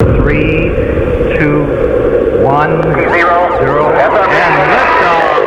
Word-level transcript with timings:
Three, 0.00 0.70
two, 1.36 1.66
one, 2.44 2.80
zero, 2.84 3.58
zero, 3.58 3.90
and 3.90 4.54
liftoff. 4.70 5.42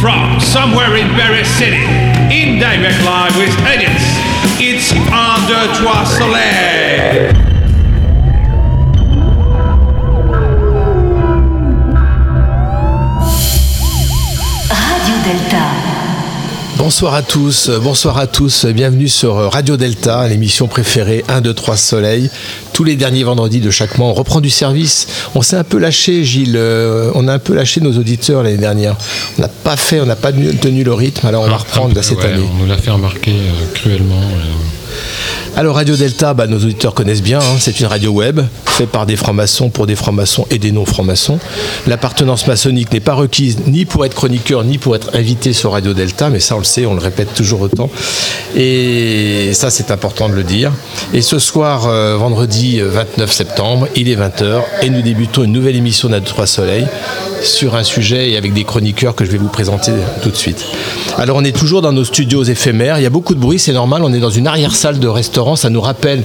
From 0.00 0.38
somewhere 0.38 0.94
in 0.96 1.08
Paris 1.18 1.48
City, 1.58 1.82
in 2.30 2.60
direct 2.60 3.02
live 3.04 3.36
with 3.36 3.52
Edits, 3.66 4.06
it's 4.60 4.92
Under 5.10 5.74
Trois 5.74 6.04
Soleil. 6.04 7.32
Radio 14.70 15.16
Delta. 15.24 15.81
Bonsoir 16.78 17.14
à 17.14 17.22
tous, 17.22 17.70
bonsoir 17.82 18.18
à 18.18 18.26
tous, 18.26 18.64
bienvenue 18.66 19.08
sur 19.08 19.34
Radio 19.52 19.76
Delta, 19.76 20.26
l'émission 20.26 20.66
préférée 20.66 21.24
1, 21.28 21.40
2, 21.40 21.54
3 21.54 21.76
Soleil. 21.76 22.30
Tous 22.72 22.82
les 22.82 22.96
derniers 22.96 23.22
vendredis 23.24 23.60
de 23.60 23.70
chaque 23.70 23.98
mois, 23.98 24.08
on 24.08 24.14
reprend 24.14 24.40
du 24.40 24.50
service. 24.50 25.06
On 25.34 25.42
s'est 25.42 25.56
un 25.56 25.64
peu 25.64 25.78
lâché, 25.78 26.24
Gilles, 26.24 26.56
euh, 26.56 27.10
on 27.14 27.28
a 27.28 27.34
un 27.34 27.38
peu 27.38 27.54
lâché 27.54 27.80
nos 27.80 27.96
auditeurs 27.98 28.42
l'année 28.42 28.56
dernière. 28.56 28.96
On 29.38 29.42
n'a 29.42 29.48
pas 29.48 29.76
fait, 29.76 30.00
on 30.00 30.06
n'a 30.06 30.16
pas 30.16 30.32
tenu 30.32 30.82
le 30.82 30.92
rythme, 30.94 31.26
alors 31.26 31.44
on 31.44 31.48
va 31.48 31.58
reprendre 31.58 31.94
Ah, 31.96 32.02
cette 32.02 32.18
ouais, 32.18 32.24
année. 32.32 32.44
On 32.52 32.62
nous 32.62 32.66
l'a 32.66 32.78
fait 32.78 32.90
remarquer 32.90 33.32
euh, 33.32 33.74
cruellement. 33.74 34.16
euh, 34.20 34.52
Alors 35.54 35.76
Radio 35.76 35.96
Delta, 35.96 36.32
bah, 36.32 36.46
nos 36.46 36.56
auditeurs 36.56 36.94
connaissent 36.94 37.22
bien, 37.22 37.38
hein, 37.38 37.56
c'est 37.58 37.78
une 37.78 37.86
radio 37.86 38.10
web 38.10 38.40
faite 38.64 38.88
par 38.88 39.04
des 39.04 39.16
francs-maçons 39.16 39.68
pour 39.68 39.86
des 39.86 39.96
francs-maçons 39.96 40.46
et 40.50 40.58
des 40.58 40.72
non-francs-maçons. 40.72 41.38
L'appartenance 41.86 42.46
maçonnique 42.46 42.90
n'est 42.90 43.00
pas 43.00 43.12
requise 43.12 43.58
ni 43.66 43.84
pour 43.84 44.06
être 44.06 44.14
chroniqueur 44.14 44.64
ni 44.64 44.78
pour 44.78 44.96
être 44.96 45.10
invité 45.14 45.52
sur 45.52 45.72
Radio 45.72 45.92
Delta, 45.92 46.30
mais 46.30 46.40
ça 46.40 46.56
on 46.56 46.58
le 46.58 46.64
sait, 46.64 46.86
on 46.86 46.94
le 46.94 47.00
répète 47.00 47.34
toujours 47.34 47.60
autant. 47.60 47.90
Et 48.56 49.50
ça 49.52 49.68
c'est 49.68 49.90
important 49.90 50.30
de 50.30 50.34
le 50.34 50.42
dire. 50.42 50.72
Et 51.12 51.20
ce 51.20 51.38
soir, 51.38 51.86
euh, 51.86 52.16
vendredi 52.16 52.80
euh, 52.80 52.88
29 52.88 53.30
septembre, 53.30 53.88
il 53.94 54.08
est 54.08 54.16
20h 54.16 54.62
et 54.80 54.88
nous 54.88 55.02
débutons 55.02 55.44
une 55.44 55.52
nouvelle 55.52 55.76
émission 55.76 56.08
d'A 56.08 56.22
3 56.22 56.46
Soleil 56.46 56.86
sur 57.42 57.74
un 57.74 57.82
sujet 57.82 58.30
et 58.30 58.36
avec 58.36 58.54
des 58.54 58.64
chroniqueurs 58.64 59.14
que 59.14 59.24
je 59.24 59.30
vais 59.30 59.38
vous 59.38 59.48
présenter 59.48 59.92
tout 60.22 60.30
de 60.30 60.36
suite. 60.36 60.64
Alors 61.18 61.36
on 61.36 61.44
est 61.44 61.56
toujours 61.56 61.82
dans 61.82 61.92
nos 61.92 62.04
studios 62.04 62.44
éphémères, 62.44 62.98
il 62.98 63.02
y 63.02 63.06
a 63.06 63.10
beaucoup 63.10 63.34
de 63.34 63.40
bruit, 63.40 63.58
c'est 63.58 63.72
normal, 63.72 64.02
on 64.04 64.12
est 64.12 64.20
dans 64.20 64.30
une 64.30 64.46
arrière-salle 64.46 64.98
de 64.98 65.08
restaurant, 65.08 65.41
ça 65.56 65.70
nous 65.70 65.80
rappelle, 65.80 66.22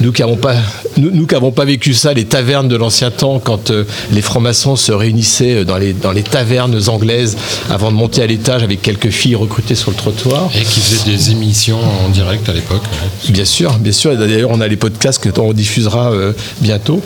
nous 0.00 0.12
qui 0.12 0.22
n'avons 0.22 0.36
pas, 0.36 0.54
nous, 0.96 1.10
nous 1.10 1.26
qui 1.26 1.34
avons 1.34 1.50
pas 1.50 1.64
vécu 1.64 1.94
ça, 1.94 2.12
les 2.12 2.24
tavernes 2.24 2.68
de 2.68 2.76
l'ancien 2.76 3.10
temps, 3.10 3.38
quand 3.38 3.70
euh, 3.70 3.84
les 4.12 4.22
francs-maçons 4.22 4.76
se 4.76 4.92
réunissaient 4.92 5.56
euh, 5.56 5.64
dans 5.64 5.76
les, 5.78 5.92
dans 5.92 6.12
les 6.12 6.22
tavernes 6.22 6.78
anglaises 6.88 7.36
avant 7.70 7.90
de 7.90 7.96
monter 7.96 8.22
à 8.22 8.26
l'étage 8.26 8.62
avec 8.62 8.82
quelques 8.82 9.10
filles 9.10 9.34
recrutées 9.34 9.74
sur 9.74 9.90
le 9.90 9.96
trottoir. 9.96 10.50
et 10.54 10.62
qui 10.62 10.80
faisait 10.80 11.10
des 11.10 11.30
émissions 11.30 11.78
en 12.04 12.08
direct 12.08 12.48
à 12.48 12.52
l'époque. 12.52 12.82
ouais. 12.82 13.32
Bien 13.32 13.44
sûr, 13.44 13.78
bien 13.78 13.92
sûr. 13.92 14.12
Et 14.12 14.16
D'ailleurs, 14.16 14.50
on 14.52 14.60
a 14.60 14.68
les 14.68 14.76
podcasts 14.76 15.22
que 15.22 15.40
on 15.40 15.52
diffusera 15.52 16.12
euh, 16.12 16.32
bientôt. 16.60 17.00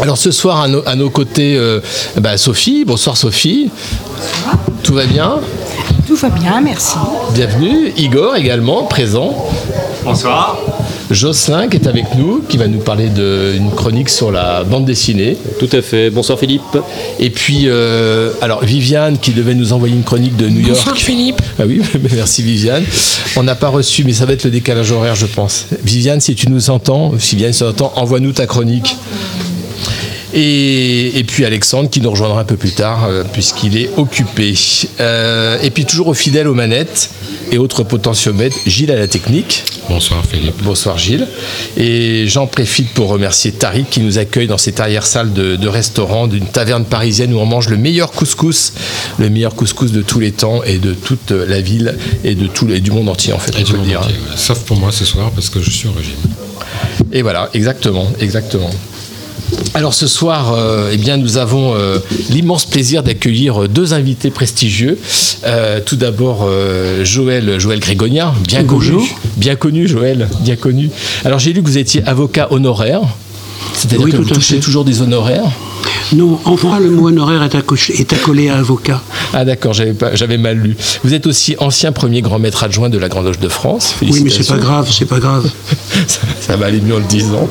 Alors 0.00 0.16
ce 0.16 0.30
soir, 0.30 0.60
à 0.60 0.68
nos, 0.68 0.86
à 0.86 0.94
nos 0.94 1.10
côtés, 1.10 1.56
euh, 1.56 1.80
bah, 2.16 2.36
Sophie. 2.36 2.84
Bonsoir 2.84 3.16
Sophie. 3.16 3.70
Tout 4.82 4.94
va 4.94 5.06
bien? 5.06 5.40
Tout 6.06 6.14
va 6.14 6.28
bien, 6.28 6.60
merci. 6.60 6.96
Bienvenue. 7.34 7.92
Igor 7.96 8.36
également, 8.36 8.84
présent. 8.84 9.34
Bonsoir. 10.08 10.56
Jocelyn 11.10 11.68
qui 11.68 11.76
est 11.76 11.86
avec 11.86 12.14
nous, 12.16 12.40
qui 12.48 12.56
va 12.56 12.66
nous 12.66 12.78
parler 12.78 13.10
d'une 13.10 13.70
chronique 13.70 14.08
sur 14.08 14.32
la 14.32 14.64
bande 14.64 14.86
dessinée. 14.86 15.36
Tout 15.58 15.68
à 15.70 15.82
fait. 15.82 16.08
Bonsoir 16.08 16.38
Philippe. 16.38 16.78
Et 17.20 17.28
puis, 17.28 17.64
euh, 17.66 18.32
alors 18.40 18.64
Viviane 18.64 19.18
qui 19.18 19.32
devait 19.32 19.54
nous 19.54 19.74
envoyer 19.74 19.94
une 19.94 20.04
chronique 20.04 20.34
de 20.38 20.48
New 20.48 20.60
York. 20.60 20.78
Bonsoir 20.78 20.96
Philippe. 20.96 21.42
Ah 21.58 21.64
oui, 21.66 21.82
merci 22.14 22.42
Viviane. 22.42 22.84
On 23.36 23.42
n'a 23.42 23.54
pas 23.54 23.68
reçu, 23.68 24.02
mais 24.04 24.14
ça 24.14 24.24
va 24.24 24.32
être 24.32 24.44
le 24.44 24.50
décalage 24.50 24.92
horaire, 24.92 25.14
je 25.14 25.26
pense. 25.26 25.66
Viviane, 25.84 26.22
si 26.22 26.34
tu 26.34 26.48
nous 26.48 26.70
entends, 26.70 27.12
si 27.18 27.36
Viviane 27.36 27.52
nous 27.60 27.66
entend, 27.68 27.92
envoie-nous 27.96 28.32
ta 28.32 28.46
chronique. 28.46 28.96
Et, 30.32 31.18
et 31.18 31.24
puis 31.24 31.44
Alexandre 31.44 31.90
qui 31.90 32.00
nous 32.00 32.10
rejoindra 32.10 32.40
un 32.40 32.44
peu 32.44 32.56
plus 32.56 32.72
tard 32.72 33.04
euh, 33.04 33.24
puisqu'il 33.30 33.76
est 33.76 33.90
occupé. 33.98 34.54
Euh, 35.00 35.58
et 35.62 35.68
puis 35.68 35.84
toujours 35.84 36.08
au 36.08 36.14
fidèle 36.14 36.48
aux 36.48 36.54
manettes 36.54 37.10
et 37.50 37.58
autres 37.58 37.82
potentiomètres, 37.82 38.56
Gilles 38.66 38.90
à 38.90 38.96
la 38.96 39.08
technique. 39.08 39.64
Bonsoir 39.88 40.24
Philippe. 40.24 40.62
Bonsoir 40.62 40.98
Gilles. 40.98 41.26
Et 41.76 42.26
j'en 42.28 42.46
profite 42.46 42.90
pour 42.90 43.08
remercier 43.08 43.52
Tariq 43.52 43.86
qui 43.90 44.00
nous 44.00 44.18
accueille 44.18 44.46
dans 44.46 44.58
cette 44.58 44.80
arrière-salle 44.80 45.32
de, 45.32 45.56
de 45.56 45.68
restaurant 45.68 46.26
d'une 46.26 46.46
taverne 46.46 46.84
parisienne 46.84 47.32
où 47.32 47.38
on 47.38 47.46
mange 47.46 47.68
le 47.68 47.76
meilleur 47.76 48.12
couscous, 48.12 48.72
le 49.18 49.30
meilleur 49.30 49.54
couscous 49.54 49.92
de 49.92 50.02
tous 50.02 50.20
les 50.20 50.32
temps 50.32 50.62
et 50.62 50.78
de 50.78 50.92
toute 50.92 51.30
la 51.30 51.60
ville 51.60 51.96
et 52.24 52.34
de 52.34 52.46
tout 52.46 52.68
et 52.70 52.80
du 52.80 52.90
monde 52.90 53.08
entier 53.08 53.32
en 53.32 53.38
fait. 53.38 53.52
Et 53.52 53.62
on 53.62 53.64
du 53.64 53.64
peut 53.64 53.72
le 53.72 53.78
monde 53.78 53.88
dire. 53.88 54.00
entier, 54.00 54.12
ouais. 54.14 54.36
Sauf 54.36 54.60
pour 54.60 54.76
moi 54.76 54.92
ce 54.92 55.04
soir 55.04 55.30
parce 55.30 55.48
que 55.48 55.62
je 55.62 55.70
suis 55.70 55.88
au 55.88 55.92
régime. 55.92 56.14
Et 57.12 57.22
voilà, 57.22 57.48
exactement, 57.54 58.06
exactement. 58.20 58.70
Alors 59.74 59.94
ce 59.94 60.06
soir, 60.06 60.52
euh, 60.54 60.90
eh 60.92 60.96
bien, 60.96 61.16
nous 61.16 61.36
avons 61.36 61.74
euh, 61.74 61.98
l'immense 62.30 62.64
plaisir 62.64 63.02
d'accueillir 63.02 63.64
euh, 63.64 63.68
deux 63.68 63.92
invités 63.92 64.30
prestigieux. 64.30 64.98
Euh, 65.44 65.80
tout 65.84 65.96
d'abord, 65.96 66.48
Joël, 67.04 67.58
Joël 67.60 67.78
Grégonia, 67.80 68.34
bien 68.46 68.62
Bonjour. 68.62 69.00
connu, 69.00 69.14
bien 69.36 69.56
connu, 69.56 69.86
Joël, 69.88 70.28
bien 70.40 70.56
connu. 70.56 70.90
Alors 71.24 71.38
j'ai 71.38 71.52
lu 71.52 71.62
que 71.62 71.66
vous 71.68 71.78
étiez 71.78 72.02
avocat 72.04 72.48
honoraire, 72.50 73.00
c'est-à-dire 73.74 74.00
Oui, 74.00 74.10
que 74.10 74.16
vous 74.16 74.24
touchez 74.24 74.58
toujours 74.58 74.84
des 74.84 75.00
honoraires. 75.02 75.44
Non, 76.14 76.38
en 76.44 76.56
France, 76.56 76.80
le 76.80 76.90
mot 76.90 77.08
honoraire 77.08 77.42
est, 77.42 77.54
accoché- 77.54 78.00
est 78.00 78.12
accolé 78.12 78.48
à 78.48 78.56
avocat. 78.56 79.02
Ah 79.34 79.44
d'accord, 79.44 79.72
j'avais 79.74 80.38
mal 80.38 80.56
lu. 80.56 80.76
Vous 81.04 81.12
êtes 81.14 81.26
aussi 81.26 81.54
ancien 81.58 81.92
premier 81.92 82.22
grand 82.22 82.38
maître 82.38 82.64
adjoint 82.64 82.88
de 82.88 82.96
la 82.98 83.08
Grande 83.08 83.26
Loge 83.26 83.38
de 83.40 83.48
France. 83.48 83.94
Oui, 84.02 84.22
mais 84.24 84.30
c'est 84.30 84.46
pas 84.46 84.56
grave, 84.58 84.88
c'est 84.90 85.04
pas 85.04 85.18
grave. 85.18 85.50
ça, 86.06 86.20
ça 86.40 86.56
va 86.56 86.66
aller 86.66 86.80
mieux 86.80 86.94
en 86.94 86.98
le 86.98 87.04
disant. 87.04 87.48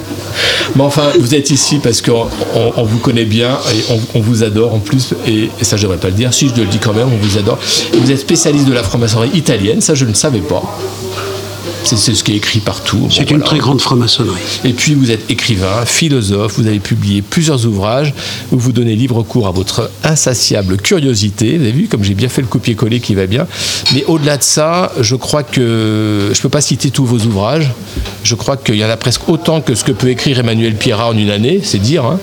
Mais 0.76 0.84
enfin, 0.84 1.04
vous 1.20 1.36
êtes 1.36 1.52
ici 1.52 1.80
parce 1.82 2.02
qu'on 2.02 2.28
on- 2.56 2.84
vous 2.84 2.98
connaît 3.00 3.26
bien 3.26 3.52
et 3.74 3.94
on, 3.94 4.00
on 4.20 4.22
vous 4.22 4.44
adore 4.44 4.74
en 4.74 4.80
plus. 4.80 5.14
Et, 5.28 5.50
et 5.60 5.64
ça, 5.64 5.78
je 5.78 5.84
devrais 5.84 5.98
pas 5.98 6.08
le 6.10 6.14
dire. 6.16 6.34
Si 6.34 6.50
je 6.50 6.56
le 6.60 6.66
dis 6.68 6.80
quand 6.80 6.94
même, 6.94 7.08
on 7.14 7.18
vous 7.26 7.38
adore. 7.38 7.60
Vous 7.94 8.12
êtes 8.12 8.20
spécialiste 8.20 8.66
de 8.68 8.74
la 8.74 8.84
franc-maçonnerie 8.84 9.32
italienne. 9.38 9.82
Ça, 9.82 9.94
je 9.96 10.06
ne 10.06 10.14
savais 10.14 10.40
pas. 10.40 10.64
C'est 11.96 12.14
ce 12.16 12.24
qui 12.24 12.34
est 12.34 12.36
écrit 12.38 12.60
partout. 12.60 12.98
Bon, 12.98 13.10
C'est 13.10 13.22
une 13.22 13.38
voilà. 13.38 13.46
très 13.46 13.58
grande 13.60 13.80
franc-maçonnerie. 13.82 14.36
Et 14.66 14.74
puis 14.74 14.94
vous 14.96 15.12
êtes 15.12 15.30
écrivain, 15.32 15.86
philosophe, 15.86 16.56
vous 16.58 16.68
avez 16.68 16.80
publié 16.80 17.22
plusieurs 17.22 17.66
ouvrages 17.66 18.14
où 18.52 18.58
vous 18.60 18.72
donnez 18.72 18.96
libre 18.96 19.24
cours 19.24 19.48
à 19.48 19.52
votre 19.52 19.90
insatiable 20.04 20.78
curiosité. 20.78 21.58
Vous 21.58 21.64
avez 21.64 21.72
vu 21.72 21.88
comme 21.88 22.04
j'ai 22.04 22.14
bien 22.14 22.30
fait 22.30 22.42
le 22.42 22.48
copier-coller 22.48 23.00
qui 23.00 23.16
va 23.16 23.26
bien. 23.28 23.48
Mais 23.94 24.04
au-delà 24.06 24.38
de 24.38 24.44
ça, 24.44 24.92
je 25.00 25.16
crois 25.16 25.44
que 25.44 26.30
je 26.34 26.38
ne 26.38 26.42
peux 26.42 26.50
pas 26.50 26.62
citer 26.62 26.92
tous 26.92 27.06
vos 27.06 27.20
ouvrages. 27.20 27.72
Je 28.24 28.36
crois 28.36 28.58
qu'il 28.58 28.76
y 28.76 28.84
en 28.84 28.90
a 28.90 28.98
presque 28.98 29.30
autant 29.30 29.62
que 29.62 29.74
ce 29.76 29.84
que 29.84 29.92
peut 29.94 30.10
écrire 30.10 30.40
Emmanuel 30.40 30.76
Pierrat 30.76 31.08
en 31.10 31.18
une 31.18 31.30
année, 31.30 31.62
c'est 31.64 31.78
dire. 31.78 32.04
hein. 32.06 32.20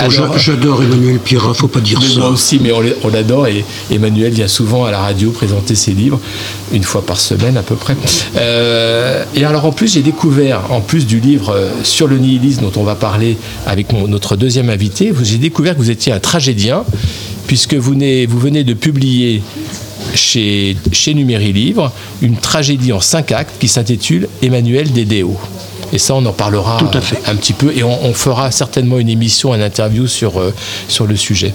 Oh, 0.00 0.02
Alors- 0.02 0.38
J'adore 0.38 0.82
Emmanuel 0.82 1.18
Pira, 1.18 1.52
faut 1.54 1.66
pas 1.66 1.80
dire 1.80 1.98
mais 2.00 2.08
ça. 2.08 2.20
moi 2.20 2.28
aussi, 2.28 2.60
mais 2.62 2.70
on 2.72 3.08
l'adore 3.08 3.48
et 3.48 3.64
Emmanuel 3.90 4.32
vient 4.32 4.46
souvent 4.46 4.84
à 4.84 4.90
la 4.92 5.00
radio 5.00 5.30
présenter 5.30 5.74
ses 5.74 5.90
livres, 5.92 6.20
une 6.72 6.84
fois 6.84 7.02
par 7.04 7.18
semaine 7.18 7.56
à 7.56 7.62
peu 7.62 7.74
près. 7.74 7.96
Euh, 8.36 8.67
et 9.34 9.44
alors 9.44 9.64
en 9.64 9.72
plus, 9.72 9.94
j'ai 9.94 10.02
découvert, 10.02 10.72
en 10.72 10.80
plus 10.80 11.06
du 11.06 11.20
livre 11.20 11.50
euh, 11.50 11.70
sur 11.82 12.06
le 12.06 12.18
nihilisme 12.18 12.62
dont 12.62 12.80
on 12.80 12.84
va 12.84 12.94
parler 12.94 13.36
avec 13.66 13.92
notre 13.92 14.36
deuxième 14.36 14.70
invité, 14.70 15.12
j'ai 15.22 15.38
découvert 15.38 15.74
que 15.74 15.78
vous 15.78 15.90
étiez 15.90 16.12
un 16.12 16.20
tragédien, 16.20 16.84
puisque 17.46 17.74
vous 17.74 17.92
venez, 17.92 18.26
vous 18.26 18.38
venez 18.38 18.64
de 18.64 18.74
publier 18.74 19.42
chez, 20.14 20.76
chez 20.92 21.14
Numéri 21.14 21.52
Livre 21.52 21.92
une 22.22 22.36
tragédie 22.36 22.92
en 22.92 23.00
cinq 23.00 23.32
actes 23.32 23.54
qui 23.58 23.68
s'intitule 23.68 24.28
Emmanuel 24.42 24.90
Dédéo. 24.92 25.36
Et 25.92 25.98
ça, 25.98 26.14
on 26.14 26.24
en 26.26 26.32
parlera 26.32 26.76
Tout 26.78 26.96
à 26.96 27.00
fait. 27.00 27.18
un 27.26 27.34
petit 27.36 27.52
peu 27.52 27.72
et 27.74 27.82
on, 27.82 28.04
on 28.04 28.12
fera 28.12 28.50
certainement 28.50 28.98
une 28.98 29.08
émission, 29.08 29.52
un 29.52 29.60
interview 29.60 30.06
sur, 30.06 30.38
euh, 30.38 30.52
sur 30.88 31.06
le 31.06 31.16
sujet. 31.16 31.54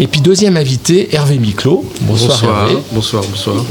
Et 0.00 0.06
puis 0.06 0.20
deuxième 0.20 0.56
invité, 0.56 1.14
Hervé 1.14 1.38
Miclot. 1.38 1.84
Bonsoir, 2.02 2.42
Hervé. 2.44 2.78
Bonsoir, 2.92 3.22
bonsoir. 3.30 3.64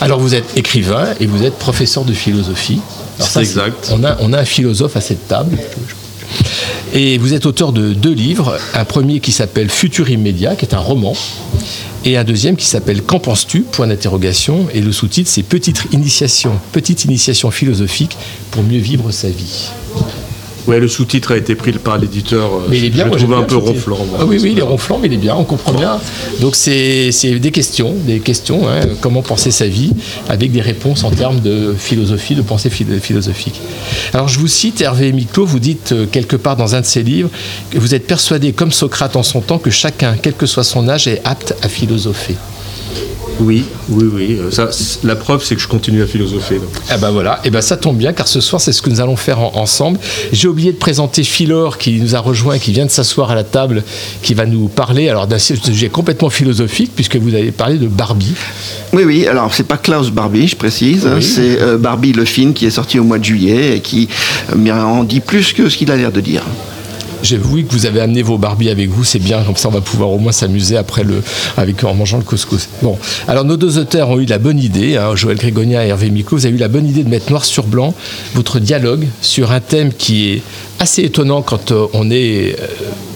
Alors 0.00 0.18
vous 0.20 0.34
êtes 0.34 0.56
écrivain 0.56 1.06
et 1.20 1.26
vous 1.26 1.42
êtes 1.42 1.54
professeur 1.58 2.04
de 2.04 2.12
philosophie. 2.12 2.80
C'est 3.18 3.40
exact. 3.40 3.90
On 3.92 4.02
a, 4.04 4.16
on 4.20 4.32
a 4.32 4.40
un 4.40 4.44
philosophe 4.44 4.96
à 4.96 5.00
cette 5.00 5.28
table. 5.28 5.56
Et 6.92 7.18
vous 7.18 7.32
êtes 7.32 7.46
auteur 7.46 7.72
de 7.72 7.92
deux 7.92 8.12
livres. 8.12 8.58
Un 8.74 8.84
premier 8.84 9.20
qui 9.20 9.32
s'appelle 9.32 9.70
Futur 9.70 10.10
immédiat, 10.10 10.56
qui 10.56 10.64
est 10.64 10.74
un 10.74 10.78
roman. 10.78 11.14
Et 12.06 12.18
un 12.18 12.24
deuxième 12.24 12.56
qui 12.56 12.66
s'appelle 12.66 13.02
Qu'en 13.02 13.18
penses-tu? 13.18 13.62
Point 13.62 13.86
d'interrogation. 13.86 14.66
Et 14.74 14.82
le 14.82 14.92
sous-titre, 14.92 15.30
c'est 15.30 15.42
Petite 15.42 15.86
initiation, 15.92 16.60
petite 16.72 17.06
initiation 17.06 17.50
philosophique 17.50 18.16
pour 18.50 18.62
mieux 18.62 18.78
vivre 18.78 19.10
sa 19.10 19.30
vie. 19.30 19.70
Ouais, 20.66 20.80
le 20.80 20.88
sous-titre 20.88 21.32
a 21.32 21.36
été 21.36 21.54
pris 21.54 21.72
par 21.72 21.98
l'éditeur. 21.98 22.46
euh, 22.54 22.66
Mais 22.70 22.78
il 22.78 22.84
est 22.86 22.90
bien, 22.90 23.04
Je 23.04 23.08
moi, 23.08 23.18
trouve 23.18 23.32
un 23.34 23.38
bien 23.38 23.46
peu 23.46 23.56
ronflant. 23.56 23.98
moi. 24.08 24.18
Ah 24.20 24.24
oui, 24.24 24.38
oui, 24.42 24.50
il 24.52 24.58
est 24.58 24.62
ronflant, 24.62 24.98
mais 25.00 25.08
il 25.08 25.14
est 25.14 25.18
bien, 25.18 25.34
on 25.36 25.44
comprend 25.44 25.72
bien. 25.72 25.98
Donc 26.40 26.56
c'est 26.56 27.12
c'est 27.12 27.38
des 27.38 27.50
questions, 27.50 27.92
des 28.06 28.20
questions, 28.20 28.66
hein, 28.68 28.80
comment 29.00 29.20
penser 29.22 29.50
sa 29.50 29.66
vie, 29.66 29.92
avec 30.28 30.52
des 30.52 30.60
réponses 30.62 31.04
en 31.04 31.10
termes 31.10 31.40
de 31.40 31.74
philosophie, 31.78 32.34
de 32.34 32.42
pensée 32.42 32.70
phil- 32.70 32.98
philosophique. 33.00 33.60
Alors 34.14 34.28
je 34.28 34.38
vous 34.38 34.48
cite, 34.48 34.80
Hervé 34.80 35.12
Miclot, 35.12 35.44
vous 35.44 35.58
dites 35.58 35.92
euh, 35.92 36.06
quelque 36.10 36.36
part 36.36 36.56
dans 36.56 36.74
un 36.74 36.80
de 36.80 36.86
ses 36.86 37.02
livres 37.02 37.28
que 37.70 37.78
vous 37.78 37.94
êtes 37.94 38.06
persuadé, 38.06 38.52
comme 38.52 38.72
Socrate 38.72 39.16
en 39.16 39.22
son 39.22 39.40
temps, 39.42 39.58
que 39.58 39.70
chacun, 39.70 40.16
quel 40.20 40.32
que 40.34 40.46
soit 40.46 40.64
son 40.64 40.88
âge, 40.88 41.06
est 41.08 41.20
apte 41.24 41.54
à 41.62 41.68
philosopher. 41.68 42.36
Oui, 43.40 43.64
oui, 43.88 44.04
oui. 44.12 44.38
euh, 44.40 44.50
Ça, 44.50 44.68
la 45.02 45.16
preuve, 45.16 45.42
c'est 45.44 45.56
que 45.56 45.60
je 45.60 45.66
continue 45.68 46.02
à 46.02 46.06
philosopher. 46.06 46.56
donc. 46.56 46.68
Ah 46.88 46.96
ben 46.98 47.10
voilà, 47.10 47.40
et 47.44 47.50
ben 47.50 47.60
ça 47.60 47.76
tombe 47.76 47.96
bien 47.96 48.12
car 48.12 48.28
ce 48.28 48.40
soir 48.40 48.60
c'est 48.62 48.72
ce 48.72 48.80
que 48.80 48.90
nous 48.90 49.00
allons 49.00 49.16
faire 49.16 49.40
en- 49.40 49.52
ensemble. 49.56 49.98
J'ai 50.32 50.46
oublié 50.48 50.72
de 50.72 50.76
présenter 50.78 51.24
Philor 51.24 51.76
qui 51.78 52.00
nous 52.00 52.14
a 52.14 52.20
rejoint, 52.20 52.58
qui 52.58 52.72
vient 52.72 52.86
de 52.86 52.90
s'asseoir 52.90 53.30
à 53.32 53.34
la 53.34 53.42
table, 53.44 53.82
qui 54.22 54.34
va 54.34 54.46
nous 54.46 54.68
parler 54.68 55.08
alors 55.08 55.26
d'un 55.26 55.38
sujet 55.38 55.88
complètement 55.88 56.30
philosophique 56.30 56.92
puisque 56.94 57.16
vous 57.16 57.34
avez 57.34 57.50
parlé 57.50 57.76
de 57.78 57.88
Barbie. 57.88 58.34
Oui, 58.92 59.02
oui, 59.04 59.26
alors 59.26 59.52
c'est 59.52 59.64
pas 59.66 59.78
Klaus 59.78 60.10
Barbie, 60.10 60.46
je 60.46 60.56
précise, 60.56 61.08
Oui. 61.12 61.22
c'est 61.22 61.60
euh, 61.60 61.76
Barbie 61.76 62.12
le 62.12 62.24
film 62.24 62.54
qui 62.54 62.66
est 62.66 62.70
sorti 62.70 62.98
au 63.00 63.04
mois 63.04 63.18
de 63.18 63.24
juillet 63.24 63.76
et 63.76 63.80
qui 63.80 64.08
euh, 64.54 64.70
en 64.72 65.02
dit 65.02 65.20
plus 65.20 65.52
que 65.52 65.68
ce 65.68 65.76
qu'il 65.76 65.90
a 65.90 65.96
l'air 65.96 66.12
de 66.12 66.20
dire. 66.20 66.42
J'ai 67.24 67.38
vu 67.38 67.64
que 67.64 67.72
vous 67.72 67.86
avez 67.86 68.00
amené 68.00 68.20
vos 68.20 68.36
Barbies 68.36 68.68
avec 68.68 68.90
vous, 68.90 69.02
c'est 69.02 69.18
bien, 69.18 69.42
comme 69.44 69.56
ça 69.56 69.68
on 69.68 69.72
va 69.72 69.80
pouvoir 69.80 70.10
au 70.10 70.18
moins 70.18 70.30
s'amuser 70.30 70.76
après 70.76 71.04
le, 71.04 71.22
avec, 71.56 71.82
en 71.82 71.94
mangeant 71.94 72.18
le 72.18 72.22
couscous. 72.22 72.68
Bon, 72.82 72.98
alors 73.26 73.46
nos 73.46 73.56
deux 73.56 73.78
auteurs 73.78 74.10
ont 74.10 74.20
eu 74.20 74.26
la 74.26 74.36
bonne 74.36 74.58
idée, 74.58 74.98
hein, 74.98 75.16
Joël 75.16 75.38
Grégonia 75.38 75.86
et 75.86 75.88
Hervé 75.88 76.10
Miclot, 76.10 76.36
vous 76.36 76.44
avez 76.44 76.54
eu 76.54 76.58
la 76.58 76.68
bonne 76.68 76.86
idée 76.86 77.02
de 77.02 77.08
mettre 77.08 77.30
noir 77.30 77.46
sur 77.46 77.64
blanc 77.64 77.94
votre 78.34 78.58
dialogue 78.58 79.06
sur 79.22 79.52
un 79.52 79.60
thème 79.60 79.90
qui 79.94 80.32
est 80.32 80.42
assez 80.78 81.02
étonnant 81.02 81.40
quand 81.40 81.72
euh, 81.72 81.86
on 81.94 82.10
est 82.10 82.56
euh, 82.60 82.66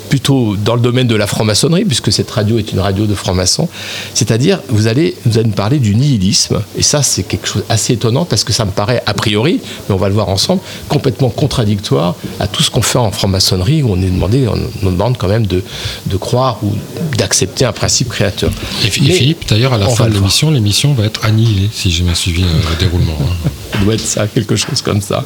plutôt 0.08 0.56
dans 0.56 0.75
le 0.75 0.81
domaine 0.81 1.06
de 1.06 1.14
la 1.14 1.26
franc-maçonnerie, 1.26 1.84
puisque 1.84 2.12
cette 2.12 2.31
radio 2.31 2.58
est 2.58 2.72
une 2.72 2.81
radio 2.81 3.06
de 3.06 3.14
francs-maçons. 3.14 3.69
C'est-à-dire, 4.14 4.60
vous 4.69 4.87
allez, 4.87 5.14
vous 5.26 5.38
allez 5.38 5.46
nous 5.49 5.55
parler 5.55 5.78
du 5.78 5.94
nihilisme. 5.94 6.60
Et 6.76 6.82
ça, 6.82 7.02
c'est 7.02 7.22
quelque 7.22 7.46
chose 7.46 7.62
d'assez 7.69 7.94
étonnant 7.94 8.25
parce 8.25 8.44
que 8.44 8.52
ça 8.52 8.64
me 8.64 8.70
paraît, 8.70 9.02
a 9.06 9.14
priori, 9.14 9.60
mais 9.88 9.94
on 9.94 9.99
va 9.99 10.08
le 10.08 10.14
voir 10.14 10.28
ensemble, 10.28 10.60
complètement 10.88 11.28
contradictoire 11.31 12.14
à 12.40 12.46
tout 12.46 12.62
ce 12.62 12.70
qu'on 12.70 12.82
fait 12.82 12.99
en 12.99 13.10
franc-maçonnerie, 13.10 13.82
où 13.82 13.90
on 13.93 14.00
est 14.02 14.10
demandé, 14.10 14.46
on 14.49 14.56
nous 14.84 14.90
demande 14.90 15.16
quand 15.19 15.28
même 15.28 15.46
de, 15.46 15.62
de 16.06 16.16
croire 16.16 16.58
ou 16.62 16.72
d'accepter 17.16 17.64
un 17.64 17.72
principe 17.72 18.08
créateur. 18.08 18.50
Et, 18.84 18.90
Philippe, 18.90 19.49
d'ailleurs, 19.49 19.72
à 19.75 19.78
la 19.78 19.88
fin 19.88 20.06
de 20.08 20.14
l'émission, 20.14 20.50
l'émission 20.50 20.93
va 20.94 21.04
être 21.04 21.25
annihilée, 21.25 21.69
si 21.72 21.90
j'ai 21.90 22.02
bien 22.04 22.14
suivi 22.14 22.43
euh, 22.43 22.46
le 22.70 22.76
déroulement. 22.78 23.16
hein. 23.20 23.50
Ça 23.78 23.84
doit 23.84 23.94
être 23.94 24.00
ça, 24.06 24.26
quelque 24.26 24.56
chose 24.56 24.82
comme 24.82 25.00
ça. 25.00 25.25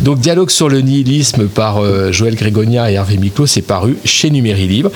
Donc, 0.00 0.20
Dialogue 0.20 0.48
sur 0.50 0.68
le 0.70 0.80
nihilisme 0.80 1.48
par 1.48 1.78
euh, 1.82 2.12
Joël 2.12 2.34
Grégonia 2.34 2.90
et 2.90 2.94
Hervé 2.94 3.18
Miclot, 3.18 3.46
c'est 3.46 3.60
paru 3.62 3.96
chez 4.06 4.19
Numéri 4.28 4.68
Libre. 4.68 4.90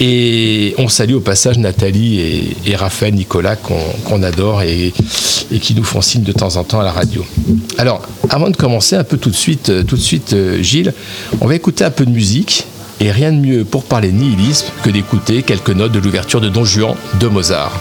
Et 0.00 0.74
on 0.78 0.88
salue 0.88 1.14
au 1.14 1.20
passage 1.20 1.58
Nathalie 1.58 2.54
et, 2.66 2.76
Raphaël 2.76 3.14
Nicolas 3.14 3.56
qu'on 3.56 4.22
adore 4.22 4.62
et, 4.62 4.94
et 5.52 5.58
qui 5.58 5.74
nous 5.74 5.84
font 5.84 6.00
signe 6.00 6.22
de 6.22 6.32
temps 6.32 6.56
en 6.56 6.64
temps 6.64 6.80
à 6.80 6.84
la 6.84 6.92
radio. 6.92 7.24
Alors, 7.78 8.02
avant 8.28 8.50
de 8.50 8.56
commencer 8.56 8.96
un 8.96 9.04
peu 9.04 9.16
tout 9.16 9.30
de 9.30 9.36
suite, 9.36 9.70
euh, 9.70 9.82
tout 9.82 9.96
de 9.96 10.00
suite 10.00 10.32
euh, 10.32 10.62
Gilles, 10.62 10.94
on 11.40 11.46
va 11.46 11.54
écouter 11.54 11.84
un 11.84 11.90
peu 11.90 12.06
de 12.06 12.10
musique. 12.10 12.64
Et 13.02 13.10
rien 13.10 13.32
de 13.32 13.38
mieux 13.38 13.64
pour 13.64 13.84
parler 13.84 14.12
nihilisme 14.12 14.66
que 14.84 14.90
d'écouter 14.90 15.42
quelques 15.42 15.70
notes 15.70 15.92
de 15.92 15.98
l'ouverture 15.98 16.42
de 16.42 16.50
Don 16.50 16.66
Juan 16.66 16.94
de 17.18 17.28
Mozart. 17.28 17.72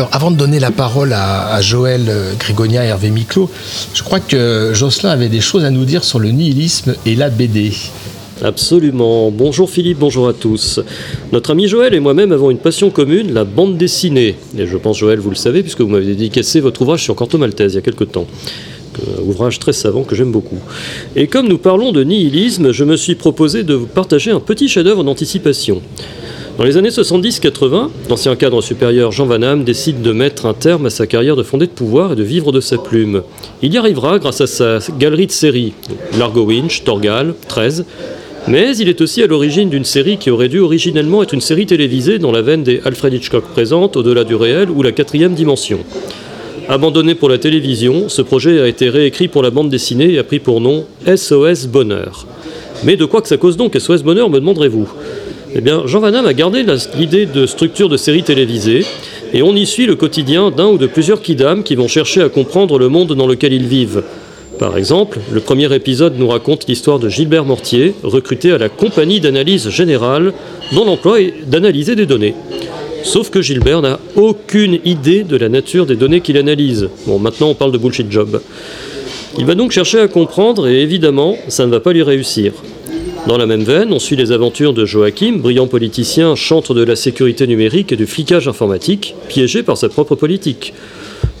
Alors, 0.00 0.14
avant 0.14 0.30
de 0.30 0.36
donner 0.38 0.60
la 0.60 0.70
parole 0.70 1.12
à, 1.12 1.60
Joël 1.60 2.06
euh, 2.08 2.32
Grégonia 2.38 2.82
et 2.86 2.88
Hervé 2.88 3.10
Miclot, 3.10 3.50
je 3.92 4.02
crois 4.02 4.18
que 4.18 4.70
Jocelyn 4.72 5.10
avait 5.10 5.28
des 5.28 5.42
choses 5.42 5.62
à 5.62 5.70
nous 5.70 5.84
dire 5.84 6.04
sur 6.04 6.18
le 6.18 6.30
nihilisme 6.30 6.94
et 7.04 7.14
la 7.14 7.28
BD. 7.28 7.72
Absolument. 8.42 9.30
Bonjour 9.30 9.68
Philippe, 9.68 9.98
bonjour 9.98 10.26
à 10.26 10.32
tous. 10.32 10.80
Notre 11.32 11.50
ami 11.50 11.68
Joël 11.68 11.92
et 11.92 12.00
moi-même 12.00 12.32
avons 12.32 12.50
une 12.50 12.56
passion 12.56 12.88
commune, 12.88 13.34
la 13.34 13.44
bande 13.44 13.76
dessinée. 13.76 14.36
Et 14.56 14.66
je 14.66 14.78
pense 14.78 14.96
Joël, 14.96 15.18
vous 15.18 15.28
le 15.28 15.36
savez, 15.36 15.60
puisque 15.60 15.82
vous 15.82 15.88
m'avez 15.88 16.06
dédicacé 16.06 16.60
votre 16.60 16.80
ouvrage 16.80 17.02
sur 17.02 17.14
Corto 17.14 17.36
Maltese 17.36 17.72
il 17.72 17.74
y 17.74 17.78
a 17.78 17.82
quelque 17.82 18.04
temps. 18.04 18.26
Un 19.06 19.28
ouvrage 19.28 19.58
très 19.58 19.74
savant 19.74 20.04
que 20.04 20.16
j'aime 20.16 20.32
beaucoup. 20.32 20.60
Et 21.14 21.26
comme 21.26 21.46
nous 21.46 21.58
parlons 21.58 21.92
de 21.92 22.02
nihilisme, 22.04 22.72
je 22.72 22.84
me 22.84 22.96
suis 22.96 23.16
proposé 23.16 23.64
de 23.64 23.74
vous 23.74 23.86
partager 23.86 24.30
un 24.30 24.40
petit 24.40 24.66
chef-d'œuvre 24.66 25.04
d'anticipation. 25.04 25.82
Dans 26.60 26.66
les 26.66 26.76
années 26.76 26.90
70-80, 26.90 27.88
l'ancien 28.10 28.36
cadre 28.36 28.60
supérieur 28.60 29.12
Jean 29.12 29.24
Van 29.24 29.40
Hamme 29.40 29.64
décide 29.64 30.02
de 30.02 30.12
mettre 30.12 30.44
un 30.44 30.52
terme 30.52 30.84
à 30.84 30.90
sa 30.90 31.06
carrière 31.06 31.34
de 31.34 31.42
fondé 31.42 31.64
de 31.64 31.70
pouvoir 31.70 32.12
et 32.12 32.16
de 32.16 32.22
vivre 32.22 32.52
de 32.52 32.60
sa 32.60 32.76
plume. 32.76 33.22
Il 33.62 33.72
y 33.72 33.78
arrivera 33.78 34.18
grâce 34.18 34.42
à 34.42 34.46
sa 34.46 34.78
galerie 34.98 35.26
de 35.26 35.32
séries, 35.32 35.72
Largo 36.18 36.42
Winch, 36.42 36.84
Torgal, 36.84 37.32
13, 37.48 37.86
mais 38.46 38.76
il 38.76 38.90
est 38.90 39.00
aussi 39.00 39.22
à 39.22 39.26
l'origine 39.26 39.70
d'une 39.70 39.86
série 39.86 40.18
qui 40.18 40.28
aurait 40.28 40.50
dû 40.50 40.58
originellement 40.58 41.22
être 41.22 41.32
une 41.32 41.40
série 41.40 41.64
télévisée 41.64 42.18
dans 42.18 42.30
la 42.30 42.42
veine 42.42 42.62
des 42.62 42.82
Alfred 42.84 43.14
Hitchcock 43.14 43.44
présente, 43.44 43.96
Au-delà 43.96 44.24
du 44.24 44.34
réel 44.34 44.68
ou 44.68 44.82
La 44.82 44.92
quatrième 44.92 45.32
dimension. 45.32 45.78
Abandonné 46.68 47.14
pour 47.14 47.30
la 47.30 47.38
télévision, 47.38 48.10
ce 48.10 48.20
projet 48.20 48.60
a 48.60 48.68
été 48.68 48.90
réécrit 48.90 49.28
pour 49.28 49.42
la 49.42 49.48
bande 49.48 49.70
dessinée 49.70 50.12
et 50.12 50.18
a 50.18 50.24
pris 50.24 50.40
pour 50.40 50.60
nom 50.60 50.84
SOS 51.06 51.68
Bonheur. 51.68 52.26
Mais 52.84 52.96
de 52.96 53.06
quoi 53.06 53.22
que 53.22 53.28
ça 53.28 53.38
cause 53.38 53.56
donc 53.56 53.78
SOS 53.78 54.02
Bonheur, 54.02 54.28
me 54.28 54.40
demanderez-vous? 54.40 54.88
Eh 55.52 55.60
bien, 55.60 55.82
Jean 55.86 55.98
Van 55.98 56.12
a 56.12 56.32
gardé 56.32 56.64
l'idée 56.96 57.26
de 57.26 57.44
structure 57.44 57.88
de 57.88 57.96
série 57.96 58.22
télévisée, 58.22 58.84
et 59.32 59.42
on 59.42 59.54
y 59.56 59.66
suit 59.66 59.86
le 59.86 59.96
quotidien 59.96 60.50
d'un 60.50 60.68
ou 60.68 60.78
de 60.78 60.86
plusieurs 60.86 61.22
kidams 61.22 61.64
qui 61.64 61.74
vont 61.74 61.88
chercher 61.88 62.22
à 62.22 62.28
comprendre 62.28 62.78
le 62.78 62.88
monde 62.88 63.14
dans 63.14 63.26
lequel 63.26 63.52
ils 63.52 63.66
vivent. 63.66 64.04
Par 64.60 64.76
exemple, 64.76 65.18
le 65.32 65.40
premier 65.40 65.74
épisode 65.74 66.18
nous 66.18 66.28
raconte 66.28 66.68
l'histoire 66.68 67.00
de 67.00 67.08
Gilbert 67.08 67.44
Mortier, 67.44 67.94
recruté 68.04 68.52
à 68.52 68.58
la 68.58 68.68
compagnie 68.68 69.18
d'analyse 69.18 69.70
générale, 69.70 70.34
dont 70.72 70.84
l'emploi 70.84 71.20
est 71.20 71.34
d'analyser 71.46 71.96
des 71.96 72.06
données. 72.06 72.34
Sauf 73.02 73.30
que 73.30 73.42
Gilbert 73.42 73.82
n'a 73.82 73.98
aucune 74.14 74.78
idée 74.84 75.24
de 75.24 75.36
la 75.36 75.48
nature 75.48 75.86
des 75.86 75.96
données 75.96 76.20
qu'il 76.20 76.36
analyse. 76.36 76.88
Bon, 77.06 77.18
maintenant 77.18 77.48
on 77.48 77.54
parle 77.54 77.72
de 77.72 77.78
bullshit 77.78 78.12
job. 78.12 78.40
Il 79.38 79.46
va 79.46 79.54
donc 79.54 79.72
chercher 79.72 79.98
à 79.98 80.08
comprendre 80.08 80.68
et 80.68 80.80
évidemment, 80.82 81.36
ça 81.48 81.66
ne 81.66 81.70
va 81.70 81.80
pas 81.80 81.92
lui 81.92 82.02
réussir. 82.02 82.52
Dans 83.26 83.36
la 83.36 83.46
même 83.46 83.62
veine, 83.62 83.92
on 83.92 83.98
suit 83.98 84.16
les 84.16 84.32
aventures 84.32 84.72
de 84.72 84.84
Joachim, 84.84 85.38
brillant 85.38 85.66
politicien, 85.66 86.34
chantre 86.34 86.74
de 86.74 86.82
la 86.82 86.96
sécurité 86.96 87.46
numérique 87.46 87.92
et 87.92 87.96
du 87.96 88.06
flicage 88.06 88.48
informatique, 88.48 89.14
piégé 89.28 89.62
par 89.62 89.76
sa 89.76 89.88
propre 89.88 90.14
politique. 90.14 90.72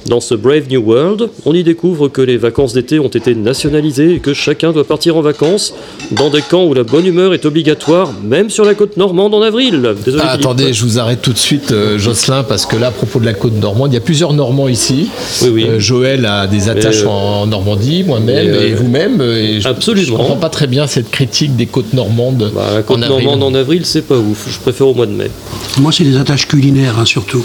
Dans 0.06 0.20
ce 0.20 0.34
Brave 0.34 0.62
New 0.70 0.80
World, 0.80 1.28
on 1.44 1.54
y 1.54 1.62
découvre 1.62 2.08
que 2.08 2.22
les 2.22 2.36
vacances 2.38 2.72
d'été 2.72 2.98
ont 2.98 3.08
été 3.08 3.34
nationalisées 3.34 4.14
et 4.14 4.18
que 4.18 4.32
chacun 4.32 4.72
doit 4.72 4.84
partir 4.86 5.16
en 5.16 5.20
vacances 5.20 5.74
dans 6.12 6.30
des 6.30 6.40
camps 6.40 6.64
où 6.64 6.72
la 6.74 6.84
bonne 6.84 7.04
humeur 7.06 7.34
est 7.34 7.44
obligatoire, 7.44 8.10
même 8.24 8.48
sur 8.50 8.64
la 8.64 8.74
côte 8.74 8.96
normande 8.96 9.34
en 9.34 9.42
avril. 9.42 9.94
Désolé, 10.04 10.22
Ah, 10.26 10.32
attendez, 10.32 10.72
je 10.72 10.82
vous 10.84 10.98
arrête 10.98 11.20
tout 11.20 11.32
de 11.34 11.38
suite, 11.38 11.70
euh, 11.72 11.98
Jocelyn, 11.98 12.42
parce 12.44 12.64
que 12.66 12.76
là, 12.76 12.88
à 12.88 12.90
propos 12.90 13.20
de 13.20 13.26
la 13.26 13.34
côte 13.34 13.52
normande, 13.60 13.92
il 13.92 13.94
y 13.94 13.98
a 13.98 14.00
plusieurs 14.00 14.32
Normands 14.32 14.68
ici. 14.68 15.08
Oui, 15.42 15.48
oui. 15.52 15.64
Euh, 15.68 15.78
Joël 15.78 16.24
a 16.24 16.46
des 16.46 16.68
attaches 16.70 17.02
euh, 17.04 17.08
en 17.08 17.46
Normandie, 17.46 18.02
moi-même, 18.02 18.48
euh, 18.48 18.68
et 18.68 18.72
vous-même. 18.74 19.18
je- 19.20 19.68
absolument. 19.68 20.06
Je 20.06 20.12
comprends 20.12 20.36
pas 20.36 20.48
très 20.48 20.66
bien 20.66 20.86
cette 20.86 21.10
critique 21.10 21.56
des 21.56 21.66
côtes 21.66 21.92
normandes. 21.92 22.50
Bah, 22.54 22.70
la 22.74 22.82
côte 22.82 22.98
en 22.98 23.02
avril. 23.02 23.26
normande 23.26 23.42
en 23.42 23.54
avril, 23.56 23.82
c'est 23.84 24.02
pas 24.02 24.16
ouf. 24.16 24.48
Je 24.50 24.58
préfère 24.60 24.88
au 24.88 24.94
mois 24.94 25.06
de 25.06 25.12
mai. 25.12 25.30
Moi, 25.78 25.92
c'est 25.92 26.04
des 26.04 26.16
attaches 26.16 26.48
culinaires, 26.48 26.98
hein, 26.98 27.04
surtout. 27.04 27.44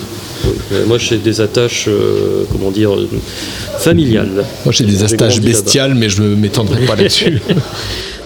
Euh, 0.71 0.85
Moi, 0.85 0.97
j'ai 0.97 1.17
des 1.17 1.41
attaches, 1.41 1.85
euh, 1.87 2.43
comment 2.51 2.71
dire, 2.71 2.93
euh, 2.93 3.07
familiales. 3.79 4.45
Moi, 4.65 4.71
j'ai 4.71 4.85
des 4.85 5.03
attaches 5.03 5.41
bestiales, 5.41 5.95
mais 5.95 6.09
je 6.09 6.21
ne 6.21 6.35
m'étendrai 6.35 6.85
pas 6.85 6.95
là-dessus. 6.95 7.41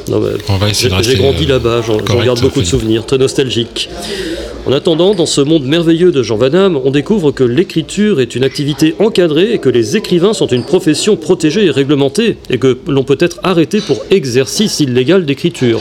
Non, 0.10 0.20
mais 0.20 0.32
On 0.50 0.58
va 0.58 0.70
essayer 0.70 0.90
de 0.90 1.04
J'ai 1.04 1.16
grandi 1.16 1.46
euh, 1.46 1.50
là-bas, 1.50 1.82
j'en 1.86 1.98
garde 2.24 2.42
beaucoup 2.42 2.62
de 2.62 2.66
souvenirs, 2.66 3.06
très 3.06 3.18
nostalgiques. 3.18 3.90
En 4.66 4.72
attendant, 4.72 5.14
dans 5.14 5.26
ce 5.26 5.42
monde 5.42 5.66
merveilleux 5.66 6.12
de 6.12 6.24
Jean 6.24 6.38
Van 6.38 6.50
Damme, 6.50 6.80
on 6.84 6.92
découvre 6.92 7.32
que 7.32 7.44
l'écriture 7.44 8.20
est 8.20 8.36
une 8.36 8.44
activité 8.44 8.96
encadrée 9.00 9.54
et 9.54 9.60
que 9.60 9.70
les 9.70 9.98
écrivains 9.98 10.34
sont 10.34 10.48
une 10.48 10.64
profession 10.64 11.16
protégée 11.16 11.66
et 11.66 11.72
réglementée, 11.72 12.38
et 12.50 12.58
que 12.58 12.78
l'on 12.88 13.04
peut 13.04 13.18
être 13.20 13.40
arrêté 13.44 13.82
pour 13.82 14.04
exercice 14.10 14.80
illégal 14.80 15.26
d'écriture. 15.26 15.80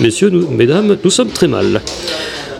Messieurs, 0.00 0.30
nous, 0.30 0.48
mesdames, 0.48 0.96
nous 1.02 1.10
sommes 1.10 1.30
très 1.30 1.48
mal. 1.48 1.82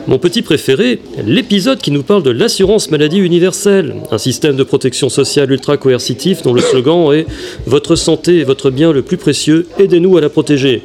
Mon 0.06 0.18
petit 0.18 0.42
préféré, 0.42 1.00
l'épisode 1.24 1.78
qui 1.78 1.90
nous 1.90 2.02
parle 2.02 2.22
de 2.22 2.30
l'assurance 2.30 2.90
maladie 2.90 3.18
universelle, 3.18 3.94
un 4.10 4.18
système 4.18 4.54
de 4.54 4.62
protection 4.62 5.08
sociale 5.08 5.50
ultra 5.50 5.78
coercitif 5.78 6.42
dont 6.42 6.52
le 6.52 6.60
slogan 6.60 7.10
est 7.14 7.26
Votre 7.66 7.96
santé 7.96 8.40
est 8.40 8.44
votre 8.44 8.70
bien 8.70 8.92
le 8.92 9.00
plus 9.00 9.16
précieux, 9.16 9.66
aidez-nous 9.78 10.18
à 10.18 10.20
la 10.20 10.28
protéger. 10.28 10.82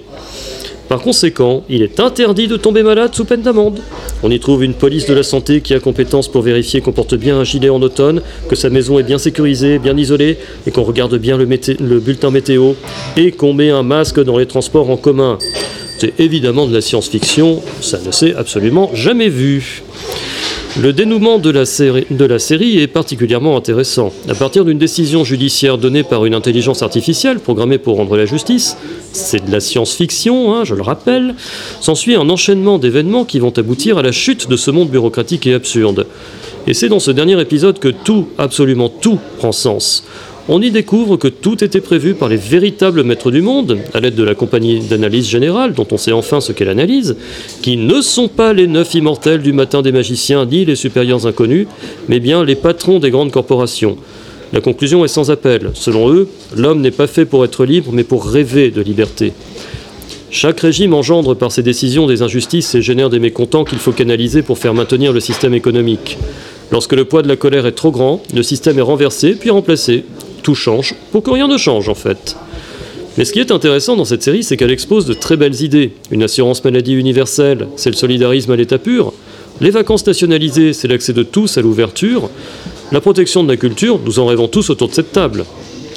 Par 0.89 1.01
conséquent, 1.01 1.63
il 1.69 1.83
est 1.83 1.99
interdit 1.99 2.47
de 2.47 2.57
tomber 2.57 2.81
malade 2.81 3.13
sous 3.13 3.23
peine 3.23 3.43
d'amende. 3.43 3.79
On 4.23 4.31
y 4.31 4.39
trouve 4.39 4.63
une 4.63 4.73
police 4.73 5.05
de 5.05 5.13
la 5.13 5.21
santé 5.21 5.61
qui 5.61 5.75
a 5.75 5.79
compétence 5.79 6.27
pour 6.27 6.41
vérifier 6.41 6.81
qu'on 6.81 6.93
porte 6.93 7.13
bien 7.13 7.37
un 7.37 7.43
gilet 7.43 7.69
en 7.69 7.79
automne, 7.83 8.23
que 8.49 8.55
sa 8.55 8.71
maison 8.71 8.97
est 8.97 9.03
bien 9.03 9.19
sécurisée, 9.19 9.77
bien 9.77 9.95
isolée, 9.95 10.39
et 10.65 10.71
qu'on 10.71 10.81
regarde 10.81 11.15
bien 11.17 11.37
le, 11.37 11.45
bulletin 11.45 12.31
météo, 12.31 12.73
et 13.15 13.31
qu'on 13.31 13.53
met 13.53 13.69
un 13.69 13.83
masque 13.83 14.19
dans 14.23 14.39
les 14.39 14.47
transports 14.47 14.89
en 14.89 14.97
commun. 14.97 15.37
C'est 15.99 16.19
évidemment 16.19 16.65
de 16.65 16.73
la 16.73 16.81
science-fiction, 16.81 17.61
ça 17.81 17.99
ne 18.03 18.11
s'est 18.11 18.33
absolument 18.33 18.89
jamais 18.95 19.29
vu. 19.29 19.83
Le 20.77 20.93
dénouement 20.93 21.39
de 21.39 21.49
la, 21.49 21.65
série, 21.65 22.79
est 22.79 22.87
particulièrement 22.87 23.57
intéressant. 23.57 24.13
À 24.29 24.35
partir 24.35 24.65
d'une 24.65 24.77
décision 24.77 25.23
judiciaire 25.23 25.79
donnée 25.79 26.03
par 26.03 26.25
une 26.25 26.35
intelligence 26.35 26.83
artificielle 26.83 27.39
programmée 27.39 27.79
pour 27.79 27.97
rendre 27.97 28.15
la 28.15 28.25
justice, 28.25 28.77
c'est 29.11 29.43
de 29.43 29.51
la 29.51 29.61
science-fiction, 29.61 30.53
hein, 30.53 30.63
je 30.65 30.75
le 30.75 30.83
rappelle, 30.83 31.33
s'ensuit 31.81 32.15
un 32.15 32.29
enchaînement 32.29 32.77
d'événements 32.77 33.25
qui 33.25 33.39
vont 33.39 33.53
aboutir 33.57 33.97
à 33.97 34.03
la 34.03 34.11
chute 34.11 34.47
de 34.47 34.55
ce 34.55 34.69
monde 34.69 34.89
bureaucratique 34.89 35.47
et 35.47 35.55
absurde. 35.55 36.05
Et 36.67 36.75
c'est 36.75 36.87
dans 36.87 36.99
ce 36.99 37.11
dernier 37.11 37.41
épisode 37.41 37.79
que 37.79 37.89
tout, 37.89 38.27
absolument 38.37 38.89
tout, 38.89 39.19
prend 39.39 39.51
sens. 39.51 40.05
On 40.51 40.63
y 40.63 40.71
découvre 40.71 41.15
que 41.15 41.27
tout 41.27 41.63
était 41.63 41.79
prévu 41.79 42.15
par 42.15 42.27
les 42.27 42.35
véritables 42.35 43.03
maîtres 43.03 43.29
du 43.29 43.43
monde, 43.43 43.77
à 43.93 43.99
l'aide 43.99 44.15
de 44.15 44.23
la 44.23 44.33
compagnie 44.33 44.79
d'analyse 44.79 45.29
générale, 45.29 45.73
dont 45.75 45.85
on 45.91 45.97
sait 45.97 46.11
enfin 46.11 46.41
ce 46.41 46.51
qu'est 46.51 46.65
l'analyse, 46.65 47.17
qui 47.61 47.77
ne 47.77 48.01
sont 48.01 48.27
pas 48.27 48.51
les 48.51 48.65
neuf 48.65 48.95
immortels 48.95 49.43
du 49.43 49.53
matin 49.53 49.83
des 49.83 49.91
magiciens 49.91 50.47
ni 50.47 50.65
les 50.65 50.75
supérieurs 50.75 51.27
inconnus, 51.27 51.67
mais 52.07 52.19
bien 52.19 52.43
les 52.43 52.55
patrons 52.55 52.97
des 52.97 53.11
grandes 53.11 53.29
corporations. 53.29 53.95
La 54.51 54.59
conclusion 54.59 55.05
est 55.05 55.09
sans 55.09 55.29
appel. 55.29 55.69
Selon 55.75 56.11
eux, 56.11 56.27
l'homme 56.57 56.81
n'est 56.81 56.89
pas 56.89 57.05
fait 57.05 57.25
pour 57.25 57.45
être 57.45 57.63
libre, 57.63 57.91
mais 57.93 58.03
pour 58.03 58.25
rêver 58.25 58.71
de 58.71 58.81
liberté. 58.81 59.33
Chaque 60.31 60.61
régime 60.61 60.95
engendre 60.95 61.35
par 61.35 61.51
ses 61.51 61.61
décisions 61.61 62.07
des 62.07 62.23
injustices 62.23 62.73
et 62.73 62.81
génère 62.81 63.11
des 63.11 63.19
mécontents 63.19 63.65
qu'il 63.65 63.77
faut 63.77 63.91
canaliser 63.91 64.41
pour 64.41 64.57
faire 64.57 64.73
maintenir 64.73 65.13
le 65.13 65.19
système 65.19 65.53
économique. 65.53 66.17
Lorsque 66.71 66.93
le 66.93 67.05
poids 67.05 67.21
de 67.21 67.27
la 67.27 67.35
colère 67.35 67.67
est 67.67 67.73
trop 67.73 67.91
grand, 67.91 68.23
le 68.33 68.41
système 68.41 68.79
est 68.79 68.83
renversé 68.83 69.33
puis 69.33 69.51
remplacé. 69.51 70.05
Tout 70.43 70.55
change 70.55 70.95
pour 71.11 71.23
que 71.23 71.31
rien 71.31 71.47
ne 71.47 71.57
change 71.57 71.89
en 71.89 71.95
fait. 71.95 72.35
Mais 73.17 73.25
ce 73.25 73.33
qui 73.33 73.39
est 73.39 73.51
intéressant 73.51 73.95
dans 73.95 74.05
cette 74.05 74.23
série, 74.23 74.43
c'est 74.43 74.55
qu'elle 74.55 74.71
expose 74.71 75.05
de 75.05 75.13
très 75.13 75.35
belles 75.35 75.61
idées. 75.61 75.91
Une 76.11 76.23
assurance 76.23 76.63
maladie 76.63 76.93
universelle, 76.93 77.67
c'est 77.75 77.89
le 77.89 77.95
solidarisme 77.95 78.51
à 78.51 78.55
l'état 78.55 78.77
pur. 78.77 79.13
Les 79.59 79.71
vacances 79.71 80.07
nationalisées, 80.07 80.71
c'est 80.71 80.87
l'accès 80.87 81.11
de 81.11 81.23
tous 81.23 81.57
à 81.57 81.61
l'ouverture. 81.61 82.29
La 82.91 83.01
protection 83.01 83.43
de 83.43 83.49
la 83.49 83.57
culture, 83.57 83.99
nous 84.05 84.19
en 84.19 84.25
rêvons 84.25 84.47
tous 84.47 84.69
autour 84.69 84.87
de 84.87 84.93
cette 84.93 85.11
table. 85.11 85.43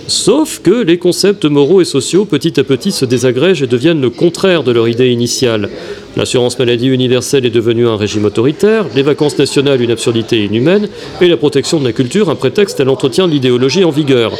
Sauf 0.09 0.61
que 0.62 0.82
les 0.82 0.99
concepts 0.99 1.44
moraux 1.44 1.80
et 1.80 1.85
sociaux 1.85 2.25
petit 2.25 2.59
à 2.59 2.64
petit 2.64 2.90
se 2.90 3.04
désagrègent 3.04 3.62
et 3.62 3.66
deviennent 3.68 4.00
le 4.00 4.11
contraire 4.11 4.64
de 4.64 4.73
leur 4.73 4.88
idée 4.88 5.11
initiale. 5.11 5.71
L'assurance 6.16 6.59
maladie 6.59 6.88
universelle 6.88 7.47
est 7.47 7.50
devenue 7.50 7.87
un 7.87 7.97
régime 7.97 8.25
autoritaire, 8.25 8.87
les 8.94 9.02
vacances 9.02 9.38
nationales 9.38 9.80
une 9.80 9.92
absurdité 9.92 10.44
inhumaine, 10.44 10.88
et 11.21 11.28
la 11.28 11.37
protection 11.37 11.78
de 11.78 11.85
la 11.85 11.92
culture 11.92 12.30
un 12.30 12.35
prétexte 12.35 12.80
à 12.80 12.85
l'entretien 12.85 13.28
de 13.28 13.32
l'idéologie 13.32 13.85
en 13.85 13.90
vigueur. 13.90 14.32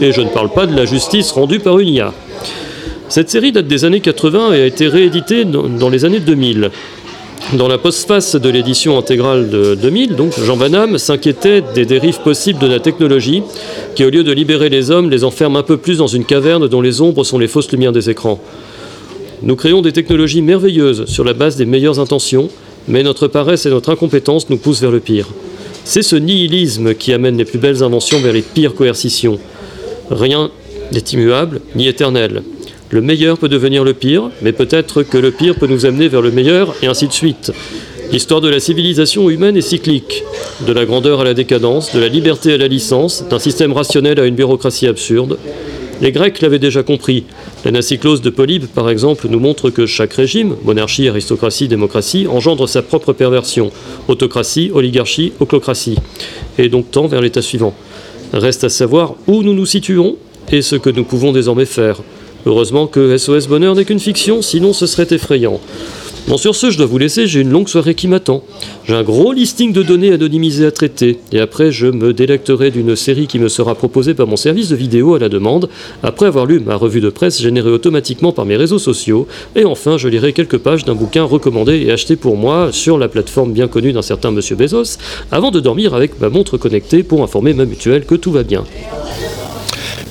Et 0.00 0.12
je 0.12 0.22
ne 0.22 0.30
parle 0.30 0.52
pas 0.52 0.66
de 0.66 0.74
la 0.74 0.86
justice 0.86 1.30
rendue 1.32 1.60
par 1.60 1.78
une 1.78 1.88
IA. 1.88 2.14
Cette 3.10 3.28
série 3.28 3.52
date 3.52 3.66
des 3.66 3.84
années 3.84 4.00
80 4.00 4.54
et 4.54 4.62
a 4.62 4.66
été 4.66 4.86
rééditée 4.86 5.44
dans 5.44 5.88
les 5.90 6.04
années 6.04 6.20
2000. 6.20 6.70
Dans 7.54 7.66
la 7.66 7.78
postface 7.78 8.36
de 8.36 8.48
l'édition 8.48 8.96
intégrale 8.96 9.50
de 9.50 9.74
2000, 9.74 10.14
donc, 10.14 10.38
Jean 10.40 10.56
Van 10.56 10.68
Damme 10.68 10.98
s'inquiétait 10.98 11.62
des 11.74 11.84
dérives 11.84 12.20
possibles 12.20 12.60
de 12.60 12.68
la 12.68 12.78
technologie, 12.78 13.42
qui 13.96 14.04
au 14.04 14.10
lieu 14.10 14.22
de 14.22 14.30
libérer 14.30 14.68
les 14.68 14.92
hommes, 14.92 15.10
les 15.10 15.24
enferme 15.24 15.56
un 15.56 15.64
peu 15.64 15.76
plus 15.76 15.98
dans 15.98 16.06
une 16.06 16.24
caverne 16.24 16.68
dont 16.68 16.80
les 16.80 17.00
ombres 17.00 17.24
sont 17.24 17.40
les 17.40 17.48
fausses 17.48 17.72
lumières 17.72 17.90
des 17.90 18.08
écrans. 18.08 18.40
Nous 19.42 19.56
créons 19.56 19.82
des 19.82 19.90
technologies 19.90 20.42
merveilleuses 20.42 21.06
sur 21.06 21.24
la 21.24 21.32
base 21.32 21.56
des 21.56 21.66
meilleures 21.66 21.98
intentions, 21.98 22.50
mais 22.86 23.02
notre 23.02 23.26
paresse 23.26 23.66
et 23.66 23.70
notre 23.70 23.90
incompétence 23.90 24.48
nous 24.48 24.58
poussent 24.58 24.80
vers 24.80 24.92
le 24.92 25.00
pire. 25.00 25.26
C'est 25.82 26.02
ce 26.02 26.14
nihilisme 26.14 26.94
qui 26.94 27.12
amène 27.12 27.36
les 27.36 27.44
plus 27.44 27.58
belles 27.58 27.82
inventions 27.82 28.20
vers 28.20 28.32
les 28.32 28.42
pires 28.42 28.74
coercitions. 28.74 29.40
Rien 30.10 30.50
n'est 30.92 31.00
immuable 31.00 31.60
ni 31.74 31.88
éternel. 31.88 32.42
Le 32.92 33.00
meilleur 33.00 33.38
peut 33.38 33.48
devenir 33.48 33.84
le 33.84 33.94
pire, 33.94 34.30
mais 34.42 34.50
peut-être 34.50 35.04
que 35.04 35.16
le 35.16 35.30
pire 35.30 35.54
peut 35.54 35.68
nous 35.68 35.86
amener 35.86 36.08
vers 36.08 36.22
le 36.22 36.32
meilleur, 36.32 36.74
et 36.82 36.88
ainsi 36.88 37.06
de 37.06 37.12
suite. 37.12 37.52
L'histoire 38.10 38.40
de 38.40 38.48
la 38.48 38.58
civilisation 38.58 39.30
humaine 39.30 39.56
est 39.56 39.60
cyclique, 39.60 40.24
de 40.66 40.72
la 40.72 40.84
grandeur 40.84 41.20
à 41.20 41.24
la 41.24 41.32
décadence, 41.32 41.94
de 41.94 42.00
la 42.00 42.08
liberté 42.08 42.52
à 42.52 42.56
la 42.56 42.66
licence, 42.66 43.24
d'un 43.30 43.38
système 43.38 43.72
rationnel 43.72 44.18
à 44.18 44.26
une 44.26 44.34
bureaucratie 44.34 44.88
absurde. 44.88 45.38
Les 46.00 46.10
Grecs 46.10 46.40
l'avaient 46.40 46.58
déjà 46.58 46.82
compris. 46.82 47.26
L'anacyclose 47.64 48.22
de 48.22 48.30
Polybe, 48.30 48.66
par 48.66 48.90
exemple, 48.90 49.28
nous 49.28 49.38
montre 49.38 49.70
que 49.70 49.86
chaque 49.86 50.14
régime, 50.14 50.56
monarchie, 50.64 51.08
aristocratie, 51.08 51.68
démocratie, 51.68 52.26
engendre 52.26 52.68
sa 52.68 52.82
propre 52.82 53.12
perversion. 53.12 53.70
Autocratie, 54.08 54.72
oligarchie, 54.74 55.32
oclocratie. 55.38 55.96
Et 56.58 56.68
donc 56.68 56.90
tend 56.90 57.06
vers 57.06 57.20
l'état 57.20 57.42
suivant. 57.42 57.74
Reste 58.32 58.64
à 58.64 58.68
savoir 58.68 59.14
où 59.28 59.44
nous 59.44 59.54
nous 59.54 59.66
situons 59.66 60.16
et 60.50 60.62
ce 60.62 60.74
que 60.74 60.90
nous 60.90 61.04
pouvons 61.04 61.30
désormais 61.30 61.66
faire. 61.66 62.00
Heureusement 62.46 62.86
que 62.86 63.16
SOS 63.16 63.46
Bonheur 63.46 63.74
n'est 63.74 63.84
qu'une 63.84 64.00
fiction, 64.00 64.42
sinon 64.42 64.72
ce 64.72 64.86
serait 64.86 65.08
effrayant. 65.10 65.60
Bon, 66.28 66.36
sur 66.36 66.54
ce, 66.54 66.70
je 66.70 66.76
dois 66.76 66.86
vous 66.86 66.98
laisser, 66.98 67.26
j'ai 67.26 67.40
une 67.40 67.50
longue 67.50 67.68
soirée 67.68 67.94
qui 67.94 68.06
m'attend. 68.06 68.44
J'ai 68.86 68.94
un 68.94 69.02
gros 69.02 69.32
listing 69.32 69.72
de 69.72 69.82
données 69.82 70.12
anonymisées 70.12 70.66
à 70.66 70.70
traiter, 70.70 71.18
et 71.32 71.40
après 71.40 71.72
je 71.72 71.86
me 71.86 72.12
délecterai 72.12 72.70
d'une 72.70 72.94
série 72.94 73.26
qui 73.26 73.38
me 73.38 73.48
sera 73.48 73.74
proposée 73.74 74.14
par 74.14 74.26
mon 74.26 74.36
service 74.36 74.68
de 74.68 74.76
vidéo 74.76 75.14
à 75.14 75.18
la 75.18 75.28
demande, 75.28 75.68
après 76.02 76.26
avoir 76.26 76.46
lu 76.46 76.60
ma 76.60 76.76
revue 76.76 77.00
de 77.00 77.10
presse 77.10 77.40
générée 77.40 77.70
automatiquement 77.70 78.32
par 78.32 78.44
mes 78.44 78.56
réseaux 78.56 78.78
sociaux, 78.78 79.26
et 79.56 79.64
enfin 79.64 79.98
je 79.98 80.08
lirai 80.08 80.32
quelques 80.32 80.58
pages 80.58 80.84
d'un 80.84 80.94
bouquin 80.94 81.24
recommandé 81.24 81.82
et 81.84 81.90
acheté 81.90 82.16
pour 82.16 82.36
moi 82.36 82.68
sur 82.70 82.96
la 82.96 83.08
plateforme 83.08 83.52
bien 83.52 83.66
connue 83.66 83.92
d'un 83.92 84.02
certain 84.02 84.30
Monsieur 84.30 84.56
Bezos, 84.56 84.98
avant 85.32 85.50
de 85.50 85.58
dormir 85.58 85.94
avec 85.94 86.20
ma 86.20 86.28
montre 86.28 86.58
connectée 86.58 87.02
pour 87.02 87.22
informer 87.22 87.54
ma 87.54 87.64
mutuelle 87.64 88.04
que 88.04 88.14
tout 88.14 88.30
va 88.30 88.44
bien. 88.44 88.64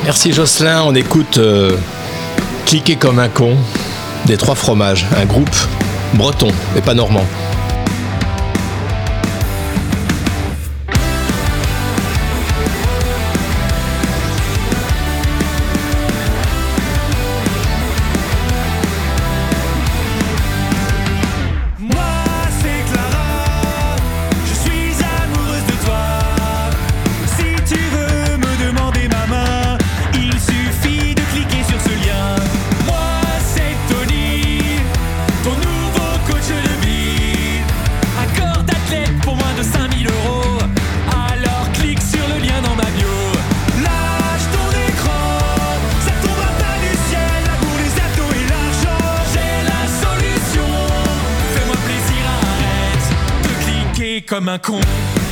Merci 0.04 0.34
Jocelyn, 0.34 0.84
on 0.86 0.96
écoute 0.96 1.38
euh, 1.38 1.72
Cliquer 2.66 2.96
comme 2.96 3.20
un 3.20 3.30
con 3.30 3.56
des 4.26 4.38
trois 4.38 4.56
fromages, 4.56 5.06
un 5.20 5.26
groupe 5.26 5.56
breton 6.14 6.50
et 6.76 6.82
pas 6.82 6.94
normand. 6.94 7.26
Comme 54.40 54.48
un 54.48 54.58
con. 54.58 55.29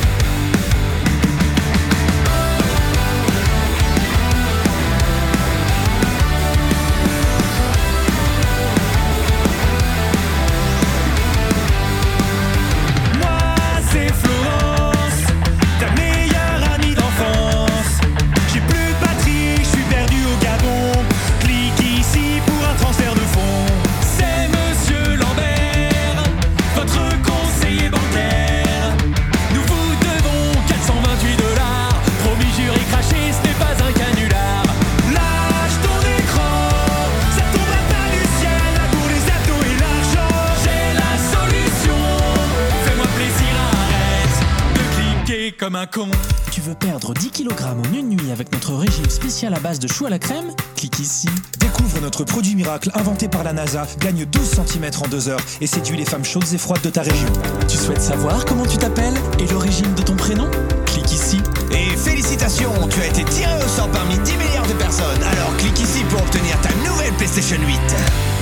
À 49.46 49.60
base 49.60 49.78
de 49.78 49.86
chou 49.86 50.04
à 50.04 50.10
la 50.10 50.18
crème 50.18 50.50
Clique 50.74 50.98
ici. 50.98 51.28
Découvre 51.60 52.00
notre 52.00 52.24
produit 52.24 52.56
miracle 52.56 52.90
inventé 52.94 53.28
par 53.28 53.44
la 53.44 53.52
NASA, 53.52 53.86
gagne 54.00 54.24
12 54.24 54.42
cm 54.66 54.90
en 55.04 55.08
2 55.08 55.28
heures 55.28 55.40
et 55.60 55.66
séduit 55.68 55.96
les 55.96 56.04
femmes 56.04 56.24
chaudes 56.24 56.52
et 56.52 56.58
froides 56.58 56.82
de 56.82 56.90
ta 56.90 57.02
région. 57.02 57.28
Tu 57.68 57.76
souhaites 57.76 58.02
savoir 58.02 58.44
comment 58.44 58.66
tu 58.66 58.78
t'appelles 58.78 59.14
et 59.38 59.46
l'origine 59.46 59.94
de 59.94 60.02
ton 60.02 60.16
prénom? 60.16 60.50
Clique 60.86 61.12
ici. 61.12 61.40
Et 61.70 61.96
félicitations, 61.96 62.72
tu 62.90 63.00
as 63.00 63.06
été 63.06 63.24
tiré 63.24 63.52
au 63.64 63.68
sort 63.68 63.88
parmi 63.90 64.18
10 64.18 64.32
milliards 64.38 64.66
de 64.66 64.74
personnes. 64.74 65.22
Alors 65.22 65.56
clique 65.58 65.78
ici 65.78 66.02
pour 66.10 66.20
obtenir 66.20 66.60
ta 66.60 66.70
nouvelle 66.88 67.12
PlayStation 67.14 67.58
8. 67.64 68.37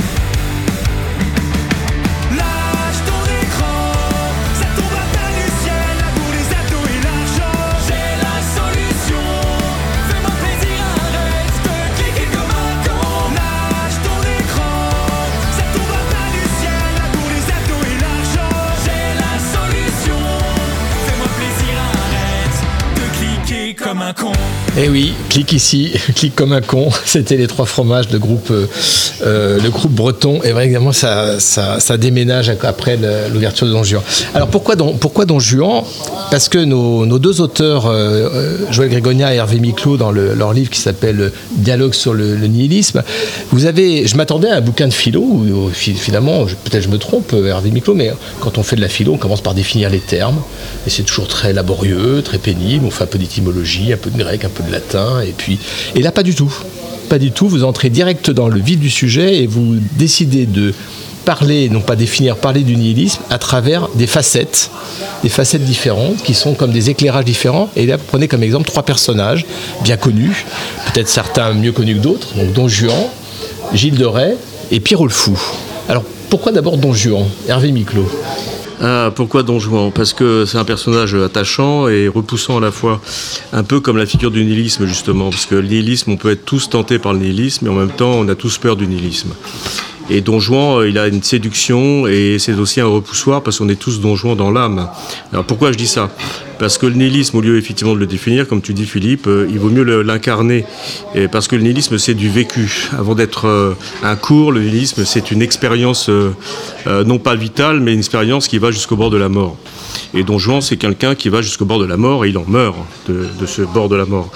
Con. 24.77 24.83
Eh 24.83 24.89
oui, 24.89 25.15
clique 25.31 25.53
ici, 25.53 25.93
clique 26.15 26.35
comme 26.35 26.53
un 26.53 26.61
con. 26.61 26.91
C'était 27.05 27.37
les 27.37 27.47
trois 27.47 27.67
fromages 27.67 28.09
de 28.09 28.19
groupe, 28.19 28.51
euh, 28.51 28.67
euh, 29.23 29.59
le 29.61 29.71
groupe 29.71 29.93
breton. 29.93 30.43
Et 30.43 30.53
vraiment, 30.53 30.93
ça, 30.93 31.41
ça, 31.41 31.97
déménage 31.97 32.53
après 32.63 32.99
l'ouverture 33.33 33.67
de 33.67 33.73
Don 33.73 33.85
Juan. 33.85 34.03
Alors 34.35 34.49
pourquoi 34.49 34.77
Don, 34.77 35.39
Juan? 35.39 35.83
Parce 36.31 36.49
que 36.49 36.59
nos, 36.59 37.19
deux 37.19 37.41
auteurs, 37.41 37.87
euh, 37.87 38.59
Joël 38.71 38.91
Grégonia 38.91 39.33
et 39.33 39.37
Hervé 39.37 39.59
Miclot, 39.61 39.97
dans 39.97 40.11
le- 40.11 40.35
leur 40.35 40.53
livre 40.53 40.71
qui 40.71 40.81
s'appelle 40.81 41.33
Dialogue 41.53 41.95
sur 41.95 42.13
le, 42.13 42.37
nihilisme, 42.47 43.03
vous 43.51 43.65
avez, 43.65 44.07
je 44.07 44.17
m'attendais 44.17 44.49
à 44.49 44.57
un 44.57 44.61
bouquin 44.61 44.89
de 44.89 44.93
philo, 44.93 45.43
finalement, 45.75 46.45
peut-être 46.45 46.83
je 46.83 46.89
me 46.89 46.99
trompe, 46.99 47.33
Hervé 47.33 47.71
Miclot, 47.71 47.95
mais 47.95 48.13
quand 48.41 48.59
on 48.59 48.63
fait 48.63 48.77
de 48.77 48.83
la 48.83 48.89
philo, 48.89 49.15
on 49.15 49.19
commence 49.19 49.41
par 49.41 49.55
définir 49.55 49.91
les 49.91 50.01
termes. 50.01 50.41
Et 50.87 50.91
c'est 50.91 51.03
toujours 51.03 51.29
très 51.29 51.53
laborieux, 51.53 52.23
très 52.23 52.39
pénible. 52.39 52.85
On 52.87 52.91
fait 52.91 53.05
un 53.05 53.09
peu 53.09 53.19
d'étymologie, 53.19 53.93
un 53.93 53.97
peu 53.97 54.11
de 54.11 54.19
grec, 54.19 54.45
un 54.45 54.49
peu 54.49 54.63
de 54.63 54.66
Et 55.25 55.33
puis, 55.37 55.59
et 55.95 56.03
là, 56.03 56.13
pas 56.13 56.23
du 56.23 56.35
tout. 56.35 56.53
Pas 57.09 57.19
du 57.19 57.31
tout. 57.31 57.49
Vous 57.49 57.65
entrez 57.65 57.91
direct 57.91 58.31
dans 58.31 58.49
le 58.49 58.61
vif 58.61 58.79
du 58.79 58.91
sujet 58.91 59.43
et 59.43 59.47
vous 59.47 59.77
décidez 59.97 60.47
de 60.47 60.75
parler, 61.25 61.69
non 61.69 61.81
pas 61.81 61.97
définir, 61.97 62.37
parler 62.37 62.63
du 62.63 62.77
nihilisme 62.77 63.21
à 63.31 63.39
travers 63.39 63.89
des 63.97 64.07
facettes, 64.07 64.71
des 65.23 65.29
facettes 65.29 65.65
différentes 65.65 66.23
qui 66.23 66.35
sont 66.35 66.55
comme 66.55 66.71
des 66.71 66.89
éclairages 66.89 67.25
différents. 67.25 67.69
Et 67.77 67.85
là, 67.85 67.97
vous 67.97 68.05
prenez 68.07 68.29
comme 68.29 68.43
exemple 68.43 68.67
trois 68.67 68.85
personnages 68.85 69.45
bien 69.83 69.97
connus, 69.97 70.47
peut-être 70.93 71.09
certains 71.09 71.53
mieux 71.53 71.73
connus 71.73 71.97
que 71.97 72.01
d'autres, 72.01 72.29
donc 72.37 72.53
Don 72.53 72.69
Juan, 72.69 73.09
Gilles 73.75 73.97
de 73.97 74.07
Rais 74.07 74.37
et 74.71 74.79
Pierrot 74.79 75.07
le 75.07 75.13
Fou. 75.13 75.39
Alors 75.89 76.05
pourquoi 76.31 76.53
d'abord 76.53 76.79
Don 76.79 76.93
Juan 76.93 77.27
Hervé 77.49 77.73
Miclot? 77.73 78.09
Ah, 78.81 79.11
pourquoi 79.15 79.43
Don 79.43 79.59
Juan? 79.59 79.91
Parce 79.91 80.13
que 80.13 80.45
c'est 80.45 80.59
un 80.59 80.65
personnage 80.65 81.15
attachant 81.15 81.89
et 81.89 82.09
repoussant 82.09 82.59
à 82.59 82.61
la 82.61 82.71
fois, 82.71 83.01
un 83.53 83.65
peu 83.65 83.81
comme 83.81 83.97
la 83.97 84.05
figure 84.05 84.31
du 84.31 84.45
nihilisme 84.45 84.87
justement, 84.87 85.31
parce 85.31 85.47
que 85.47 85.55
le 85.55 85.67
nihilisme, 85.67 86.11
on 86.11 86.17
peut 86.17 86.31
être 86.31 86.45
tous 86.45 86.69
tentés 86.69 86.99
par 86.99 87.15
le 87.15 87.21
nihilisme, 87.21 87.65
mais 87.65 87.71
en 87.71 87.75
même 87.75 87.91
temps, 87.91 88.13
on 88.13 88.29
a 88.29 88.35
tous 88.35 88.59
peur 88.59 88.77
du 88.77 88.87
nihilisme. 88.87 89.31
Et 90.09 90.21
Don 90.21 90.39
Juan, 90.39 90.79
euh, 90.79 90.89
il 90.89 90.99
a 90.99 91.09
une 91.09 91.23
séduction 91.23 92.07
et 92.07 92.39
c'est 92.39 92.55
aussi 92.55 92.81
un 92.81 92.87
repoussoir 92.87 93.43
parce 93.43 93.59
qu'on 93.59 93.69
est 93.69 93.79
tous 93.79 94.01
Don 94.01 94.15
Juan 94.15 94.37
dans 94.37 94.53
l'âme. 94.53 94.89
Alors 95.33 95.45
pourquoi 95.45 95.73
je 95.73 95.77
dis 95.77 95.89
ça? 95.89 96.11
Parce 96.59 96.79
que 96.79 96.87
le 96.87 96.95
nihilisme, 96.95 97.37
au 97.37 97.41
lieu 97.41 97.59
effectivement 97.59 97.95
de 97.95 97.99
le 97.99 98.07
définir, 98.07 98.47
comme 98.47 98.63
tu 98.63 98.73
dis 98.73 98.87
Philippe, 98.87 99.27
euh, 99.27 99.49
il 99.51 99.59
vaut 99.59 99.69
mieux 99.69 100.03
l'incarner. 100.03 100.65
Parce 101.33 101.49
que 101.49 101.57
le 101.57 101.63
nihilisme, 101.63 101.99
c'est 101.99 102.15
du 102.15 102.29
vécu. 102.29 102.89
Avant 102.97 103.15
d'être 103.15 103.47
euh, 103.47 103.75
un 104.03 104.17
cours, 104.17 104.53
le 104.53 104.61
nihilisme, 104.61 105.05
c'est 105.05 105.31
une 105.31 105.43
expérience 105.43 106.09
non 106.87 107.19
pas 107.19 107.35
vitale, 107.35 107.81
mais 107.81 107.93
une 107.93 107.99
expérience 107.99 108.49
qui 108.49 108.59
va 108.59 108.71
jusqu'au 108.71 108.97
bord 108.97 109.11
de 109.11 109.17
la 109.17 109.29
mort. 109.29 109.57
Et 110.15 110.23
Don 110.23 110.39
Juan, 110.39 110.61
c'est 110.61 110.77
quelqu'un 110.77 111.15
qui 111.15 111.29
va 111.29 111.43
jusqu'au 111.43 111.65
bord 111.65 111.79
de 111.79 111.85
la 111.85 111.97
mort 111.97 112.25
et 112.25 112.31
il 112.31 112.39
en 112.39 112.45
meurt 112.47 112.77
de, 113.09 113.47
ce 113.47 113.63
bord 113.63 113.89
de 113.89 113.97
la 113.97 114.05
mort. 114.05 114.31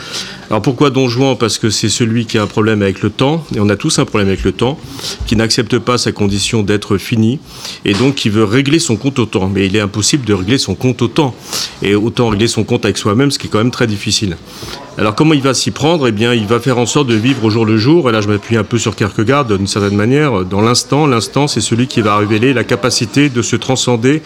Alors 0.49 0.63
pourquoi 0.63 0.91
Don 0.91 1.09
Juan? 1.09 1.37
Parce 1.39 1.59
que 1.59 1.71
c'est 1.71 1.89
celui 1.89 2.27
qui 2.27 2.37
a 2.37 2.43
un 2.43 2.47
problème 2.49 2.83
avec 2.83 3.03
le 3.03 3.11
temps, 3.11 3.45
et 3.55 3.61
on 3.61 3.69
a 3.69 3.77
tous 3.77 4.01
un 4.01 4.05
problème 4.05 4.29
avec 4.29 4.43
le 4.43 4.51
temps, 4.51 4.79
qui 5.27 5.37
n'accepte 5.37 5.79
pas 5.79 5.97
sa 5.97 6.11
condition 6.11 6.63
d'être 6.63 6.99
fini, 6.99 7.39
et 7.85 7.93
donc 7.93 8.17
qui 8.17 8.31
veut 8.31 8.43
régler 8.43 8.81
son 8.81 8.97
compte 8.97 9.21
au 9.21 9.27
temps. 9.27 9.49
Mais 9.49 9.67
il 9.67 9.77
est 9.77 9.81
impossible 9.81 10.25
de 10.25 10.35
régler 10.35 10.59
son 10.59 10.75
compte 10.75 11.03
au 11.03 11.09
temps, 11.09 11.37
et 11.83 11.95
autant 11.95 12.29
régler 12.31 12.49
son 12.49 12.65
compte 12.65 12.85
avec 12.85 12.99
soi-même, 12.99 13.31
ce 13.31 13.39
qui 13.39 13.47
est 13.47 13.51
quand 13.51 13.59
même 13.59 13.71
très 13.71 13.87
difficile. 13.87 14.37
Alors 14.99 15.15
comment 15.15 15.35
il 15.35 15.41
va 15.41 15.55
s'y 15.55 15.71
prendre? 15.71 16.09
Eh 16.09 16.13
bien, 16.13 16.35
il 16.35 16.47
va 16.47 16.59
faire 16.59 16.79
en 16.79 16.87
sorte 16.87 17.07
de 17.07 17.15
vivre 17.15 17.45
au 17.45 17.51
jour 17.51 17.65
le 17.65 17.79
jour, 17.79 18.09
et 18.09 18.13
là 18.13 18.21
je 18.21 18.29
m'appuie 18.29 18.57
un 18.57 18.65
peu 18.65 18.77
sur 18.77 18.97
Kierkegaard 18.97 19.45
d'une 19.45 19.69
certaine 19.69 19.97
manière, 19.97 20.45
dans 20.45 20.61
l'instant, 20.61 21.07
l'instant 21.07 21.47
c'est 21.47 21.61
celui 21.61 21.87
qui 21.87 22.01
va 22.01 22.17
révéler 22.17 22.53
la 22.53 22.65
capacité 22.65 23.29
de 23.29 23.41
se 23.41 23.55
transcender 23.55 24.21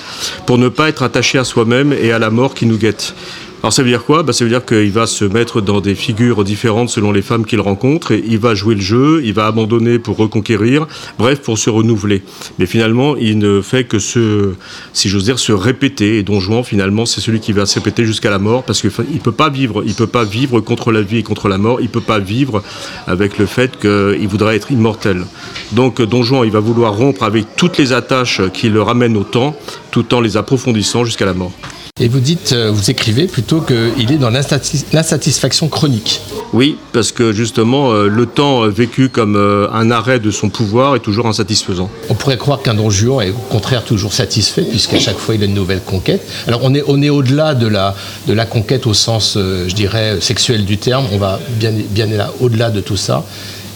pour 0.47 0.57
ne 0.57 0.68
pas 0.68 0.88
être 0.88 1.03
attaché 1.03 1.24
à 1.33 1.45
soi-même 1.45 1.93
et 1.93 2.13
à 2.13 2.19
la 2.19 2.31
mort 2.31 2.55
qui 2.55 2.67
nous 2.67 2.77
guette. 2.77 3.15
Alors 3.64 3.72
ça 3.72 3.83
veut 3.83 3.88
dire 3.88 4.05
quoi? 4.05 4.22
Bah, 4.22 4.35
Ça 4.35 4.44
veut 4.44 4.50
dire 4.50 4.66
qu'il 4.66 4.90
va 4.90 5.07
se 5.07 5.24
mettre 5.24 5.62
dans 5.62 5.81
des 5.81 5.94
figures 5.94 6.44
différentes 6.44 6.90
selon 6.90 7.12
les 7.12 7.22
femmes 7.22 7.46
qu'il 7.46 7.62
rencontre, 7.62 8.12
il 8.12 8.38
va 8.38 8.55
jouer 8.55 8.74
le 8.74 8.83
jeu, 8.83 9.22
il 9.24 9.33
va 9.33 9.46
abandonner 9.46 9.98
pour 9.98 10.18
reconquérir, 10.18 10.87
bref, 11.18 11.40
pour 11.40 11.57
se 11.57 11.70
renouveler. 11.70 12.22
Mais 12.59 12.66
finalement, 12.66 13.16
il 13.16 13.38
ne 13.38 13.62
fait 13.62 13.85
que 13.85 13.98
se, 13.98 14.53
si 14.92 15.09
j'ose 15.09 15.24
dire, 15.24 15.38
se 15.38 15.53
répéter, 15.53 16.18
et 16.18 16.22
Don 16.22 16.40
Juan, 16.40 16.62
finalement, 16.62 17.07
c'est 17.07 17.22
celui 17.22 17.40
qui 17.40 17.53
va 17.53 17.64
se 17.64 17.77
répéter 17.77 18.05
jusqu'à 18.05 18.29
la 18.29 18.38
mort, 18.38 18.64
parce 18.64 18.83
qu'il 18.83 18.90
ne 18.90 19.18
peut 19.18 19.33
pas 19.33 19.48
vivre, 19.48 19.83
il 19.87 19.94
peut 19.94 20.07
pas 20.07 20.24
vivre 20.24 20.61
contre 20.61 20.92
la 20.92 21.00
vie 21.00 21.20
et 21.20 21.22
contre 21.22 21.48
la 21.48 21.57
mort, 21.57 21.81
il 21.81 21.88
peut 21.88 22.03
pas 22.03 22.18
vivre 22.18 22.62
avec 23.07 23.38
le 23.38 23.46
fait 23.46 23.81
qu'il 23.81 24.29
voudrait 24.29 24.57
être 24.57 24.72
immortel. 24.72 25.24
Donc 25.72 26.03
Don 26.03 26.22
Juan, 26.22 26.42
il 26.44 26.50
va 26.50 26.61
vouloir 26.61 26.94
rompre 26.94 27.22
avec 27.22 27.57
toutes 27.57 27.79
les 27.79 27.94
attaches 27.94 28.42
qui 28.53 28.68
le 28.68 28.83
ramènent 28.83 29.16
au 29.16 29.24
temps, 29.24 29.57
tout 29.90 30.12
en 30.12 30.20
les 30.20 30.37
approfondissant 30.37 31.07
jusqu'à 31.07 31.24
la 31.24 31.33
mort. 31.33 31.53
Et 32.00 32.09
vous 32.09 32.18
dites, 32.18 32.50
euh, 32.54 32.72
vous 32.72 32.90
écrivez 32.90 33.28
plutôt 33.28 33.61
qu'il 33.61 34.11
est 34.11 34.16
dans 34.18 34.28
l'insatis- 34.30 34.85
l'insatisfaction 34.92 35.68
chronique. 35.68 36.22
Oui, 36.52 36.76
parce 36.92 37.12
que 37.12 37.30
justement, 37.30 37.92
euh, 37.92 38.09
le 38.09 38.26
temps 38.26 38.64
euh, 38.64 38.68
vécu 38.68 39.09
comme 39.11 39.37
un 39.72 39.90
arrêt 39.92 40.18
de 40.18 40.33
son 40.33 40.48
pouvoir 40.48 40.96
est 40.96 40.98
toujours 40.98 41.28
insatisfaisant. 41.28 41.88
On 42.09 42.14
pourrait 42.14 42.37
croire 42.37 42.62
qu'un 42.62 42.74
Don 42.74 42.90
Juan 42.90 43.24
est 43.24 43.30
au 43.30 43.35
contraire 43.48 43.85
toujours 43.85 44.12
satisfait, 44.12 44.62
puisqu'à 44.62 44.98
chaque 44.98 45.18
fois 45.18 45.37
il 45.37 45.42
a 45.42 45.46
une 45.46 45.54
nouvelle 45.54 45.83
conquête. 45.83 46.26
Alors 46.48 46.62
on 46.64 46.74
est, 46.74 46.83
on 46.88 47.00
est 47.00 47.11
au-delà 47.11 47.54
de 47.54 47.68
la, 47.68 47.94
de 48.26 48.33
la 48.33 48.44
conquête 48.44 48.88
au 48.88 48.94
sens, 48.94 49.38
je 49.38 49.72
dirais, 49.76 50.20
sexuel 50.20 50.64
du 50.64 50.78
terme. 50.78 51.07
On 51.12 51.18
va 51.18 51.38
bien, 51.61 51.70
bien 51.90 52.07
là, 52.07 52.33
au-delà 52.40 52.70
de 52.70 52.80
tout 52.80 52.96
ça. 52.96 53.24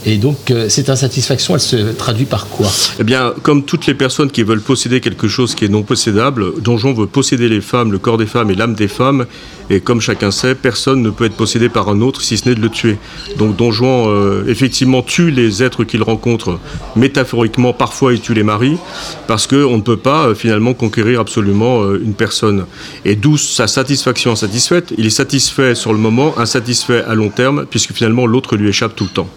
Et 0.08 0.16
donc 0.16 0.50
euh, 0.50 0.70
cette 0.70 0.88
insatisfaction, 0.88 1.54
elle 1.54 1.60
se 1.60 1.92
traduit 1.92 2.24
par 2.24 2.46
quoi? 2.46 2.66
Eh 2.98 3.04
bien, 3.04 3.34
comme 3.42 3.62
toutes 3.62 3.84
les 3.84 3.92
personnes 3.92 4.30
qui 4.30 4.42
veulent 4.42 4.62
posséder 4.62 5.00
quelque 5.00 5.28
chose 5.28 5.54
qui 5.54 5.66
est 5.66 5.68
non 5.68 5.82
possédable, 5.82 6.62
Don 6.62 6.78
Juan 6.78 6.94
veut 6.94 7.06
posséder 7.06 7.50
les 7.50 7.60
femmes, 7.60 7.92
le 7.92 7.98
corps 7.98 8.16
des 8.16 8.24
femmes 8.24 8.50
et 8.50 8.54
l'âme 8.54 8.74
des 8.74 8.88
femmes. 8.88 9.26
Et 9.68 9.80
comme 9.80 10.00
chacun 10.00 10.30
sait, 10.30 10.54
personne 10.54 11.02
ne 11.02 11.10
peut 11.10 11.26
être 11.26 11.36
possédé 11.36 11.68
par 11.68 11.90
un 11.90 12.00
autre 12.00 12.22
si 12.22 12.38
ce 12.38 12.48
n'est 12.48 12.54
de 12.54 12.60
le 12.62 12.70
tuer. 12.70 12.96
Donc 13.36 13.56
Don 13.56 13.70
Juan, 13.70 14.06
euh, 14.08 14.44
effectivement, 14.48 15.02
tue 15.02 15.30
les 15.30 15.62
êtres 15.62 15.84
qu'il 15.84 16.02
rencontre. 16.02 16.58
Métaphoriquement, 16.96 17.74
parfois, 17.74 18.14
il 18.14 18.20
tue 18.22 18.32
les 18.32 18.42
maris, 18.42 18.78
parce 19.26 19.46
qu'on 19.46 19.76
ne 19.76 19.82
peut 19.82 19.98
pas, 19.98 20.28
euh, 20.28 20.34
finalement, 20.34 20.72
conquérir 20.72 21.20
absolument 21.20 21.84
une 21.94 22.14
personne. 22.14 22.64
Et 23.04 23.14
d'où 23.14 23.36
sa 23.36 23.66
satisfaction 23.66 24.32
insatisfaite? 24.32 24.94
Il 24.96 25.04
est 25.04 25.10
satisfait 25.10 25.74
sur 25.74 25.92
le 25.92 25.98
moment, 25.98 26.32
insatisfait 26.38 27.04
à 27.06 27.14
long 27.14 27.28
terme, 27.28 27.66
puisque 27.68 27.92
finalement, 27.92 28.26
l'autre 28.26 28.56
lui 28.56 28.70
échappe 28.70 28.96
tout 28.96 29.04
le 29.04 29.10
temps. 29.10 29.28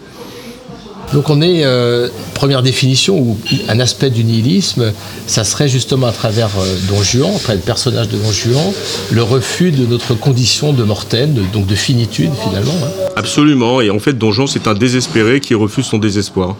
Donc 1.12 1.28
on 1.28 1.42
est, 1.42 1.64
euh, 1.64 2.08
première 2.34 2.62
définition, 2.62 3.18
ou 3.18 3.38
un 3.68 3.80
aspect 3.80 4.08
du 4.08 4.24
nihilisme, 4.24 4.92
ça 5.26 5.44
serait 5.44 5.68
justement 5.68 6.06
à 6.06 6.12
travers 6.12 6.48
euh, 6.58 6.76
Don 6.88 7.02
Juan, 7.02 7.30
à 7.34 7.38
travers 7.38 7.56
le 7.56 7.62
personnage 7.66 8.08
de 8.08 8.16
Don 8.16 8.32
Juan, 8.32 8.72
le 9.10 9.22
refus 9.22 9.72
de 9.72 9.84
notre 9.84 10.14
condition 10.14 10.72
de 10.72 10.82
mortel, 10.84 11.34
de- 11.34 11.42
donc 11.52 11.66
de 11.66 11.74
finitude 11.74 12.30
finalement. 12.42 12.72
hein. 12.82 13.10
Absolument, 13.16 13.82
et 13.82 13.90
en 13.90 13.98
fait, 13.98 14.14
Don 14.16 14.32
Juan, 14.32 14.46
c'est 14.46 14.66
un 14.66 14.72
désespéré 14.74 15.40
qui 15.40 15.54
refuse 15.54 15.84
son 15.84 15.98
désespoir. 15.98 16.56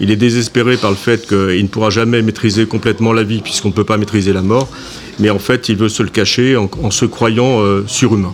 Il 0.00 0.10
est 0.10 0.16
désespéré 0.16 0.78
par 0.78 0.90
le 0.90 0.96
fait 0.96 1.26
qu'il 1.28 1.62
ne 1.62 1.68
pourra 1.68 1.90
jamais 1.90 2.22
maîtriser 2.22 2.64
complètement 2.64 3.12
la 3.12 3.22
vie, 3.22 3.40
puisqu'on 3.40 3.68
ne 3.68 3.74
peut 3.74 3.84
pas 3.84 3.98
maîtriser 3.98 4.32
la 4.32 4.40
mort, 4.40 4.68
mais 5.18 5.28
en 5.28 5.38
fait, 5.38 5.68
il 5.68 5.76
veut 5.76 5.90
se 5.90 6.02
le 6.02 6.08
cacher 6.08 6.56
en, 6.56 6.70
en 6.82 6.90
se 6.90 7.04
croyant 7.04 7.60
euh, 7.60 7.84
surhumain. 7.86 8.32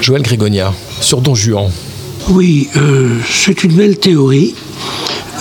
Joël 0.00 0.22
Grégonia, 0.22 0.74
sur 1.00 1.20
Don 1.20 1.36
Juan. 1.36 1.70
Oui, 2.28 2.68
euh, 2.76 3.20
c'est 3.30 3.62
une 3.62 3.74
belle 3.74 3.98
théorie. 3.98 4.54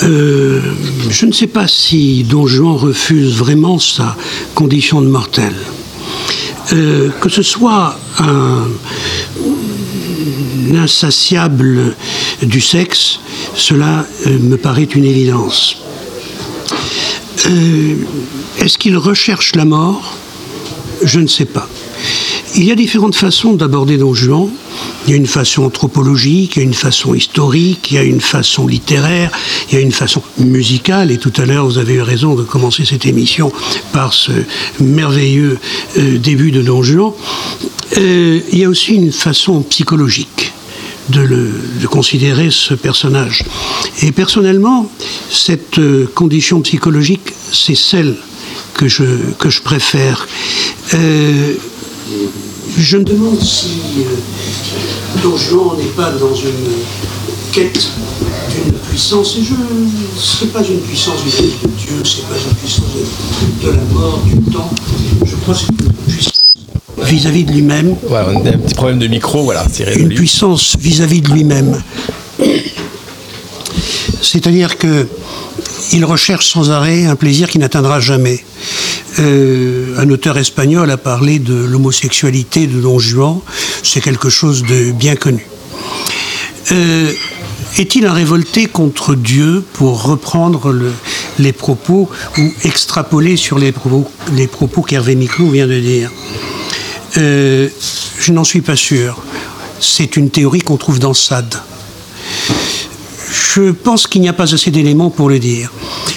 Euh, 0.03 0.61
je 1.09 1.25
ne 1.25 1.31
sais 1.31 1.47
pas 1.47 1.67
si 1.67 2.23
Don 2.23 2.45
Juan 2.45 2.75
refuse 2.75 3.37
vraiment 3.37 3.79
sa 3.79 4.15
condition 4.53 5.01
de 5.01 5.07
mortel. 5.07 5.53
Euh, 6.73 7.09
que 7.21 7.29
ce 7.29 7.41
soit 7.41 7.97
un, 8.19 8.67
insatiable 10.75 11.95
du 12.43 12.61
sexe, 12.61 13.19
cela 13.55 14.05
me 14.27 14.55
paraît 14.55 14.83
une 14.83 15.05
évidence. 15.05 15.77
Est-ce 18.59 18.77
qu'il 18.77 18.97
recherche 18.97 19.55
la 19.55 19.65
mort? 19.65 20.17
Je 21.03 21.19
ne 21.19 21.27
sais 21.27 21.45
pas. 21.45 21.67
Il 22.57 22.63
y 22.63 22.71
a 22.71 22.75
différentes 22.75 23.15
façons 23.15 23.53
d'aborder 23.53 23.97
Don 23.97 24.13
Juan. 24.13 24.47
Il 25.05 25.11
y 25.11 25.13
a 25.13 25.17
une 25.17 25.25
façon 25.27 25.63
anthropologique, 25.63 26.55
il 26.55 26.59
y 26.59 26.61
a 26.61 26.65
une 26.65 26.73
façon 26.73 27.13
historique, 27.13 27.91
il 27.91 27.95
y 27.95 27.97
a 27.97 28.03
une 28.03 28.21
façon 28.21 28.65
littéraire, 28.65 29.29
il 29.69 29.75
y 29.75 29.77
a 29.77 29.81
une 29.81 29.91
façon 29.91 30.21
musicale. 30.37 31.11
Et 31.11 31.17
tout 31.17 31.33
à 31.37 31.45
l'heure, 31.45 31.65
vous 31.65 31.77
avez 31.77 31.95
eu 31.95 32.01
raison 32.01 32.33
de 32.35 32.43
commencer 32.43 32.85
cette 32.85 33.05
émission 33.05 33.51
par 33.91 34.13
ce 34.13 34.31
merveilleux 34.79 35.57
euh, 35.97 36.17
début 36.17 36.51
de 36.51 36.61
Don 36.61 36.81
Juan. 36.81 37.11
Euh, 37.97 38.39
il 38.51 38.57
y 38.59 38.63
a 38.63 38.69
aussi 38.69 38.93
une 38.95 39.11
façon 39.11 39.61
psychologique 39.63 40.53
de, 41.09 41.19
le- 41.21 41.51
de 41.81 41.87
considérer 41.87 42.49
ce 42.51 42.73
personnage. 42.73 43.43
Et 44.01 44.13
personnellement, 44.13 44.89
cette 45.29 45.77
euh, 45.79 46.09
condition 46.15 46.61
psychologique, 46.61 47.33
c'est 47.51 47.75
celle 47.75 48.15
que 48.73 48.87
je, 48.87 49.03
que 49.39 49.49
je 49.49 49.61
préfère. 49.61 50.27
Je 52.77 52.97
me 52.97 53.03
demande 53.03 53.39
si 53.41 53.67
euh, 53.99 55.21
Don 55.23 55.37
Juan 55.37 55.77
n'est 55.77 55.85
pas 55.95 56.11
dans 56.11 56.35
une 56.35 56.51
quête 57.51 57.87
d'une 58.51 58.73
puissance, 58.73 59.37
et 59.37 59.43
je 59.43 59.53
c'est 60.19 60.51
pas 60.51 60.61
une 60.61 60.79
puissance 60.79 61.21
vis-à-vis 61.23 61.53
de 61.63 61.67
Dieu, 61.67 62.03
c'est 62.03 62.23
pas 62.23 62.35
une 62.35 62.55
puissance 62.55 62.85
de, 62.95 63.67
de 63.67 63.71
la 63.71 63.83
mort, 63.93 64.19
du 64.25 64.51
temps. 64.51 64.69
Je 65.25 65.35
crois 65.37 65.53
que 65.53 65.59
c'est 65.61 65.67
une 65.67 66.13
puissance 66.13 66.55
vis-à-vis 67.01 67.43
de 67.45 67.51
lui-même. 67.51 67.95
Voilà, 68.07 68.29
on 68.33 68.45
a 68.45 68.49
un 68.49 68.57
petit 68.57 68.75
problème 68.75 68.99
de 68.99 69.07
micro, 69.07 69.43
voilà, 69.43 69.65
c'est 69.71 69.95
Une 69.95 70.09
puissance 70.09 70.75
vis-à-vis 70.79 71.21
de 71.21 71.31
lui-même. 71.31 71.81
C'est-à-dire 74.21 74.77
que 74.77 75.07
il 75.93 76.03
recherche 76.03 76.47
sans 76.47 76.71
arrêt 76.71 77.05
un 77.05 77.15
plaisir 77.15 77.49
qui 77.49 77.59
n'atteindra 77.59 77.99
jamais. 77.99 78.43
Euh, 79.19 79.95
un 79.97 80.09
auteur 80.09 80.37
espagnol 80.37 80.89
a 80.89 80.97
parlé 80.97 81.39
de 81.39 81.53
l'homosexualité 81.53 82.67
de 82.67 82.81
Don 82.81 82.97
Juan. 82.99 83.39
C'est 83.83 84.01
quelque 84.01 84.29
chose 84.29 84.63
de 84.63 84.91
bien 84.91 85.15
connu. 85.15 85.45
Euh, 86.71 87.11
Est-il 87.77 88.05
un 88.05 88.13
révolté 88.13 88.65
contre 88.67 89.15
Dieu 89.15 89.63
pour 89.73 90.03
reprendre 90.03 90.71
le- 90.71 90.93
les 91.39 91.51
propos 91.53 92.09
ou 92.37 92.51
extrapoler 92.63 93.35
sur 93.37 93.59
les 93.59 93.71
propos, 93.73 94.09
les 94.33 94.47
propos 94.47 94.81
qu'Hervé 94.81 95.15
Miclou 95.15 95.51
vient 95.51 95.67
de 95.67 95.79
dire? 95.79 96.09
Euh, 97.17 97.67
Je 98.19 98.31
n'en 98.31 98.43
suis 98.45 98.61
pas 98.61 98.75
sûr. 98.77 99.21
C'est 99.79 100.15
une 100.15 100.29
théorie 100.31 100.61
qu'on 100.61 100.77
trouve 100.77 100.99
dans 100.99 101.13
Sade. 101.13 101.55
Je 103.35 103.71
pense 103.71 104.07
qu'il 104.07 104.21
n'y 104.21 104.29
a 104.29 104.33
pas 104.33 104.53
assez 104.53 104.71
d'éléments 104.71 105.09
pour 105.09 105.29
le 105.29 105.39
dire. 105.39 105.71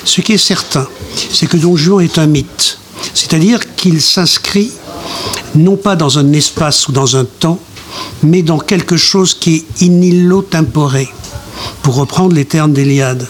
Ce 0.04 0.20
qui 0.20 0.34
est 0.34 0.38
certain, 0.38 0.86
c'est 1.32 1.46
que 1.46 1.56
Don 1.56 1.76
Juan 1.76 2.04
est 2.04 2.18
un 2.18 2.26
mythe. 2.26 2.78
C'est-à-dire 3.12 3.74
qu'il 3.74 4.00
s'inscrit 4.00 4.70
non 5.56 5.76
pas 5.76 5.96
dans 5.96 6.18
un 6.18 6.32
espace 6.32 6.86
ou 6.86 6.92
dans 6.92 7.16
un 7.16 7.24
temps, 7.24 7.58
mais 8.22 8.42
dans 8.42 8.58
quelque 8.58 8.96
chose 8.96 9.34
qui 9.34 9.64
est 9.80 9.84
in 9.84 10.00
illo 10.00 10.42
tempore, 10.42 10.94
pour 11.82 11.96
reprendre 11.96 12.34
les 12.34 12.44
termes 12.44 12.72
d'Eliade. 12.72 13.26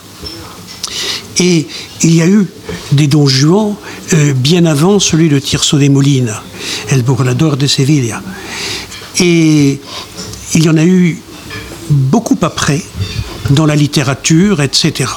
Et 1.38 1.66
il 2.02 2.14
y 2.14 2.20
a 2.20 2.26
eu 2.26 2.46
des 2.92 3.06
Don 3.06 3.26
Juan 3.26 3.74
euh, 4.12 4.34
bien 4.34 4.66
avant 4.66 4.98
celui 4.98 5.28
de 5.28 5.38
Tirso 5.38 5.78
de 5.78 5.88
Molina, 5.88 6.42
El 6.90 7.02
Burlador 7.02 7.56
de 7.56 7.66
Sevilla. 7.66 8.20
Et 9.20 9.80
il 10.54 10.64
y 10.64 10.68
en 10.68 10.76
a 10.76 10.84
eu 10.84 11.22
beaucoup 11.90 12.38
après 12.42 12.82
dans 13.50 13.66
la 13.66 13.76
littérature, 13.76 14.60
etc. 14.62 15.10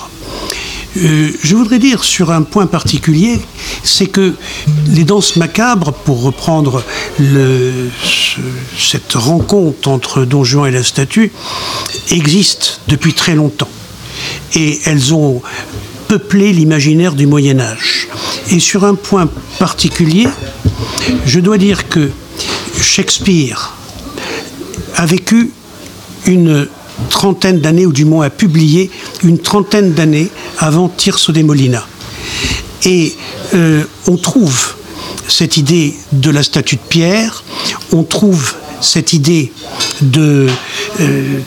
Euh, 0.98 1.30
je 1.42 1.56
voudrais 1.56 1.80
dire 1.80 2.04
sur 2.04 2.32
un 2.32 2.42
point 2.42 2.68
particulier, 2.68 3.40
c'est 3.84 4.08
que 4.08 4.36
les 4.88 5.06
danses 5.06 5.38
macabres, 5.38 5.94
pour 5.94 6.22
reprendre 6.22 6.84
cette 8.78 9.14
rencontre 9.14 9.88
entre 9.88 10.26
Don 10.26 10.44
Juan 10.44 10.68
et 10.68 10.72
la 10.72 10.84
statue, 10.84 11.32
existent 12.10 12.68
depuis 12.90 13.14
très 13.14 13.36
longtemps. 13.36 13.70
Et 14.56 14.82
elles 14.86 15.14
ont 15.14 15.42
peuplé 16.10 16.52
l'imaginaire 16.52 17.14
du 17.14 17.26
Moyen 17.26 17.62
Âge. 17.62 18.10
Et 18.50 18.60
sur 18.60 18.84
un 18.84 18.96
point 18.96 19.30
particulier, 19.60 20.28
je 21.26 21.40
dois 21.40 21.58
dire 21.58 21.88
que 21.88 22.12
Shakespeare 22.82 23.74
a 24.98 25.06
vécu 25.06 25.52
une 26.26 26.68
trentaine 27.10 27.60
d'années, 27.60 27.86
ou 27.86 27.94
du 27.94 28.06
moins 28.06 28.26
a 28.26 28.30
publié 28.30 28.92
une 29.24 29.40
trentaine 29.40 29.94
d'années 29.94 30.30
avant 30.58 30.90
Tirso 30.90 31.32
de 31.32 31.42
Molina. 31.42 31.86
Et 32.86 33.16
euh, 33.54 33.84
on 34.08 34.18
trouve 34.18 34.76
cette 35.28 35.58
idée 35.58 35.96
de 36.12 36.30
la 36.30 36.44
statue 36.44 36.76
de 36.76 36.82
pierre, 36.82 37.44
on 37.92 38.04
trouve 38.04 38.56
cette 38.82 39.14
idée 39.14 39.52
de, 40.02 40.48
euh, 41.00 41.40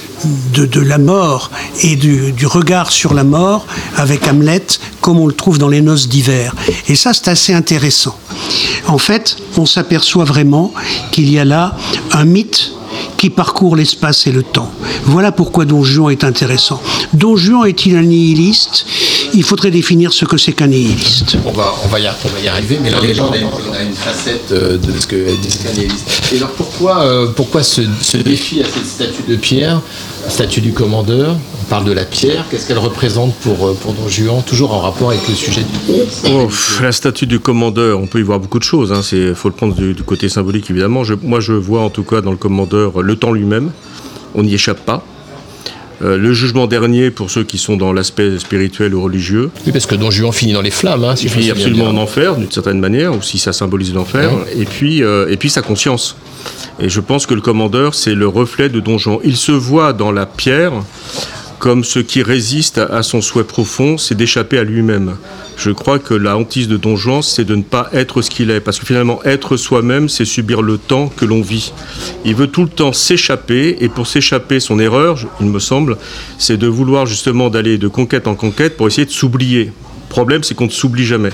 de, 0.54 0.66
de 0.66 0.80
la 0.80 0.98
mort 0.98 1.50
et 1.82 1.96
du, 1.96 2.32
du 2.32 2.46
regard 2.46 2.90
sur 2.90 3.14
la 3.14 3.24
mort 3.24 3.66
avec 3.96 4.26
Hamlet, 4.26 4.64
comme 5.00 5.18
on 5.18 5.26
le 5.26 5.34
trouve 5.34 5.58
dans 5.58 5.68
les 5.68 5.80
noces 5.80 6.08
d'hiver. 6.08 6.54
Et 6.88 6.94
ça, 6.94 7.12
c'est 7.12 7.28
assez 7.28 7.52
intéressant. 7.52 8.16
En 8.86 8.98
fait, 8.98 9.36
on 9.56 9.66
s'aperçoit 9.66 10.24
vraiment 10.24 10.72
qu'il 11.10 11.30
y 11.30 11.38
a 11.38 11.44
là 11.44 11.76
un 12.12 12.24
mythe 12.24 12.72
qui 13.16 13.30
parcourt 13.30 13.76
l'espace 13.76 14.26
et 14.26 14.32
le 14.32 14.42
temps. 14.42 14.70
Voilà 15.04 15.32
pourquoi 15.32 15.64
Don 15.64 15.82
Juan 15.82 16.12
est 16.12 16.24
intéressant. 16.24 16.80
Don 17.12 17.36
Juan 17.36 17.66
est-il 17.66 17.96
un 17.96 18.02
nihiliste? 18.02 18.86
Il 19.36 19.42
faudrait 19.42 19.72
définir 19.72 20.12
ce 20.12 20.24
que 20.24 20.36
c'est 20.36 20.52
qu'un 20.52 20.68
nihiliste. 20.68 21.36
On 21.44 21.50
va, 21.50 21.74
on, 21.84 21.88
va 21.88 21.98
y, 21.98 22.06
on 22.06 22.28
va 22.28 22.40
y 22.40 22.46
arriver, 22.48 22.78
mais 22.80 22.90
là 22.90 22.98
on 23.00 23.32
a 23.32 23.36
une, 23.36 23.46
on 23.46 23.72
a 23.72 23.82
une 23.82 23.92
facette 23.92 24.52
euh, 24.52 24.78
de 24.78 24.92
ce 24.98 25.06
que 25.08 25.16
des 25.16 25.50
scandalistes. 25.50 26.32
Et 26.32 26.36
alors 26.36 26.50
pourquoi, 26.50 27.00
euh, 27.02 27.26
pourquoi 27.34 27.62
ce, 27.64 27.82
ce 28.00 28.16
défi 28.18 28.60
à 28.62 28.64
cette 28.64 28.86
statue 28.86 29.22
de 29.28 29.34
pierre, 29.36 29.80
statue 30.28 30.60
du 30.60 30.72
commandeur 30.72 31.36
On 31.62 31.64
parle 31.64 31.84
de 31.84 31.90
la 31.92 32.04
pierre, 32.04 32.44
qu'est-ce 32.48 32.68
qu'elle 32.68 32.78
représente 32.78 33.34
pour, 33.36 33.66
euh, 33.66 33.74
pour 33.74 33.92
Don 33.94 34.08
Juan, 34.08 34.40
toujours 34.46 34.72
en 34.72 34.80
rapport 34.80 35.10
avec 35.10 35.26
le 35.28 35.34
sujet 35.34 35.62
du 35.62 35.92
Oh, 36.30 36.48
la 36.80 36.92
statue 36.92 37.26
du 37.26 37.40
commandeur, 37.40 37.98
on 37.98 38.06
peut 38.06 38.20
y 38.20 38.22
voir 38.22 38.38
beaucoup 38.38 38.60
de 38.60 38.64
choses. 38.64 38.94
Il 39.12 39.34
faut 39.34 39.48
le 39.48 39.54
prendre 39.54 39.74
du, 39.74 39.94
du 39.94 40.02
côté 40.04 40.28
symbolique, 40.28 40.70
évidemment. 40.70 41.02
Je- 41.02 41.14
moi, 41.20 41.40
je 41.40 41.54
vois 41.54 41.80
en 41.82 41.90
tout 41.90 42.04
cas 42.04 42.20
dans 42.20 42.30
le 42.30 42.36
commandeur 42.36 43.02
le 43.02 43.16
temps 43.16 43.32
lui-même. 43.32 43.72
On 44.36 44.44
n'y 44.44 44.54
échappe 44.54 44.84
pas. 44.84 45.04
Euh, 46.02 46.16
le 46.16 46.32
jugement 46.32 46.66
dernier 46.66 47.10
pour 47.10 47.30
ceux 47.30 47.44
qui 47.44 47.58
sont 47.58 47.76
dans 47.76 47.92
l'aspect 47.92 48.38
spirituel 48.38 48.94
ou 48.94 49.02
religieux. 49.02 49.50
Oui, 49.64 49.72
parce 49.72 49.86
que 49.86 49.94
Don 49.94 50.10
Juan 50.10 50.32
finit 50.32 50.52
dans 50.52 50.62
les 50.62 50.70
flammes, 50.70 51.04
hein, 51.04 51.16
si 51.16 51.26
Il 51.26 51.30
finit 51.30 51.50
absolument 51.50 51.90
bien. 51.90 52.00
en 52.00 52.02
enfer, 52.02 52.36
d'une 52.36 52.50
certaine 52.50 52.80
manière, 52.80 53.14
ou 53.14 53.22
si 53.22 53.38
ça 53.38 53.52
symbolise 53.52 53.94
l'enfer. 53.94 54.32
Ouais. 54.32 54.56
Et, 54.58 54.64
puis, 54.64 55.02
euh, 55.02 55.28
et 55.30 55.36
puis 55.36 55.50
sa 55.50 55.62
conscience. 55.62 56.16
Et 56.80 56.88
je 56.88 57.00
pense 57.00 57.26
que 57.26 57.34
le 57.34 57.40
commandeur, 57.40 57.94
c'est 57.94 58.14
le 58.14 58.26
reflet 58.26 58.68
de 58.68 58.80
Don 58.80 58.98
Juan. 58.98 59.18
Il 59.24 59.36
se 59.36 59.52
voit 59.52 59.92
dans 59.92 60.10
la 60.10 60.26
pierre 60.26 60.72
comme 61.64 61.82
ce 61.82 61.98
qui 61.98 62.22
résiste 62.22 62.76
à- 62.76 63.02
son 63.02 63.22
souhait 63.22 63.42
profond, 63.42 63.96
c'est 63.96 64.14
d'échapper 64.14 64.58
à 64.58 64.64
lui-même. 64.64 65.16
Je 65.56 65.70
crois 65.70 65.98
que 65.98 66.12
la 66.12 66.36
hantise 66.36 66.68
de 66.68 66.76
Don 66.76 66.94
Juan, 66.94 67.22
c'est 67.22 67.46
de 67.46 67.54
ne 67.54 67.62
pas 67.62 67.88
être 67.94 68.20
ce 68.20 68.28
qu'il 68.28 68.50
est. 68.50 68.60
Parce 68.60 68.78
que 68.78 68.84
finalement, 68.84 69.22
être 69.24 69.56
soi-même, 69.56 70.10
c'est 70.10 70.26
subir 70.26 70.60
le 70.60 70.76
temps 70.76 71.08
que 71.16 71.24
l'on 71.24 71.40
vit. 71.40 71.72
Il 72.26 72.34
veut 72.34 72.48
tout 72.48 72.64
le 72.64 72.68
temps 72.68 72.92
s'échapper, 72.92 73.78
et 73.80 73.88
pour 73.88 74.06
s'échapper, 74.06 74.60
son 74.60 74.78
erreur, 74.78 75.18
il 75.40 75.46
me 75.46 75.58
semble, 75.58 75.96
c'est 76.36 76.58
de 76.58 76.66
vouloir 76.66 77.06
justement 77.06 77.48
d'aller 77.48 77.78
de 77.78 77.88
conquête 77.88 78.26
en 78.26 78.34
conquête 78.34 78.76
pour 78.76 78.86
essayer 78.86 79.06
de 79.06 79.10
s'oublier. 79.10 79.64
Le 79.64 80.10
problème, 80.10 80.42
c'est 80.44 80.54
qu'on 80.54 80.66
ne 80.66 80.70
s'oublie 80.70 81.06
jamais. 81.06 81.32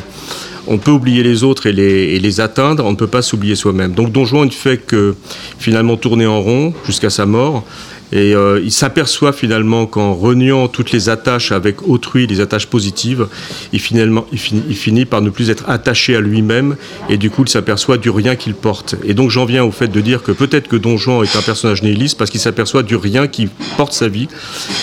On 0.69 0.79
peut 0.79 0.93
oublier 0.93 1.25
les 1.25 1.43
autres 1.43 1.67
et 1.67 1.73
les, 1.73 2.15
et 2.15 2.21
les 2.21 2.41
atteindre, 2.41 2.85
on 2.85 2.93
ne 2.93 2.97
peut 2.97 3.09
pas 3.09 3.23
s'oublier 3.23 3.57
soi-même. 3.57 3.95
Donc 3.95 4.13
Don 4.13 4.25
Juan 4.27 4.45
ne 4.47 4.53
fait 4.53 4.77
que 4.77 5.17
finalement 5.59 5.97
tourner 5.97 6.27
en 6.29 6.41
rond 6.41 6.73
jusqu'à 6.87 7.11
sa 7.11 7.27
mort. 7.27 7.65
Et 8.13 8.35
euh, 8.35 8.61
il 8.63 8.73
s'aperçoit 8.73 9.33
finalement 9.33 9.87
qu'en 9.87 10.15
reniant 10.15 10.69
toutes 10.69 10.91
les 10.91 11.09
attaches 11.09 11.53
avec 11.53 11.87
autrui, 11.89 12.27
les 12.27 12.41
attaches 12.41 12.67
positives, 12.67 13.29
il, 13.73 13.81
finalement, 13.81 14.27
il, 14.33 14.39
finit, 14.39 15.05
par 15.05 15.23
ne 15.23 15.31
plus 15.31 15.51
être 15.51 15.69
attaché 15.69 16.17
à 16.17 16.21
lui-même 16.21 16.77
et 17.09 17.17
du 17.17 17.31
coup 17.31 17.45
il 17.45 17.49
s'aperçoit 17.49 17.99
du 17.99 18.11
rien 18.11 18.37
qu'il 18.37 18.55
porte. 18.55 18.97
Et 19.05 19.15
donc 19.15 19.31
j'en 19.31 19.45
viens 19.45 19.65
au 19.65 19.71
fait 19.71 19.89
de 19.89 20.01
dire 20.01 20.23
que 20.23 20.33
peut-être 20.33 20.69
que 20.69 20.77
Don 20.77 20.97
Juan 20.97 21.23
est 21.23 21.37
un 21.37 21.43
personnage 21.43 21.83
nihiliste 21.83 22.19
parce 22.19 22.31
qu'il 22.31 22.41
s'aperçoit 22.41 22.83
du 22.83 22.97
rien 22.97 23.29
qui 23.29 23.49
porte 23.77 23.93
sa 23.93 24.09
vie 24.09 24.29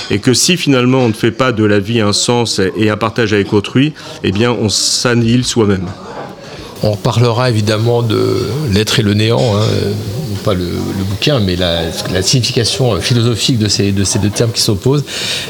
et 0.10 0.20
que 0.20 0.34
si 0.34 0.58
finalement 0.58 1.00
on 1.00 1.10
ne 1.10 1.13
fait 1.13 1.32
pas 1.32 1.52
de 1.52 1.63
la 1.63 1.80
vie 1.80 2.00
un 2.00 2.13
sens 2.13 2.62
et 2.78 2.90
un 2.90 2.98
partage 2.98 3.34
avec 3.34 3.52
autrui, 3.54 3.94
eh 4.24 4.32
bien 4.32 4.52
on 4.52 4.70
s'annihile 4.70 5.44
soi-même. 5.44 5.88
On 6.84 6.92
reparlera 6.92 7.50
évidemment 7.50 8.04
de 8.04 8.48
l'être 8.72 9.00
et 9.00 9.04
le 9.04 9.13
néant, 9.13 9.56
hein, 9.56 9.66
pas 10.48 10.54
le, 10.54 10.66
bouquin, 11.10 11.40
mais 11.40 11.56
la, 11.56 11.92
signification 12.22 13.00
philosophique 13.02 13.58
de 13.58 13.68
ces, 13.68 13.92
de 13.92 14.04
ces 14.04 14.20
deux 14.20 14.30
termes 14.30 14.52
qui 14.52 14.62
s'opposent. 14.62 15.04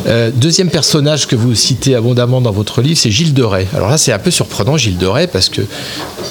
Euh, 0.08 0.32
deuxième 0.34 0.70
personnage 0.70 1.28
que 1.28 1.36
vous 1.36 1.54
citez 1.56 1.96
abondamment 1.96 2.42
dans 2.42 2.52
votre 2.52 2.82
livre, 2.82 2.98
c'est 2.98 3.12
Gilles 3.12 3.34
de 3.34 3.44
Rais. 3.44 3.68
Alors 3.76 3.90
là, 3.90 3.98
c'est 3.98 4.12
un 4.12 4.20
peu 4.20 4.32
surprenant, 4.32 4.78
Gilles 4.78 4.98
de 4.98 5.06
Rais, 5.06 5.28
parce 5.28 5.50
que 5.50 5.62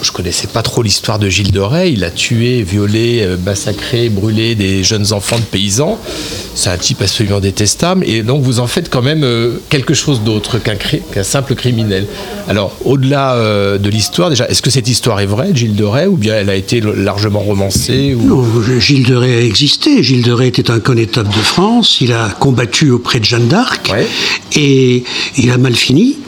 je 0.03 0.11
connaissais 0.13 0.49
pas 0.49 0.63
trop 0.63 0.83
l'histoire 0.83 1.19
de 1.19 1.29
Gilles 1.29 1.53
de 1.53 1.61
Rais. 1.61 1.93
Il 1.93 2.05
a 2.05 2.11
tué, 2.11 2.63
violé, 2.63 3.23
euh, 3.23 3.37
massacré, 3.45 4.09
brûlé 4.09 4.55
des 4.55 4.83
jeunes 4.83 5.13
enfants 5.13 5.39
de 5.39 5.45
paysans. 5.45 5.99
C'est 6.55 6.71
un 6.71 6.79
type 6.79 7.03
absolument 7.03 7.41
détestable. 7.41 8.05
Et 8.09 8.23
donc, 8.23 8.43
vous 8.43 8.61
en 8.61 8.67
faites 8.67 8.89
quand 8.89 9.03
même 9.03 9.25
euh, 9.25 9.61
quelque 9.69 9.95
chose 9.95 10.23
d'autre 10.23 10.59
qu'un 10.59 10.77
qu'un 10.77 11.23
simple 11.23 11.55
criminel. 11.55 12.07
Alors, 12.49 12.75
au-delà 12.85 13.37
de 13.79 13.89
l'histoire, 13.89 14.31
déjà, 14.31 14.47
est-ce 14.49 14.63
que 14.63 14.71
cette 14.87 14.93
histoire 14.93 15.19
est 15.19 15.27
vraie, 15.27 15.51
Gilles 15.53 15.75
de 15.75 15.83
Rais, 15.83 16.07
ou 16.07 16.17
bien 16.17 16.37
elle 16.37 16.49
a 16.49 16.55
été 16.55 16.81
largement 16.81 17.41
romancée 17.41 18.15
ou... 18.15 18.23
Non, 18.23 18.45
Gilles 18.79 19.05
de 19.05 19.17
Rais 19.17 19.35
a 19.35 19.41
existé. 19.41 20.01
Gilles 20.05 20.23
de 20.23 20.31
Rais 20.31 20.47
était 20.47 20.71
un 20.71 20.79
connétable 20.79 21.29
de 21.29 21.43
France. 21.43 22.01
Il 22.01 22.13
a 22.13 22.29
combattu 22.29 22.93
auprès 22.93 23.19
de 23.19 23.25
Jeanne 23.25 23.49
d'Arc. 23.49 23.93
Et 24.55 25.03
il 25.39 25.51
a 25.51 25.59
mal 25.59 25.75
fini. 25.75 26.19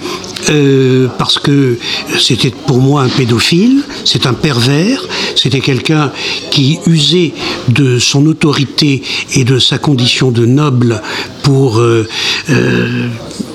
euh, 0.51 1.07
parce 1.19 1.39
que 1.39 1.79
c'était 2.19 2.51
pour 2.51 2.79
moi 2.79 3.03
un 3.03 3.09
pédophile, 3.09 3.83
c'est 4.05 4.27
un 4.27 4.35
pervers, 4.35 5.07
c'était 5.37 5.61
quelqu'un 5.61 6.11
qui 6.51 6.81
usait 6.87 7.35
de 7.69 8.01
son 8.01 8.27
autorité 8.27 9.03
et 9.35 9.45
de 9.45 9.61
sa 9.61 9.79
condition 9.79 10.33
de 10.33 10.47
noble 10.47 11.01
pour 11.43 11.79
euh, 11.79 12.09
euh, 12.51 13.09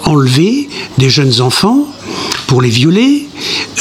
enlever 0.05 0.69
des 0.97 1.09
jeunes 1.09 1.41
enfants, 1.41 1.87
pour 2.47 2.61
les 2.61 2.69
violer, 2.69 3.27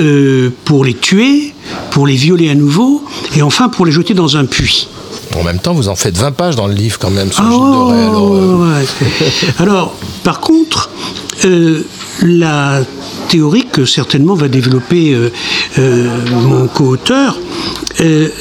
euh, 0.00 0.50
pour 0.64 0.84
les 0.84 0.94
tuer, 0.94 1.54
pour 1.90 2.06
les 2.06 2.14
violer 2.16 2.50
à 2.50 2.54
nouveau, 2.54 3.04
et 3.36 3.42
enfin 3.42 3.68
pour 3.68 3.86
les 3.86 3.92
jeter 3.92 4.14
dans 4.14 4.36
un 4.36 4.44
puits. 4.44 4.88
En 5.38 5.44
même 5.44 5.58
temps, 5.58 5.72
vous 5.72 5.88
en 5.88 5.96
faites 5.96 6.16
20 6.16 6.32
pages 6.32 6.56
dans 6.56 6.66
le 6.66 6.74
livre 6.74 6.98
quand 6.98 7.10
même 7.10 7.32
sur 7.32 7.42
Ah, 7.42 7.50
Gilles. 7.50 8.04
Alors, 8.04 8.34
euh, 8.34 8.78
ouais. 8.80 8.84
Alors, 9.58 9.94
par 10.24 10.40
contre, 10.40 10.90
euh, 11.44 11.82
la 12.22 12.80
théorie 13.28 13.66
que 13.72 13.86
certainement 13.86 14.34
va 14.34 14.48
développer 14.48 15.16
mon 15.78 16.66
co-auteur, 16.68 17.38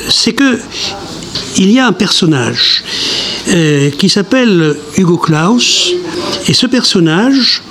c'est 0.09 0.33
que 0.33 0.59
il 1.57 1.71
y 1.71 1.79
a 1.79 1.87
un 1.87 1.91
personnage 1.93 2.83
euh, 3.49 3.89
qui 3.91 4.09
s'appelle 4.09 4.75
Hugo 4.97 5.17
Claus, 5.17 5.91
et 6.47 6.53
ce 6.53 6.67
personnage 6.67 7.61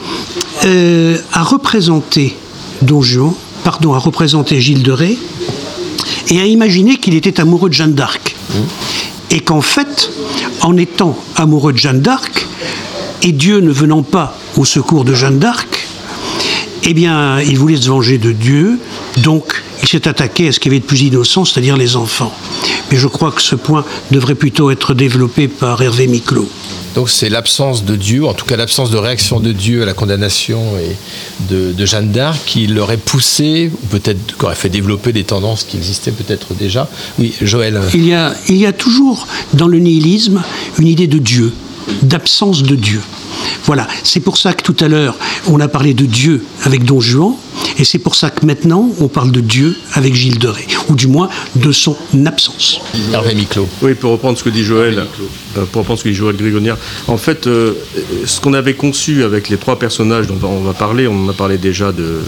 euh, 0.64 1.16
a 1.32 1.42
représenté 1.42 2.36
Don 2.82 3.02
Juan, 3.02 3.34
pardon, 3.64 3.94
a 3.94 3.98
représenté 3.98 4.60
Gilles 4.60 4.82
de 4.82 4.92
Rais, 4.92 5.16
et 6.28 6.40
a 6.40 6.46
imaginé 6.46 6.96
qu'il 6.96 7.14
était 7.14 7.40
amoureux 7.40 7.68
de 7.68 7.74
Jeanne 7.74 7.94
d'Arc. 7.94 8.36
Et 9.30 9.40
qu'en 9.40 9.60
fait, 9.60 10.10
en 10.62 10.76
étant 10.76 11.16
amoureux 11.36 11.72
de 11.72 11.78
Jeanne 11.78 12.00
d'Arc, 12.00 12.46
et 13.22 13.32
Dieu 13.32 13.60
ne 13.60 13.70
venant 13.70 14.02
pas 14.02 14.38
au 14.56 14.64
secours 14.64 15.04
de 15.04 15.14
Jeanne 15.14 15.38
d'Arc, 15.38 15.88
eh 16.84 16.94
bien, 16.94 17.40
il 17.40 17.58
voulait 17.58 17.76
se 17.76 17.88
venger 17.88 18.18
de 18.18 18.32
Dieu, 18.32 18.78
donc 19.18 19.62
il 19.82 19.88
s'est 19.88 20.08
attaqué 20.08 20.48
à 20.48 20.52
ce 20.52 20.60
qu'il 20.60 20.72
y 20.72 20.74
avait 20.74 20.80
de 20.80 20.86
plus 20.86 21.02
innocent, 21.02 21.44
c'est-à-dire 21.44 21.76
les 21.76 21.96
enfants. 21.96 22.32
Mais 22.90 22.96
je 22.96 23.06
crois 23.06 23.30
que 23.30 23.42
ce 23.42 23.54
point 23.54 23.84
devrait 24.10 24.34
plutôt 24.34 24.70
être 24.70 24.94
développé 24.94 25.48
par 25.48 25.82
Hervé 25.82 26.06
Miclot. 26.06 26.48
Donc 26.94 27.09
c'est 27.09 27.29
l'absence 27.29 27.85
de 27.85 27.96
Dieu, 27.96 28.26
en 28.26 28.35
tout 28.35 28.44
cas 28.44 28.57
l'absence 28.57 28.90
de 28.90 28.96
réaction 28.96 29.40
de 29.40 29.53
Dieu 29.53 29.83
à 29.83 29.87
la 29.87 29.94
condamnation 29.94 30.61
de, 31.48 31.87
Jeanne 31.87 32.11
d'Arc 32.11 32.40
qui 32.46 32.66
l'aurait 32.66 32.96
poussé, 32.96 33.70
ou 33.72 33.87
peut-être 33.87 34.37
qui 34.37 34.44
aurait 34.44 34.55
fait 34.55 34.68
développer 34.68 35.12
des 35.12 35.24
tendances 35.24 35.64
qui 35.64 35.76
existaient 35.76 36.11
peut-être 36.11 36.55
déjà. 36.55 36.88
Oui, 37.18 37.33
Joël. 37.40 37.81
Il 37.94 38.07
y 38.07 38.66
a 38.66 38.72
toujours 38.72 39.26
dans 39.55 39.68
le 39.68 39.79
nihilisme 39.79 40.42
une 40.79 40.88
idée 40.88 41.07
de 41.07 41.18
Dieu, 41.18 41.53
d'absence 42.02 42.62
de 42.62 42.74
Dieu. 42.74 43.00
Voilà, 43.64 43.86
c'est 44.04 44.20
pour 44.20 44.36
ça 44.36 44.52
que 44.52 44.62
tout 44.62 44.76
à 44.80 44.88
l'heure 44.88 45.16
on 45.48 45.60
a 45.60 45.68
parlé 45.68 45.94
de 45.94 46.06
Dieu 46.06 46.44
avec 46.64 46.84
Don 46.84 47.00
Juan, 47.00 47.34
et 47.78 47.84
c'est 47.84 47.98
pour 47.98 48.14
ça 48.14 48.30
que 48.30 48.44
maintenant 48.44 48.90
on 49.00 49.08
parle 49.08 49.30
de 49.32 49.40
Dieu 49.40 49.76
avec 49.94 50.14
Gilles 50.14 50.38
de 50.38 50.48
Rais, 50.48 50.66
ou 50.88 50.94
du 50.94 51.06
moins 51.06 51.28
de 51.56 51.72
son 51.72 51.96
absence. 52.26 52.80
Hervé 53.12 53.34
Miclot. 53.34 53.68
Oui, 53.82 53.94
pour 53.94 54.12
reprendre 54.12 54.38
ce 54.38 54.44
que 54.44 54.50
dit 54.50 54.64
Joël, 54.64 54.98
euh, 55.56 55.64
pour 55.72 55.80
reprendre 55.80 55.98
ce 55.98 56.04
que 56.04 56.08
dit 56.08 56.14
Joël 56.14 56.36
Grigonière, 56.36 56.76
en 57.06 57.16
fait, 57.16 57.46
euh, 57.46 57.74
ce 58.24 58.40
qu'on 58.40 58.54
avait 58.54 58.74
conçu 58.74 59.24
avec 59.24 59.48
les 59.48 59.56
trois 59.56 59.78
personnages 59.78 60.26
dont 60.26 60.38
on 60.42 60.60
va 60.60 60.72
parler, 60.72 61.06
on 61.06 61.26
en 61.26 61.28
a 61.28 61.32
parlé 61.32 61.58
déjà 61.58 61.92
de, 61.92 62.20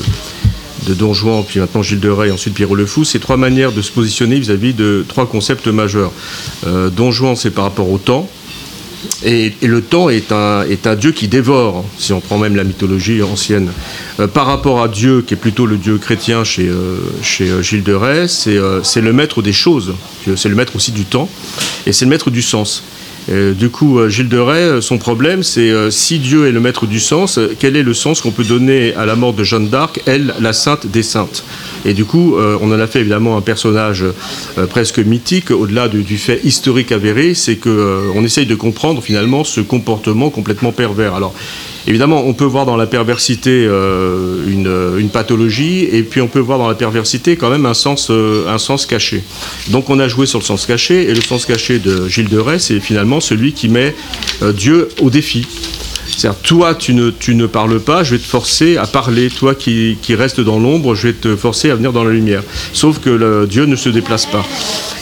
de 0.87 0.95
Don 0.95 1.15
Juan, 1.15 1.45
puis 1.47 1.61
maintenant 1.61 1.83
Gilles 1.83 2.01
de 2.01 2.09
Rais, 2.09 2.29
et 2.29 2.33
ensuite 2.33 2.55
Pierrot 2.55 2.75
le 2.75 2.87
Fou, 2.87 3.05
c'est 3.05 3.19
trois 3.19 3.37
manières 3.37 3.73
de 3.73 3.83
se 3.83 3.91
positionner 3.93 4.39
vis-à-vis 4.39 4.75
de 4.75 5.05
trois 5.09 5.27
concepts 5.27 5.69
majeurs. 5.69 6.13
Euh, 6.67 6.91
Don 6.91 7.11
Juan, 7.11 7.37
c'est 7.37 7.51
par 7.51 7.65
rapport 7.65 7.91
au 7.91 7.99
temps, 7.99 8.29
et, 9.25 9.53
le 9.63 9.81
temps 9.83 10.09
est 10.09 10.33
un, 10.33 10.95
dieu 10.97 11.13
qui 11.13 11.29
dévore, 11.29 11.85
si 11.99 12.13
on 12.13 12.21
prend 12.21 12.39
même 12.39 12.57
la 12.57 12.65
mythologie 12.65 13.23
ancienne. 13.23 13.71
Euh, 14.21 14.27
par 14.27 14.47
rapport 14.47 14.83
à 14.83 14.89
Dieu, 14.89 15.23
qui 15.23 15.35
est 15.35 15.37
plutôt 15.37 15.67
le 15.67 15.77
dieu 15.77 15.99
chrétien 15.99 16.45
chez, 16.45 16.69
euh, 16.69 16.99
euh, 17.41 17.63
Gilles 17.63 17.83
de 17.83 17.95
Rais, 17.95 18.29
c'est 18.29 19.01
le 19.01 19.13
maître 19.13 19.43
des 19.43 19.53
choses, 19.53 19.95
c'est 20.37 20.49
le 20.49 20.55
maître 20.55 20.77
aussi 20.77 20.93
du 20.93 21.05
temps, 21.05 21.29
et 21.87 21.93
c'est 21.93 22.05
le 22.05 22.11
maître 22.11 22.31
du 22.31 22.43
sens. 22.43 22.83
Du 23.29 23.69
coup, 23.69 23.99
euh, 23.99 24.09
Gilles 24.09 24.29
de 24.29 24.39
Rais, 24.39 24.63
euh, 24.63 24.81
son 24.81 24.99
problème, 24.99 25.43
c'est 25.43 25.71
euh, 25.71 25.91
si 25.91 26.19
Dieu 26.19 26.49
est 26.49 26.53
le 26.53 26.61
maître 26.61 26.87
du 26.87 26.99
sens, 26.99 27.39
quel 27.59 27.77
est 27.77 27.83
le 27.83 27.95
sens 27.95 28.21
qu'on 28.21 28.33
peut 28.33 28.45
donner 28.45 28.95
à 28.95 29.07
la 29.07 29.15
mort 29.15 29.33
de 29.33 29.45
Jeanne 29.45 29.69
d'Arc, 29.69 30.01
elle, 30.07 30.35
la 30.41 30.53
sainte 30.53 30.87
des 30.87 31.03
saintes 31.03 31.45
Et 31.85 31.95
du 31.95 32.05
coup, 32.05 32.37
on 32.37 32.73
en 32.73 32.81
a 32.81 32.87
fait 32.87 33.01
évidemment 33.01 33.37
un 33.37 33.41
personnage 33.41 34.05
presque 34.71 34.99
mythique, 34.99 35.51
au-delà 35.51 35.89
du, 35.89 36.19
fait 36.19 36.41
historique 36.45 36.93
avéré, 36.93 37.35
c'est 37.35 37.57
que 37.57 37.69
euh, 37.69 38.13
on 38.15 38.25
essaye 38.25 38.47
de 38.47 38.55
comprendre 38.55 39.03
finalement 39.03 39.45
ce 39.45 39.61
comportement 39.61 40.31
complètement 40.31 40.73
pervers. 40.73 41.15
Alors, 41.15 41.35
Évidemment, 41.87 42.23
on 42.25 42.33
peut 42.33 42.45
voir 42.45 42.65
dans 42.65 42.77
la 42.77 42.87
perversité 42.87 43.67
euh, 43.69 44.99
une, 44.99 45.09
pathologie, 45.09 45.89
et 45.91 46.03
puis 46.03 46.21
on 46.21 46.29
peut 46.29 46.39
voir 46.39 46.59
dans 46.59 46.69
la 46.69 46.75
perversité 46.75 47.37
quand 47.37 47.51
même 47.51 47.67
un 47.67 47.75
sens, 47.75 48.09
euh, 48.11 48.47
un 48.49 48.59
sens 48.59 48.87
caché. 48.87 49.23
Donc 49.69 49.91
on 49.91 49.99
a 49.99 50.09
joué 50.09 50.27
sur 50.27 50.39
le 50.39 50.45
sens 50.45 50.65
caché, 50.65 51.03
et 51.03 51.15
le 51.15 51.21
sens 51.21 51.45
caché 51.45 51.79
de 51.79 52.09
Gilles 52.09 52.29
de 52.29 52.39
Rais, 52.39 52.61
c'est 52.61 52.81
finalement 52.81 53.21
celui 53.21 53.53
qui 53.53 53.69
met 53.69 53.95
euh, 54.43 54.53
Dieu 54.53 54.89
au 55.01 55.11
défi. 55.11 55.47
C'est-à-dire, 56.23 56.41
toi, 56.43 56.77
tu 56.77 56.95
ne, 56.95 57.47
parles 57.47 57.81
pas, 57.81 58.05
je 58.05 58.15
vais 58.15 58.21
te 58.21 58.29
forcer 58.29 58.77
à 58.77 58.87
parler. 58.87 59.29
Toi 59.29 59.57
qui, 59.57 59.97
restes 60.11 60.41
dans 60.41 60.61
l'ombre, 60.61 60.95
je 60.95 61.09
vais 61.09 61.15
te 61.15 61.35
forcer 61.35 61.69
à 61.69 61.75
venir 61.75 61.93
dans 61.93 62.05
la 62.05 62.13
lumière. 62.13 62.45
Sauf 62.73 63.01
que 63.01 63.45
Dieu 63.47 63.65
ne 63.67 63.75
se 63.75 63.89
déplace 63.89 64.27
pas. 64.27 64.47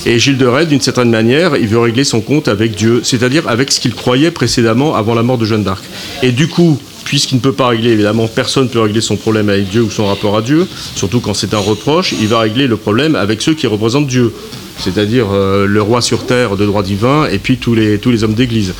Et 0.07 0.19
Gilles 0.19 0.39
de 0.39 0.47
Rais, 0.47 0.65
d'une 0.65 0.81
certaine 0.81 1.11
manière, 1.11 1.57
il 1.59 1.69
veut 1.69 1.79
régler 1.79 2.05
son 2.05 2.23
compte 2.23 2.49
avec 2.49 2.75
Dieu, 2.75 3.03
c'est-à-dire 3.05 3.47
avec 3.49 3.71
ce 3.71 3.81
qu'il 3.81 3.95
croyait 3.95 4.31
précédemment 4.31 4.95
avant 4.95 5.15
la 5.15 5.23
mort 5.23 5.37
de 5.37 5.45
Jeanne 5.45 5.63
d'Arc. 5.63 5.85
Et 6.23 6.33
du 6.33 6.49
coup, 6.49 6.81
puisqu'il 7.05 7.35
ne 7.35 7.41
peut 7.41 7.53
pas 7.53 7.69
régler, 7.69 7.91
évidemment, 7.91 8.27
personne 8.27 8.65
ne 8.65 8.69
peut 8.71 8.81
régler 8.81 9.03
son 9.03 9.17
problème 9.17 9.51
avec 9.51 9.69
Dieu 9.69 9.83
ou 9.83 9.91
son 9.91 10.07
rapport 10.07 10.39
à 10.39 10.41
Dieu, 10.41 10.67
surtout 10.95 11.21
quand 11.21 11.35
c'est 11.35 11.53
un 11.53 11.59
reproche, 11.59 12.15
il 12.19 12.29
va 12.29 12.39
régler 12.39 12.67
le 12.67 12.79
problème 12.79 13.15
avec 13.15 13.43
ceux 13.43 13.53
qui 13.53 13.67
représentent 13.67 14.07
Dieu 14.07 14.33
c'est-à-dire 14.83 15.27
euh, 15.33 15.67
le 15.67 15.83
roi 15.83 16.01
sur 16.01 16.25
terre 16.27 16.57
de 16.57 16.67
droit 16.67 16.83
divin 16.83 17.27
et 17.31 17.39
puis 17.39 17.57
tous 17.59 17.75
les, 17.75 18.25
hommes 18.25 18.35
d'église. 18.35 18.75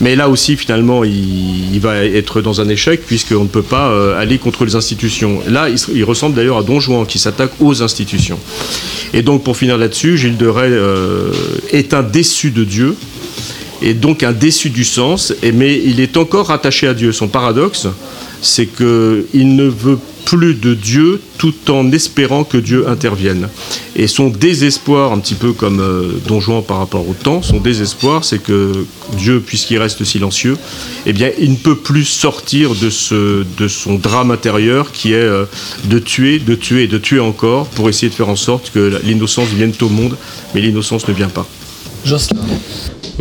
Mais 0.00 0.16
là 0.16 0.28
aussi, 0.28 0.56
finalement, 0.56 1.04
il, 1.04 1.78
va 1.80 2.04
être 2.04 2.40
dans 2.40 2.60
un 2.60 2.68
échec 2.68 3.04
puisqu'on 3.06 3.44
ne 3.44 3.48
peut 3.48 3.62
pas 3.62 3.88
euh, 3.90 4.20
aller 4.20 4.38
contre 4.38 4.64
les 4.64 4.74
institutions. 4.74 5.40
Là, 5.48 5.68
il, 5.68 5.78
se- 5.78 5.90
il 5.92 6.04
ressemble 6.04 6.34
d'ailleurs 6.34 6.58
à 6.58 6.62
Don 6.62 6.80
Juan 6.80 7.06
qui 7.06 7.18
s'attaque 7.18 7.52
aux 7.60 7.82
institutions. 7.82 8.38
Et 9.12 9.22
donc, 9.22 9.44
pour 9.44 9.56
finir 9.56 9.76
là-dessus, 9.78 10.16
Gilles 10.16 10.36
de 10.36 10.46
Rais 10.46 10.68
euh, 10.70 11.30
est 11.72 11.94
un 11.94 12.02
déçu 12.02 12.50
de 12.50 12.64
Dieu 12.64 12.96
et 13.82 13.92
donc 13.94 14.22
un 14.22 14.32
déçu 14.32 14.70
du 14.70 14.84
sens, 14.84 15.34
mais 15.52 15.80
il 15.84 16.00
est 16.00 16.16
encore 16.16 16.46
rattaché 16.46 16.86
à 16.88 16.94
Dieu. 16.94 17.12
Son 17.12 17.28
paradoxe, 17.28 17.86
c'est 18.40 18.66
qu'il 18.66 19.56
ne 19.56 19.64
veut 19.68 19.98
plus 20.24 20.54
de 20.54 20.74
Dieu 20.74 21.20
tout 21.38 21.54
en 21.70 21.92
espérant 21.92 22.44
que 22.44 22.56
Dieu 22.56 22.88
intervienne. 22.88 23.48
Et 23.96 24.06
son 24.06 24.28
désespoir, 24.28 25.12
un 25.12 25.18
petit 25.18 25.34
peu 25.34 25.52
comme 25.52 25.80
euh, 25.80 26.12
Don 26.26 26.40
Juan 26.40 26.62
par 26.62 26.78
rapport 26.78 27.08
au 27.08 27.14
temps, 27.14 27.42
son 27.42 27.58
désespoir, 27.58 28.24
c'est 28.24 28.42
que 28.42 28.72
Dieu, 29.16 29.42
puisqu'il 29.44 29.78
reste 29.78 30.04
silencieux, 30.04 30.56
eh 31.06 31.12
bien, 31.12 31.30
il 31.38 31.52
ne 31.52 31.56
peut 31.56 31.76
plus 31.76 32.04
sortir 32.04 32.70
de, 32.74 32.90
son 32.90 33.94
drame 33.94 34.30
intérieur 34.30 34.92
qui 34.92 35.12
est 35.12 35.16
euh, 35.16 35.44
de 35.84 35.98
tuer, 35.98 36.38
de 36.38 36.54
tuer 36.54 36.86
de 36.86 36.98
tuer 36.98 37.20
encore 37.20 37.66
pour 37.68 37.88
essayer 37.88 38.08
de 38.08 38.14
faire 38.14 38.28
en 38.28 38.36
sorte 38.36 38.70
que 38.72 39.00
l'innocence 39.04 39.48
vienne 39.48 39.72
au 39.80 39.88
monde, 39.88 40.16
mais 40.54 40.60
l'innocence 40.60 41.08
ne 41.08 41.14
vient 41.14 41.28
pas. 41.28 41.46
Jocelyn. 42.04 42.40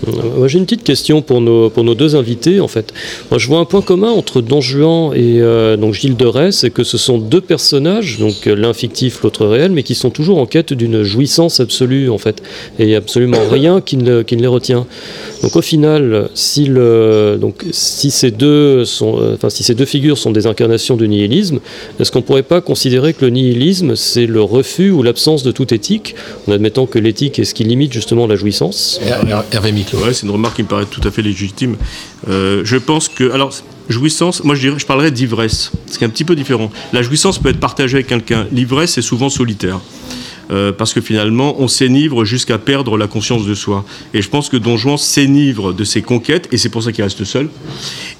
Euh, 0.07 0.47
j'ai 0.47 0.57
une 0.57 0.65
petite 0.65 0.83
question 0.83 1.21
pour 1.21 1.41
nos, 1.41 1.69
pour 1.69 1.83
nos 1.83 1.95
deux 1.95 2.15
invités, 2.15 2.59
en 2.59 2.67
fait. 2.67 2.93
Moi, 3.31 3.37
je 3.37 3.47
vois 3.47 3.59
un 3.59 3.65
point 3.65 3.81
commun 3.81 4.09
entre 4.09 4.41
Don 4.41 4.61
Juan 4.61 5.13
et 5.13 5.41
euh, 5.41 5.77
donc 5.77 5.93
Gilles 5.93 6.17
de 6.17 6.25
Rais, 6.25 6.51
c'est 6.51 6.69
que 6.69 6.83
ce 6.83 6.97
sont 6.97 7.17
deux 7.17 7.41
personnages, 7.41 8.19
donc 8.19 8.47
euh, 8.47 8.55
l'un 8.55 8.73
fictif, 8.73 9.21
l'autre 9.23 9.45
réel, 9.45 9.71
mais 9.71 9.83
qui 9.83 9.95
sont 9.95 10.09
toujours 10.09 10.39
en 10.39 10.45
quête 10.45 10.73
d'une 10.73 11.03
jouissance 11.03 11.59
absolue, 11.59 12.09
en 12.09 12.17
fait. 12.17 12.41
Et 12.79 12.95
absolument 12.95 13.47
rien 13.49 13.81
qui 13.81 13.97
ne, 13.97 14.21
qui 14.21 14.35
ne 14.35 14.41
les 14.41 14.47
retient. 14.47 14.85
Donc, 15.43 15.57
au 15.57 15.61
final, 15.61 16.29
si, 16.33 16.65
le, 16.65 17.37
donc, 17.39 17.65
si, 17.71 18.11
ces 18.11 18.31
deux 18.31 18.85
sont, 18.85 19.19
euh, 19.19 19.35
enfin, 19.35 19.49
si 19.49 19.61
ces 19.61 19.75
deux 19.75 19.85
figures 19.85 20.17
sont 20.17 20.31
des 20.31 20.47
incarnations 20.47 20.95
du 20.95 21.09
nihilisme, 21.09 21.59
est-ce 21.99 22.13
qu'on 22.13 22.19
ne 22.19 22.23
pourrait 22.23 22.43
pas 22.43 22.61
considérer 22.61 23.13
que 23.13 23.25
le 23.25 23.31
nihilisme, 23.31 23.97
c'est 23.97 24.25
le 24.25 24.41
refus 24.41 24.89
ou 24.89 25.03
l'absence 25.03 25.43
de 25.43 25.51
toute 25.51 25.73
éthique, 25.73 26.15
en 26.47 26.53
admettant 26.53 26.85
que 26.85 26.97
l'éthique 26.97 27.39
est 27.39 27.43
ce 27.43 27.53
qui 27.53 27.65
limite 27.65 27.91
justement 27.91 28.25
la 28.25 28.37
jouissance? 28.37 29.01
Hervé 29.51 29.73
Miclot. 29.73 29.99
Ouais, 29.99 30.13
c'est 30.13 30.25
une 30.25 30.31
remarque 30.31 30.55
qui 30.55 30.63
me 30.63 30.69
paraît 30.69 30.85
tout 30.85 31.01
à 31.05 31.11
fait 31.11 31.21
légitime. 31.21 31.75
Euh, 32.29 32.61
je 32.63 32.77
pense 32.77 33.09
que. 33.09 33.29
Alors, 33.31 33.51
jouissance, 33.89 34.45
moi 34.45 34.55
je, 34.55 34.61
dirais, 34.61 34.79
je 34.79 34.85
parlerais 34.85 35.11
d'ivresse, 35.11 35.71
ce 35.91 35.97
qui 35.97 36.05
est 36.05 36.07
un 36.07 36.09
petit 36.09 36.23
peu 36.23 36.37
différent. 36.37 36.71
La 36.93 37.01
jouissance 37.01 37.37
peut 37.37 37.49
être 37.49 37.59
partagée 37.59 37.95
avec 37.95 38.07
quelqu'un. 38.07 38.47
L'ivresse 38.53 38.97
est 38.97 39.01
souvent 39.01 39.29
solitaire. 39.29 39.81
Euh, 40.53 40.71
parce 40.71 40.93
que 40.93 41.01
finalement, 41.01 41.55
on 41.59 41.67
s'énivre 41.67 42.25
jusqu'à 42.25 42.57
perdre 42.57 42.97
la 42.97 43.07
conscience 43.07 43.45
de 43.45 43.55
soi. 43.55 43.85
Et 44.13 44.21
je 44.21 44.29
pense 44.29 44.49
que 44.49 44.57
Don 44.57 44.77
Juan 44.77 44.97
s'énivre 44.97 45.73
de 45.73 45.83
ses 45.83 46.01
conquêtes, 46.01 46.47
et 46.51 46.57
c'est 46.57 46.69
pour 46.69 46.83
ça 46.83 46.91
qu'il 46.91 47.03
reste 47.03 47.23
seul. 47.23 47.49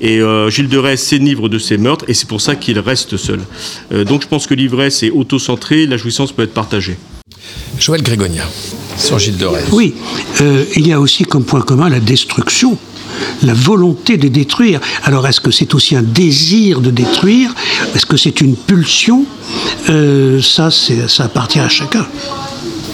Et 0.02 0.20
euh, 0.20 0.50
Gilles 0.50 0.70
de 0.70 0.78
Rais 0.78 0.98
s'énivre 0.98 1.50
de 1.50 1.60
ses 1.60 1.78
meurtres, 1.78 2.06
et 2.08 2.14
c'est 2.14 2.28
pour 2.28 2.42
ça 2.42 2.56
qu'il 2.56 2.80
reste 2.80 3.18
seul. 3.18 3.42
Euh, 3.92 4.04
donc 4.04 4.24
je 4.24 4.28
pense 4.28 4.48
que 4.48 4.54
l'ivresse 4.54 5.04
est 5.04 5.12
auto-centrée, 5.12 5.86
la 5.86 5.98
jouissance 5.98 6.32
peut 6.32 6.44
être 6.44 6.54
partagée. 6.54 6.98
Joël 7.80 8.02
Grégonia, 8.02 8.44
sur 8.98 9.20
Gilles 9.20 9.38
de 9.38 9.46
Rais. 9.46 9.64
Oui, 9.72 9.94
euh, 10.42 10.64
il 10.76 10.88
y 10.88 10.94
a 10.94 11.00
aussi 11.00 11.24
comme 11.24 11.44
point 11.44 11.62
commun 11.62 11.90
la 11.90 12.00
destruction, 12.00 12.78
la 13.44 13.54
volonté 13.54 14.18
de 14.18 14.28
détruire. 14.28 14.80
Alors 15.04 15.28
est-ce 15.28 15.42
que 15.42 15.52
c'est 15.52 15.74
aussi 15.74 15.96
un 15.96 16.02
désir 16.02 16.82
de 16.82 16.92
détruire? 16.92 17.54
Est-ce 17.96 18.06
que 18.06 18.18
c'est 18.18 18.42
une 18.42 18.56
pulsion? 18.56 19.26
Euh, 19.90 20.42
Ça, 20.42 20.70
ça 20.72 21.24
appartient 21.26 21.60
à 21.60 21.70
chacun. 21.70 22.06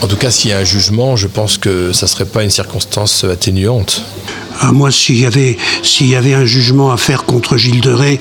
En 0.02 0.08
tout 0.08 0.16
cas, 0.16 0.32
s'il 0.32 0.50
y 0.52 0.54
a 0.54 0.60
un 0.60 0.64
jugement, 0.64 1.16
je 1.16 1.28
pense 1.28 1.58
que 1.58 1.92
ça 1.92 2.06
ne 2.06 2.10
serait 2.10 2.26
pas 2.26 2.44
une 2.44 2.50
circonstance 2.50 3.26
atténuante. 3.26 4.02
Ah, 4.62 4.72
moi, 4.72 4.92
s'il 4.92 5.20
y, 5.20 5.26
avait, 5.26 5.58
s'il 5.84 6.08
y 6.08 6.16
avait 6.16 6.34
un 6.34 6.46
jugement 6.46 6.92
à 6.92 6.98
faire 6.98 7.26
contre 7.26 7.58
Gilles 7.58 7.82
de 7.82 7.92
Rais, 7.92 8.20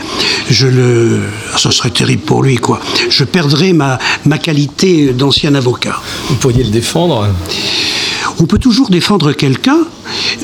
je 0.50 0.66
le... 0.66 1.20
ah, 1.52 1.58
ça 1.58 1.70
serait 1.70 1.90
terrible 1.90 2.22
pour 2.22 2.42
lui, 2.42 2.56
quoi. 2.56 2.80
Je 3.08 3.24
perdrais 3.24 3.72
ma, 3.72 3.98
ma 4.24 4.38
qualité 4.38 5.12
d'ancien 5.12 5.54
avocat. 5.54 6.00
Vous 6.28 6.36
pourriez 6.36 6.64
le 6.64 6.70
défendre? 6.70 7.28
On 8.40 8.44
peut 8.44 8.58
toujours 8.58 8.88
défendre 8.88 9.32
quelqu'un, 9.32 9.80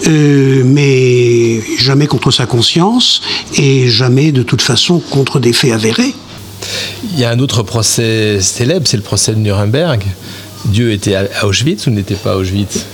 euh, 0.08 0.62
mais 0.64 1.60
jamais 1.78 2.08
contre 2.08 2.32
sa 2.32 2.46
conscience 2.46 3.20
et 3.56 3.88
jamais 3.88 4.32
de 4.32 4.42
toute 4.42 4.62
façon 4.62 4.98
contre 4.98 5.38
des 5.38 5.52
faits 5.52 5.72
avérés. 5.72 6.14
Il 7.12 7.20
y 7.20 7.24
a 7.24 7.30
un 7.30 7.38
autre 7.38 7.62
procès 7.62 8.40
célèbre, 8.40 8.88
c'est 8.88 8.96
le 8.96 9.02
procès 9.02 9.32
de 9.32 9.38
Nuremberg. 9.38 10.02
Dieu 10.66 10.92
était 10.92 11.14
à 11.14 11.46
Auschwitz 11.46 11.86
ou 11.86 11.90
n'était 11.90 12.14
pas 12.14 12.32
à 12.32 12.36
Auschwitz? 12.36 12.86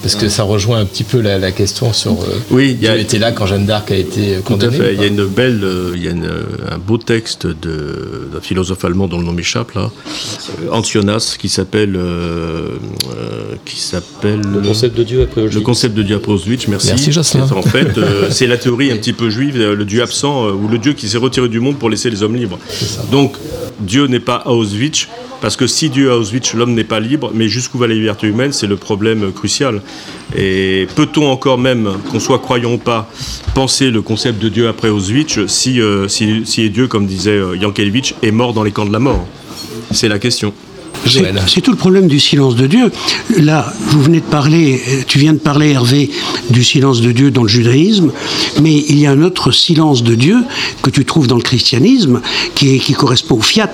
Parce 0.00 0.14
que 0.14 0.28
ça 0.28 0.44
rejoint 0.44 0.78
un 0.78 0.84
petit 0.84 1.02
peu 1.02 1.20
la, 1.20 1.38
la 1.38 1.50
question 1.50 1.92
sur. 1.92 2.12
euh, 2.12 2.38
Oui, 2.52 2.76
il 2.78 2.84
y 2.84 2.88
a- 2.88 2.92
Dieu 2.94 3.00
était 3.02 3.18
là 3.18 3.32
quand 3.32 3.46
Jeanne 3.46 3.66
d'Arc 3.66 3.90
a 3.90 3.96
été 3.96 4.34
Tout 4.34 4.38
à 4.38 4.42
condamnée. 4.42 4.76
fait. 4.76 4.90
ou 4.90 4.92
Il 4.94 5.00
y 5.00 5.02
a 5.04 5.06
une 5.08 5.24
belle, 5.26 5.60
euh, 5.64 5.92
il 5.96 6.04
y 6.04 6.06
a 6.06 6.12
une, 6.12 6.24
euh, 6.24 6.44
un 6.70 6.78
beau 6.78 6.98
texte 6.98 7.48
de- 7.48 8.28
d'un 8.32 8.40
philosophe 8.40 8.84
allemand 8.84 9.08
dont 9.08 9.18
le 9.18 9.24
nom 9.24 9.32
m'échappe 9.32 9.72
là, 9.72 9.90
euh, 10.62 10.70
Antionas, 10.70 11.34
qui 11.36 11.48
s'appelle, 11.48 11.96
euh, 11.96 11.98
euh, 12.00 12.76
qui 13.64 13.80
s'appelle 13.80 14.40
Le 14.40 14.60
concept 14.60 14.96
de 14.96 15.02
Dieu 15.02 15.22
après 15.22 15.40
le 15.40 15.46
Auschwitz. 15.48 15.64
concept 15.64 15.94
de 15.96 16.02
Dieu 16.04 16.14
après 16.14 16.30
Auschwitz. 16.32 16.68
Merci. 16.68 16.86
Merci, 16.88 17.10
Jocelyn. 17.12 17.48
En 17.50 17.62
fait, 17.62 17.98
euh, 17.98 18.28
c'est 18.30 18.46
la 18.46 18.56
théorie 18.56 18.92
un 18.92 18.96
petit 18.98 19.12
peu 19.12 19.30
juive, 19.30 19.56
euh, 19.60 19.74
le 19.74 19.84
Dieu 19.84 20.00
absent 20.00 20.46
euh, 20.46 20.52
ou 20.52 20.68
le 20.68 20.78
Dieu 20.78 20.92
qui 20.92 21.08
s'est 21.08 21.18
retiré 21.18 21.48
du 21.48 21.58
monde 21.58 21.76
pour 21.76 21.90
laisser 21.90 22.08
les 22.08 22.22
hommes 22.22 22.36
libres. 22.36 22.58
Donc 23.10 23.34
Dieu 23.80 24.06
n'est 24.06 24.20
pas 24.20 24.36
à 24.36 24.50
Auschwitz. 24.52 25.08
Parce 25.40 25.56
que 25.56 25.66
si 25.68 25.88
Dieu 25.88 26.10
à 26.10 26.16
Auschwitz, 26.16 26.54
l'homme 26.54 26.74
n'est 26.74 26.82
pas 26.84 26.98
libre, 26.98 27.30
mais 27.32 27.48
jusqu'où 27.48 27.78
va 27.78 27.86
la 27.86 27.94
liberté 27.94 28.26
humaine, 28.26 28.52
c'est 28.52 28.66
le 28.66 28.76
problème 28.76 29.30
crucial. 29.32 29.82
Et 30.36 30.88
peut-on 30.96 31.26
encore 31.30 31.58
même, 31.58 31.88
qu'on 32.10 32.18
soit 32.18 32.40
croyant 32.40 32.72
ou 32.74 32.78
pas, 32.78 33.08
penser 33.54 33.90
le 33.90 34.02
concept 34.02 34.42
de 34.42 34.48
Dieu 34.48 34.66
après 34.68 34.88
Auschwitz 34.88 35.46
si, 35.46 35.80
euh, 35.80 36.08
si, 36.08 36.42
si 36.44 36.68
Dieu, 36.70 36.88
comme 36.88 37.06
disait 37.06 37.30
euh, 37.38 37.56
Yankelevitch, 37.56 38.14
est 38.22 38.32
mort 38.32 38.52
dans 38.52 38.64
les 38.64 38.72
camps 38.72 38.84
de 38.86 38.92
la 38.92 38.98
mort? 38.98 39.26
C'est 39.92 40.08
la 40.08 40.18
question. 40.18 40.52
C'est 41.46 41.60
tout 41.60 41.70
le 41.70 41.76
problème 41.76 42.08
du 42.08 42.18
silence 42.18 42.56
de 42.56 42.66
Dieu. 42.66 42.90
Là, 43.38 43.72
vous 43.90 44.02
venez 44.02 44.18
de 44.18 44.24
parler, 44.26 44.82
euh, 44.88 45.02
tu 45.06 45.18
viens 45.20 45.32
de 45.32 45.38
parler, 45.38 45.70
Hervé, 45.70 46.10
du 46.50 46.64
silence 46.64 47.00
de 47.00 47.12
Dieu 47.12 47.30
dans 47.30 47.42
le 47.44 47.48
judaïsme, 47.48 48.10
mais 48.60 48.74
il 48.88 48.98
y 48.98 49.06
a 49.06 49.12
un 49.12 49.22
autre 49.22 49.52
silence 49.52 50.02
de 50.02 50.16
Dieu 50.16 50.36
que 50.82 50.90
tu 50.90 51.04
trouves 51.04 51.28
dans 51.28 51.36
le 51.36 51.42
christianisme 51.42 52.20
qui, 52.56 52.74
est- 52.74 52.78
qui 52.80 52.92
correspond 52.94 53.36
au 53.36 53.40
fiat. 53.40 53.70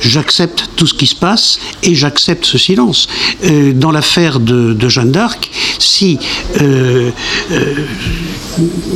J'accepte 0.00 0.70
tout 0.76 0.86
ce 0.86 0.94
qui 0.94 1.06
se 1.06 1.14
passe 1.14 1.58
et 1.82 1.94
j'accepte 1.94 2.44
ce 2.44 2.58
silence. 2.58 3.08
Euh, 3.44 3.72
dans 3.72 3.90
l'affaire 3.90 4.40
de, 4.40 4.88
Jeanne 4.88 5.12
d'Arc, 5.12 5.50
si 5.78 6.18
euh, 6.60 7.10
euh, 7.50 7.74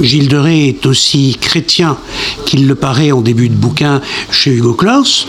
Gilles 0.02 0.28
de 0.28 0.36
Rais 0.36 0.68
est 0.68 0.86
aussi 0.86 1.36
chrétien 1.40 1.98
qu'il 2.46 2.66
le 2.66 2.74
paraît 2.74 3.12
en 3.12 3.20
début 3.20 3.48
de 3.48 3.54
bouquin 3.54 4.00
chez 4.30 4.50
Hugo 4.50 4.74
Claus, 4.74 5.26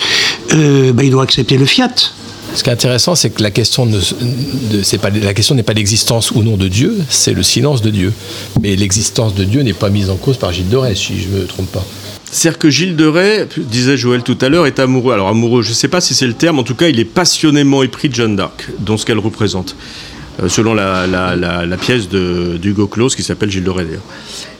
euh, 0.53 0.93
ben, 0.93 1.03
il 1.03 1.11
doit 1.11 1.23
accepter 1.23 1.57
le 1.57 1.65
fiat. 1.65 1.91
Ce 2.53 2.63
qui 2.63 2.69
est 2.69 2.73
intéressant, 2.73 3.15
c'est 3.15 3.29
que 3.29 3.41
la 3.41 3.51
question, 3.51 3.85
n'est 3.85 5.63
pas 5.63 5.73
l'existence 5.73 6.31
ou 6.31 6.43
non 6.43 6.57
de 6.57 6.67
Dieu, 6.67 6.97
c'est 7.09 7.33
le 7.33 7.43
silence 7.43 7.81
de 7.81 7.89
Dieu. 7.89 8.13
Mais 8.61 8.75
l'existence 8.75 9.33
de 9.35 9.45
Dieu 9.45 9.61
n'est 9.61 9.73
pas 9.73 9.89
mise 9.89 10.09
en 10.09 10.17
cause 10.17 10.37
par 10.37 10.51
Gilles 10.51 10.69
de 10.69 10.75
Rais, 10.75 10.95
si 10.95 11.21
je 11.21 11.29
ne 11.29 11.41
me 11.41 11.45
trompe 11.45 11.71
pas. 11.71 11.85
C'est-à-dire 12.31 12.59
que 12.59 12.69
Gilles 12.69 12.95
de 12.95 13.05
Rais, 13.05 13.47
disait 13.57 13.97
Joël 13.97 14.23
tout 14.23 14.37
à 14.41 14.47
l'heure, 14.49 14.65
est 14.65 14.79
amoureux. 14.79 15.13
Alors 15.13 15.27
amoureux, 15.27 15.61
je 15.63 15.69
ne 15.69 15.73
sais 15.73 15.89
pas 15.89 15.99
si 16.01 16.13
c'est 16.13 16.27
le 16.27 16.33
terme, 16.33 16.59
en 16.59 16.63
tout 16.63 16.75
cas, 16.75 16.87
il 16.87 16.99
est 16.99 17.05
passionnément 17.05 17.83
épris 17.83 18.07
de 18.09 18.15
Jeanne 18.15 18.35
d'Arc, 18.37 18.69
dans 18.79 18.95
ce 18.97 19.05
qu'elle 19.05 19.19
représente, 19.19 19.75
euh, 20.41 20.47
selon 20.47 20.73
la, 20.73 21.07
la- 21.07 21.35
la- 21.35 21.65
la 21.65 21.77
pièce 21.77 22.07
d'Hugo 22.07 22.87
Claus 22.87 23.15
qui 23.15 23.23
s'appelle 23.23 23.51
Gilles 23.51 23.65
de 23.65 23.69
Rais 23.69 23.83
d'ailleurs. 23.83 24.01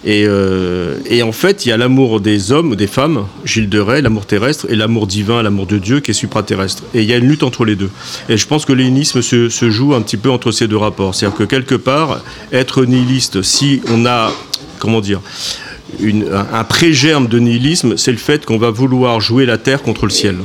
Et, 0.04 0.26
euh, 0.28 0.98
et 1.06 1.22
en 1.24 1.32
fait, 1.32 1.66
il 1.66 1.70
y 1.70 1.72
a 1.72 1.78
l'amour 1.78 2.20
des 2.20 2.52
hommes, 2.52 2.76
des 2.76 2.88
femmes, 2.88 3.26
Gilles 3.46 3.70
de 3.70 3.80
Rais, 3.80 4.02
l'amour 4.02 4.26
terrestre, 4.26 4.66
et 4.70 4.76
l'amour 4.76 5.08
divin, 5.08 5.42
l'amour 5.42 5.66
de 5.68 5.78
Dieu 5.78 6.00
qui 6.02 6.12
est 6.12 6.16
supraterrestre. 6.16 6.84
Et 6.94 7.04
il 7.04 7.06
y 7.08 7.14
a 7.14 7.18
une 7.18 7.28
lutte 7.28 7.44
entre 7.44 7.64
les 7.66 7.76
deux. 7.78 7.92
Et 8.28 8.36
je 8.36 8.48
pense 8.48 8.66
que 8.66 8.74
l'énisme 8.74 9.22
se 9.22 9.70
joue 9.70 9.94
un 9.94 10.02
petit 10.02 10.18
peu 10.18 10.30
entre 10.32 10.52
ces 10.52 10.68
deux 10.68 10.76
rapports. 10.78 11.16
C'est-à-dire 11.16 11.38
que 11.38 11.44
quelque 11.46 11.76
part, 11.76 12.22
être 12.52 12.84
nihiliste, 12.84 13.44
si 13.44 13.82
on 13.90 14.06
a, 14.08 14.32
comment 14.80 15.02
dire, 15.02 15.22
un, 16.04 16.64
pré-germe 16.64 17.28
de 17.28 17.40
nihilisme, 17.40 17.98
c'est 17.98 18.12
le 18.12 18.18
fait 18.18 18.46
qu'on 18.46 18.58
va 18.58 18.72
vouloir 18.72 19.20
jouer 19.22 19.46
la 19.46 19.58
terre 19.58 19.82
contre 19.82 20.06
le 20.06 20.12
ciel. 20.12 20.38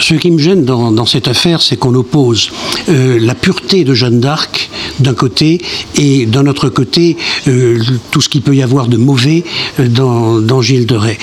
Ce 0.00 0.14
qui 0.14 0.30
me 0.30 0.38
gêne 0.38 0.64
dans, 0.64 0.92
dans 0.92 1.06
cette 1.06 1.26
affaire, 1.26 1.62
c'est 1.62 1.76
qu'on 1.76 1.94
oppose 1.94 2.50
euh, 2.88 3.18
la 3.20 3.34
pureté 3.34 3.82
de 3.82 3.94
Jeanne 3.94 4.20
d'Arc 4.20 4.70
d'un 5.00 5.14
côté 5.14 5.60
et 5.96 6.26
d'un 6.26 6.46
autre 6.46 6.68
côté 6.68 7.16
euh, 7.48 7.80
tout 8.10 8.20
ce 8.20 8.28
qu'il 8.28 8.42
peut 8.42 8.54
y 8.54 8.62
avoir 8.62 8.88
de 8.88 8.96
mauvais 8.96 9.42
euh, 9.80 9.88
dans, 9.88 10.38
dans 10.38 10.60
Gilles 10.62 10.86
de 10.86 10.96
Rais. 10.96 11.18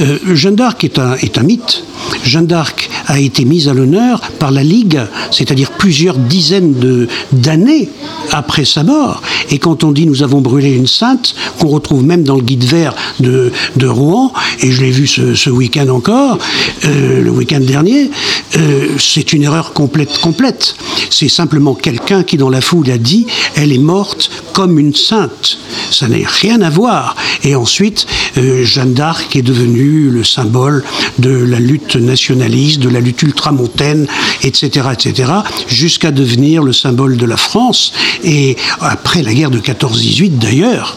Euh, 0.00 0.18
Jeanne 0.34 0.54
d'Arc 0.54 0.84
est 0.84 0.98
un, 0.98 1.42
mythe. 1.42 1.82
Jeanne 2.24 2.46
d'Arc 2.46 2.88
a 3.06 3.18
été 3.18 3.44
mise 3.44 3.68
à 3.68 3.74
l'honneur 3.74 4.20
par 4.38 4.50
la 4.50 4.62
Ligue, 4.62 5.00
c'est-à-dire 5.30 5.72
plusieurs 5.72 6.16
dizaines 6.16 7.08
d'années 7.32 7.88
après 8.30 8.64
sa 8.64 8.84
mort. 8.84 9.22
Et 9.50 9.58
quand 9.58 9.84
on 9.84 9.92
dit 9.92 10.06
nous 10.06 10.22
avons 10.22 10.40
brûlé 10.40 10.70
une 10.70 10.86
sainte, 10.86 11.34
qu'on 11.58 11.68
retrouve 11.68 12.04
même 12.04 12.22
dans 12.22 12.36
le 12.36 12.42
guide 12.42 12.64
vert 12.64 12.94
de, 13.20 13.50
Rouen, 13.86 14.32
et 14.60 14.70
je 14.70 14.82
l'ai 14.82 14.90
vu 14.90 15.06
ce, 15.06 15.50
week-end 15.50 15.88
encore, 15.88 16.38
euh, 16.84 17.22
le 17.22 17.30
week-end 17.30 17.60
dernier, 17.60 18.10
euh, 18.56 18.88
c'est 18.98 19.32
une 19.32 19.42
erreur 19.42 19.72
complète. 19.72 20.18
complète. 20.18 20.76
C'est 21.10 21.28
simplement 21.28 21.74
quelqu'un 21.74 22.22
qui 22.22 22.36
dans 22.36 22.50
la 22.50 22.60
foule 22.60 22.90
a 22.90 22.98
dit 22.98 23.26
elle 23.56 23.72
est 23.72 23.78
morte 23.78 24.30
comme 24.52 24.78
une 24.78 24.94
sainte. 24.94 25.58
Ça 25.90 26.06
n'a 26.06 26.16
rien 26.40 26.60
à 26.60 26.70
voir. 26.70 27.16
Et 27.42 27.54
ensuite, 27.54 28.06
Jeanne 28.36 28.92
d'Arc 28.92 29.34
est 29.36 29.42
devenue 29.42 29.87
le 29.88 30.24
symbole 30.24 30.84
de 31.18 31.30
la 31.30 31.58
lutte 31.58 31.96
nationaliste, 31.96 32.80
de 32.80 32.88
la 32.88 33.00
lutte 33.00 33.22
ultramontaine, 33.22 34.06
etc., 34.42 34.88
etc., 34.92 35.32
jusqu'à 35.68 36.10
devenir 36.10 36.62
le 36.62 36.72
symbole 36.72 37.16
de 37.16 37.26
la 37.26 37.36
France. 37.36 37.92
Et 38.24 38.56
après 38.80 39.22
la 39.22 39.34
guerre 39.34 39.50
de 39.50 39.58
14-18 39.58 40.38
d'ailleurs, 40.38 40.96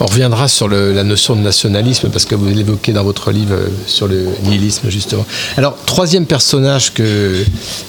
On 0.00 0.06
reviendra 0.06 0.48
sur 0.48 0.68
la 0.68 1.02
notion 1.04 1.36
de 1.36 1.40
nationalisme 1.40 2.08
parce 2.10 2.24
que 2.24 2.34
vous 2.34 2.46
l'évoquez 2.46 2.92
dans 2.92 3.04
votre 3.04 3.30
livre 3.30 3.54
euh, 3.54 3.68
sur 3.86 4.08
le 4.08 4.26
nihilisme 4.44 4.90
justement. 4.90 5.24
Alors 5.56 5.76
troisième 5.86 6.26
personnage 6.26 6.92
que 6.92 7.44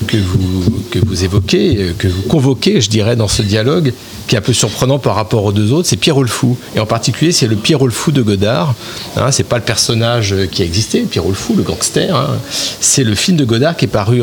que 0.07 0.17
vous 0.17 0.83
que 0.91 0.99
vous 0.99 1.23
évoquez, 1.23 1.77
euh, 1.77 1.93
que 1.97 2.07
vous 2.07 2.21
convoquez, 2.23 2.81
je 2.81 2.89
dirais, 2.89 3.15
dans 3.15 3.27
ce 3.27 3.41
dialogue, 3.41 3.93
qui 4.27 4.35
est 4.35 4.37
un 4.37 4.41
peu 4.41 4.53
surprenant 4.53 4.99
par 4.99 5.15
rapport 5.15 5.43
aux 5.45 5.51
deux 5.51 5.71
autres, 5.71 5.87
c'est 5.87 5.97
Pierrot 5.97 6.23
le. 6.23 6.29
Et 6.75 6.79
en 6.79 6.85
particulier, 6.85 7.31
c'est 7.31 7.47
le 7.47 7.55
Pierrot 7.55 7.87
le 7.87 8.11
de 8.11 8.21
Godard. 8.21 8.75
Hein, 9.15 9.31
c'est 9.31 9.43
pas 9.43 9.57
le 9.57 9.63
personnage 9.63 10.33
euh, 10.33 10.45
qui 10.45 10.61
a 10.61 10.65
existé, 10.65 11.01
Pierrot 11.01 11.31
le 11.31 11.55
le 11.57 11.63
gangster. 11.63 12.15
hein. 12.15 12.37
C'est 12.79 13.03
le 13.03 13.15
film 13.15 13.37
de 13.37 13.45
Godard 13.45 13.75
qui 13.75 13.85
est 13.85 13.89
paru 13.89 14.21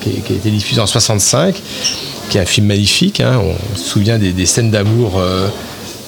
qui, 0.00 0.32
a 0.32 0.36
été 0.36 0.50
diffusé 0.50 0.80
en 0.80 0.86
65 0.86 1.54
qui 2.30 2.38
est 2.38 2.40
un 2.40 2.46
film 2.46 2.66
magnifique. 2.66 3.20
hein. 3.20 3.40
On 3.42 3.76
se 3.76 3.84
souvient 3.84 4.18
des, 4.18 4.46
scènes 4.46 4.70
d'amour 4.70 5.20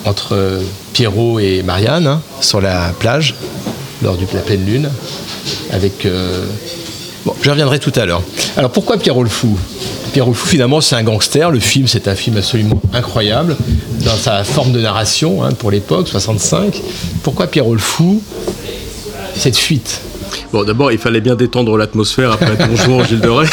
entre 0.07 0.35
euh, 0.35 0.63
Pierrot 0.93 1.39
et 1.39 1.63
Marianne 1.63 2.07
hein, 2.07 2.23
sur 2.41 2.61
la 2.61 2.93
plage 2.99 3.35
lors 4.03 4.17
de 4.17 4.25
la 4.33 4.41
pleine 4.41 4.65
lune. 4.65 4.89
Avec. 5.73 6.07
euh, 6.07 6.45
Bon, 7.25 7.35
je 7.43 7.51
reviendrai 7.51 7.81
tout 7.81 7.93
à 7.97 8.05
l'heure. 8.07 8.23
Alors 8.57 8.71
pourquoi 8.71 8.99
Pierrot 8.99 9.25
le 9.25 9.29
fou? 9.29 9.59
Pierrot 10.13 10.31
le 10.31 10.37
fou, 10.37 10.47
finalement, 10.47 10.81
c'est 10.81 10.95
un 10.95 11.03
gangster. 11.03 11.51
Le 11.51 11.59
film, 11.59 11.89
c'est 11.89 12.07
un 12.07 12.15
film 12.15 12.37
absolument 12.37 12.81
incroyable 12.93 13.57
dans 14.05 14.15
sa 14.15 14.45
forme 14.45 14.71
de 14.71 14.81
narration 14.81 15.43
hein, 15.43 15.51
pour 15.51 15.73
l'époque, 15.73 16.07
65. 16.07 16.81
Pourquoi 17.25 17.49
Pierrot 17.49 17.75
le 17.75 17.81
fou? 17.81 18.23
Cette 19.35 19.57
fuite. 19.57 20.01
Bon, 20.57 20.65
d'abord, 20.65 20.91
il 20.91 20.97
fallait 20.97 21.21
bien 21.21 21.35
détendre 21.35 21.77
l'atmosphère 21.77 22.33
après 22.33 22.57
Don 22.67 22.75
Juan 22.77 23.07
Gilles 23.07 23.21
de 23.21 23.29
Rais. 23.29 23.47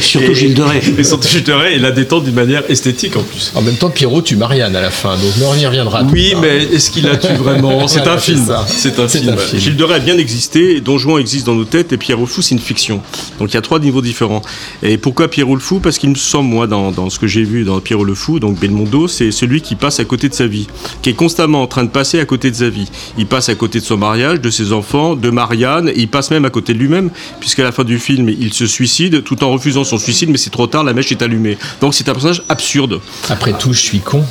Surtout 0.00 0.34
Gilles 0.34 0.54
de 0.54 0.62
Rais. 0.62 0.82
Et 0.98 1.04
surtout 1.04 1.28
Gilles 1.28 1.44
de 1.44 1.52
Rais, 1.52 1.76
et 1.76 1.78
la 1.78 1.92
détendre 1.92 2.24
d'une 2.24 2.34
manière 2.34 2.68
esthétique 2.68 3.16
en 3.16 3.22
plus. 3.22 3.52
En 3.54 3.62
même 3.62 3.76
temps, 3.76 3.88
Pierrot 3.88 4.20
tue 4.20 4.34
Marianne 4.34 4.74
à 4.74 4.80
la 4.80 4.90
fin, 4.90 5.12
donc 5.12 5.30
on 5.46 5.54
y 5.54 5.64
reviendra. 5.64 6.02
Oui, 6.10 6.34
mais 6.40 6.64
est-ce 6.64 6.90
qu'il 6.90 7.04
la 7.04 7.18
tue 7.18 7.34
vraiment? 7.34 7.86
C'est 7.86 8.00
Voilà, 8.00 8.14
un 8.14 8.18
film. 8.18 8.44
C'est 8.66 8.98
un 8.98 9.06
film. 9.06 9.28
un 9.28 9.36
film. 9.36 9.62
Gilles 9.62 9.76
de 9.76 9.84
Rais 9.84 9.94
a 9.94 9.98
bien 10.00 10.18
existé, 10.18 10.74
et 10.74 10.80
Don 10.80 10.98
Juan 10.98 11.20
existe 11.20 11.46
dans 11.46 11.54
nos 11.54 11.64
têtes, 11.64 11.92
et 11.92 11.98
Pierrot 11.98 12.22
le 12.22 12.26
Fou, 12.26 12.42
c'est 12.42 12.56
une 12.56 12.60
fiction. 12.60 13.00
Donc 13.38 13.52
il 13.52 13.54
y 13.54 13.56
a 13.56 13.62
trois 13.62 13.78
niveaux 13.78 14.02
différents. 14.02 14.42
Et 14.82 14.98
pourquoi 14.98 15.28
Pierrot 15.28 15.54
le 15.54 15.60
Fou? 15.60 15.78
Parce 15.78 15.98
qu'il 15.98 16.10
me 16.10 16.16
semble, 16.16 16.48
moi, 16.48 16.66
dans, 16.66 16.90
dans 16.90 17.10
ce 17.10 17.20
que 17.20 17.28
j'ai 17.28 17.44
vu 17.44 17.62
dans 17.62 17.78
Pierrot 17.78 18.02
le 18.02 18.16
Fou, 18.16 18.40
donc 18.40 18.58
Belmondo, 18.58 19.06
c'est 19.06 19.30
celui 19.30 19.60
qui 19.60 19.76
passe 19.76 20.00
à 20.00 20.04
côté 20.04 20.28
de 20.28 20.34
sa 20.34 20.48
vie, 20.48 20.66
qui 21.00 21.10
est 21.10 21.14
constamment 21.14 21.62
en 21.62 21.68
train 21.68 21.84
de 21.84 21.90
passer 21.90 22.18
à 22.18 22.24
côté 22.24 22.50
de 22.50 22.56
sa 22.56 22.68
vie. 22.70 22.88
Il 23.18 23.26
passe 23.26 23.48
à 23.50 23.54
côté 23.54 23.78
de 23.78 23.84
son 23.84 23.96
mariage, 23.98 24.40
de 24.40 24.50
ses 24.50 24.72
enfants, 24.72 25.14
de 25.14 25.30
Marianne, 25.44 25.90
et 25.90 26.00
il 26.00 26.08
passe 26.08 26.30
même 26.30 26.46
à 26.46 26.50
côté 26.50 26.72
de 26.72 26.78
lui-même, 26.78 27.10
puisqu'à 27.38 27.64
la 27.64 27.72
fin 27.72 27.84
du 27.84 27.98
film, 27.98 28.30
il 28.30 28.54
se 28.54 28.66
suicide, 28.66 29.22
tout 29.24 29.44
en 29.44 29.50
refusant 29.50 29.84
son 29.84 29.98
suicide, 29.98 30.30
mais 30.30 30.38
c'est 30.38 30.50
trop 30.50 30.66
tard, 30.66 30.84
la 30.84 30.94
mèche 30.94 31.12
est 31.12 31.20
allumée. 31.20 31.58
Donc 31.82 31.94
c'est 31.94 32.08
un 32.08 32.12
personnage 32.14 32.42
absurde. 32.48 33.00
Après 33.28 33.52
tout, 33.52 33.74
je 33.74 33.80
suis 33.80 34.00
con. 34.00 34.24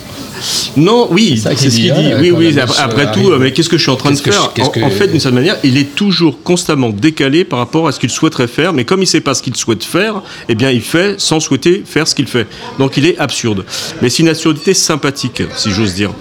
Non, 0.77 1.07
oui, 1.11 1.39
c'est 1.41 1.55
qu'il 1.55 1.71
ce 1.71 1.75
dit, 1.75 1.81
qu'il 1.83 1.91
hein, 1.91 1.95
dit. 1.95 2.13
Oui, 2.21 2.29
quand 2.31 2.37
oui, 2.37 2.51
la 2.53 2.63
après, 2.63 3.05
euh, 3.07 3.13
tout, 3.13 3.19
arrive. 3.19 3.31
euh, 3.33 3.39
mais 3.39 3.51
qu'est-ce 3.53 3.69
que 3.69 3.77
je 3.77 3.83
suis 3.83 3.91
en 3.91 3.95
train 3.95 4.11
de 4.11 4.15
faire 4.17 4.33
je- 4.55 4.61
en, 4.61 4.67
que- 4.69 4.79
en 4.81 4.89
fait, 4.89 5.07
d'une 5.07 5.19
certaine 5.19 5.39
manière, 5.39 5.57
il 5.63 5.77
est 5.77 5.95
toujours 5.95 6.41
constamment 6.43 6.89
décalé 6.89 7.43
par 7.43 7.59
rapport 7.59 7.87
à 7.87 7.91
ce 7.91 7.99
qu'il 7.99 8.09
souhaiterait 8.09 8.47
faire, 8.47 8.73
mais 8.73 8.85
comme 8.85 8.99
il 8.99 9.03
ne 9.03 9.07
sait 9.07 9.21
pas 9.21 9.33
ce 9.33 9.41
qu'il 9.43 9.55
souhaite 9.55 9.83
faire, 9.83 10.21
eh 10.49 10.55
bien, 10.55 10.69
il 10.71 10.81
fait 10.81 11.19
sans 11.19 11.39
souhaiter 11.39 11.83
faire 11.85 12.07
ce 12.07 12.15
qu'il 12.15 12.27
fait. 12.27 12.47
Donc, 12.79 12.97
il 12.97 13.05
est 13.05 13.17
absurde. 13.19 13.65
Mais 14.01 14.09
c'est 14.09 14.23
une 14.23 14.29
absurdité 14.29 14.73
sympathique, 14.73 15.43
si 15.55 15.71
j'ose 15.71 15.93
dire. 15.93 16.11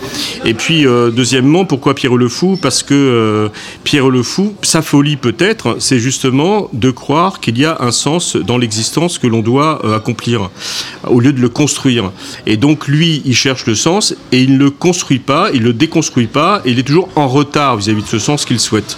Et 0.44 0.54
puis, 0.54 0.86
euh, 0.86 1.10
deuxièmement, 1.10 1.64
pourquoi 1.64 1.94
Pierre 1.94 2.16
le 2.16 2.28
Fou? 2.28 2.58
Parce 2.60 2.82
que 2.82 2.94
euh, 2.94 3.48
Pierre 3.84 4.08
le 4.10 4.22
Fou, 4.22 4.54
sa 4.62 4.82
folie 4.82 5.16
peut-être, 5.16 5.76
c'est 5.78 5.98
justement 5.98 6.68
de 6.72 6.90
croire 6.90 7.40
qu'il 7.40 7.58
y 7.58 7.64
a 7.64 7.76
un 7.80 7.92
sens 7.92 8.36
dans 8.36 8.58
l'existence 8.58 9.18
que 9.18 9.26
l'on 9.26 9.40
doit 9.40 9.80
euh, 9.84 9.96
accomplir, 9.96 10.50
au 11.08 11.20
lieu 11.20 11.32
de 11.32 11.40
le 11.40 11.48
construire. 11.48 12.10
Et 12.46 12.56
donc, 12.56 12.88
lui, 12.88 13.22
il 13.24 13.34
cherche 13.34 13.66
le 13.66 13.74
sens 13.74 14.11
et 14.32 14.40
il 14.42 14.54
ne 14.54 14.58
le 14.58 14.70
construit 14.70 15.18
pas, 15.18 15.50
il 15.54 15.62
le 15.62 15.72
déconstruit 15.72 16.26
pas, 16.26 16.62
et 16.64 16.70
il 16.70 16.78
est 16.78 16.82
toujours 16.82 17.08
en 17.16 17.28
retard 17.28 17.76
vis-à-vis 17.76 18.02
de 18.02 18.08
ce 18.08 18.18
sens 18.18 18.44
qu'il 18.44 18.60
souhaite. 18.60 18.96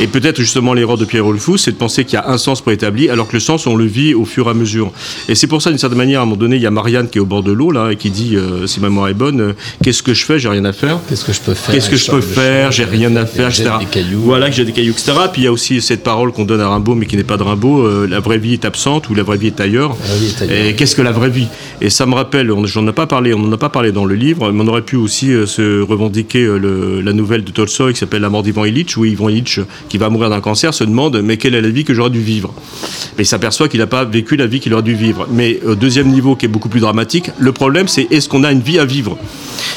Et 0.00 0.06
peut-être 0.06 0.36
justement 0.36 0.74
l'erreur 0.74 0.96
de 0.96 1.04
Pierre 1.04 1.26
le 1.30 1.38
Fou, 1.38 1.56
c'est 1.56 1.72
de 1.72 1.76
penser 1.76 2.04
qu'il 2.04 2.14
y 2.14 2.16
a 2.22 2.28
un 2.28 2.38
sens 2.38 2.60
préétabli, 2.60 3.08
alors 3.08 3.28
que 3.28 3.34
le 3.34 3.40
sens, 3.40 3.66
on 3.66 3.76
le 3.76 3.84
vit 3.84 4.14
au 4.14 4.24
fur 4.24 4.46
et 4.46 4.50
à 4.50 4.54
mesure. 4.54 4.92
Et 5.28 5.34
c'est 5.34 5.46
pour 5.46 5.62
ça, 5.62 5.70
d'une 5.70 5.78
certaine 5.78 5.98
manière, 5.98 6.20
à 6.20 6.22
un 6.22 6.26
moment 6.26 6.36
donné, 6.36 6.56
il 6.56 6.62
y 6.62 6.66
a 6.66 6.70
Marianne 6.70 7.08
qui 7.08 7.18
est 7.18 7.20
au 7.20 7.26
bord 7.26 7.42
de 7.42 7.52
l'eau, 7.52 7.70
là, 7.70 7.90
et 7.90 7.96
qui 7.96 8.10
dit, 8.10 8.36
euh, 8.36 8.66
si 8.66 8.80
ma 8.80 8.88
mémoire 8.88 9.08
est 9.08 9.14
bonne, 9.14 9.40
euh, 9.40 9.52
qu'est-ce 9.82 10.02
que 10.02 10.14
je 10.14 10.24
fais? 10.24 10.38
J'ai 10.38 10.48
rien 10.48 10.64
à 10.64 10.72
faire. 10.72 10.98
Qu'est-ce 11.08 11.24
que 11.24 11.32
je 11.32 11.40
peux 11.40 11.54
faire? 11.54 11.74
Qu'est-ce 11.74 11.90
que 11.90 11.96
je 11.96 12.10
peux 12.10 12.20
faire? 12.20 12.72
J'ai 12.72 12.84
rien 12.84 13.14
à 13.16 13.26
faire, 13.26 13.48
etc. 13.48 13.70
des 13.80 13.86
cailloux. 13.86 14.20
Voilà, 14.20 14.48
que 14.48 14.56
j'ai 14.56 14.64
des 14.64 14.72
cailloux, 14.72 14.92
etc. 14.92 15.12
Puis 15.32 15.42
il 15.42 15.44
y 15.44 15.48
a 15.48 15.52
aussi 15.52 15.80
cette 15.80 16.02
parole 16.02 16.32
qu'on 16.32 16.44
donne 16.44 16.60
à 16.60 16.68
Rimbaud, 16.68 16.94
mais 16.94 17.06
qui 17.06 17.16
n'est 17.16 17.24
pas 17.24 17.36
de 17.36 17.42
Rimbaud, 17.42 17.82
euh, 17.82 18.06
la 18.08 18.20
vraie 18.20 18.38
vie 18.38 18.52
est 18.52 18.64
absente 18.64 19.08
ou 19.08 19.14
la 19.14 19.22
vraie 19.22 19.36
vie 19.36 19.48
est 19.48 19.60
ailleurs. 19.60 19.96
Vie 20.18 20.26
est 20.26 20.42
ailleurs. 20.42 20.66
Et 20.66 20.74
qu'est-ce 20.74 20.96
que 20.96 21.02
la 21.02 21.12
vraie 21.12 21.30
vie? 21.30 21.48
Et 21.80 21.90
ça 21.90 22.06
me 22.06 22.14
rappelle, 22.14 22.50
j'en 22.64 22.86
ai 22.86 22.92
pas 22.92 23.06
parlé, 23.06 23.34
on 23.34 23.38
n'en 23.38 23.52
a 23.52 23.58
pas 23.58 23.68
parlé 23.68 23.92
dans 23.92 24.04
le 24.04 24.14
livre, 24.14 24.45
on 24.52 24.68
aurait 24.68 24.82
pu 24.82 24.96
aussi 24.96 25.32
euh, 25.32 25.46
se 25.46 25.80
revendiquer 25.80 26.44
euh, 26.44 27.00
la 27.02 27.12
nouvelle 27.12 27.44
de 27.44 27.50
Tolstoï 27.50 27.92
qui 27.92 27.98
s'appelle 27.98 28.22
La 28.22 28.30
mort 28.30 28.42
d'Ivan 28.42 28.64
Illich, 28.64 28.96
où 28.96 29.04
Ivan 29.04 29.28
Illich, 29.28 29.60
qui 29.88 29.98
va 29.98 30.08
mourir 30.10 30.30
d'un 30.30 30.40
cancer, 30.40 30.74
se 30.74 30.84
demande 30.84 31.20
mais 31.22 31.36
quelle 31.36 31.54
est 31.54 31.60
la 31.60 31.68
vie 31.68 31.84
que 31.84 31.94
j'aurais 31.94 32.10
dû 32.10 32.20
vivre? 32.20 32.54
Mais 33.16 33.24
il 33.24 33.26
s'aperçoit 33.26 33.68
qu'il 33.68 33.80
n'a 33.80 33.86
pas 33.86 34.04
vécu 34.04 34.36
la 34.36 34.46
vie 34.46 34.60
qu'il 34.60 34.72
aurait 34.74 34.82
dû 34.82 34.94
vivre. 34.94 35.26
Mais 35.30 35.60
au 35.66 35.74
deuxième 35.74 36.08
niveau, 36.08 36.36
qui 36.36 36.46
est 36.46 36.48
beaucoup 36.48 36.68
plus 36.68 36.80
dramatique, 36.80 37.30
le 37.38 37.52
problème 37.52 37.88
c'est 37.88 38.06
est-ce 38.10 38.28
qu'on 38.28 38.44
a 38.44 38.52
une 38.52 38.60
vie 38.60 38.78
à 38.78 38.84
vivre? 38.84 39.18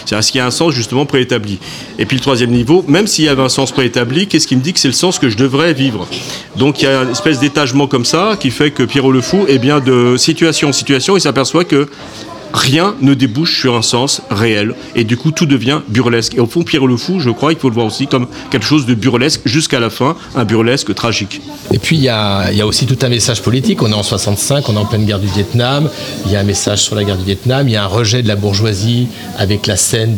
C'est-à-dire, 0.06 0.20
est-ce 0.20 0.32
qu'il 0.32 0.40
y 0.40 0.42
a 0.42 0.48
un 0.48 0.52
sens 0.52 0.74
justement 0.74 1.06
préétabli. 1.06 1.60
Et 1.98 2.06
puis 2.06 2.18
le 2.18 2.22
troisième 2.22 2.52
niveau, 2.52 2.84
même 2.88 3.08
s'il 3.08 3.26
y 3.26 3.30
avait 3.30 3.42
un 3.42 3.50
sens 3.50 3.72
préétabli, 3.72 4.28
qu'est-ce 4.28 4.48
qui 4.48 4.56
me 4.56 4.62
dit 4.62 4.74
que 4.74 4.80
c'est 4.80 4.88
le 4.88 4.94
sens 4.94 5.20
que 5.20 5.30
je 5.30 5.38
devrais 5.38 5.74
vivre? 5.74 6.08
Donc 6.56 6.82
il 6.82 6.86
y 6.86 6.88
a 6.88 7.04
une 7.04 7.12
espèce 7.12 7.40
d'étagement 7.40 7.88
comme 7.88 8.06
ça 8.06 8.38
qui 8.40 8.52
fait 8.52 8.72
que 8.72 8.84
Pierrot 8.84 9.12
le 9.12 9.22
Fou, 9.22 9.46
eh 9.48 9.60
bien, 9.60 9.80
de 9.80 10.18
situation 10.18 10.70
en 10.70 10.74
situation, 10.74 11.16
il 11.18 11.22
s'aperçoit 11.22 11.64
que 11.64 11.88
rien 12.54 12.96
ne 13.02 13.14
débouche 13.14 13.60
sur 13.60 13.76
un 13.76 13.82
sens 13.82 14.22
réel. 14.30 14.76
Et 14.96 15.04
du 15.04 15.18
coup, 15.18 15.32
tout 15.32 15.46
devient 15.46 15.82
burlesque. 15.88 16.36
Et 16.36 16.40
au 16.40 16.48
fond, 16.48 16.64
Pierrot 16.64 16.88
le 16.88 16.98
Fou, 16.98 17.20
je 17.20 17.30
crois 17.30 17.52
qu'il 17.52 17.60
faut 17.60 17.70
le 17.70 17.76
voir 17.76 17.86
aussi 17.86 18.08
comme 18.08 18.28
quelque 18.50 18.66
chose 18.66 18.86
de 18.86 18.94
burlesque 18.94 19.42
jusqu'à 19.46 19.80
la 19.80 19.90
fin, 19.90 20.16
un 20.36 20.46
burlesque 20.46 20.94
tragique. 20.96 21.42
Et 21.72 21.80
puis 21.80 21.98
il 21.98 22.04
y 22.04 22.10
a, 22.10 22.52
aussi 22.64 22.86
tout 22.86 22.98
un 23.02 23.10
message 23.10 23.42
politique. 23.42 23.82
On 23.82 23.92
est 23.92 23.96
en 23.96 24.04
65, 24.04 24.68
on 24.70 24.76
est 24.76 24.78
en 24.78 24.86
pleine 24.86 25.06
guerre 25.06 25.20
du 25.20 25.28
Vietnam. 25.28 25.90
Il 26.26 26.32
y 26.32 26.36
a 26.36 26.40
un 26.40 26.44
message 26.44 26.82
sur 26.84 26.96
la 26.96 27.04
guerre 27.04 27.18
du 27.18 27.26
Vietnam. 27.26 27.68
Il 27.68 27.72
y 27.72 27.76
a 27.76 27.84
un 27.84 27.88
rejet 27.88 28.22
de 28.22 28.28
la 28.28 28.36
bourgeoisie 28.36 29.08
avec 29.38 29.68
la 29.68 29.78
scène 29.78 30.16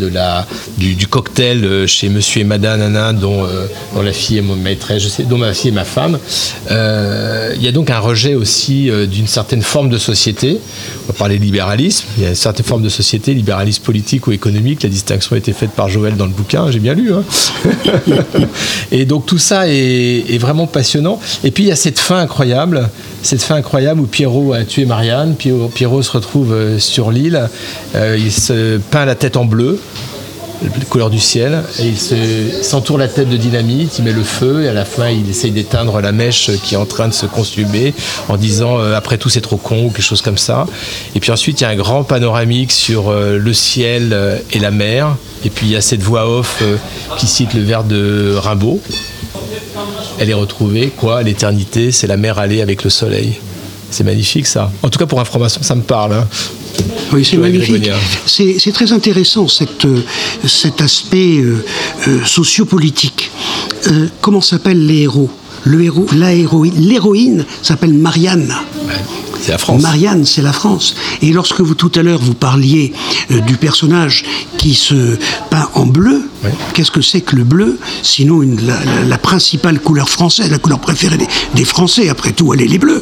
du, 0.77 1.07
cocktail 1.07 1.65
euh, 1.65 1.87
chez 1.87 2.09
Monsieur 2.09 2.41
et 2.41 2.45
Madame 2.45 2.79
Nana, 2.79 3.13
dont, 3.13 3.43
euh, 3.43 3.67
dont 3.93 4.01
la 4.01 4.13
fille 4.13 4.37
est 4.37 4.41
mon 4.41 4.55
maîtresse, 4.55 5.19
dont 5.21 5.37
ma 5.37 5.53
fille 5.53 5.71
est 5.71 5.73
ma 5.73 5.85
femme. 5.85 6.17
Euh, 6.69 7.53
il 7.55 7.63
y 7.63 7.67
a 7.67 7.71
donc 7.71 7.89
un 7.89 7.99
rejet 7.99 8.35
aussi 8.35 8.89
d'une 9.07 9.27
certaine 9.27 9.61
forme 9.61 9.89
de 9.89 9.97
société. 9.97 10.59
On 11.03 11.11
va 11.11 11.17
parler 11.17 11.37
de 11.37 11.43
libéralisme. 11.43 12.05
Il 12.21 12.25
y 12.25 12.27
a 12.27 12.29
une 12.29 12.35
certaine 12.35 12.63
forme 12.67 12.83
de 12.83 12.89
société, 12.89 13.33
libéralisme 13.33 13.81
politique 13.81 14.27
ou 14.27 14.31
économique. 14.31 14.83
La 14.83 14.89
distinction 14.89 15.33
a 15.35 15.39
été 15.39 15.53
faite 15.53 15.71
par 15.71 15.89
Joël 15.89 16.15
dans 16.15 16.27
le 16.27 16.31
bouquin. 16.31 16.69
J'ai 16.69 16.77
bien 16.77 16.93
lu. 16.93 17.11
hein. 17.11 17.23
Et 18.91 19.05
donc 19.05 19.25
tout 19.25 19.39
ça 19.39 19.67
est, 19.67 20.37
vraiment 20.37 20.67
passionnant. 20.67 21.19
Et 21.43 21.49
puis 21.49 21.63
il 21.63 21.67
y 21.69 21.71
a 21.71 21.75
cette 21.75 21.97
fin 21.97 22.19
incroyable, 22.19 22.91
cette 23.23 23.41
fin 23.41 23.55
incroyable 23.55 24.01
où 24.01 24.05
Pierrot 24.05 24.53
a 24.53 24.65
tué 24.65 24.85
Marianne. 24.85 25.33
Pierrot, 25.33 25.69
Pierrot 25.69 26.03
se 26.03 26.11
retrouve 26.11 26.53
euh, 26.53 26.77
sur 26.77 27.09
l'île, 27.09 27.49
Euh, 27.95 28.17
il 28.19 28.31
se 28.31 28.77
peint 28.77 29.05
la 29.05 29.15
tête 29.15 29.35
en 29.35 29.45
bleu, 29.45 29.79
la 30.63 30.85
couleur 30.85 31.09
du 31.09 31.19
ciel, 31.19 31.63
et 31.79 31.87
il 31.87 31.97
se- 31.97 32.61
s'entoure 32.63 32.97
la 32.97 33.07
tête 33.07 33.29
de 33.29 33.37
dynamite, 33.37 33.97
il 33.99 34.03
met 34.05 34.11
le 34.13 34.23
feu, 34.23 34.63
et 34.63 34.67
à 34.69 34.73
la 34.73 34.85
fin 34.85 35.09
il 35.09 35.29
essaye 35.29 35.51
d'éteindre 35.51 35.99
la 36.01 36.11
mèche 36.11 36.51
qui 36.63 36.75
est 36.75 36.77
en 36.77 36.85
train 36.85 37.07
de 37.07 37.13
se 37.13 37.25
consumer 37.25 37.93
en 38.29 38.37
disant 38.37 38.79
euh, 38.79 38.95
après 38.95 39.17
tout 39.17 39.29
c'est 39.29 39.41
trop 39.41 39.57
con 39.57 39.85
ou 39.85 39.89
quelque 39.89 40.01
chose 40.03 40.21
comme 40.21 40.37
ça. 40.37 40.67
Et 41.15 41.19
puis 41.19 41.31
ensuite 41.31 41.61
il 41.61 41.63
y 41.63 41.67
a 41.67 41.69
un 41.69 41.75
grand 41.75 42.03
panoramique 42.03 42.71
sur 42.71 43.09
euh, 43.09 43.37
le 43.37 43.53
ciel 43.53 44.09
euh, 44.13 44.37
et 44.51 44.59
la 44.59 44.71
mer, 44.71 45.15
et 45.45 45.49
puis 45.49 45.67
il 45.67 45.71
y 45.71 45.75
a 45.75 45.81
cette 45.81 46.01
voix 46.03 46.29
off 46.29 46.61
qui 47.17 47.27
cite 47.27 47.53
le 47.53 47.61
vers 47.63 47.83
de 47.83 48.35
Rimbaud. 48.37 48.79
Elle 50.19 50.29
est 50.29 50.33
retrouvée, 50.35 50.91
quoi, 50.95 51.23
l'éternité, 51.23 51.91
c'est 51.91 52.05
la 52.07 52.17
mer 52.17 52.37
allée 52.37 52.61
avec 52.61 52.83
le 52.83 52.89
soleil. 52.91 53.33
C'est 53.89 54.03
magnifique 54.03 54.45
ça. 54.45 54.71
En 54.83 54.89
tout 54.89 54.99
cas 54.99 55.05
pour 55.07 55.19
un 55.19 55.25
franc-maçon, 55.25 55.61
ça 55.63 55.73
me 55.75 55.81
parle. 55.81 56.13
hein. 56.13 56.27
Oui, 57.13 57.25
c'est 57.25 57.37
magnifique. 57.37 57.89
Très 58.73 58.91
intéressant 58.91 59.47
cette, 59.47 59.85
euh, 59.85 60.01
cet 60.47 60.81
aspect 60.81 61.37
euh, 61.39 61.63
euh, 62.07 62.25
sociopolitique. 62.25 63.31
Euh, 63.87 64.07
comment 64.21 64.41
s'appellent 64.41 64.85
les 64.85 65.01
héros? 65.01 65.29
Le 65.63 65.83
héros, 65.83 66.07
la 66.15 66.33
héroïne, 66.33 66.73
l'héroïne 66.77 67.45
s'appelle 67.61 67.93
Marianne. 67.93 68.53
C'est 69.41 69.51
la 69.53 69.57
France. 69.57 69.81
Marianne, 69.81 70.23
c'est 70.25 70.43
la 70.43 70.53
France. 70.53 70.95
Et 71.23 71.31
lorsque 71.33 71.61
vous 71.61 71.73
tout 71.73 71.91
à 71.95 72.03
l'heure 72.03 72.19
vous 72.21 72.35
parliez 72.35 72.93
euh, 73.31 73.39
du 73.41 73.57
personnage 73.57 74.23
qui 74.59 74.75
se 74.75 75.17
peint 75.49 75.67
en 75.73 75.87
bleu, 75.87 76.29
qu'est-ce 76.73 76.91
que 76.91 77.01
c'est 77.01 77.21
que 77.21 77.35
le 77.35 77.43
bleu? 77.43 77.79
Sinon 78.03 78.43
une- 78.43 78.61
la, 78.67 78.83
la- 78.85 79.03
la 79.03 79.17
principale 79.17 79.79
couleur 79.79 80.09
française, 80.09 80.51
la 80.51 80.59
couleur 80.59 80.77
préférée 80.79 81.17
des, 81.17 81.27
des 81.55 81.65
Français. 81.65 82.07
Après 82.09 82.33
tout, 82.33 82.53
elle 82.53 82.61
est 82.61 82.67
les 82.67 82.77
bleus. 82.77 83.01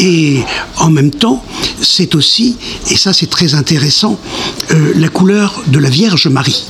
Et 0.00 0.40
en 0.78 0.90
même 0.90 1.12
temps, 1.12 1.44
c'est 1.80 2.16
aussi, 2.16 2.56
et 2.90 2.96
ça 2.96 3.12
c'est 3.12 3.30
très 3.30 3.54
intéressant, 3.54 4.18
euh, 4.72 4.92
la 4.96 5.08
couleur 5.08 5.62
de 5.68 5.78
la 5.78 5.88
Vierge 5.90 6.26
Marie. 6.26 6.64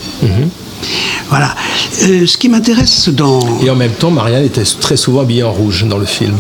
Voilà. 1.29 1.55
Euh, 2.03 2.27
ce 2.27 2.37
qui 2.37 2.49
m'intéresse 2.49 3.09
dans 3.09 3.41
Et 3.62 3.70
en 3.70 3.74
même 3.74 3.93
temps, 3.93 4.11
Marianne 4.11 4.45
était 4.45 4.64
très 4.81 4.97
souvent 4.97 5.20
habillée 5.20 5.43
en 5.43 5.53
rouge 5.53 5.85
dans 5.89 5.99
le 5.99 6.07
film. 6.07 6.35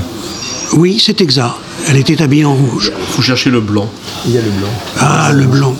oui, 0.74 1.02
c'est 1.04 1.20
exact. 1.20 1.54
Elle 1.88 1.96
était 1.96 2.20
habillée 2.22 2.44
en 2.44 2.54
rouge. 2.54 2.92
faut 3.10 3.22
chercher 3.22 3.50
le 3.50 3.60
blanc. 3.60 3.88
Il 4.26 4.32
y 4.34 4.38
a 4.38 4.42
le 4.42 4.50
blanc. 4.50 4.68
Ah, 4.98 5.30
le 5.32 5.46
blanc. 5.46 5.76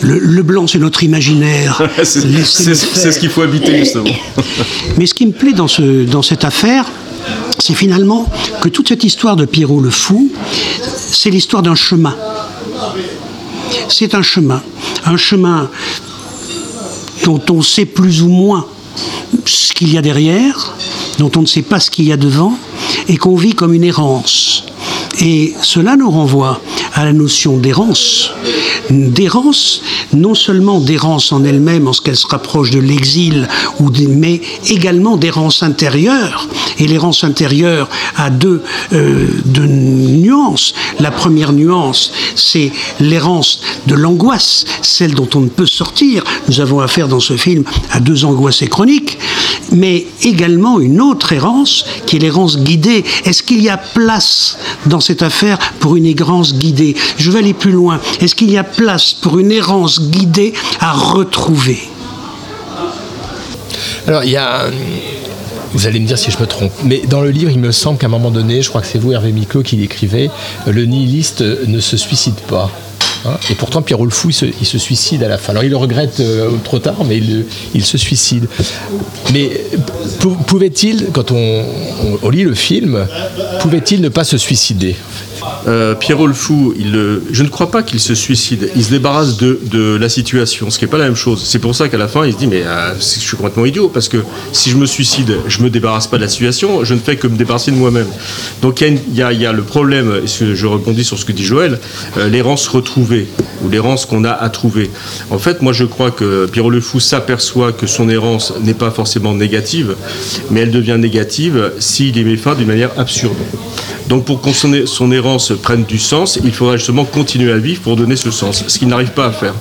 le, 0.00 0.18
le 0.18 0.42
blanc, 0.42 0.66
c'est 0.66 0.78
notre 0.78 1.02
imaginaire. 1.02 1.82
c'est 2.04 2.24
ce 2.24 3.18
qu'il 3.18 3.30
faut 3.30 3.42
habiter 3.42 3.76
justement. 3.78 4.04
Mais 4.98 5.06
ce 5.06 5.14
qui 5.14 5.26
me 5.26 5.32
plaît 5.32 5.52
dans, 5.52 5.68
ce, 5.68 6.04
dans 6.04 6.22
cette 6.22 6.44
affaire, 6.44 6.84
c'est 7.58 7.74
finalement 7.74 8.26
que 8.60 8.68
toute 8.68 8.88
cette 8.88 9.04
histoire 9.04 9.36
de 9.36 9.44
Pierrot 9.44 9.80
le 9.80 9.90
Fou, 9.90 10.30
c'est 11.10 11.30
l'histoire 11.30 11.62
d'un 11.62 11.74
chemin. 11.74 12.14
C'est 13.88 14.14
un 14.14 14.22
chemin. 14.22 14.62
Un 15.04 15.16
chemin 15.16 15.70
dont 17.28 17.42
on 17.50 17.60
sait 17.60 17.84
plus 17.84 18.22
ou 18.22 18.28
moins 18.28 18.64
ce 19.44 19.74
qu'il 19.74 19.92
y 19.92 19.98
a 19.98 20.02
derrière, 20.02 20.74
dont 21.18 21.30
on 21.36 21.42
ne 21.42 21.46
sait 21.46 21.60
pas 21.60 21.78
ce 21.78 21.90
qu'il 21.90 22.06
y 22.06 22.12
a 22.12 22.16
devant, 22.16 22.54
et 23.06 23.18
qu'on 23.18 23.36
vit 23.36 23.52
comme 23.52 23.74
une 23.74 23.84
errance. 23.84 24.64
Et 25.20 25.52
cela 25.60 25.96
nous 25.96 26.10
renvoie 26.10 26.58
à 26.94 27.04
la 27.04 27.12
notion 27.12 27.58
d'errance. 27.58 28.30
D'errance, 28.90 29.82
non 30.14 30.34
seulement 30.34 30.80
d'errance 30.80 31.32
en 31.32 31.44
elle-même, 31.44 31.88
en 31.88 31.92
ce 31.92 32.00
qu'elle 32.00 32.16
se 32.16 32.26
rapproche 32.26 32.70
de 32.70 32.78
l'exil, 32.78 33.48
mais 34.08 34.40
également 34.68 35.16
d'errance 35.16 35.62
intérieure. 35.62 36.48
Et 36.78 36.86
l'errance 36.86 37.24
intérieure 37.24 37.88
a 38.16 38.30
deux, 38.30 38.62
euh, 38.92 39.28
deux 39.44 39.66
nuances. 39.66 40.74
La 41.00 41.10
première 41.10 41.52
nuance, 41.52 42.12
c'est 42.34 42.72
l'errance 43.00 43.60
de 43.86 43.94
l'angoisse, 43.94 44.64
celle 44.82 45.14
dont 45.14 45.28
on 45.34 45.40
ne 45.40 45.48
peut 45.48 45.66
sortir. 45.66 46.24
Nous 46.48 46.60
avons 46.60 46.80
affaire 46.80 47.08
dans 47.08 47.20
ce 47.20 47.36
film 47.36 47.64
à 47.92 48.00
deux 48.00 48.24
angoisses 48.24 48.64
chroniques, 48.68 49.18
mais 49.72 50.06
également 50.22 50.80
une 50.80 51.00
autre 51.00 51.32
errance 51.32 51.84
qui 52.06 52.16
est 52.16 52.20
l'errance 52.20 52.58
guidée. 52.58 53.04
Est-ce 53.24 53.42
qu'il 53.42 53.60
y 53.60 53.68
a 53.68 53.76
place 53.76 54.56
dans 54.86 55.00
cette 55.00 55.22
affaire 55.22 55.58
pour 55.80 55.96
une 55.96 56.06
errance 56.06 56.54
guidée? 56.54 56.96
Je 57.18 57.30
vais 57.30 57.40
aller 57.40 57.54
plus 57.54 57.72
loin. 57.72 58.00
Est-ce 58.20 58.34
qu'il 58.34 58.50
y 58.50 58.58
a 58.58 58.64
place 58.78 59.12
pour 59.12 59.40
une 59.40 59.50
errance 59.50 60.00
guidée 60.00 60.54
à 60.78 60.92
retrouver 60.92 61.80
Alors, 64.06 64.22
il 64.22 64.30
y 64.30 64.36
a. 64.36 64.70
Vous 65.72 65.86
allez 65.86 66.00
me 66.00 66.06
dire 66.06 66.16
si 66.16 66.30
je 66.30 66.38
me 66.38 66.46
trompe, 66.46 66.72
mais 66.84 67.02
dans 67.08 67.20
le 67.20 67.30
livre, 67.30 67.50
il 67.50 67.58
me 67.58 67.72
semble 67.72 67.98
qu'à 67.98 68.06
un 68.06 68.10
moment 68.10 68.30
donné, 68.30 68.62
je 68.62 68.68
crois 68.70 68.80
que 68.80 68.86
c'est 68.86 68.98
vous, 68.98 69.12
Hervé 69.12 69.32
Miclot, 69.32 69.62
qui 69.62 69.76
l'écrivez, 69.76 70.30
le 70.66 70.86
nihiliste 70.86 71.42
ne 71.42 71.78
se 71.80 71.98
suicide 71.98 72.40
pas. 72.48 72.70
Et 73.50 73.54
pourtant, 73.54 73.82
Pierrot 73.82 74.04
le 74.04 74.12
il 74.60 74.66
se, 74.66 74.78
suicide 74.78 75.22
à 75.22 75.28
la 75.28 75.38
fin. 75.38 75.52
Alors, 75.52 75.64
il 75.64 75.70
le 75.70 75.76
regrette 75.76 76.20
euh, 76.20 76.50
trop 76.64 76.78
tard, 76.78 77.04
mais 77.06 77.20
il, 77.74 77.84
se 77.84 77.98
suicide. 77.98 78.48
Mais 79.32 79.50
pou- 80.20 80.36
pouvait-il, 80.46 81.08
quand 81.12 81.32
on, 81.32 82.30
lit 82.30 82.44
le 82.44 82.54
film, 82.54 83.06
pouvait-il 83.60 84.00
ne 84.00 84.08
pas 84.08 84.24
se 84.24 84.38
suicider? 84.38 84.96
Euh, 85.66 85.94
Pierrot 85.94 86.28
je 86.32 87.42
ne 87.42 87.48
crois 87.48 87.70
pas 87.70 87.82
qu'il 87.82 88.00
se 88.00 88.14
suicide. 88.14 88.70
Il 88.76 88.84
se 88.84 88.90
débarrasse 88.90 89.36
de, 89.36 89.96
la 90.00 90.08
situation, 90.08 90.70
ce 90.70 90.78
qui 90.78 90.84
n'est 90.84 90.90
pas 90.90 90.98
la 90.98 91.04
même 91.04 91.16
chose. 91.16 91.42
C'est 91.44 91.58
pour 91.58 91.74
ça 91.74 91.88
qu'à 91.88 91.98
la 91.98 92.08
fin, 92.08 92.24
il 92.26 92.32
se 92.32 92.38
dit 92.38 92.46
Mais 92.46 92.62
euh, 92.64 92.94
je 92.96 93.02
suis 93.02 93.36
complètement 93.36 93.64
idiot, 93.64 93.88
parce 93.88 94.08
que 94.08 94.18
si 94.52 94.70
je 94.70 94.76
me 94.76 94.86
suicide, 94.86 95.36
je 95.46 95.62
me 95.62 95.70
débarrasse 95.70 96.06
pas 96.06 96.16
de 96.16 96.22
la 96.22 96.28
situation, 96.28 96.84
je 96.84 96.94
ne 96.94 96.98
fais 96.98 97.16
que 97.16 97.26
me 97.26 97.36
débarrasser 97.36 97.70
de 97.70 97.76
moi-même. 97.76 98.06
Donc 98.62 98.80
il 98.80 99.00
y 99.14 99.22
a 99.22 99.52
le 99.52 99.62
problème, 99.62 100.20
et 100.24 100.54
je 100.54 100.66
rebondis 100.66 101.04
sur 101.04 101.18
ce 101.18 101.24
que 101.24 101.32
dit 101.32 101.44
Joël, 101.44 101.78
euh, 102.16 102.28
l'errance 102.28 102.68
ou 103.64 103.68
l'errance 103.68 104.06
qu'on 104.06 104.24
a 104.24 104.30
à 104.30 104.48
trouver. 104.48 104.90
En 105.30 105.38
fait, 105.38 105.62
moi 105.62 105.72
je 105.72 105.84
crois 105.84 106.10
que 106.10 106.46
Pierrot 106.46 106.70
le 106.70 106.80
Fou 106.80 107.00
s'aperçoit 107.00 107.72
que 107.72 107.86
son 107.86 108.08
errance 108.08 108.52
n'est 108.62 108.74
pas 108.74 108.90
forcément 108.90 109.34
négative, 109.34 109.96
mais 110.50 110.60
elle 110.60 110.70
devient 110.70 110.96
négative 110.98 111.72
s'il 111.78 112.16
y 112.16 112.24
met 112.24 112.36
fin 112.36 112.54
d'une 112.54 112.66
manière 112.66 112.90
absurde. 112.98 113.36
Donc 114.08 114.24
pour 114.24 114.40
que 114.40 114.52
son, 114.52 114.86
son 114.86 115.12
errance 115.12 115.52
prenne 115.62 115.84
du 115.84 115.98
sens, 115.98 116.38
il 116.42 116.52
faudra 116.52 116.76
justement 116.76 117.04
continuer 117.04 117.52
à 117.52 117.58
vivre 117.58 117.82
pour 117.82 117.96
donner 117.96 118.16
ce 118.16 118.30
sens, 118.30 118.64
ce 118.66 118.78
qu'il 118.78 118.88
n'arrive 118.88 119.10
pas 119.10 119.26
à 119.26 119.32
faire. 119.32 119.54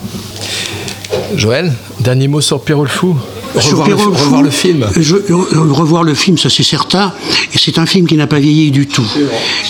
Joël, 1.36 1.74
dernier 2.00 2.28
mot 2.28 2.42
sur 2.42 2.62
Pierrot 2.62 2.84
le 2.84 2.90
Fou 2.90 3.18
Revoir, 3.56 3.88
le, 3.90 3.96
revoir 3.96 4.42
le 4.44 4.50
film 4.52 4.88
je- 4.98 5.16
euh, 5.16 5.72
revoir 5.72 6.04
le 6.04 6.14
film, 6.14 6.38
ça 6.38 6.50
c'est 6.50 6.64
certain. 6.64 7.14
Et 7.54 7.58
c'est 7.58 7.78
un 7.80 7.86
film 7.86 8.08
qui 8.08 8.16
n'a 8.16 8.28
pas 8.28 8.40
vieilli 8.40 8.72
du 8.72 8.88
tout. 8.88 9.06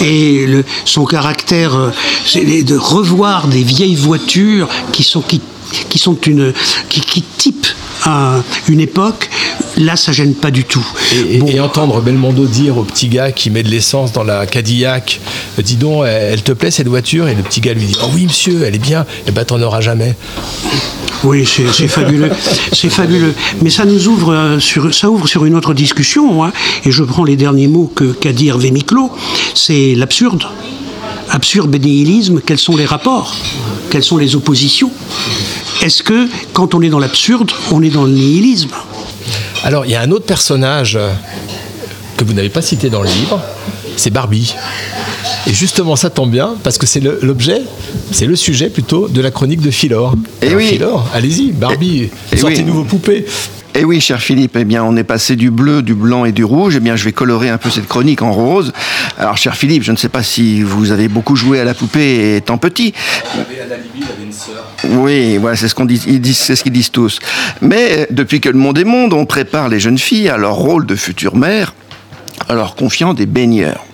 Et 0.02 0.46
le- 0.46 0.66
son 0.86 1.06
caractère, 1.06 1.76
euh, 1.76 1.90
c'est 2.26 2.64
de 2.64 2.76
revoir 2.78 3.48
des 3.48 3.64
vieilles 3.64 3.96
voitures 3.96 4.68
qui 4.92 5.04
sont 5.04 5.22
qui, 5.22 5.42
qui 5.90 5.98
sont 6.00 6.18
une 6.26 6.54
qui, 6.90 7.02
qui 7.02 7.22
typent 7.22 7.68
un- 8.08 8.44
une 8.68 8.80
époque. 8.80 9.30
Là, 9.78 9.96
ça 9.96 10.12
gêne 10.12 10.34
pas 10.34 10.50
du 10.50 10.64
tout. 10.64 10.86
Et, 11.30 11.60
entendre 11.60 12.02
Belmondo 12.02 12.46
dire 12.46 12.78
au 12.78 12.84
petit 12.84 13.08
gars 13.10 13.32
qui 13.32 13.50
met 13.52 13.62
de 13.62 13.70
l'essence 13.70 14.12
dans 14.12 14.24
la 14.24 14.46
Cadillac, 14.48 15.20
euh, 15.58 15.62
dis 15.62 15.76
donc, 15.76 16.06
elle, 16.08 16.42
te 16.42 16.52
plaît 16.52 16.72
cette 16.72 16.88
voiture? 16.88 17.28
Et 17.28 17.36
le 17.36 17.44
petit 17.44 17.62
gars 17.62 17.74
lui 17.74 17.86
dit, 17.86 17.96
oh 18.04 18.08
oui 18.16 18.24
monsieur, 18.26 18.64
elle 18.66 18.74
est 18.76 18.80
bien, 18.80 19.06
et 19.28 19.32
ben 19.32 19.46
t'en 19.46 19.62
auras 19.62 19.82
jamais. 19.82 20.16
Oui, 21.24 21.46
c'est 21.48 21.88
fabuleux, 21.88 22.32
c'est 22.74 22.90
fabuleux. 22.90 23.34
Mais 23.62 23.70
ça 23.70 23.86
nous 23.86 24.08
ouvre 24.08 24.34
euh, 24.34 24.60
sur, 24.60 24.94
ça 24.94 25.10
ouvre 25.10 25.28
sur 25.28 25.46
une 25.46 25.56
autre 25.56 25.74
discussion. 25.74 26.44
hein. 26.44 26.52
et 26.86 26.92
je 26.92 27.04
prends 27.04 27.24
les 27.24 27.36
derniers 27.36 27.68
mots 27.68 27.92
que 27.94 28.06
qu'a 28.06 28.34
dit 28.34 28.48
Hervé 28.48 28.72
Miclot. 28.72 29.12
C'est 29.56 29.94
l'absurde, 29.96 30.44
absurde 31.30 31.76
nihilisme. 31.76 32.40
Quels 32.46 32.60
sont 32.60 32.76
les 32.78 32.86
rapports? 32.86 33.36
Quelles 33.90 34.04
sont 34.04 34.18
les 34.18 34.36
oppositions? 34.36 34.92
Est-ce 35.84 36.04
que 36.04 36.28
quand 36.54 36.74
on 36.76 36.82
est 36.82 36.90
dans 36.90 37.00
l'absurde, 37.00 37.52
on 37.72 37.82
est 37.84 37.90
dans 37.90 38.04
le 38.04 38.12
nihilisme? 38.12 38.72
Alors, 39.64 39.86
il 39.86 39.92
y 39.92 39.96
a 39.96 40.02
un 40.02 40.12
autre 40.12 40.26
personnage 40.26 40.96
euh, 40.96 41.12
que 42.18 42.24
vous 42.24 42.34
n'avez 42.34 42.50
pas 42.50 42.62
cité 42.62 42.90
dans 42.90 43.02
le 43.02 43.10
livre, 43.10 43.42
c'est 43.96 44.10
Barbie. 44.10 44.54
Et 45.46 45.54
justement, 45.54 45.96
ça 45.96 46.10
tombe 46.10 46.32
bien, 46.32 46.56
parce 46.64 46.78
que 46.78 46.86
c'est 46.86 47.00
l'objet, 47.00 47.62
c'est 48.12 48.26
le 48.26 48.36
sujet 48.36 48.70
plutôt 48.70 49.08
de 49.08 49.22
la 49.22 49.32
chronique 49.32 49.62
de 49.62 49.72
Philor. 49.72 50.16
Eh 50.42 50.48
Alors, 50.48 50.58
oui. 50.58 50.68
Philor, 50.68 51.08
allez-y, 51.14 51.52
Barbie, 51.52 52.10
eh 52.32 52.38
sortez-nous 52.38 52.74
oui. 52.74 52.78
vos 52.80 52.84
poupées. 52.84 53.26
Eh 53.80 53.86
oui, 53.86 54.02
cher 54.02 54.20
Philippe, 54.20 54.58
eh 54.60 54.66
bien, 54.66 54.84
on 54.84 54.96
est 54.96 55.04
passé 55.04 55.36
du 55.36 55.52
bleu, 55.52 55.84
du 55.84 55.94
blanc 55.94 56.26
et 56.26 56.32
du 56.32 56.44
rouge. 56.44 56.74
Eh 56.78 56.80
bien, 56.80 56.96
je 56.96 57.04
vais 57.04 57.12
colorer 57.12 57.50
un 57.50 57.60
peu 57.60 57.70
cette 57.70 57.88
chronique 57.88 58.24
en 58.24 58.32
rose. 58.34 58.74
Alors, 59.20 59.38
cher 59.38 59.56
Philippe, 59.56 59.84
je 59.84 59.92
ne 59.92 59.98
sais 59.98 60.10
pas 60.10 60.24
si 60.24 60.64
vous 60.64 60.90
avez 60.90 61.08
beaucoup 61.08 61.36
joué 61.36 61.60
à 61.60 61.64
la 61.64 61.76
poupée 61.76 62.38
étant 62.38 62.58
petit. 62.58 62.96
Oui, 64.90 65.38
voilà, 65.38 65.56
c'est 65.56 65.68
ce 65.68 65.76
qu'on 65.76 65.86
dit, 65.86 66.00
c'est 66.34 66.56
ce 66.56 66.64
qu'ils 66.64 66.72
disent 66.72 66.90
tous. 66.90 67.20
Mais 67.62 68.00
euh, 68.00 68.06
depuis 68.10 68.42
que 68.42 68.50
le 68.50 68.58
monde 68.58 68.80
est 68.80 68.84
monde, 68.84 69.14
on 69.14 69.28
prépare 69.28 69.70
les 69.70 69.80
jeunes 69.80 70.00
filles 70.00 70.30
à 70.30 70.38
leur 70.38 70.56
rôle 70.56 70.88
de 70.88 70.96
future 70.96 71.36
mère, 71.36 71.76
en 72.50 72.56
leur 72.56 72.74
confiant 72.74 73.14
des 73.14 73.28
baigneurs. 73.28 73.86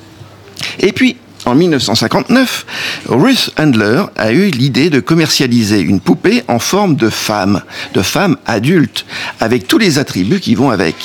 Et 0.79 0.93
puis, 0.93 1.17
en 1.45 1.55
1959, 1.55 2.65
Ruth 3.07 3.51
Handler 3.57 4.03
a 4.15 4.31
eu 4.31 4.49
l'idée 4.49 4.89
de 4.89 4.99
commercialiser 4.99 5.79
une 5.81 5.99
poupée 5.99 6.43
en 6.47 6.59
forme 6.59 6.95
de 6.95 7.09
femme, 7.09 7.61
de 7.93 8.01
femme 8.01 8.37
adulte, 8.45 9.05
avec 9.39 9.67
tous 9.67 9.77
les 9.77 9.99
attributs 9.99 10.39
qui 10.39 10.55
vont 10.55 10.71
avec. 10.71 10.95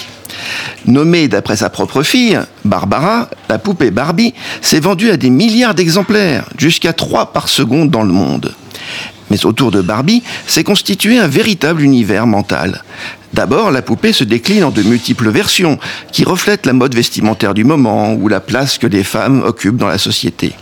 Nommée 0.86 1.28
d'après 1.28 1.56
sa 1.56 1.70
propre 1.70 2.02
fille, 2.02 2.38
Barbara, 2.64 3.28
la 3.48 3.58
poupée 3.58 3.90
Barbie 3.90 4.34
s'est 4.60 4.80
vendue 4.80 5.10
à 5.10 5.16
des 5.16 5.30
milliards 5.30 5.74
d'exemplaires, 5.74 6.48
jusqu'à 6.56 6.92
3 6.92 7.32
par 7.32 7.48
seconde 7.48 7.90
dans 7.90 8.02
le 8.02 8.12
monde. 8.12 8.54
Mais 9.30 9.44
autour 9.44 9.70
de 9.70 9.82
Barbie 9.82 10.22
s'est 10.46 10.64
constitué 10.64 11.18
un 11.18 11.28
véritable 11.28 11.82
univers 11.82 12.26
mental. 12.26 12.82
D'abord, 13.34 13.70
la 13.70 13.82
poupée 13.82 14.12
se 14.12 14.24
décline 14.24 14.64
en 14.64 14.70
de 14.70 14.82
multiples 14.82 15.28
versions, 15.28 15.78
qui 16.12 16.24
reflètent 16.24 16.66
la 16.66 16.72
mode 16.72 16.94
vestimentaire 16.94 17.54
du 17.54 17.64
moment 17.64 18.14
ou 18.14 18.28
la 18.28 18.40
place 18.40 18.78
que 18.78 18.86
les 18.86 19.04
femmes 19.04 19.42
occupent 19.44 19.76
dans 19.76 19.88
la 19.88 19.98
société. 19.98 20.54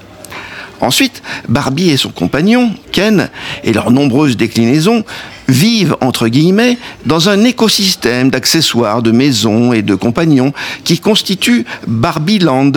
Ensuite, 0.80 1.22
Barbie 1.48 1.90
et 1.90 1.96
son 1.96 2.10
compagnon, 2.10 2.74
Ken, 2.92 3.30
et 3.64 3.72
leurs 3.72 3.90
nombreuses 3.90 4.36
déclinaisons, 4.36 5.04
vivent, 5.48 5.96
entre 6.00 6.28
guillemets, 6.28 6.76
dans 7.06 7.28
un 7.28 7.44
écosystème 7.44 8.30
d'accessoires, 8.30 9.00
de 9.00 9.10
maisons 9.10 9.72
et 9.72 9.82
de 9.82 9.94
compagnons 9.94 10.52
qui 10.84 10.98
constitue 10.98 11.64
Barbie 11.86 12.40
Land, 12.40 12.72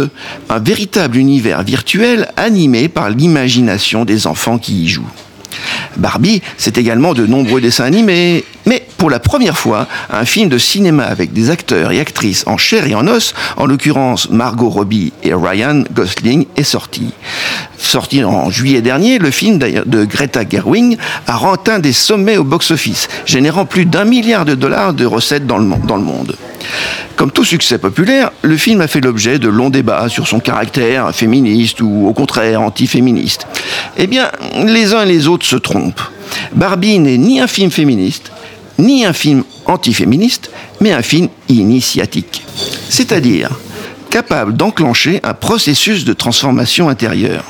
un 0.50 0.60
véritable 0.60 1.18
univers 1.18 1.64
virtuel 1.64 2.30
animé 2.38 2.88
par 2.88 3.10
l'imagination 3.10 4.06
des 4.06 4.28
enfants 4.28 4.60
qui 4.60 4.84
y 4.84 4.88
jouent. 4.88 5.12
Barbie, 5.98 6.42
c'est 6.58 6.78
également 6.78 7.14
de 7.14 7.26
nombreux 7.26 7.62
dessins 7.62 7.86
animés, 7.86 8.46
mais 8.66 8.86
pour 9.00 9.10
la 9.10 9.20
première 9.20 9.58
fois, 9.58 9.88
un 10.12 10.26
film 10.26 10.50
de 10.50 10.58
cinéma 10.58 11.06
avec 11.06 11.32
des 11.32 11.50
acteurs 11.50 11.92
et 11.92 12.02
actrices 12.02 12.44
en 12.48 12.58
chair 12.58 12.86
et 12.86 12.94
en 12.94 13.08
os, 13.08 13.34
en 13.56 13.66
l'occurrence 13.66 14.30
Margot 14.30 14.70
Robbie 14.70 15.14
et 15.24 15.34
Ryan 15.34 15.84
Gosling, 15.94 16.46
est 16.58 16.64
sorti. 16.64 17.12
Sorti 17.78 18.26
en 18.26 18.50
juillet 18.52 18.82
dernier, 18.82 19.18
le 19.18 19.32
film 19.32 19.58
de 19.58 20.04
Greta 20.04 20.42
Gerwig 20.48 20.98
a 21.28 21.52
atteint 21.52 21.80
des 21.80 21.94
sommets 21.94 22.36
au 22.36 22.44
box-office, 22.44 23.08
générant 23.26 23.66
plus 23.66 23.86
d'un 23.86 24.04
milliard 24.04 24.44
de 24.44 24.54
dollars 24.54 24.94
de 24.94 25.06
recettes 25.06 25.48
dans 25.48 25.58
le 25.58 25.64
monde. 25.64 26.36
Comme 27.16 27.32
tout 27.32 27.46
succès 27.46 27.78
populaire, 27.78 28.32
le 28.42 28.58
film 28.58 28.82
a 28.82 28.88
fait 28.88 29.00
l'objet 29.00 29.40
de 29.40 29.48
longs 29.48 29.70
débats 29.70 30.10
sur 30.10 30.28
son 30.28 30.42
caractère 30.42 31.16
féministe 31.16 31.80
ou 31.80 32.06
au 32.08 32.14
contraire 32.14 32.62
anti-féministe. 32.62 33.48
Eh 33.98 34.08
bien, 34.08 34.30
les 34.66 34.94
uns 34.94 35.04
et 35.04 35.06
les 35.06 35.28
autres 35.28 35.46
se 35.46 35.56
trompent. 35.56 36.02
Barbie 36.54 37.00
n'est 37.00 37.18
ni 37.18 37.40
un 37.40 37.48
film 37.48 37.72
féministe, 37.72 38.32
ni 38.80 39.06
un 39.06 39.14
film 39.14 39.44
anti-féministe, 39.66 40.52
mais 40.82 40.92
un 40.92 41.02
film 41.02 41.30
initiatique. 41.48 42.44
C'est-à-dire 42.90 43.52
capable 44.10 44.54
d'enclencher 44.54 45.20
un 45.24 45.36
processus 45.36 46.04
de 46.04 46.14
transformation 46.14 46.90
intérieure. 46.90 47.46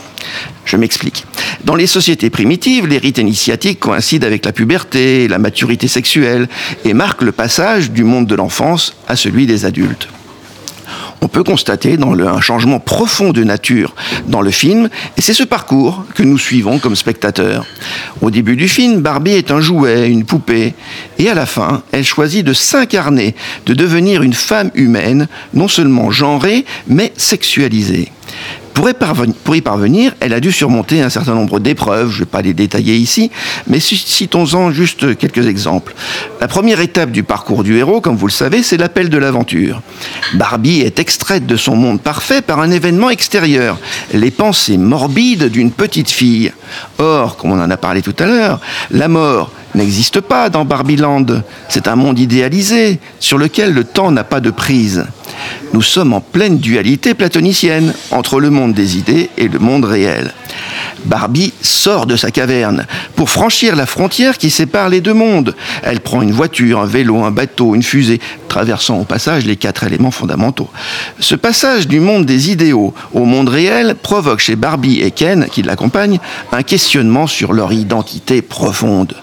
Je 0.66 0.76
m'explique. 0.76 1.26
Dans 1.64 1.76
les 1.76 1.88
sociétés 1.88 2.30
primitives, 2.30 2.86
les 2.86 2.98
rites 2.98 3.18
initiatiques 3.18 3.80
coïncident 3.80 4.28
avec 4.28 4.46
la 4.46 4.52
puberté, 4.52 5.28
la 5.28 5.40
maturité 5.40 5.88
sexuelle, 5.88 6.50
et 6.84 6.94
marquent 6.94 7.22
le 7.22 7.32
passage 7.32 7.92
du 7.92 8.04
monde 8.04 8.28
de 8.28 8.36
l'enfance 8.36 8.94
à 9.08 9.16
celui 9.16 9.46
des 9.48 9.66
adultes 9.66 10.10
on 11.22 11.28
peut 11.28 11.44
constater 11.44 11.98
dans 11.98 12.14
le, 12.14 12.28
un 12.28 12.42
changement 12.42 12.80
profond 12.80 13.32
de 13.32 13.44
nature 13.44 13.96
dans 14.28 14.42
le 14.42 14.52
film, 14.52 14.90
et 15.18 15.22
c'est 15.22 15.34
ce 15.34 15.44
parcours 15.44 16.06
que 16.16 16.24
nous 16.24 16.38
suivons 16.38 16.80
comme 16.80 16.96
spectateurs. 16.96 17.66
Au 18.22 18.32
début 18.32 18.56
du 18.56 18.68
film, 18.68 19.02
Barbie 19.02 19.32
est 19.32 19.52
un 19.52 19.62
jouet, 19.62 20.10
une 20.10 20.26
poupée, 20.26 20.74
et 21.18 21.30
à 21.30 21.34
la 21.34 21.46
fin, 21.46 21.84
elle 21.92 22.06
choisit 22.06 22.46
de 22.46 22.54
s'incarner, 22.54 23.36
de 23.66 23.74
devenir 23.74 24.24
une 24.24 24.34
femme 24.34 24.72
humaine, 24.76 25.28
non 25.54 25.68
seulement 25.68 26.12
genrée, 26.12 26.66
mais 26.88 27.12
sexualisée. 27.18 28.12
Pour 28.74 29.56
y, 29.56 29.62
parvenir, 29.62 30.14
elle 30.20 30.34
a 30.34 30.40
dû 30.40 30.52
surmonter 30.52 31.02
un 31.02 31.10
certain 31.10 31.36
nombre 31.36 31.60
d'épreuves, 31.60 32.10
je 32.10 32.16
ne 32.16 32.20
vais 32.20 32.26
pas 32.26 32.42
les 32.42 32.54
détailler 32.54 32.96
ici, 32.96 33.30
mais 33.68 33.80
citons-en 33.80 34.72
juste 34.72 35.18
quelques 35.18 35.48
exemples. 35.48 35.94
La 36.40 36.48
première 36.48 36.80
étape 36.80 37.12
du 37.12 37.24
parcours 37.24 37.64
du 37.64 37.78
héros, 37.78 38.02
comme 38.02 38.16
vous 38.16 38.28
le 38.28 38.32
savez, 38.32 38.64
c'est 38.64 38.78
l'appel 38.78 39.10
de 39.10 39.18
l'aventure. 39.18 39.82
Barbie 40.36 40.82
est 40.82 41.00
extraite 41.00 41.46
de 41.46 41.58
son 41.58 41.76
monde 41.76 42.02
parfait 42.02 42.42
par 42.42 42.60
un 42.60 42.72
événement 42.72 43.10
extérieur, 43.10 43.78
les 44.14 44.32
pensées 44.32 44.78
morbides 44.78 45.50
d'une 45.50 45.72
petite 45.72 46.10
fille. 46.10 46.52
Or, 46.98 47.38
comme 47.38 47.52
on 47.52 47.62
en 47.62 47.70
a 47.70 47.78
parlé 47.78 48.02
tout 48.02 48.16
à 48.20 48.26
l'heure, 48.26 48.60
la 48.92 49.08
mort 49.08 49.52
n'existe 49.76 50.22
pas 50.22 50.50
dans 50.50 50.66
Barbieland. 50.66 51.26
C'est 51.68 51.88
un 51.88 51.96
monde 51.96 52.20
idéalisé 52.20 53.00
sur 53.20 53.38
lequel 53.38 53.74
le 53.74 53.84
temps 53.84 54.12
n'a 54.12 54.24
pas 54.24 54.40
de 54.40 54.52
prise. 54.52 55.06
Nous 55.74 55.82
sommes 55.82 56.14
en 56.14 56.22
pleine 56.22 56.58
dualité 56.58 57.14
platonicienne 57.14 57.94
entre 58.12 58.40
le 58.40 58.50
monde 58.50 58.74
des 58.74 58.98
idées 58.98 59.30
et 59.38 59.48
le 59.48 59.60
monde 59.60 59.86
réel. 59.86 60.34
Barbie 61.06 61.54
sort 61.62 62.06
de 62.06 62.16
sa 62.16 62.32
caverne 62.32 62.86
pour 63.16 63.30
franchir 63.30 63.76
la 63.76 63.86
frontière 63.86 64.38
qui 64.38 64.50
sépare 64.50 64.90
les 64.90 65.02
deux 65.02 65.14
mondes. 65.14 65.56
Elle 65.84 66.02
prend 66.02 66.22
une 66.22 66.32
voiture, 66.32 66.80
un 66.80 66.86
vélo, 66.86 67.24
un 67.24 67.32
bateau, 67.32 67.76
une 67.76 67.84
fusée, 67.84 68.20
traversant 68.48 69.00
au 69.00 69.06
passage 69.06 69.46
les 69.46 69.56
quatre 69.56 69.84
éléments 69.84 70.12
fondamentaux. 70.12 70.70
Ce 71.20 71.36
passage 71.36 71.88
du 71.88 72.00
monde 72.00 72.26
des 72.26 72.52
idéaux 72.52 72.94
au 73.14 73.26
monde 73.26 73.50
réel 73.50 73.96
provoque 74.02 74.40
chez 74.40 74.56
Barbie 74.56 75.02
et 75.02 75.12
Ken, 75.12 75.48
qui 75.52 75.62
l'accompagnent, 75.62 76.20
un 76.52 76.64
questionnement 76.64 77.28
sur 77.28 77.54
leur 77.54 77.72
identité 77.72 78.42
profonde. 78.42 79.16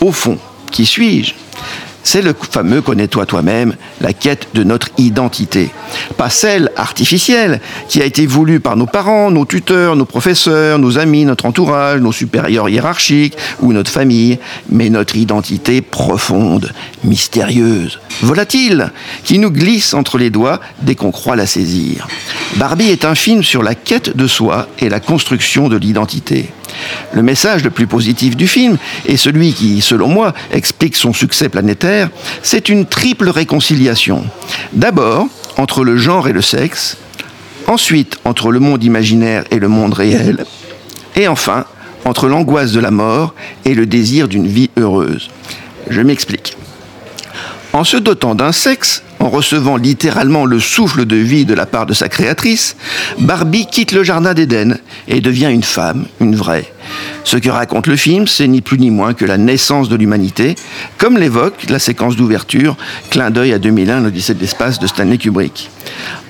Au 0.00 0.12
fond, 0.12 0.38
qui 0.70 0.86
suis-je? 0.86 1.34
C'est 2.04 2.22
le 2.22 2.34
fameux 2.38 2.82
connais-toi 2.82 3.26
toi-même, 3.26 3.74
la 4.00 4.12
quête 4.12 4.48
de 4.54 4.62
notre 4.62 4.88
identité. 4.98 5.70
Pas 6.16 6.30
celle 6.30 6.70
artificielle 6.76 7.60
qui 7.88 8.00
a 8.00 8.04
été 8.04 8.26
voulue 8.26 8.60
par 8.60 8.76
nos 8.76 8.86
parents, 8.86 9.30
nos 9.30 9.46
tuteurs, 9.46 9.96
nos 9.96 10.04
professeurs, 10.04 10.78
nos 10.78 10.98
amis, 10.98 11.24
notre 11.24 11.46
entourage, 11.46 12.00
nos 12.00 12.12
supérieurs 12.12 12.68
hiérarchiques 12.68 13.36
ou 13.60 13.72
notre 13.72 13.90
famille, 13.90 14.38
mais 14.68 14.90
notre 14.90 15.16
identité 15.16 15.80
profonde, 15.80 16.72
mystérieuse, 17.04 18.00
volatile, 18.22 18.92
qui 19.24 19.38
nous 19.38 19.50
glisse 19.50 19.94
entre 19.94 20.18
les 20.18 20.30
doigts 20.30 20.60
dès 20.82 20.94
qu'on 20.94 21.10
croit 21.10 21.36
la 21.36 21.46
saisir. 21.46 22.08
Barbie 22.56 22.90
est 22.90 23.04
un 23.04 23.14
film 23.14 23.42
sur 23.42 23.62
la 23.62 23.74
quête 23.74 24.16
de 24.16 24.26
soi 24.26 24.68
et 24.78 24.88
la 24.88 25.00
construction 25.00 25.68
de 25.68 25.76
l'identité. 25.76 26.50
Le 27.12 27.22
message 27.22 27.62
le 27.62 27.70
plus 27.70 27.86
positif 27.86 28.36
du 28.36 28.48
film, 28.48 28.78
et 29.06 29.16
celui 29.16 29.52
qui, 29.52 29.80
selon 29.80 30.08
moi, 30.08 30.34
explique 30.52 30.96
son 30.96 31.12
succès 31.12 31.48
planétaire, 31.48 32.10
c'est 32.42 32.68
une 32.68 32.86
triple 32.86 33.28
réconciliation. 33.28 34.24
D'abord, 34.72 35.26
entre 35.56 35.84
le 35.84 35.96
genre 35.96 36.28
et 36.28 36.32
le 36.32 36.42
sexe, 36.42 36.96
ensuite 37.66 38.18
entre 38.24 38.50
le 38.50 38.60
monde 38.60 38.82
imaginaire 38.82 39.44
et 39.50 39.58
le 39.58 39.68
monde 39.68 39.94
réel, 39.94 40.44
et 41.16 41.28
enfin 41.28 41.64
entre 42.04 42.28
l'angoisse 42.28 42.72
de 42.72 42.80
la 42.80 42.90
mort 42.90 43.34
et 43.64 43.74
le 43.74 43.86
désir 43.86 44.28
d'une 44.28 44.46
vie 44.46 44.70
heureuse. 44.76 45.30
Je 45.88 46.00
m'explique. 46.00 46.56
En 47.74 47.82
se 47.82 47.96
dotant 47.96 48.36
d'un 48.36 48.52
sexe, 48.52 49.02
en 49.24 49.30
recevant 49.30 49.78
littéralement 49.78 50.44
le 50.44 50.60
souffle 50.60 51.06
de 51.06 51.16
vie 51.16 51.46
de 51.46 51.54
la 51.54 51.64
part 51.64 51.86
de 51.86 51.94
sa 51.94 52.10
créatrice, 52.10 52.76
Barbie 53.18 53.64
quitte 53.64 53.92
le 53.92 54.04
jardin 54.04 54.34
d'Éden 54.34 54.76
et 55.08 55.22
devient 55.22 55.48
une 55.50 55.62
femme, 55.62 56.04
une 56.20 56.36
vraie. 56.36 56.70
Ce 57.24 57.38
que 57.38 57.48
raconte 57.48 57.86
le 57.86 57.96
film, 57.96 58.26
c'est 58.26 58.46
ni 58.46 58.60
plus 58.60 58.78
ni 58.78 58.90
moins 58.90 59.14
que 59.14 59.24
la 59.24 59.38
naissance 59.38 59.88
de 59.88 59.96
l'humanité, 59.96 60.56
comme 60.98 61.16
l'évoque 61.16 61.54
la 61.70 61.78
séquence 61.78 62.16
d'ouverture, 62.16 62.76
clin 63.08 63.30
d'œil 63.30 63.54
à 63.54 63.58
2001, 63.58 64.00
l'Odyssée 64.00 64.34
de 64.34 64.40
l'espace 64.40 64.78
de 64.78 64.86
Stanley 64.86 65.16
Kubrick. 65.16 65.70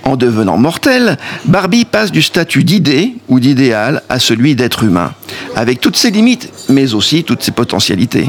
En 0.05 0.17
devenant 0.17 0.59
mortelle, 0.59 1.17
Barbie 1.47 1.87
passe 1.87 2.13
du 2.13 2.21
statut 2.21 2.63
d'idée 2.63 3.15
ou 3.29 3.41
d'idéal 3.41 4.03
à 4.11 4.19
celui 4.19 4.55
d'être 4.55 4.85
humain, 4.85 5.15
avec 5.57 5.81
toutes 5.81 5.97
ses 5.97 6.11
limites, 6.11 6.53
mais 6.69 6.95
aussi 6.95 7.25
toutes 7.25 7.43
ses 7.43 7.53
potentialités. 7.53 8.29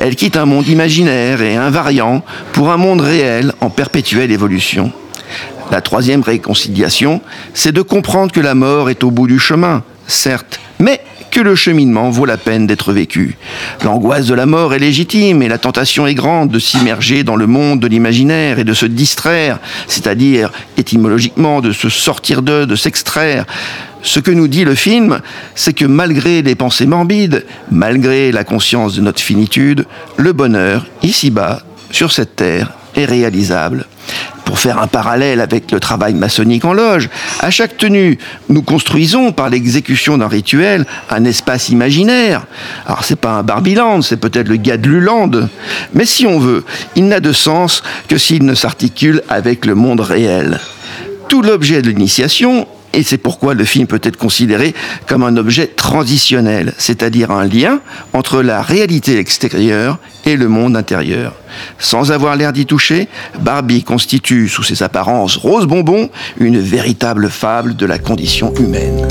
Elle 0.00 0.16
quitte 0.16 0.36
un 0.36 0.46
monde 0.46 0.66
imaginaire 0.66 1.40
et 1.40 1.56
invariant 1.56 2.24
pour 2.52 2.72
un 2.72 2.76
monde 2.76 3.00
réel 3.00 3.52
en 3.60 3.70
évolution. 4.10 4.92
La 5.70 5.80
troisième 5.80 6.22
réconciliation, 6.22 7.20
c'est 7.54 7.72
de 7.72 7.82
comprendre 7.82 8.32
que 8.32 8.40
la 8.40 8.54
mort 8.54 8.90
est 8.90 9.04
au 9.04 9.10
bout 9.10 9.26
du 9.26 9.38
chemin, 9.38 9.82
certes, 10.06 10.60
mais 10.78 11.00
que 11.30 11.40
le 11.40 11.54
cheminement 11.54 12.10
vaut 12.10 12.26
la 12.26 12.36
peine 12.36 12.66
d'être 12.66 12.92
vécu. 12.92 13.38
L'angoisse 13.84 14.26
de 14.26 14.34
la 14.34 14.44
mort 14.44 14.74
est 14.74 14.78
légitime 14.78 15.40
et 15.42 15.48
la 15.48 15.56
tentation 15.56 16.06
est 16.06 16.14
grande 16.14 16.50
de 16.50 16.58
s'immerger 16.58 17.24
dans 17.24 17.36
le 17.36 17.46
monde 17.46 17.80
de 17.80 17.86
l'imaginaire 17.86 18.58
et 18.58 18.64
de 18.64 18.74
se 18.74 18.84
distraire, 18.84 19.58
c'est-à-dire 19.86 20.52
étymologiquement 20.76 21.62
de 21.62 21.72
se 21.72 21.88
sortir 21.88 22.42
d'eux, 22.42 22.66
de 22.66 22.76
s'extraire. 22.76 23.46
Ce 24.02 24.20
que 24.20 24.30
nous 24.30 24.48
dit 24.48 24.64
le 24.64 24.74
film, 24.74 25.20
c'est 25.54 25.72
que 25.72 25.86
malgré 25.86 26.42
les 26.42 26.54
pensées 26.54 26.86
morbides, 26.86 27.46
malgré 27.70 28.30
la 28.30 28.44
conscience 28.44 28.94
de 28.94 29.00
notre 29.00 29.22
finitude, 29.22 29.86
le 30.18 30.34
bonheur, 30.34 30.84
ici-bas, 31.02 31.62
sur 31.92 32.10
cette 32.10 32.36
terre, 32.36 32.72
est 32.96 33.04
réalisable. 33.04 33.86
Pour 34.44 34.58
faire 34.58 34.82
un 34.82 34.86
parallèle 34.86 35.40
avec 35.40 35.70
le 35.70 35.80
travail 35.80 36.14
maçonnique 36.14 36.64
en 36.64 36.74
loge, 36.74 37.08
à 37.40 37.50
chaque 37.50 37.78
tenue, 37.78 38.18
nous 38.48 38.62
construisons 38.62 39.32
par 39.32 39.48
l'exécution 39.48 40.18
d'un 40.18 40.28
rituel 40.28 40.84
un 41.08 41.24
espace 41.24 41.68
imaginaire. 41.68 42.44
Alors 42.84 43.04
c'est 43.04 43.16
pas 43.16 43.34
un 43.34 43.42
Barbiland, 43.42 44.02
c'est 44.02 44.18
peut-être 44.18 44.48
le 44.48 44.56
Gadluland, 44.56 45.30
mais 45.94 46.04
si 46.04 46.26
on 46.26 46.38
veut, 46.38 46.64
il 46.96 47.06
n'a 47.06 47.20
de 47.20 47.32
sens 47.32 47.82
que 48.08 48.18
s'il 48.18 48.44
ne 48.44 48.54
s'articule 48.54 49.22
avec 49.28 49.64
le 49.64 49.74
monde 49.74 50.00
réel. 50.00 50.60
Tout 51.28 51.40
l'objet 51.40 51.80
de 51.80 51.88
l'initiation 51.88 52.66
et 52.92 53.02
c'est 53.02 53.18
pourquoi 53.18 53.54
le 53.54 53.64
film 53.64 53.86
peut 53.86 54.00
être 54.02 54.16
considéré 54.16 54.74
comme 55.06 55.22
un 55.22 55.36
objet 55.36 55.66
transitionnel, 55.66 56.74
c'est-à-dire 56.78 57.30
un 57.30 57.46
lien 57.46 57.80
entre 58.12 58.42
la 58.42 58.62
réalité 58.62 59.18
extérieure 59.18 59.98
et 60.24 60.36
le 60.36 60.48
monde 60.48 60.76
intérieur. 60.76 61.34
Sans 61.78 62.12
avoir 62.12 62.36
l'air 62.36 62.52
d'y 62.52 62.66
toucher, 62.66 63.08
Barbie 63.40 63.82
constitue, 63.82 64.48
sous 64.48 64.62
ses 64.62 64.82
apparences 64.82 65.36
rose 65.36 65.66
bonbon, 65.66 66.10
une 66.38 66.60
véritable 66.60 67.28
fable 67.28 67.76
de 67.76 67.86
la 67.86 67.98
condition 67.98 68.54
humaine. 68.54 69.06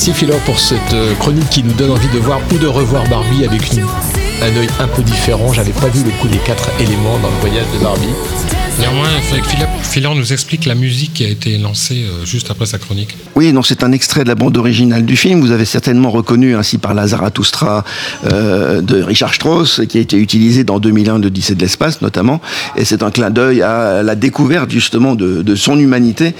Merci, 0.00 0.12
merci 0.12 0.24
Philo 0.24 0.40
pour 0.46 0.58
cette 0.58 0.94
euh, 0.94 1.14
chronique 1.16 1.50
qui 1.50 1.62
nous 1.62 1.74
donne 1.74 1.90
envie 1.90 2.08
de 2.08 2.18
voir 2.18 2.40
ou 2.50 2.56
de 2.56 2.66
revoir 2.66 3.06
Barbie 3.10 3.44
avec 3.44 3.60
un 4.40 4.56
œil 4.56 4.68
un 4.78 4.88
peu 4.88 5.02
différent. 5.02 5.52
J'avais 5.52 5.72
pas 5.72 5.88
vu 5.88 6.02
le 6.02 6.10
coup 6.12 6.26
des 6.26 6.38
quatre 6.38 6.70
éléments 6.80 7.18
dans 7.18 7.28
le 7.28 7.36
voyage 7.40 7.66
de 7.74 7.84
Barbie. 7.84 8.14
Néanmoins, 8.78 9.10
Philor 9.82 10.14
nous 10.14 10.32
explique 10.32 10.64
la 10.64 10.74
musique 10.74 11.12
qui 11.12 11.24
a 11.26 11.28
été 11.28 11.58
lancée 11.58 12.04
euh, 12.04 12.24
juste 12.24 12.50
après 12.50 12.64
sa 12.64 12.78
chronique. 12.78 13.14
Oui, 13.40 13.54
non, 13.54 13.62
c'est 13.62 13.82
un 13.84 13.92
extrait 13.92 14.22
de 14.22 14.28
la 14.28 14.34
bande 14.34 14.58
originale 14.58 15.06
du 15.06 15.16
film. 15.16 15.40
Vous 15.40 15.50
avez 15.50 15.64
certainement 15.64 16.10
reconnu 16.10 16.54
ainsi 16.56 16.76
par 16.76 16.92
la 16.92 17.06
Zarathustra 17.06 17.84
euh, 18.30 18.82
de 18.82 19.02
Richard 19.02 19.32
Strauss, 19.32 19.80
qui 19.88 19.96
a 19.96 20.02
été 20.02 20.18
utilisé 20.18 20.62
dans 20.62 20.78
2001 20.78 21.20
de 21.20 21.24
L'Odyssée 21.24 21.54
de 21.54 21.60
l'espace, 21.62 22.02
notamment. 22.02 22.42
Et 22.76 22.84
c'est 22.84 23.02
un 23.02 23.10
clin 23.10 23.30
d'œil 23.30 23.62
à 23.62 24.02
la 24.02 24.14
découverte, 24.14 24.70
justement, 24.70 25.14
de, 25.14 25.54
son 25.54 25.78
humanité. 25.78 26.34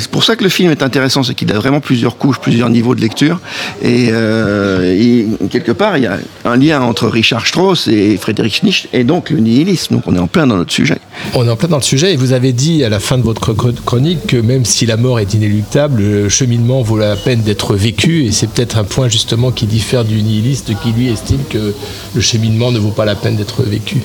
C'est 0.00 0.10
pour 0.10 0.24
ça 0.24 0.34
que 0.34 0.42
le 0.42 0.50
film 0.50 0.72
est 0.72 0.82
intéressant, 0.82 1.22
c'est 1.22 1.34
qu'il 1.34 1.52
a 1.52 1.54
vraiment 1.54 1.78
plusieurs 1.78 2.18
couches, 2.18 2.40
plusieurs 2.40 2.70
niveaux 2.70 2.96
de 2.96 3.00
lecture. 3.00 3.38
Et, 3.80 4.08
euh, 4.10 4.96
il- 4.98 5.48
quelque 5.48 5.70
part, 5.70 5.96
il 5.96 6.02
y 6.02 6.06
a 6.08 6.18
un 6.44 6.56
lien 6.56 6.80
entre 6.80 7.06
Richard 7.06 7.46
Strauss 7.46 7.86
et 7.86 8.16
Friedrich 8.16 8.64
Nietzsche, 8.64 8.88
et 8.92 9.04
donc 9.04 9.30
le 9.30 9.38
nihilisme. 9.38 9.94
Donc, 9.94 10.02
on 10.08 10.16
est 10.16 10.18
en 10.18 10.26
plein 10.26 10.48
dans 10.48 10.56
notre 10.56 10.72
sujet. 10.72 10.98
On 11.34 11.46
est 11.46 11.50
en 11.50 11.56
plein 11.56 11.68
dans 11.68 11.76
le 11.76 11.82
sujet 11.84 12.12
et 12.14 12.16
vous 12.16 12.32
avez 12.32 12.52
dit 12.52 12.82
à 12.82 12.88
la 12.88 12.98
fin 12.98 13.16
de 13.16 13.22
votre 13.22 13.52
chro- 13.54 13.72
chronique 13.84 14.26
que 14.26 14.36
même 14.38 14.64
si 14.64 14.86
la 14.86 14.96
mort 14.96 15.20
est 15.20 15.32
inéluctable, 15.34 16.02
le 16.22 16.28
cheminement 16.28 16.82
vaut 16.82 16.96
la 16.98 17.14
peine 17.16 17.42
d'être 17.42 17.74
vécu 17.74 18.24
et 18.24 18.32
c'est 18.32 18.48
peut-être 18.48 18.78
un 18.78 18.84
point 18.84 19.08
justement 19.08 19.50
qui 19.50 19.66
diffère 19.66 20.04
du 20.04 20.22
nihiliste 20.22 20.72
qui 20.82 20.92
lui 20.92 21.08
estime 21.08 21.40
que 21.50 21.74
le 22.14 22.20
cheminement 22.20 22.72
ne 22.72 22.78
vaut 22.78 22.90
pas 22.90 23.04
la 23.04 23.14
peine 23.14 23.36
d'être 23.36 23.62
vécu. 23.62 23.98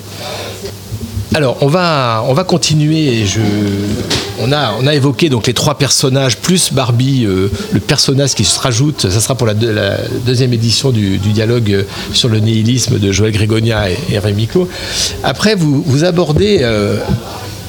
Alors, 1.33 1.55
on 1.61 1.67
va, 1.67 2.25
on 2.27 2.33
va 2.33 2.43
continuer. 2.43 3.21
Et 3.21 3.25
je, 3.25 3.39
on, 4.39 4.51
a, 4.51 4.93
évoqué 4.93 5.29
donc 5.29 5.47
les 5.47 5.53
trois 5.53 5.75
personnages, 5.77 6.35
plus 6.37 6.73
Barbie, 6.73 7.23
euh, 7.25 7.49
le 7.71 7.79
personnage 7.79 8.35
qui 8.35 8.43
se 8.43 8.59
rajoute. 8.59 9.09
Ça 9.09 9.21
sera 9.21 9.35
pour 9.35 9.47
la, 9.47 9.53
deux- 9.53 9.71
la 9.71 9.97
deuxième 10.25 10.51
édition 10.51 10.91
du, 10.91 11.17
dialogue 11.19 11.85
sur 12.13 12.27
le 12.27 12.39
nihilisme 12.39 12.99
de 12.99 13.11
Joël 13.13 13.31
Grégonia 13.31 13.89
et, 13.89 13.97
et. 14.11 14.19
Après, 15.23 15.55
vous, 15.55 15.81
vous 15.85 16.03
abordez. 16.03 16.59
euh, 16.61 16.97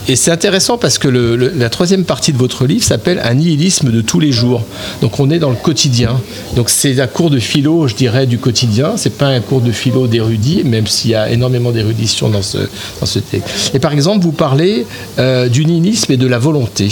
et 0.08 0.16
c'est 0.16 0.30
intéressant 0.30 0.78
parce 0.78 0.98
que 0.98 1.08
le- 1.08 1.36
le- 1.36 1.52
la 1.56 1.70
troisième 1.70 2.04
partie 2.04 2.32
de 2.32 2.38
votre 2.38 2.66
livre 2.66 2.82
s'appelle 2.84 3.20
Un 3.24 3.34
nihilisme 3.34 3.90
de 3.90 4.00
tous 4.00 4.18
les 4.20 4.32
jours. 4.32 4.64
Donc 5.00 5.20
on 5.20 5.30
est 5.30 5.38
dans 5.38 5.50
le 5.50 5.56
quotidien. 5.56 6.20
Donc 6.56 6.70
c'est 6.70 7.00
un 7.00 7.06
cours 7.06 7.30
de 7.30 7.38
philo, 7.38 7.86
je 7.88 7.94
dirais, 7.94 8.26
du 8.26 8.38
quotidien. 8.38 8.92
C'est 8.96 9.16
pas 9.16 9.28
un 9.28 9.40
cours 9.40 9.60
de 9.60 9.70
philo 9.72 10.06
d'érudit, 10.08 10.64
même 10.64 10.86
s'il 10.86 11.12
y 11.12 11.14
a 11.14 11.30
énormément 11.30 11.70
d'érudition 11.70 12.28
dans 12.28 12.42
ce, 12.42 12.58
dans 13.00 13.06
ce 13.06 13.18
texte. 13.20 13.74
Et 13.74 13.78
par 13.78 13.92
exemple, 13.92 14.22
vous 14.24 14.32
parlez 14.32 14.86
euh, 15.18 15.48
du 15.48 15.64
nihilisme 15.64 16.12
et 16.12 16.16
de 16.16 16.26
la 16.26 16.38
volonté. 16.38 16.88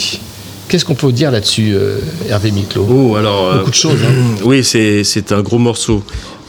Qu'est-ce 0.69 0.85
qu'on 0.85 0.95
peut 0.95 1.11
dire 1.11 1.33
là-dessus, 1.33 1.73
euh, 1.75 1.99
Hervé 2.29 2.53
Miclot 2.53 2.87
Oh, 2.89 3.17
alors, 3.17 3.55
Beaucoup 3.59 3.71
de 3.71 3.75
choses. 3.75 3.99
hein. 4.05 4.37
Oui, 4.45 4.63
c'est 4.63 5.33
un 5.33 5.43
gros 5.43 5.59
morceau. 5.59 6.05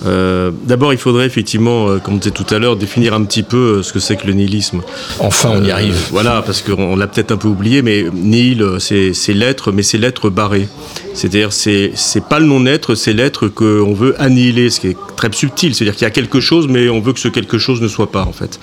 Euh, 0.05 0.51
D'abord, 0.63 0.93
il 0.93 0.99
faudrait 0.99 1.25
effectivement, 1.25 1.89
euh, 1.89 1.97
comme 1.99 2.15
on 2.15 2.17
disait 2.17 2.31
tout 2.31 2.45
à 2.53 2.59
l'heure, 2.59 2.75
définir 2.75 3.13
un 3.13 3.23
petit 3.23 3.43
peu 3.43 3.57
euh, 3.57 3.83
ce 3.83 3.93
que 3.93 3.99
c'est 3.99 4.15
que 4.15 4.27
le 4.27 4.33
nihilisme. 4.33 4.81
Enfin, 5.19 5.51
on 5.55 5.63
y 5.63 5.71
arrive. 5.71 5.95
Voilà, 6.11 6.41
parce 6.41 6.61
qu'on 6.61 6.95
l'a 6.95 7.07
peut-être 7.07 7.31
un 7.31 7.37
peu 7.37 7.47
oublié, 7.47 7.81
mais 7.81 8.05
nihil, 8.13 8.65
c'est 8.79 9.33
l'être, 9.33 9.71
mais 9.71 9.83
c'est 9.83 9.97
l'être 9.97 10.29
barré. 10.29 10.67
C'est-à-dire, 11.13 11.51
c'est 11.51 11.93
pas 12.29 12.39
le 12.39 12.45
non-être, 12.45 12.95
c'est 12.95 13.13
l'être 13.13 13.47
qu'on 13.47 13.93
veut 13.93 14.19
annihiler, 14.21 14.69
ce 14.69 14.79
qui 14.79 14.87
est 14.87 14.97
très 15.15 15.31
subtil. 15.31 15.75
C'est-à-dire 15.75 15.93
qu'il 15.93 16.03
y 16.03 16.07
a 16.07 16.11
quelque 16.11 16.39
chose, 16.39 16.67
mais 16.67 16.89
on 16.89 16.99
veut 16.99 17.13
que 17.13 17.19
ce 17.19 17.27
quelque 17.27 17.57
chose 17.57 17.81
ne 17.81 17.87
soit 17.87 18.11
pas, 18.11 18.23
en 18.23 18.33
fait. 18.33 18.59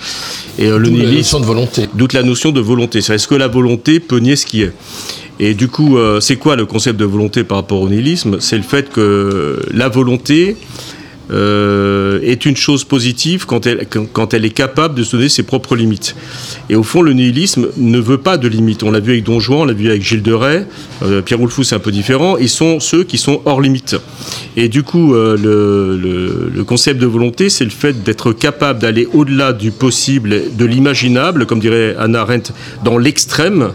Et 0.57 0.67
le 0.67 0.77
la 0.77 0.89
nihilisme. 0.89 1.17
notion 1.17 1.39
de 1.39 1.45
volonté. 1.45 1.89
D'où 1.93 2.07
la 2.13 2.23
notion 2.23 2.51
de 2.51 2.59
volonté. 2.59 2.99
Est-ce 2.99 3.27
que 3.27 3.35
la 3.35 3.47
volonté 3.47 3.99
peut 3.99 4.19
nier 4.19 4.35
ce 4.35 4.45
qui 4.45 4.63
est? 4.63 4.73
Et 5.41 5.53
du 5.53 5.69
coup, 5.69 5.97
c'est 6.19 6.35
quoi 6.35 6.57
le 6.57 6.65
concept 6.65 6.99
de 6.99 7.05
volonté 7.05 7.45
par 7.45 7.59
rapport 7.59 7.79
au 7.79 7.87
nihilisme? 7.87 8.37
C'est 8.41 8.57
le 8.57 8.63
fait 8.63 8.91
que 8.91 9.61
la 9.71 9.87
volonté 9.87 10.57
euh, 11.31 12.19
est 12.23 12.45
une 12.45 12.55
chose 12.55 12.83
positive 12.83 13.45
quand 13.45 13.67
elle, 13.67 13.85
quand, 13.87 14.33
elle 14.33 14.45
est 14.45 14.49
capable 14.49 14.95
de 14.95 15.03
se 15.03 15.15
donner 15.15 15.29
ses 15.29 15.43
propres 15.43 15.75
limites. 15.75 16.15
Et 16.69 16.75
au 16.75 16.83
fond, 16.83 17.01
le 17.01 17.13
nihilisme 17.13 17.67
ne 17.77 17.99
veut 17.99 18.17
pas 18.17 18.37
de 18.37 18.47
limites. 18.47 18.83
On 18.83 18.91
l'a 18.91 18.99
vu 18.99 19.11
avec 19.11 19.23
Don 19.23 19.39
Juan, 19.39 19.61
on 19.61 19.65
l'a 19.65 19.73
vu 19.73 19.89
avec 19.89 20.01
Gilles 20.01 20.23
de 20.23 20.33
Rais, 20.33 20.67
euh, 21.03 21.21
Pierre 21.21 21.39
Roulefou, 21.39 21.63
c'est 21.63 21.75
un 21.75 21.79
peu 21.79 21.91
différent. 21.91 22.37
Ils 22.37 22.49
sont 22.49 22.79
ceux 22.79 23.03
qui 23.03 23.17
sont 23.17 23.41
hors 23.45 23.61
limites. 23.61 23.95
Et 24.57 24.69
du 24.69 24.83
coup, 24.83 25.13
euh, 25.13 25.37
le 25.37 26.63
concept 26.63 26.99
de 26.99 27.05
volonté, 27.05 27.49
c'est 27.49 27.63
le 27.63 27.69
fait 27.69 28.03
d'être 28.03 28.31
capable 28.33 28.79
d'aller 28.79 29.07
au-delà 29.13 29.53
du 29.53 29.71
possible, 29.71 30.55
de 30.57 30.65
l'imaginable, 30.65 31.45
comme 31.45 31.59
dirait 31.59 31.95
Anna 31.97 32.21
Arendt, 32.21 32.51
dans 32.83 32.97
l'extrême 32.97 33.71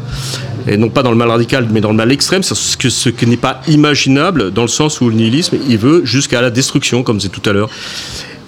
et 0.66 0.76
non 0.76 0.88
pas 0.88 1.02
dans 1.02 1.10
le 1.10 1.16
mal 1.16 1.28
radical, 1.28 1.68
mais 1.70 1.80
dans 1.80 1.90
le 1.90 1.96
mal 1.96 2.10
extrême, 2.12 2.42
ce, 2.42 2.76
que, 2.76 2.88
ce 2.88 3.08
qui 3.08 3.26
n'est 3.26 3.36
pas 3.36 3.60
imaginable, 3.68 4.50
dans 4.50 4.62
le 4.62 4.68
sens 4.68 5.00
où 5.00 5.08
le 5.08 5.14
nihilisme, 5.14 5.56
il 5.68 5.78
veut 5.78 6.04
jusqu'à 6.04 6.40
la 6.40 6.50
destruction, 6.50 7.02
comme 7.02 7.20
c'est 7.20 7.28
tout 7.28 7.48
à 7.48 7.52
l'heure. 7.52 7.70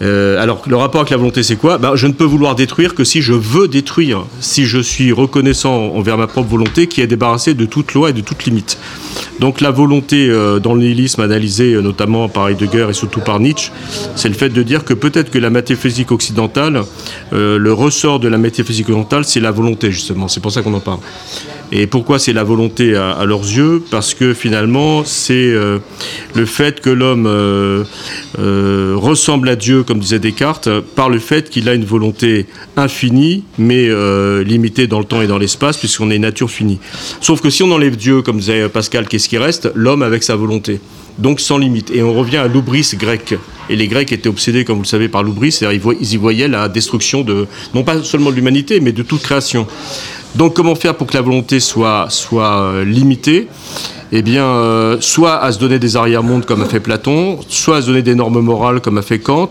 Euh, 0.03 0.41
alors, 0.43 0.63
le 0.67 0.77
rapport 0.77 1.01
avec 1.01 1.11
la 1.11 1.17
volonté, 1.17 1.43
c'est 1.43 1.57
quoi? 1.57 1.79
Ben, 1.79 1.97
Je 1.97 2.07
ne 2.07 2.13
peux 2.13 2.25
vouloir 2.25 2.55
détruire 2.55 2.95
que 2.95 3.05
si 3.05 3.23
je 3.23 3.33
veux 3.33 3.69
détruire, 3.69 4.25
si 4.41 4.67
je 4.67 4.79
suis 4.79 5.13
reconnaissant 5.13 5.75
envers 5.95 6.19
ma 6.19 6.27
propre 6.27 6.49
volonté 6.49 6.87
qui 6.87 7.01
est 7.01 7.07
débarrassée 7.07 7.55
de 7.55 7.65
toute 7.65 7.95
loi 7.95 8.11
et 8.11 8.13
de 8.13 8.21
toute 8.21 8.45
limite. 8.45 8.79
Donc, 9.41 9.61
la 9.61 9.71
volonté 9.71 10.29
euh, 10.29 10.59
dans 10.59 10.75
le 10.75 10.81
nihilisme, 10.81 11.23
analysé 11.23 11.73
euh, 11.73 11.81
notamment 11.81 12.29
par 12.29 12.49
Heidegger 12.49 12.89
et 12.91 12.93
surtout 12.93 13.21
par 13.21 13.41
Nietzsche, 13.41 13.73
c'est 14.17 14.29
le 14.29 14.35
fait 14.35 14.51
de 14.51 14.63
dire 14.63 14.85
que 14.85 14.93
peut-être 14.93 15.31
que 15.31 15.39
la 15.39 15.51
métaphysique 15.51 16.13
occidentale, 16.13 16.83
le 17.33 17.73
ressort 17.73 18.21
de 18.21 18.29
la 18.29 18.39
métaphysique 18.39 18.89
occidentale, 18.89 19.25
c'est 19.25 19.41
la 19.41 19.51
volonté, 19.51 19.91
justement. 19.91 20.29
C'est 20.29 20.41
pour 20.41 20.53
ça 20.53 20.63
qu'on 20.63 20.75
en 20.75 20.81
parle. 20.81 20.99
Et 21.73 21.87
pourquoi 21.87 22.19
c'est 22.19 22.33
la 22.33 22.45
volonté 22.45 22.95
à, 22.95 23.25
leurs 23.25 23.43
yeux 23.43 23.83
Parce 23.91 24.15
que 24.15 24.35
finalement, 24.35 25.05
c'est 25.05 25.35
euh, 25.35 25.79
le 26.35 26.47
fait 26.47 26.81
que 26.81 26.91
l'homme 26.91 27.27
euh, 27.27 27.83
euh, 28.39 28.95
ressemble 28.97 29.49
à 29.49 29.57
Dieu, 29.57 29.83
comme 29.83 29.99
disait 29.99 30.21
Descartes, 30.21 30.69
par 30.95 31.09
le 31.09 31.19
fait 31.19 31.51
qu'il 31.51 31.69
a 31.69 31.75
une 31.75 31.85
volonté 31.85 32.47
infinie, 32.77 33.45
mais 33.59 33.89
limitée 34.45 34.87
dans 34.87 34.99
le 34.99 35.05
temps 35.05 35.23
et 35.23 35.27
dans 35.27 35.39
l'espace, 35.39 35.77
puisqu'on 35.77 36.11
est 36.11 36.19
nature 36.19 36.51
finie. 36.51 36.79
Sauf 37.21 37.41
que 37.41 37.51
si 37.51 37.63
on 37.63 37.71
enlève 37.73 37.97
Dieu, 37.97 38.23
comme 38.23 38.39
disait 38.39 38.69
Pascal, 38.69 39.09
qu'est-ce 39.09 39.29
qui 39.29 39.39
reste 39.39 39.71
L'homme 39.75 40.03
avec 40.03 40.23
sa 40.23 40.37
volonté. 40.37 40.81
Donc 41.19 41.41
sans 41.41 41.59
limite. 41.59 41.91
Et 41.91 42.03
on 42.03 42.15
revient 42.15 42.37
à 42.37 42.47
l'oubris 42.47 42.93
grec. 42.95 43.35
Et 43.69 43.77
les 43.77 43.89
Grecs 43.89 44.13
étaient 44.13 44.29
obsédés, 44.29 44.65
comme 44.65 44.77
vous 44.77 44.83
le 44.83 44.89
savez, 44.89 45.09
par 45.09 45.23
l'oubris, 45.23 45.53
c'est-à-dire 45.53 45.95
ils 46.01 46.13
y 46.13 46.17
voyaient 46.17 46.49
la 46.49 46.69
destruction 46.69 47.23
de, 47.23 47.47
non 47.75 47.83
pas 47.83 48.03
seulement 48.03 48.31
de 48.31 48.37
l'humanité, 48.37 48.81
mais 48.81 48.93
de 48.93 49.03
toute 49.03 49.23
création. 49.23 49.67
Donc 50.35 50.55
comment 50.55 50.75
faire 50.75 50.97
pour 50.97 51.07
que 51.07 51.15
la 51.15 51.23
volonté 51.23 51.61
soit, 51.61 52.09
euh, 52.33 52.85
limitée? 52.85 53.49
Eh 54.13 54.23
bien, 54.23 54.45
euh, 54.45 54.97
soit 55.01 55.43
à 55.43 55.53
se 55.53 55.59
donner 55.59 55.79
des 55.79 55.97
arrière-mondes 55.97 56.47
comme 56.47 56.63
a 56.63 56.67
fait 56.67 56.81
Platon, 56.81 57.39
soit 57.49 57.79
à 57.79 57.83
se 57.83 57.87
donner 57.87 58.03
des 58.03 58.15
normes 58.15 58.41
morales 58.41 58.81
comme 58.81 58.99
a 58.99 59.03
fait 59.03 59.19
Kant, 59.19 59.51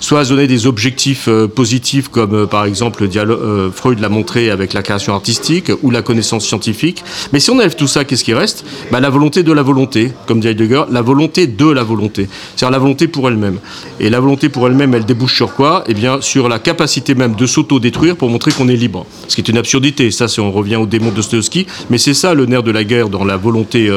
soit 0.00 0.20
à 0.20 0.24
se 0.24 0.30
donner 0.30 0.46
des 0.46 0.66
objectifs 0.66 1.26
euh, 1.28 1.48
positifs 1.48 2.08
comme 2.08 2.34
euh, 2.34 2.46
par 2.46 2.64
exemple 2.64 3.02
le 3.02 3.08
dialogue, 3.08 3.72
Freud 3.72 3.98
l'a 4.00 4.08
montré 4.08 4.50
avec 4.50 4.72
la 4.72 4.82
création 4.82 5.14
artistique 5.14 5.70
ou 5.82 5.90
la 5.90 6.02
connaissance 6.02 6.44
scientifique. 6.44 7.02
Mais 7.32 7.40
si 7.40 7.50
on 7.50 7.54
enlève 7.54 7.76
tout 7.76 7.86
ça, 7.86 8.04
qu'est-ce 8.04 8.24
qui 8.24 8.34
reste? 8.34 8.64
Bah, 8.90 9.00
La 9.00 9.10
volonté 9.10 9.42
de 9.42 9.52
la 9.52 9.62
volonté, 9.62 10.12
comme 10.26 10.40
dit 10.40 10.48
Heidegger, 10.48 10.84
la 10.90 11.02
volonté 11.02 11.46
de 11.46 11.70
la 11.70 11.82
volonté, 11.82 12.28
c'est-à-dire 12.56 12.72
la 12.72 12.78
volonté 12.78 13.08
pour 13.08 13.28
elle-même. 13.28 13.58
Et 14.00 14.10
la 14.10 14.20
volonté 14.20 14.48
pour 14.48 14.66
elle-même, 14.66 14.94
elle 14.94 15.04
débouche 15.04 15.36
sur 15.36 15.54
quoi? 15.54 15.84
Eh 15.86 15.94
bien, 15.94 16.20
sur 16.20 16.48
la 16.48 16.58
capacité 16.58 17.14
même 17.14 17.34
de 17.34 17.46
s'auto-détruire 17.46 18.16
pour 18.16 18.28
montrer 18.28 18.52
qu'on 18.52 18.68
est 18.68 18.76
libre. 18.76 19.06
Ce 19.28 19.34
qui 19.34 19.40
est 19.40 19.48
une 19.48 19.58
absurdité. 19.58 20.10
Ça, 20.10 20.28
c'est 20.28 20.40
on 20.40 20.52
revient 20.52 20.76
au 20.76 20.86
démon 20.86 21.10
de 21.10 21.16
Dostoevsky, 21.16 21.66
mais 21.90 21.98
c'est 21.98 22.14
ça 22.14 22.34
le 22.34 22.46
nerf 22.46 22.62
de 22.62 22.70
la 22.70 22.84
guerre 22.84 23.08
dans 23.08 23.24
la 23.24 23.36
volonté 23.36 23.88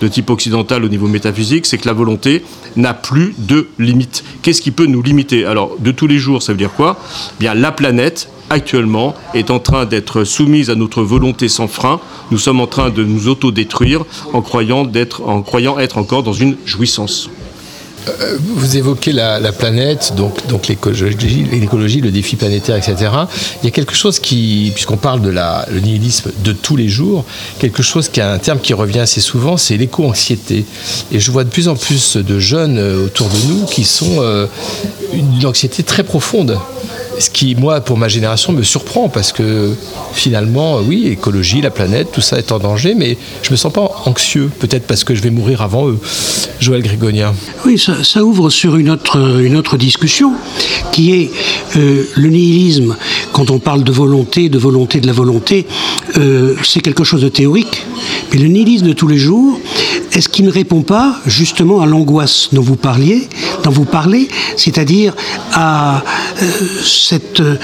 de 0.00 0.08
type 0.08 0.30
occidental 0.30 0.84
au 0.84 0.88
niveau 0.88 1.08
métaphysique, 1.08 1.66
c'est 1.66 1.78
que 1.78 1.86
la 1.86 1.92
volonté 1.92 2.44
n'a 2.76 2.94
plus 2.94 3.34
de 3.38 3.68
limite. 3.78 4.24
Qu'est-ce 4.42 4.62
qui 4.62 4.70
peut 4.70 4.86
nous 4.86 5.02
limiter? 5.02 5.44
Alors, 5.44 5.76
de 5.78 5.90
tous 5.90 6.06
les 6.06 6.18
jours, 6.18 6.42
ça 6.42 6.52
veut 6.52 6.58
dire 6.58 6.72
quoi? 6.72 6.98
Eh 7.00 7.40
Bien, 7.40 7.54
la 7.54 7.72
planète 7.72 8.28
actuellement 8.50 9.14
est 9.34 9.50
en 9.50 9.58
train 9.58 9.86
d'être 9.86 10.24
soumise 10.24 10.70
à 10.70 10.74
notre 10.74 11.02
volonté 11.02 11.48
sans 11.48 11.68
frein. 11.68 12.00
Nous 12.30 12.38
sommes 12.38 12.60
en 12.60 12.66
train 12.66 12.90
de 12.90 13.04
nous 13.04 13.28
autodétruire 13.28 14.04
en 14.32 14.38
en 14.38 15.42
croyant 15.42 15.78
être 15.78 15.98
encore 15.98 16.22
dans 16.22 16.32
une 16.32 16.56
jouissance. 16.64 17.28
Euh, 18.08 18.38
Vous 18.40 18.76
évoquez 18.76 19.12
la, 19.12 19.40
la 19.40 19.52
planète, 19.52 20.14
donc, 20.16 20.68
l'écologie, 20.68 22.00
le 22.00 22.10
défi 22.10 22.36
planétaire, 22.36 22.76
etc. 22.76 23.10
Il 23.62 23.66
y 23.66 23.68
a 23.68 23.70
quelque 23.70 23.94
chose 23.94 24.18
qui, 24.18 24.70
puisqu'on 24.74 24.96
parle 24.96 25.20
de 25.20 25.30
la, 25.30 25.66
le 25.72 25.80
nihilisme 25.80 26.30
de 26.44 26.52
tous 26.52 26.76
les 26.76 26.88
jours, 26.88 27.24
quelque 27.58 27.82
chose 27.82 28.08
qui 28.08 28.20
a 28.20 28.32
un 28.32 28.38
terme 28.38 28.60
qui 28.60 28.74
revient 28.74 29.00
assez 29.00 29.20
souvent, 29.20 29.56
c'est 29.56 29.76
l'éco-anxiété. 29.76 30.64
Et 31.12 31.20
je 31.20 31.30
vois 31.30 31.44
de 31.44 31.50
plus 31.50 31.68
en 31.68 31.76
plus 31.76 32.16
de 32.16 32.38
jeunes 32.38 32.78
euh, 32.78 33.06
autour 33.06 33.28
de 33.28 33.38
nous 33.48 33.64
qui 33.66 33.84
sont 33.84 34.16
euh, 34.20 34.46
une 35.12 35.44
anxiété 35.46 35.82
très 35.82 36.02
profonde. 36.02 36.58
Qui, 37.36 37.54
moi, 37.54 37.82
pour 37.82 37.98
ma 37.98 38.08
génération, 38.08 38.54
me 38.54 38.62
surprend 38.62 39.10
parce 39.10 39.30
que 39.30 39.74
finalement, 40.14 40.78
euh, 40.78 40.82
oui, 40.88 41.02
l'écologie, 41.04 41.60
la 41.60 41.70
planète, 41.70 42.08
tout 42.10 42.22
ça 42.22 42.38
est 42.38 42.50
en 42.50 42.58
danger, 42.58 42.94
mais 42.94 43.18
je 43.42 43.50
me 43.50 43.56
sens 43.56 43.70
pas 43.70 43.90
anxieux. 44.06 44.50
Peut-être 44.58 44.86
parce 44.86 45.04
que 45.04 45.14
je 45.14 45.20
vais 45.20 45.28
mourir 45.28 45.60
avant 45.60 45.86
eux. 45.86 45.98
Joël 46.60 46.80
Grégonien. 46.80 47.34
Oui, 47.66 47.78
ça, 47.78 48.24
ouvre 48.24 48.48
sur 48.48 48.76
une 48.76 48.88
autre, 48.88 49.42
une 49.42 49.54
autre 49.54 49.76
discussion 49.76 50.32
qui 50.92 51.12
est 51.12 51.30
euh, 51.76 52.04
le 52.16 52.28
nihilisme. 52.30 52.96
Quand 53.32 53.50
on 53.50 53.58
parle 53.58 53.84
de 53.84 53.92
volonté, 53.92 54.48
de 54.48 54.56
volonté 54.58 55.00
de 55.00 55.06
la 55.06 55.12
volonté, 55.12 55.66
euh, 56.16 56.54
c'est 56.64 56.80
quelque 56.80 57.04
chose 57.04 57.20
de 57.20 57.28
théorique. 57.28 57.84
Mais 58.32 58.38
le 58.38 58.48
nihilisme 58.48 58.86
de 58.86 58.94
tous 58.94 59.08
les 59.08 59.18
jours, 59.18 59.60
est-ce 60.12 60.30
qu'il 60.30 60.46
ne 60.46 60.50
répond 60.50 60.80
pas 60.80 61.20
justement 61.26 61.82
à 61.82 61.86
l'angoisse 61.86 62.48
dont 62.52 62.62
vous 62.62 62.76
parliez, 62.76 63.28
dont 63.62 63.70
vous 63.70 63.84
parlez, 63.84 64.28
c'est-à-dire 64.56 65.14
à 65.52 66.02
cette 66.82 67.25
euh, 67.40 67.56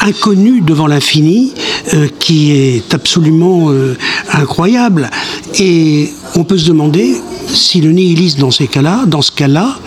inconnue 0.00 0.60
devant 0.60 0.86
l'infini 0.86 1.52
euh, 1.94 2.08
qui 2.18 2.52
est 2.52 2.94
absolument 2.94 3.70
euh, 3.70 3.96
incroyable. 4.32 5.10
Et 5.58 6.10
on 6.34 6.44
peut 6.44 6.58
se 6.58 6.66
demander 6.68 7.16
si 7.48 7.80
le 7.80 7.92
nihilisme 7.92 8.40
dans 8.40 8.50
ces 8.50 8.66
cas-là, 8.66 9.04
dans 9.06 9.22
ce 9.22 9.32
cas-là, 9.32 9.78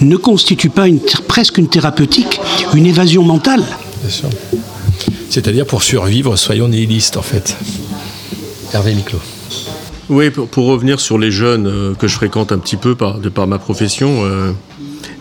ne 0.00 0.16
constitue 0.16 0.70
pas 0.70 0.88
une, 0.88 1.00
presque 1.28 1.58
une 1.58 1.68
thérapeutique, 1.68 2.40
une 2.74 2.86
évasion 2.86 3.22
mentale. 3.22 3.62
Bien 4.02 4.10
sûr. 4.10 4.28
C'est-à-dire 5.28 5.66
pour 5.66 5.82
survivre, 5.82 6.36
soyons 6.36 6.68
nihilistes 6.68 7.16
en 7.16 7.22
fait. 7.22 7.56
Hervé 8.72 8.94
Miclot. 8.94 9.20
Oui, 10.08 10.30
pour, 10.30 10.48
pour 10.48 10.66
revenir 10.66 10.98
sur 10.98 11.18
les 11.18 11.30
jeunes 11.30 11.68
euh, 11.68 11.94
que 11.94 12.08
je 12.08 12.14
fréquente 12.14 12.50
un 12.50 12.58
petit 12.58 12.76
peu 12.76 12.96
par, 12.96 13.18
de 13.18 13.28
par 13.28 13.46
ma 13.46 13.58
profession, 13.58 14.24
euh, 14.24 14.52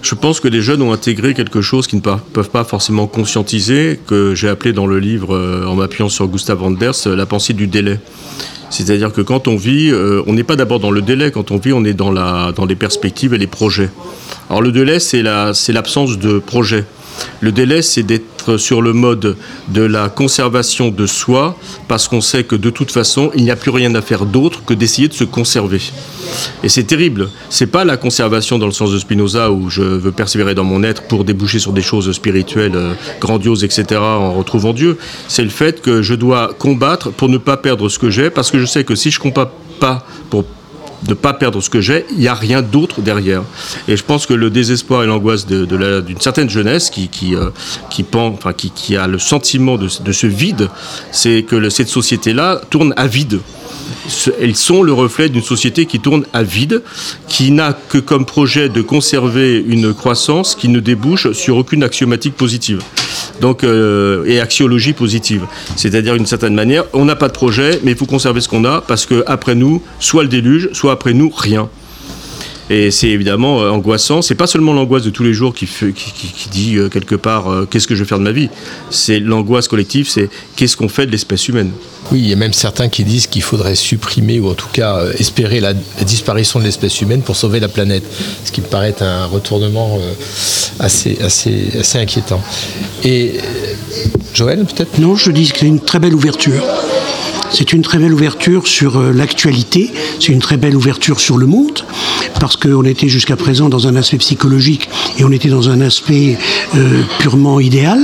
je 0.01 0.15
pense 0.15 0.39
que 0.39 0.47
les 0.47 0.61
jeunes 0.61 0.81
ont 0.81 0.93
intégré 0.93 1.33
quelque 1.33 1.61
chose 1.61 1.87
qu'ils 1.87 1.99
ne 1.99 2.03
peuvent 2.03 2.49
pas 2.49 2.63
forcément 2.63 3.07
conscientiser, 3.07 3.99
que 4.07 4.33
j'ai 4.35 4.47
appelé 4.47 4.73
dans 4.73 4.87
le 4.87 4.99
livre, 4.99 5.35
euh, 5.35 5.65
en 5.65 5.75
m'appuyant 5.75 6.09
sur 6.09 6.27
Gustav 6.27 6.63
Anders, 6.63 6.95
euh, 7.07 7.15
la 7.15 7.25
pensée 7.25 7.53
du 7.53 7.67
délai. 7.67 7.99
C'est-à-dire 8.69 9.11
que 9.11 9.21
quand 9.21 9.47
on 9.47 9.55
vit, 9.55 9.89
euh, 9.91 10.21
on 10.27 10.33
n'est 10.33 10.43
pas 10.43 10.55
d'abord 10.55 10.79
dans 10.79 10.91
le 10.91 11.01
délai, 11.01 11.31
quand 11.31 11.51
on 11.51 11.57
vit, 11.57 11.73
on 11.73 11.83
est 11.83 11.93
dans, 11.93 12.11
les 12.67 12.75
perspectives 12.75 13.33
et 13.33 13.37
les 13.37 13.47
projets. 13.47 13.89
Alors 14.49 14.61
le 14.61 14.71
délai, 14.71 14.99
c'est 14.99 15.21
la- 15.23 15.53
c'est 15.53 15.73
l'absence 15.73 16.17
de 16.19 16.39
projet. 16.39 16.85
Le 17.41 17.51
délai, 17.51 17.81
c'est 17.81 18.03
d'être 18.03 18.38
sur 18.57 18.81
le 18.81 18.93
mode 18.93 19.35
de 19.69 19.81
la 19.81 20.09
conservation 20.09 20.89
de 20.89 21.05
soi, 21.05 21.57
parce 21.87 22.07
qu'on 22.07 22.21
sait 22.21 22.43
que 22.43 22.55
de 22.55 22.69
toute 22.69 22.91
façon, 22.91 23.31
il 23.35 23.43
n'y 23.43 23.51
a 23.51 23.55
plus 23.55 23.71
rien 23.71 23.93
à 23.95 24.01
faire 24.01 24.25
d'autre 24.25 24.63
que 24.65 24.73
d'essayer 24.73 25.07
de 25.07 25.13
se 25.13 25.23
conserver. 25.23 25.81
Et 26.63 26.69
c'est 26.69 26.83
terrible. 26.83 27.29
C'est 27.49 27.67
pas 27.67 27.85
la 27.85 27.97
conservation 27.97 28.57
dans 28.57 28.65
le 28.65 28.71
sens 28.71 28.91
de 28.91 28.99
Spinoza 28.99 29.51
où 29.51 29.69
je 29.69 29.81
veux 29.81 30.11
persévérer 30.11 30.55
dans 30.55 30.63
mon 30.63 30.83
être 30.83 31.03
pour 31.03 31.23
déboucher 31.23 31.59
sur 31.59 31.73
des 31.73 31.81
choses 31.81 32.11
spirituelles 32.11 32.75
euh, 32.75 32.93
grandioses, 33.19 33.63
etc. 33.63 33.99
en 34.01 34.33
retrouvant 34.33 34.73
Dieu. 34.73 34.97
C'est 35.27 35.43
le 35.43 35.49
fait 35.49 35.81
que 35.81 36.01
je 36.01 36.13
dois 36.13 36.51
combattre 36.57 37.11
pour 37.11 37.29
ne 37.29 37.37
pas 37.37 37.57
perdre 37.57 37.89
ce 37.89 37.99
que 37.99 38.09
j'ai, 38.09 38.29
parce 38.29 38.51
que 38.51 38.59
je 38.59 38.65
sais 38.65 38.83
que 38.83 38.95
si 38.95 39.11
je 39.11 39.19
combats 39.19 39.51
pas 39.79 40.05
pour 40.29 40.45
ne 41.07 41.13
pas 41.13 41.33
perdre 41.33 41.61
ce 41.61 41.69
que 41.69 41.81
j'ai, 41.81 42.05
il 42.11 42.17
n'y 42.19 42.27
a 42.27 42.33
rien 42.33 42.61
d'autre 42.61 43.01
derrière. 43.01 43.43
Et 43.87 43.95
je 43.95 44.03
pense 44.03 44.25
que 44.25 44.33
le 44.33 44.49
désespoir 44.49 45.03
et 45.03 45.07
l'angoisse 45.07 45.45
de- 45.45 45.65
de 45.65 45.75
la- 45.75 46.01
d'une 46.01 46.19
certaine 46.19 46.49
jeunesse 46.49 46.89
qui, 46.89 47.07
qui, 47.07 47.35
euh, 47.35 47.49
qui, 47.89 48.05
enfin, 48.13 48.53
qui, 48.53 48.69
qui 48.71 48.97
a 48.97 49.07
le 49.07 49.19
sentiment 49.19 49.77
de, 49.77 49.87
de 50.03 50.11
ce 50.11 50.27
vide, 50.27 50.69
c'est 51.11 51.43
que 51.43 51.69
cette 51.69 51.87
société-là 51.89 52.61
tourne 52.69 52.93
à 52.97 53.07
vide. 53.07 53.39
Elles 54.39 54.55
sont 54.55 54.83
le 54.83 54.93
reflet 54.93 55.29
d'une 55.29 55.43
société 55.43 55.85
qui 55.85 55.99
tourne 55.99 56.25
à 56.33 56.43
vide, 56.43 56.83
qui 57.27 57.51
n'a 57.51 57.73
que 57.73 57.97
comme 57.97 58.25
projet 58.25 58.69
de 58.69 58.81
conserver 58.81 59.63
une 59.67 59.93
croissance 59.93 60.55
qui 60.55 60.67
ne 60.69 60.79
débouche 60.79 61.31
sur 61.31 61.57
aucune 61.57 61.83
axiomatique 61.83 62.35
positive. 62.35 62.81
Donc, 63.41 63.63
euh, 63.63 64.25
et 64.25 64.39
axiologie 64.39 64.93
positive. 64.93 65.45
C'est-à-dire, 65.75 66.15
d'une 66.15 66.25
certaine 66.25 66.55
manière, 66.55 66.83
on 66.93 67.05
n'a 67.05 67.15
pas 67.15 67.27
de 67.27 67.33
projet, 67.33 67.79
mais 67.83 67.91
il 67.91 67.97
faut 67.97 68.05
conserver 68.05 68.41
ce 68.41 68.49
qu'on 68.49 68.65
a, 68.65 68.81
parce 68.81 69.05
que 69.05 69.23
après 69.27 69.55
nous, 69.55 69.81
soit 69.99 70.23
le 70.23 70.29
déluge, 70.29 70.69
soit 70.73 70.91
après 70.91 71.13
nous, 71.13 71.29
rien. 71.29 71.69
Et 72.71 72.91
c'est 72.91 73.07
évidemment 73.07 73.61
euh, 73.61 73.69
angoissant. 73.71 74.21
C'est 74.21 74.35
pas 74.35 74.45
seulement 74.45 74.73
l'angoisse 74.73 75.03
de 75.03 75.09
tous 75.09 75.23
les 75.23 75.33
jours 75.33 75.55
qui, 75.55 75.65
fait- 75.65 75.91
qui, 75.91 76.11
qui- 76.11 76.27
qui 76.27 76.49
dit 76.49 76.75
euh, 76.77 76.87
quelque 76.89 77.15
part 77.15 77.51
euh, 77.51 77.65
qu'est-ce 77.69 77.87
que 77.87 77.95
je 77.95 78.03
vais 78.03 78.07
faire 78.07 78.19
de 78.19 78.23
ma 78.23 78.31
vie. 78.31 78.49
C'est 78.91 79.19
l'angoisse 79.19 79.67
collective, 79.67 80.07
c'est 80.07 80.29
qu'est-ce 80.55 80.77
qu'on 80.77 80.87
fait 80.89 81.07
de 81.07 81.11
l'espèce 81.11 81.47
humaine. 81.47 81.71
Oui, 82.11 82.19
il 82.19 82.27
y 82.29 82.33
a 82.33 82.35
même 82.35 82.53
certains 82.53 82.87
qui 82.89 83.03
disent 83.03 83.27
qu'il 83.27 83.41
faudrait 83.41 83.75
supprimer 83.75 84.39
ou 84.39 84.49
en 84.49 84.53
tout 84.53 84.67
cas 84.71 84.97
euh, 84.97 85.13
espérer 85.17 85.59
la, 85.59 85.73
la 85.73 86.03
disparition 86.05 86.59
de 86.59 86.65
l'espèce 86.65 87.01
humaine 87.01 87.21
pour 87.23 87.35
sauver 87.35 87.59
la 87.59 87.67
planète, 87.69 88.03
ce 88.45 88.51
qui 88.51 88.61
me 88.61 88.67
paraît 88.67 88.95
un 89.01 89.25
retournement 89.25 89.97
euh, 89.99 90.13
assez, 90.79 91.17
assez, 91.23 91.69
assez 91.79 91.97
inquiétant. 91.97 92.41
Et 93.03 93.33
Joël, 94.33 94.63
peut-être? 94.65 94.99
Non, 94.99 95.15
je 95.15 95.31
dis 95.31 95.51
que 95.51 95.57
c'est 95.59 95.65
une 95.65 95.79
très 95.81 95.99
belle 95.99 96.13
ouverture. 96.13 96.63
C'est 97.51 97.73
une 97.73 97.81
très 97.81 97.97
belle 97.97 98.13
ouverture 98.13 98.67
sur 98.67 98.97
euh, 98.97 99.11
l'actualité, 99.11 99.91
c'est 100.19 100.31
une 100.31 100.39
très 100.39 100.57
belle 100.57 100.75
ouverture 100.75 101.19
sur 101.19 101.37
le 101.37 101.47
monde, 101.47 101.83
parce 102.39 102.55
qu'on 102.55 102.83
était 102.83 103.09
jusqu'à 103.09 103.35
présent 103.35 103.69
dans 103.69 103.87
un 103.87 103.95
aspect 103.95 104.17
psychologique 104.17 104.87
et 105.17 105.23
on 105.23 105.31
était 105.31 105.49
dans 105.49 105.69
un 105.69 105.81
aspect 105.81 106.37
euh, 106.75 107.01
purement 107.19 107.59
idéal, 107.59 107.99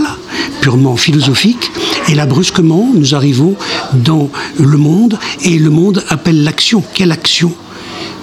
purement 0.62 0.98
philosophique. 0.98 1.72
Et 2.10 2.16
là, 2.16 2.26
brusquement, 2.26 2.90
nous 2.94 3.16
arrivons 3.16 3.56
dans 3.94 4.30
le 4.60 4.78
monde 4.78 5.18
et 5.44 5.58
le 5.60 5.70
monde 5.70 6.04
appelle 6.10 6.44
l'action. 6.44 6.84
Quelle 6.94 7.12
action? 7.12 7.54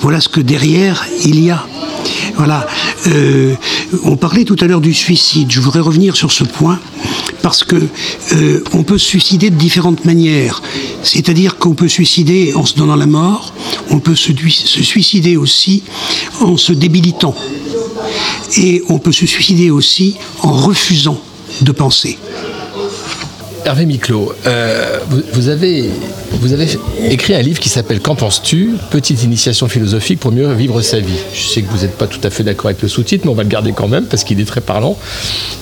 Voilà 0.01 0.21
ce 0.21 0.29
que 0.29 0.41
derrière 0.41 1.07
il 1.25 1.43
y 1.43 1.51
a. 1.51 1.65
Voilà. 2.37 2.67
Euh, 3.07 3.55
on 4.05 4.17
parlait 4.17 4.45
tout 4.45 4.57
à 4.61 4.67
l'heure 4.67 4.81
du 4.81 4.95
suicide. 4.95 5.51
Je 5.51 5.61
voudrais 5.61 5.81
revenir 5.81 6.17
sur 6.17 6.33
ce 6.33 6.45
point 6.45 6.81
parce 7.43 7.65
que 7.65 7.77
euh, 8.33 8.65
on 8.73 8.85
peut 8.85 8.99
se 8.99 9.07
suicider 9.07 9.51
de 9.51 9.57
différentes 9.57 10.05
manières. 10.05 10.63
C'est-à-dire 11.03 11.59
qu'on 11.59 11.75
peut 11.75 11.89
suicider 11.89 12.55
en 12.55 12.65
se 12.65 12.75
donnant 12.75 12.97
la 12.97 13.07
mort. 13.07 13.53
On 13.91 13.99
peut 13.99 14.15
se, 14.15 14.33
se 14.33 14.83
suicider 14.83 15.37
aussi 15.37 15.83
en 16.41 16.57
se 16.57 16.73
débilitant. 16.73 17.35
Et 18.57 18.83
on 18.89 18.99
peut 18.99 19.13
se 19.13 19.27
suicider 19.27 19.71
aussi 19.71 20.17
en 20.43 20.53
refusant 20.53 21.21
de 21.61 21.73
penser. 21.73 22.19
Hervé 23.65 23.87
Miclot, 23.87 24.35
euh, 24.47 24.99
vous, 25.33 25.49
avez, 25.49 25.89
écrit 27.09 27.35
un 27.35 27.43
livre 27.43 27.61
qui 27.61 27.69
s'appelle 27.69 28.01
Qu'en 28.01 28.17
penses-tu? 28.17 28.73
Petite 28.91 29.23
initiation 29.23 29.69
philosophique 29.69 30.19
pour 30.19 30.33
mieux 30.33 30.53
vivre 30.53 30.83
sa 30.83 30.99
vie. 30.99 31.19
Je 31.33 31.43
sais 31.47 31.63
que 31.63 31.71
vous 31.71 31.83
n'êtes 31.83 31.97
pas 31.97 32.09
tout 32.09 32.19
à 32.25 32.31
fait 32.31 32.43
d'accord 32.43 32.67
avec 32.67 32.83
le 32.83 32.89
sous-titre, 32.89 33.25
mais 33.25 33.31
on 33.31 33.37
va 33.37 33.45
le 33.45 33.49
garder 33.49 33.73
quand 33.73 33.87
même 33.87 34.07
parce 34.07 34.25
qu'il 34.25 34.41
est 34.41 34.45
très 34.45 34.61
parlant. 34.61 34.97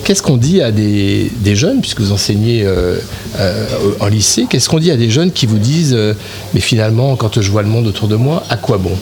Qu'est-ce 0.03 0.23
qu'on 0.23 0.37
dit 0.37 0.61
à 0.61 0.71
des, 0.71 1.29
jeunes, 1.53 1.81
puisque 1.81 2.01
vous 2.01 2.11
enseignez 2.11 2.63
euh, 2.65 2.97
euh, 3.39 3.67
en 3.99 4.07
lycée, 4.07 4.47
qu'est-ce 4.49 4.67
qu'on 4.67 4.79
dit 4.79 4.89
à 4.89 4.97
des 4.97 5.11
jeunes 5.11 5.31
qui 5.31 5.45
vous 5.45 5.59
disent 5.59 5.93
euh, 5.93 6.15
Mais 6.55 6.59
finalement, 6.59 7.15
quand 7.15 7.39
je 7.39 7.51
vois 7.51 7.61
le 7.61 7.69
monde 7.69 7.85
autour 7.85 8.07
de 8.07 8.15
moi, 8.15 8.43
à 8.49 8.57
quoi 8.57 8.79
bon? 8.79 8.97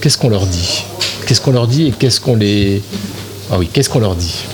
Qu'est-ce 0.00 0.18
qu'on 0.18 0.28
leur 0.28 0.46
dit? 0.46 0.84
Qu'est-ce 1.26 1.40
qu'on 1.40 1.52
leur 1.52 1.66
dit 1.66 1.88
et 1.88 1.90
qu'est-ce 1.90 2.20
qu'on 2.20 2.36
les. 2.36 2.80
Ah 3.50 3.58
oui, 3.58 3.68
qu'est-ce 3.72 3.90
qu'on 3.90 4.00
leur 4.00 4.14
dit? 4.14 4.44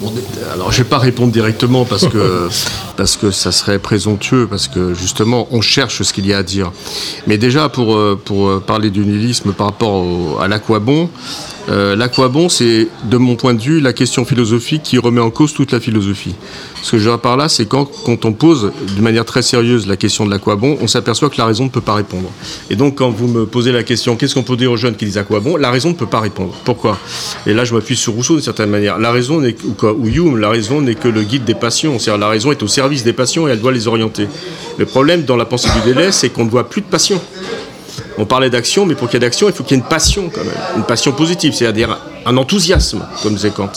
Bon, 0.00 0.12
alors, 0.52 0.70
je 0.72 0.78
vais 0.78 0.88
pas 0.88 0.98
répondre 0.98 1.32
directement 1.32 1.84
parce 1.84 2.06
que 2.08 2.48
parce 2.96 3.16
que 3.16 3.30
ça 3.30 3.52
serait 3.52 3.78
présomptueux 3.78 4.46
parce 4.48 4.68
que 4.68 4.94
justement, 4.94 5.46
on 5.50 5.60
cherche 5.60 6.02
ce 6.02 6.12
qu'il 6.12 6.26
y 6.26 6.32
a 6.34 6.38
à 6.38 6.42
dire. 6.42 6.70
Mais 7.26 7.38
déjà 7.38 7.68
pour 7.68 7.96
euh, 7.96 8.20
pour 8.22 8.48
euh, 8.48 8.60
parler 8.64 8.90
du 8.90 9.00
nihilisme 9.00 9.52
par 9.52 9.66
rapport 9.68 9.94
au- 9.94 10.38
à 10.40 10.48
l'aquabon, 10.48 11.08
euh, 11.68 11.96
l'aquabon, 11.96 12.48
c'est 12.48 12.88
de 13.04 13.16
mon 13.16 13.36
point 13.36 13.54
de 13.54 13.60
vue 13.60 13.80
la 13.80 13.92
question 13.92 14.24
philosophique 14.24 14.82
qui 14.82 14.98
remet 14.98 15.20
en 15.20 15.30
cause 15.30 15.52
toute 15.52 15.72
la 15.72 15.80
philosophie. 15.80 16.34
Ce 16.82 16.92
que 16.92 16.98
je 16.98 17.10
veux 17.10 17.18
par 17.18 17.36
là, 17.36 17.48
c'est 17.48 17.66
quand 17.66 17.90
on 18.06 18.32
pose 18.32 18.72
d'une 18.94 19.02
manière 19.02 19.24
très 19.24 19.42
sérieuse 19.42 19.86
la 19.86 19.96
question 19.96 20.24
de 20.24 20.30
l'aquabon, 20.30 20.78
on 20.80 20.86
s'aperçoit 20.86 21.28
que 21.28 21.36
la 21.38 21.46
raison 21.46 21.64
ne 21.64 21.68
peut 21.68 21.80
pas 21.80 21.94
répondre. 21.94 22.30
Et 22.70 22.76
donc, 22.76 22.96
quand 22.96 23.10
vous 23.10 23.28
me 23.28 23.44
posez 23.46 23.72
la 23.72 23.82
question, 23.82 24.16
qu'est-ce 24.16 24.34
qu'on 24.34 24.42
peut 24.42 24.56
dire 24.56 24.72
aux 24.72 24.76
jeunes 24.76 24.94
qui 24.94 25.04
disent 25.04 25.18
aquabon 25.18 25.56
La 25.56 25.70
raison 25.70 25.90
ne 25.90 25.94
peut 25.94 26.06
pas 26.06 26.20
répondre. 26.20 26.54
Pourquoi? 26.64 26.98
Et 27.46 27.52
là, 27.52 27.64
je 27.64 27.74
m'appuie 27.74 27.96
sur 27.96 28.14
Rousseau 28.14 28.34
d'une 28.34 28.44
certaine 28.44 28.70
manière. 28.70 28.98
La 28.98 29.10
raison 29.10 29.40
n'est 29.40 29.56
ou, 29.64 29.72
quoi, 29.72 29.94
la 30.38 30.48
raison 30.48 30.80
n'est 30.80 30.94
que 30.94 31.08
le 31.08 31.22
guide 31.22 31.44
des 31.44 31.54
passions. 31.54 31.98
C'est-à-dire, 31.98 32.20
la 32.20 32.28
raison 32.28 32.52
est 32.52 32.62
au 32.62 32.68
service 32.68 33.04
des 33.04 33.12
passions 33.12 33.48
et 33.48 33.52
elle 33.52 33.60
doit 33.60 33.72
les 33.72 33.88
orienter. 33.88 34.28
Le 34.78 34.86
problème 34.86 35.24
dans 35.24 35.36
la 35.36 35.44
pensée 35.44 35.68
du 35.74 35.92
délai, 35.92 36.12
c'est 36.12 36.30
qu'on 36.30 36.44
ne 36.44 36.50
voit 36.50 36.68
plus 36.68 36.80
de 36.80 36.86
passion. 36.86 37.20
On 38.16 38.26
parlait 38.26 38.50
d'action, 38.50 38.86
mais 38.86 38.94
pour 38.94 39.08
qu'il 39.08 39.14
y 39.14 39.18
ait 39.18 39.26
d'action, 39.26 39.48
il 39.48 39.54
faut 39.54 39.62
qu'il 39.64 39.76
y 39.76 39.80
ait 39.80 39.82
une 39.82 39.88
passion 39.88 40.30
quand 40.32 40.44
même, 40.44 40.54
une 40.76 40.84
passion 40.84 41.12
positive, 41.12 41.52
c'est-à-dire 41.54 41.98
un 42.28 42.36
enthousiasme, 42.36 43.06
comme 43.22 43.34
disait 43.34 43.50
Kant. 43.50 43.72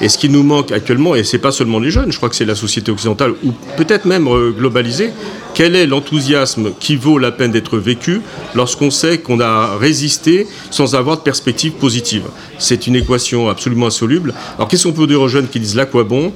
Et 0.00 0.08
ce 0.08 0.16
qui 0.16 0.28
nous 0.28 0.44
manque 0.44 0.70
actuellement, 0.70 1.16
et 1.16 1.24
c'est 1.24 1.38
pas 1.38 1.50
seulement 1.50 1.80
les 1.80 1.90
jeunes, 1.90 2.12
je 2.12 2.16
crois 2.16 2.28
que 2.28 2.36
c'est 2.36 2.44
la 2.44 2.54
société 2.54 2.92
occidentale, 2.92 3.32
ou 3.44 3.52
peut-être 3.76 4.04
même 4.04 4.28
euh, 4.28 4.52
globalisée, 4.52 5.10
quel 5.54 5.74
est 5.74 5.86
l'enthousiasme 5.86 6.70
qui 6.78 6.94
vaut 6.96 7.18
la 7.18 7.32
peine 7.32 7.50
d'être 7.50 7.78
vécu 7.78 8.20
lorsqu'on 8.54 8.90
sait 8.90 9.18
qu'on 9.18 9.40
a 9.40 9.76
résisté 9.76 10.46
sans 10.70 10.94
avoir 10.94 11.16
de 11.16 11.22
perspective 11.22 11.72
positive? 11.72 12.24
C'est 12.58 12.86
une 12.86 12.94
équation 12.94 13.48
absolument 13.48 13.86
insoluble. 13.86 14.34
Alors 14.56 14.68
qu'est-ce 14.68 14.86
qu'on 14.86 14.92
peut 14.92 15.06
dire 15.06 15.20
aux 15.20 15.28
jeunes 15.28 15.48
qui 15.48 15.58
disent 15.58 15.74
là 15.74 15.86
quoi 15.86 16.04
bon? 16.04 16.32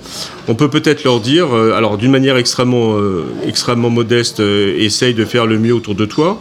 On 0.48 0.56
peut 0.56 0.70
peut-être 0.70 1.04
leur 1.04 1.20
dire, 1.20 1.54
euh, 1.54 1.74
alors 1.76 1.98
d'une 1.98 2.10
manière 2.10 2.36
extrêmement, 2.36 2.96
euh, 2.96 3.26
extrêmement 3.46 3.90
modeste, 3.90 4.40
essaye 4.40 5.14
de 5.14 5.24
faire 5.24 5.46
le 5.46 5.58
mieux 5.58 5.74
autour 5.74 5.94
de 5.94 6.06
toi, 6.06 6.40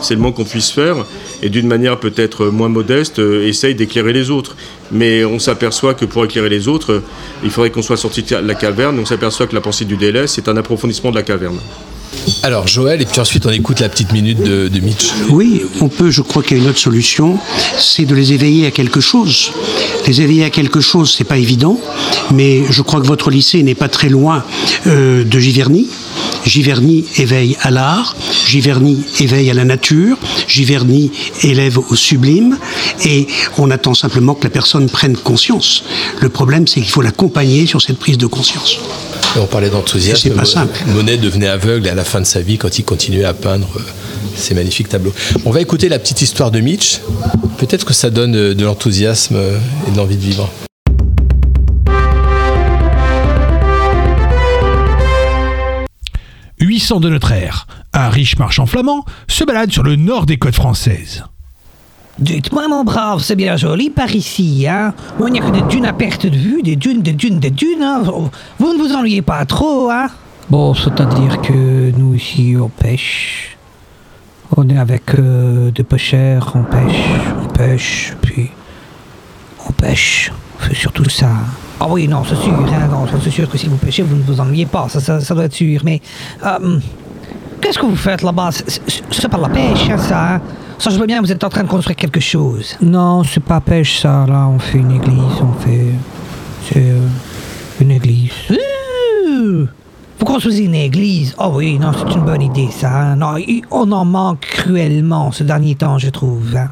c'est 0.00 0.14
le 0.14 0.20
moins 0.20 0.32
qu'on 0.32 0.44
puisse 0.44 0.70
faire, 0.70 0.96
et 1.44 1.50
d'une 1.50 1.68
manière 1.68 2.00
peut-être 2.00 2.46
moins 2.46 2.70
modeste, 2.70 3.18
euh, 3.18 3.46
essaye 3.46 3.74
d'éclairer 3.74 4.14
les 4.14 4.30
autres. 4.30 4.56
Mais 4.90 5.24
on 5.26 5.38
s'aperçoit 5.38 5.92
que 5.92 6.06
pour 6.06 6.24
éclairer 6.24 6.48
les 6.48 6.68
autres, 6.68 6.92
euh, 6.92 7.02
il 7.44 7.50
faudrait 7.50 7.70
qu'on 7.70 7.82
soit 7.82 7.98
sorti 7.98 8.22
de 8.22 8.36
la 8.36 8.54
caverne, 8.54 8.98
on 8.98 9.04
s'aperçoit 9.04 9.46
que 9.46 9.54
la 9.54 9.60
pensée 9.60 9.84
du 9.84 9.98
délai, 9.98 10.26
c'est 10.26 10.48
un 10.48 10.56
approfondissement 10.56 11.10
de 11.10 11.16
la 11.16 11.22
caverne. 11.22 11.58
Alors 12.44 12.68
Joël, 12.68 13.00
et 13.00 13.06
puis 13.06 13.18
ensuite 13.20 13.46
on 13.46 13.50
écoute 13.50 13.80
la 13.80 13.88
petite 13.88 14.12
minute 14.12 14.42
de, 14.42 14.80
Mitch. 14.80 15.06
Oui, 15.30 15.62
on 15.80 15.88
peut, 15.88 16.10
je 16.10 16.20
crois 16.20 16.42
qu'il 16.42 16.58
y 16.58 16.60
a 16.60 16.62
une 16.62 16.68
autre 16.68 16.78
solution, 16.78 17.38
c'est 17.78 18.04
de 18.04 18.14
les 18.14 18.34
éveiller 18.34 18.66
à 18.66 18.70
quelque 18.70 19.00
chose. 19.00 19.50
Les 20.06 20.20
éveiller 20.20 20.44
à 20.44 20.50
quelque 20.50 20.82
chose, 20.82 21.14
c'est 21.16 21.24
pas 21.24 21.38
évident, 21.38 21.80
mais 22.34 22.60
je 22.68 22.82
crois 22.82 23.00
que 23.00 23.06
votre 23.06 23.30
lycée 23.30 23.62
n'est 23.62 23.74
pas 23.74 23.88
très 23.88 24.10
loin 24.10 24.44
euh, 24.86 25.24
de 25.24 25.38
Giverny. 25.38 25.88
Giverny 26.44 27.06
éveille 27.16 27.56
à 27.62 27.70
l'art, 27.70 28.14
Giverny 28.46 29.02
éveille 29.20 29.50
à 29.50 29.54
la 29.54 29.64
nature, 29.64 30.18
Giverny 30.46 31.12
élève 31.44 31.78
au 31.78 31.96
sublime, 31.96 32.58
et 33.06 33.26
on 33.56 33.70
attend 33.70 33.94
simplement 33.94 34.34
que 34.34 34.44
la 34.44 34.50
personne 34.50 34.90
prenne 34.90 35.16
conscience. 35.16 35.82
Le 36.20 36.28
problème, 36.28 36.66
c'est 36.66 36.82
qu'il 36.82 36.90
faut 36.90 37.00
l'accompagner 37.00 37.64
sur 37.64 37.80
cette 37.80 37.98
prise 37.98 38.18
de 38.18 38.26
conscience. 38.26 38.80
Et 39.36 39.38
on 39.40 39.46
parlait 39.46 39.70
d'enthousiasme. 39.70 40.20
C'est 40.22 40.30
pas 40.30 40.40
Mo- 40.42 40.44
simple. 40.46 40.78
Monet 40.88 41.16
devenait 41.16 41.48
aveugle 41.48 41.88
à 41.88 41.94
la 41.94 42.04
fin 42.04 42.20
de 42.20 42.26
sa 42.26 42.40
vie 42.40 42.58
quand 42.58 42.78
il 42.78 42.84
continuait 42.84 43.24
à 43.24 43.34
peindre 43.34 43.68
euh, 43.76 43.80
ces 44.36 44.54
magnifiques 44.54 44.88
tableaux. 44.88 45.12
On 45.44 45.50
va 45.50 45.60
écouter 45.60 45.88
la 45.88 45.98
petite 45.98 46.22
histoire 46.22 46.50
de 46.50 46.60
Mitch. 46.60 47.00
Peut-être 47.58 47.84
que 47.84 47.94
ça 47.94 48.10
donne 48.10 48.36
euh, 48.36 48.54
de 48.54 48.64
l'enthousiasme 48.64 49.36
euh, 49.36 49.58
et 49.88 49.90
de 49.90 49.96
l'envie 49.96 50.16
de 50.16 50.22
vivre. 50.22 50.48
800 56.60 57.00
de 57.00 57.08
notre 57.10 57.32
ère, 57.32 57.66
un 57.92 58.08
riche 58.08 58.38
marchand 58.38 58.66
flamand 58.66 59.04
se 59.28 59.44
balade 59.44 59.72
sur 59.72 59.82
le 59.82 59.96
nord 59.96 60.26
des 60.26 60.38
côtes 60.38 60.54
françaises. 60.54 61.24
Dites-moi, 62.18 62.68
mon 62.68 62.84
brave, 62.84 63.20
c'est 63.22 63.34
bien 63.34 63.56
joli 63.56 63.90
par 63.90 64.14
ici, 64.14 64.66
hein 64.68 64.94
Il 65.18 65.32
n'y 65.32 65.40
a 65.40 65.42
que 65.42 65.50
des 65.50 65.62
dunes 65.62 65.86
à 65.86 65.92
perte 65.92 66.26
de 66.26 66.36
vue, 66.36 66.62
des 66.62 66.76
dunes, 66.76 67.02
des 67.02 67.12
dunes, 67.12 67.40
des 67.40 67.50
dunes, 67.50 67.82
hein 67.82 68.02
Vous 68.58 68.72
ne 68.72 68.78
vous 68.78 68.94
ennuyez 68.94 69.22
pas 69.22 69.44
trop, 69.44 69.90
hein 69.90 70.06
Bon, 70.48 70.74
c'est-à-dire 70.74 71.40
que 71.42 71.90
nous, 71.96 72.14
ici, 72.14 72.54
on 72.60 72.68
pêche. 72.68 73.56
On 74.56 74.68
est 74.68 74.78
avec 74.78 75.14
euh, 75.18 75.72
des 75.72 75.82
pêcheurs, 75.82 76.52
on 76.54 76.62
pêche, 76.62 77.02
on 77.42 77.46
pêche, 77.48 78.14
puis 78.22 78.50
on 79.68 79.72
pêche. 79.72 80.30
On 80.60 80.62
fait 80.62 80.74
surtout 80.76 81.08
ça. 81.10 81.30
Ah 81.80 81.86
oui, 81.88 82.06
non, 82.06 82.22
c'est 82.28 82.36
sûr, 82.36 82.52
hein, 82.54 82.86
non, 82.88 83.06
c'est 83.20 83.30
sûr 83.30 83.48
que 83.50 83.58
si 83.58 83.66
vous 83.66 83.76
pêchez, 83.76 84.02
vous 84.02 84.14
ne 84.14 84.22
vous 84.22 84.38
ennuyez 84.40 84.66
pas, 84.66 84.88
ça, 84.88 85.00
ça, 85.20 85.34
doit 85.34 85.44
être 85.46 85.52
sûr, 85.54 85.80
mais... 85.84 86.00
euh, 86.46 86.78
Qu'est-ce 87.60 87.78
que 87.78 87.86
vous 87.86 87.96
faites 87.96 88.22
là-bas? 88.22 88.50
C'est 88.52 89.28
pas 89.28 89.38
la 89.38 89.48
pêche, 89.48 89.88
hein, 89.90 89.98
ça. 89.98 90.34
hein 90.34 90.40
ça, 90.78 90.90
je 90.90 90.98
veux 90.98 91.06
bien, 91.06 91.20
vous 91.20 91.30
êtes 91.32 91.44
en 91.44 91.48
train 91.48 91.62
de 91.62 91.68
construire 91.68 91.96
quelque 91.96 92.20
chose. 92.20 92.76
Non, 92.82 93.22
c'est 93.24 93.42
pas 93.42 93.60
pêche, 93.60 94.00
ça. 94.00 94.26
Là, 94.28 94.46
on 94.48 94.58
fait 94.58 94.78
une 94.78 94.90
église, 94.92 95.40
on 95.42 95.52
fait. 95.60 95.92
C'est 96.68 96.90
euh, 96.90 97.06
une 97.80 97.90
église. 97.90 98.30
Ouh 98.50 99.66
Vous 100.18 100.24
construisez 100.26 100.64
une 100.64 100.74
église 100.74 101.34
Oh 101.38 101.52
oui, 101.54 101.78
non, 101.78 101.92
c'est 101.96 102.14
une 102.14 102.24
bonne 102.24 102.42
idée, 102.42 102.68
ça. 102.70 103.12
hein. 103.12 103.16
Non, 103.16 103.34
on 103.70 103.92
en 103.92 104.04
manque 104.04 104.40
cruellement 104.40 105.32
ce 105.32 105.44
dernier 105.44 105.74
temps, 105.74 105.98
je 105.98 106.10
trouve. 106.10 106.54
hein. 106.56 106.68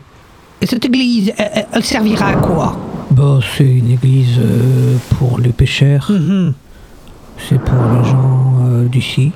Et 0.60 0.66
cette 0.66 0.84
église, 0.84 1.32
elle, 1.72 1.82
servira 1.84 2.26
à 2.28 2.34
quoi? 2.36 2.76
Bah, 3.10 3.40
c'est 3.56 3.64
une 3.64 3.90
église 3.90 4.38
euh, 4.38 4.96
pour 5.18 5.38
les 5.40 5.50
pêcheurs. 5.50 6.10
C'est 7.48 7.58
pour 7.58 7.74
les 7.88 8.04
gens 8.08 8.54
euh, 8.64 8.88
d'ici. 8.88 9.32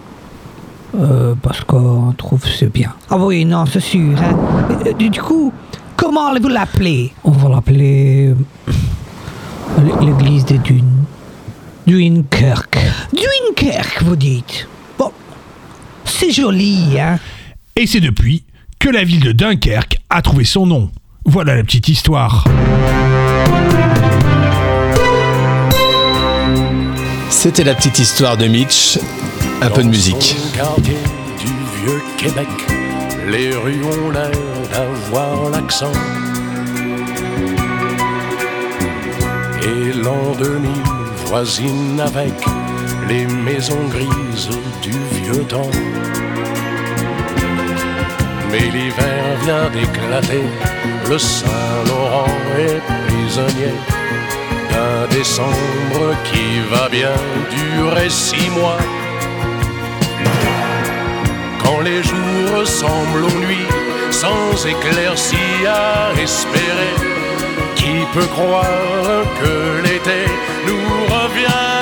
Euh, 0.94 1.34
parce 1.42 1.60
qu'on 1.62 2.12
trouve 2.16 2.42
c'est 2.46 2.72
bien. 2.72 2.94
Ah 3.10 3.18
oui, 3.18 3.44
non, 3.44 3.66
c'est 3.66 3.80
sûr. 3.80 4.16
Hein. 4.18 4.92
Du 4.98 5.10
coup, 5.20 5.52
comment 5.96 6.28
allez-vous 6.28 6.48
l'appeler? 6.48 7.12
On 7.24 7.32
va 7.32 7.48
l'appeler 7.48 8.28
euh, 8.68 9.82
l'église 10.00 10.44
des 10.44 10.58
dunes. 10.58 11.04
Duinkirk. 11.86 12.78
Duinkirk, 13.12 14.02
vous 14.02 14.16
dites 14.16 14.66
Bon, 14.98 15.12
c'est 16.04 16.30
joli, 16.30 16.98
hein 16.98 17.18
Et 17.76 17.86
c'est 17.86 18.00
depuis 18.00 18.44
que 18.78 18.88
la 18.88 19.04
ville 19.04 19.20
de 19.20 19.32
Dunkerque 19.32 19.98
a 20.10 20.22
trouvé 20.22 20.44
son 20.44 20.66
nom. 20.66 20.90
Voilà 21.24 21.56
la 21.56 21.62
petite 21.62 21.88
histoire. 21.88 22.44
C'était 27.30 27.64
la 27.64 27.74
petite 27.74 27.98
histoire 27.98 28.36
de 28.36 28.46
Mitch. 28.46 28.98
Un 29.62 29.70
peu 29.70 29.82
de 29.82 29.88
musique. 29.88 30.36
Quartier 30.54 30.98
du 31.38 31.52
vieux 31.80 32.02
Québec, 32.18 32.48
les 33.26 33.54
rues 33.56 33.82
ont 33.84 34.10
l'air 34.10 34.30
d'avoir 34.70 35.50
l'accent. 35.50 35.92
Et 39.62 39.92
l'an 39.92 40.34
2000 40.38 40.70
voisine 41.26 42.00
avec 42.00 42.34
les 43.08 43.26
maisons 43.26 43.86
grises 43.88 44.50
du 44.82 44.92
vieux 45.22 45.44
temps. 45.44 45.70
Mais 48.50 48.60
l'hiver 48.60 49.24
vient 49.42 49.70
d'éclater, 49.70 50.44
le 51.08 51.18
Saint-Laurent 51.18 52.26
est 52.58 52.80
prisonnier 53.06 53.74
d'un 54.70 55.06
décembre 55.16 56.14
qui 56.24 56.60
va 56.70 56.88
bien 56.88 57.14
durer 57.50 58.08
six 58.10 58.50
mois. 58.50 58.78
Ressemblent 62.54 63.24
aux 63.24 63.38
nuits, 63.46 63.68
sans 64.10 64.66
éclaircie 64.66 65.66
à 65.66 66.12
espérer, 66.20 66.94
qui 67.74 68.04
peut 68.14 68.26
croire 68.26 69.24
que 69.40 69.82
l'été 69.82 70.24
nous 70.66 71.14
reviendra 71.14 71.75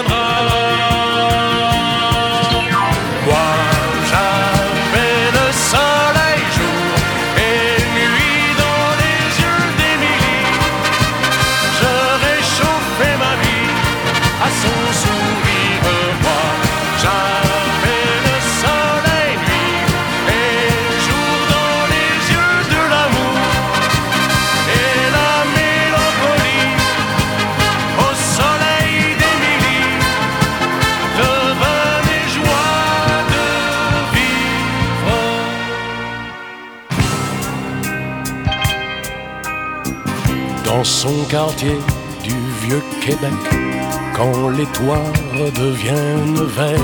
quartier 41.28 41.76
du 42.22 42.34
vieux 42.66 42.82
Québec, 43.00 43.32
quand 44.14 44.48
les 44.50 44.66
toits 44.66 45.10
redeviennent 45.34 46.44
verts, 46.56 46.80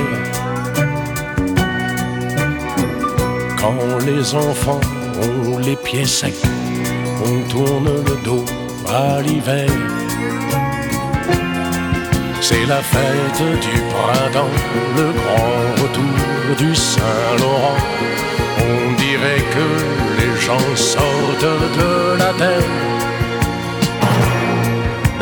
quand 3.59 3.99
les 4.05 4.35
enfants 4.35 4.81
ont 5.23 5.59
les 5.59 5.77
pieds 5.77 6.05
secs, 6.05 6.35
on 7.25 7.49
tourne 7.49 7.91
le 8.09 8.17
dos 8.23 8.45
à 8.89 9.23
l'hiver. 9.23 9.71
C'est 12.43 12.67
la 12.67 12.83
fête 12.83 13.43
du 13.67 13.81
printemps, 13.93 14.55
le 14.97 15.13
grand 15.19 15.83
retour 15.83 16.57
du 16.59 16.75
Saint-Laurent. 16.75 17.79
On 18.59 18.93
dirait 18.97 19.45
que 19.55 19.67
les 20.21 20.41
gens 20.41 20.77
sortent 20.77 21.79
de 21.79 22.19
la 22.19 22.33
terre. 22.35 23.20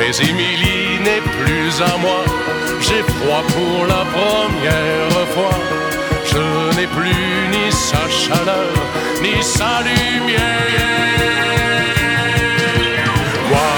Mais 0.09 0.27
Émilie 0.27 1.01
n'est 1.05 1.21
plus 1.21 1.83
à 1.83 1.99
moi, 1.99 2.25
j'ai 2.81 3.03
froid 3.13 3.43
pour 3.49 3.85
la 3.85 4.07
première 4.17 5.29
fois. 5.35 5.59
Je 6.25 6.77
n'ai 6.77 6.87
plus 6.87 7.49
ni 7.53 7.71
sa 7.71 8.09
chaleur, 8.09 8.73
ni 9.21 9.43
sa 9.43 9.83
lumière. 9.83 10.41
Moi, 13.51 13.75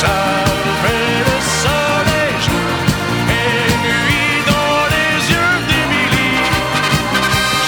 j'avais 0.00 1.12
le 1.28 1.38
soleil 1.62 2.42
et 3.30 3.70
nuit 3.86 4.42
dans 4.50 4.82
les 4.94 5.30
yeux 5.32 5.56
d'Émilie. 5.68 6.42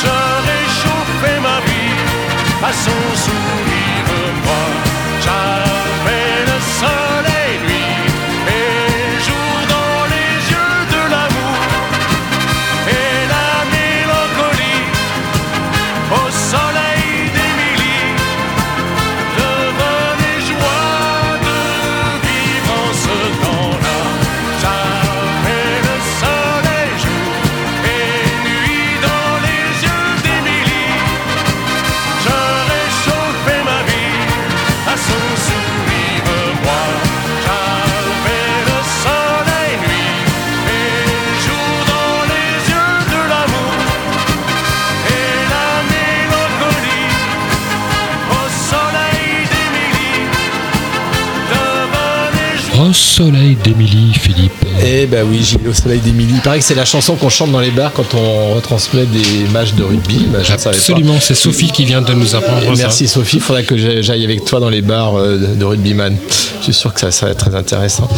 Je 0.02 0.16
réchauffais 0.50 1.38
ma 1.48 1.60
vie 1.60 1.94
à 2.64 2.72
son 2.72 3.00
sourire. 3.24 4.10
Moi, 4.44 5.69
soleil 53.20 53.54
d'Émilie, 53.62 54.14
Philippe. 54.14 54.52
Eh 54.82 55.04
ben 55.04 55.26
oui, 55.30 55.42
Gilles, 55.42 55.68
au 55.68 55.74
soleil 55.74 56.00
d'Émilie. 56.00 56.32
Il 56.36 56.40
paraît 56.40 56.58
que 56.58 56.64
c'est 56.64 56.74
la 56.74 56.86
chanson 56.86 57.16
qu'on 57.16 57.28
chante 57.28 57.52
dans 57.52 57.60
les 57.60 57.70
bars 57.70 57.92
quand 57.92 58.14
on 58.14 58.54
retransmet 58.54 59.04
des 59.04 59.46
matchs 59.52 59.74
de 59.74 59.82
rugby. 59.82 60.26
Ben. 60.32 60.40
Absolument, 60.50 61.18
c'est 61.20 61.34
Sophie 61.34 61.70
qui 61.70 61.84
vient 61.84 62.00
de 62.00 62.14
nous 62.14 62.34
apprendre 62.34 62.62
ça. 62.64 62.82
Merci 62.82 63.08
Sophie, 63.08 63.36
il 63.36 63.42
faudrait 63.42 63.64
que 63.64 63.76
j'aille- 63.76 64.24
avec 64.24 64.46
toi 64.46 64.58
dans 64.58 64.70
les 64.70 64.80
bars 64.80 65.16
euh, 65.18 65.36
de 65.36 65.54
de 65.54 65.64
rugbyman. 65.66 66.16
Je 66.60 66.64
suis 66.64 66.72
sûr 66.72 66.94
que 66.94 67.00
ça, 67.00 67.10
ça 67.10 67.26
va 67.26 67.32
être 67.32 67.38
très 67.50 67.54
intéressant. 67.54 68.08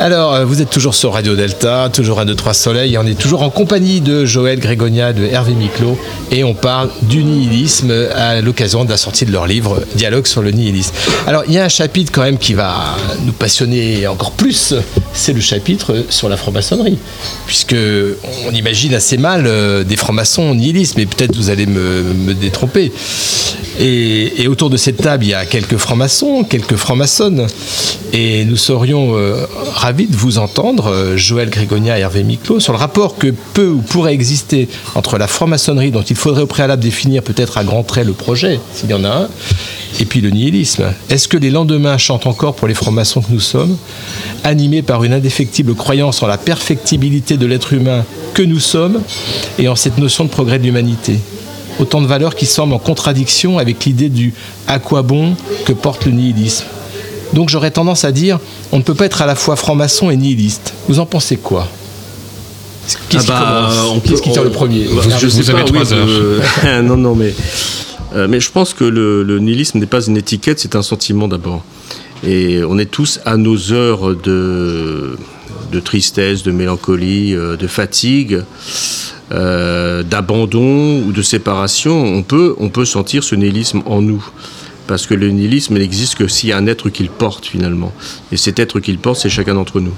Alors, 0.00 0.34
euh, 0.34 0.44
vous 0.44 0.60
êtes 0.60 0.70
toujours 0.70 0.94
sur 0.94 1.12
Radio 1.12 1.36
Delta, 1.36 1.88
toujours 1.92 2.18
à 2.18 2.24
2-3 2.24 2.52
Soleil, 2.52 2.94
et 2.94 2.98
on 2.98 3.06
est 3.06 3.18
toujours 3.18 3.42
en 3.42 3.50
compagnie 3.50 4.00
de 4.00 4.24
Joël 4.24 4.58
Grégonia, 4.58 5.12
de 5.12 5.24
Hervé 5.24 5.52
Miclot, 5.54 5.96
et 6.32 6.42
on 6.42 6.52
parle 6.52 6.90
du 7.02 7.22
nihilisme 7.22 7.92
à 8.12 8.40
l'occasion 8.40 8.84
de 8.84 8.90
la 8.90 8.96
sortie 8.96 9.24
de 9.24 9.30
leur 9.30 9.46
livre 9.46 9.82
Dialogue 9.94 10.26
sur 10.26 10.42
le 10.42 10.50
nihilisme. 10.50 10.92
Alors, 11.28 11.44
il 11.46 11.54
y 11.54 11.58
a 11.58 11.64
un 11.64 11.68
chapitre 11.68 12.10
quand 12.12 12.22
même 12.22 12.38
qui 12.38 12.54
va 12.54 12.96
nous 13.24 13.32
passionner 13.32 14.08
encore 14.08 14.32
plus, 14.32 14.74
c'est 15.12 15.32
le 15.32 15.40
chapitre 15.40 16.04
sur 16.08 16.28
la 16.28 16.36
franc-maçonnerie, 16.36 16.98
puisque 17.46 17.76
on 18.48 18.50
imagine 18.50 18.94
assez 18.94 19.16
mal 19.16 19.44
euh, 19.46 19.84
des 19.84 19.96
francs-maçons 19.96 20.56
nihilistes, 20.56 20.96
mais 20.96 21.06
peut-être 21.06 21.36
vous 21.36 21.50
allez 21.50 21.66
me 21.66 22.34
détromper. 22.34 22.90
Et, 23.80 24.46
autour 24.46 24.70
de 24.70 24.76
cette 24.76 24.98
table, 24.98 25.24
il 25.24 25.30
y 25.30 25.34
a 25.34 25.46
quelques 25.46 25.76
francs-maçons, 25.76 26.44
quelques 26.44 26.76
francs-maçonnes. 26.76 27.46
Et 28.12 28.44
nous 28.44 28.56
serions 28.56 29.16
euh, 29.16 29.46
ravis 29.72 30.06
de 30.06 30.16
vous 30.16 30.38
entendre, 30.38 30.86
euh, 30.86 31.16
Joël 31.16 31.50
Grégonia 31.50 31.98
et 31.98 32.02
Hervé 32.02 32.22
Miclot, 32.22 32.60
sur 32.60 32.72
le 32.72 32.78
rapport 32.78 33.18
que 33.18 33.34
peut 33.54 33.68
ou 33.68 33.80
pourrait 33.80 34.14
exister 34.14 34.68
entre 34.94 35.18
la 35.18 35.26
franc-maçonnerie, 35.26 35.90
dont 35.90 36.02
il 36.02 36.14
faudrait 36.14 36.42
au 36.42 36.46
préalable 36.46 36.82
définir 36.82 37.22
peut-être 37.22 37.58
à 37.58 37.64
grands 37.64 37.82
traits 37.82 38.06
le 38.06 38.12
projet, 38.12 38.60
s'il 38.72 38.90
y 38.90 38.94
en 38.94 39.02
a 39.02 39.08
un, 39.08 39.28
et 39.98 40.04
puis 40.04 40.20
le 40.20 40.30
nihilisme. 40.30 40.84
Est-ce 41.10 41.26
que 41.26 41.36
les 41.36 41.50
lendemains 41.50 41.98
chantent 41.98 42.28
encore 42.28 42.54
pour 42.54 42.68
les 42.68 42.74
francs-maçons 42.74 43.22
que 43.22 43.32
nous 43.32 43.40
sommes, 43.40 43.76
animés 44.44 44.82
par 44.82 45.02
une 45.02 45.12
indéfectible 45.12 45.74
croyance 45.74 46.22
en 46.22 46.28
la 46.28 46.38
perfectibilité 46.38 47.36
de 47.36 47.46
l'être 47.46 47.72
humain 47.72 48.04
que 48.34 48.42
nous 48.42 48.60
sommes 48.60 49.00
et 49.58 49.66
en 49.66 49.76
cette 49.76 49.98
notion 49.98 50.24
de 50.24 50.30
progrès 50.30 50.58
de 50.60 50.64
l'humanité? 50.64 51.18
Autant 51.80 52.00
de 52.00 52.06
valeurs 52.06 52.34
qui 52.36 52.46
semblent 52.46 52.72
en 52.74 52.78
contradiction 52.78 53.58
avec 53.58 53.84
l'idée 53.84 54.08
du 54.08 54.32
à 54.68 54.78
quoi 54.78 55.02
bon 55.02 55.34
que 55.66 55.72
porte 55.72 56.04
le 56.06 56.12
nihilisme. 56.12 56.64
Donc 57.32 57.48
j'aurais 57.48 57.72
tendance 57.72 58.04
à 58.04 58.12
dire, 58.12 58.38
on 58.70 58.78
ne 58.78 58.82
peut 58.82 58.94
pas 58.94 59.06
être 59.06 59.22
à 59.22 59.26
la 59.26 59.34
fois 59.34 59.56
franc-maçon 59.56 60.10
et 60.10 60.16
nihiliste. 60.16 60.72
Vous 60.88 61.00
en 61.00 61.06
pensez 61.06 61.36
quoi? 61.36 61.66
Qu'est-ce 63.08 63.26
Ah 63.32 63.68
bah, 63.70 63.84
qui, 63.94 64.00
peut- 64.12 64.20
qui 64.20 64.30
tient 64.30 64.42
on- 64.42 64.44
le 64.44 64.50
premier? 64.50 64.84
Bah, 64.84 65.02
je 65.18 65.26
sais 65.28 65.52
pas, 65.52 65.64
oui, 65.64 65.78
euh, 65.92 66.82
non, 66.82 66.96
non, 66.96 67.14
mais, 67.14 67.34
euh, 68.14 68.28
mais 68.28 68.38
je 68.40 68.50
pense 68.52 68.72
que 68.74 68.84
le, 68.84 69.22
le 69.22 69.38
nihilisme 69.40 69.78
n'est 69.78 69.86
pas 69.86 70.04
une 70.06 70.16
étiquette, 70.16 70.60
c'est 70.60 70.76
un 70.76 70.82
sentiment 70.82 71.26
d'abord. 71.26 71.64
Et 72.26 72.62
on 72.62 72.78
est 72.78 72.90
tous 72.90 73.20
à 73.24 73.36
nos 73.36 73.72
heures 73.72 74.14
de, 74.14 75.16
de 75.72 75.80
tristesse, 75.80 76.42
de 76.42 76.52
mélancolie, 76.52 77.34
euh, 77.34 77.56
de 77.56 77.66
fatigue, 77.66 78.34
euh, 78.34 78.42
d'abandon 79.30 81.02
ou 81.06 81.12
de 81.12 81.22
séparation. 81.22 82.04
On 82.04 82.22
peut, 82.22 82.54
on 82.58 82.68
peut 82.68 82.84
sentir 82.84 83.24
ce 83.24 83.34
nihilisme 83.34 83.82
en 83.86 84.02
nous. 84.02 84.24
Parce 84.86 85.06
que 85.06 85.14
le 85.14 85.30
nihilisme 85.30 85.78
n'existe 85.78 86.14
que 86.16 86.28
s'il 86.28 86.50
y 86.50 86.52
a 86.52 86.58
un 86.58 86.66
être 86.66 86.90
qu'il 86.90 87.08
porte 87.08 87.46
finalement. 87.46 87.92
Et 88.32 88.36
cet 88.36 88.58
être 88.58 88.80
qu'il 88.80 88.98
porte, 88.98 89.18
c'est 89.20 89.30
chacun 89.30 89.54
d'entre 89.54 89.80
nous. 89.80 89.94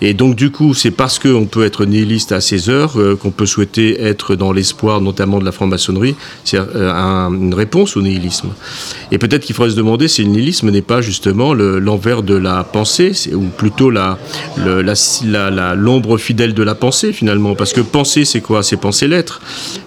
Et 0.00 0.14
donc 0.14 0.34
du 0.34 0.50
coup, 0.50 0.74
c'est 0.74 0.90
parce 0.90 1.18
qu'on 1.20 1.46
peut 1.46 1.64
être 1.64 1.84
nihiliste 1.84 2.32
à 2.32 2.40
ces 2.40 2.68
heures 2.68 2.98
euh, 3.00 3.14
qu'on 3.14 3.30
peut 3.30 3.46
souhaiter 3.46 4.00
être 4.02 4.34
dans 4.34 4.52
l'espoir, 4.52 5.00
notamment 5.00 5.38
de 5.38 5.44
la 5.44 5.52
franc-maçonnerie, 5.52 6.16
c'est 6.44 6.58
euh, 6.58 6.92
un- 6.92 7.32
une 7.32 7.54
réponse 7.54 7.96
au 7.96 8.02
nihilisme. 8.02 8.48
Et 9.12 9.18
peut-être 9.18 9.44
qu'il 9.44 9.54
faudrait 9.54 9.70
se 9.70 9.76
demander 9.76 10.08
si 10.08 10.22
le 10.24 10.30
nihilisme 10.30 10.70
n'est 10.70 10.82
pas 10.82 11.00
justement 11.00 11.54
le- 11.54 11.78
l'envers 11.78 12.22
de 12.24 12.34
la 12.34 12.64
pensée, 12.64 13.12
ou 13.32 13.42
plutôt 13.44 13.90
la- 13.90 14.18
l'ombre 15.76 16.18
fidèle 16.18 16.52
de 16.54 16.62
la 16.62 16.74
pensée 16.74 17.12
finalement. 17.12 17.54
Parce 17.54 17.72
que 17.72 17.80
penser, 17.80 18.24
c'est 18.24 18.40
quoi? 18.40 18.62
C'est 18.62 18.76
penser 18.76 19.06
l'être. 19.08 19.40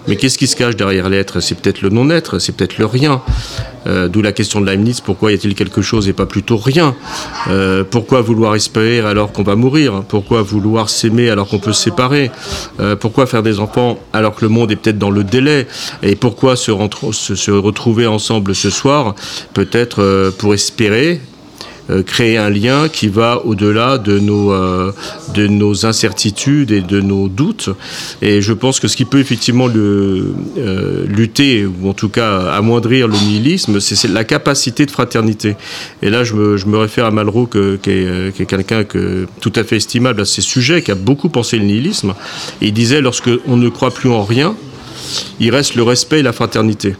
Mais 0.08 0.16
qu'est-ce 0.16 0.38
qui 0.38 0.46
se 0.46 0.56
cache 0.56 0.76
derrière 0.76 1.08
l'être? 1.08 1.40
C'est 1.40 1.56
peut-être 1.60 1.82
le 1.82 1.90
non-être, 1.90 2.38
c'est 2.38 2.52
peut-être 2.52 2.78
le 2.78 2.86
rien. 2.86 3.20
Euh, 3.86 4.08
D'où 4.08 4.22
la 4.22 4.32
question 4.32 4.60
de 4.60 4.66
Leibniz, 4.66 5.00
pourquoi 5.00 5.32
y 5.32 5.34
a-t-il 5.34 5.54
quelque 5.54 5.82
chose 5.82 6.08
et 6.08 6.12
pas 6.12 6.26
plutôt 6.26 6.56
rien? 6.56 6.94
Euh, 7.48 7.84
Pourquoi 7.88 8.20
vouloir 8.20 8.54
espérer 8.54 9.00
alors 9.00 9.32
qu'on 9.32 9.42
va 9.42 9.56
mourir? 9.56 10.02
Pourquoi 10.08 10.42
vouloir 10.42 10.88
s'aimer 10.88 11.30
alors 11.30 11.48
qu'on 11.48 11.58
peut 11.58 11.72
se 11.72 11.84
séparer? 11.84 12.30
Euh, 12.80 12.96
Pourquoi 12.96 13.26
faire 13.26 13.42
des 13.42 13.58
enfants 13.60 13.98
alors 14.12 14.34
que 14.34 14.44
le 14.44 14.48
monde 14.48 14.70
est 14.72 14.76
peut-être 14.76 14.98
dans 14.98 15.10
le 15.10 15.24
délai? 15.24 15.66
Et 16.02 16.16
pourquoi 16.16 16.56
se, 16.56 16.70
retrouver 16.70 18.06
ensemble 18.06 18.54
ce 18.54 18.70
soir? 18.70 19.14
Peut-être 19.54 20.30
pour 20.38 20.54
espérer 20.54 21.20
créer 22.02 22.36
un 22.36 22.50
lien 22.50 22.88
qui 22.88 23.08
va 23.08 23.44
au-delà 23.44 23.98
de 23.98 24.18
nos, 24.18 24.52
euh, 24.52 24.92
de 25.34 25.46
nos 25.46 25.86
incertitudes 25.86 26.70
et 26.70 26.80
de 26.80 27.00
nos 27.00 27.28
doutes. 27.28 27.70
Et 28.22 28.42
je 28.42 28.52
pense 28.52 28.80
que 28.80 28.88
ce 28.88 28.96
qui 28.96 29.04
peut 29.04 29.18
effectivement 29.18 29.66
le, 29.66 30.34
euh, 30.58 31.04
lutter, 31.06 31.66
ou 31.66 31.88
en 31.88 31.92
tout 31.92 32.08
cas 32.08 32.50
amoindrir 32.52 33.08
le 33.08 33.14
nihilisme, 33.14 33.80
c'est 33.80 34.08
la 34.08 34.24
capacité 34.24 34.86
de 34.86 34.90
fraternité. 34.90 35.56
Et 36.02 36.10
là, 36.10 36.24
je 36.24 36.34
me, 36.34 36.56
je 36.56 36.66
me 36.66 36.78
réfère 36.78 37.06
à 37.06 37.10
Malraux, 37.10 37.46
qui 37.46 37.58
est, 37.58 37.82
euh, 37.88 38.30
quelqu'un 38.30 38.84
que, 38.84 39.26
tout 39.40 39.52
à 39.56 39.64
fait 39.64 39.76
estimable 39.76 40.22
à 40.22 40.24
ces 40.24 40.42
sujets, 40.42 40.82
qui 40.82 40.90
a 40.90 40.94
beaucoup 40.94 41.28
pensé 41.28 41.58
le 41.58 41.64
nihilisme. 41.64 42.14
Il 42.60 42.72
disait, 42.72 43.00
lorsque 43.00 43.30
on 43.46 43.56
ne 43.56 43.68
croit 43.68 43.92
plus 43.92 44.10
en 44.10 44.24
rien, 44.24 44.54
il 45.38 45.50
reste 45.50 45.74
le 45.74 45.82
respect 45.82 46.20
et 46.20 46.22
la 46.22 46.32
fraternité. 46.32 46.94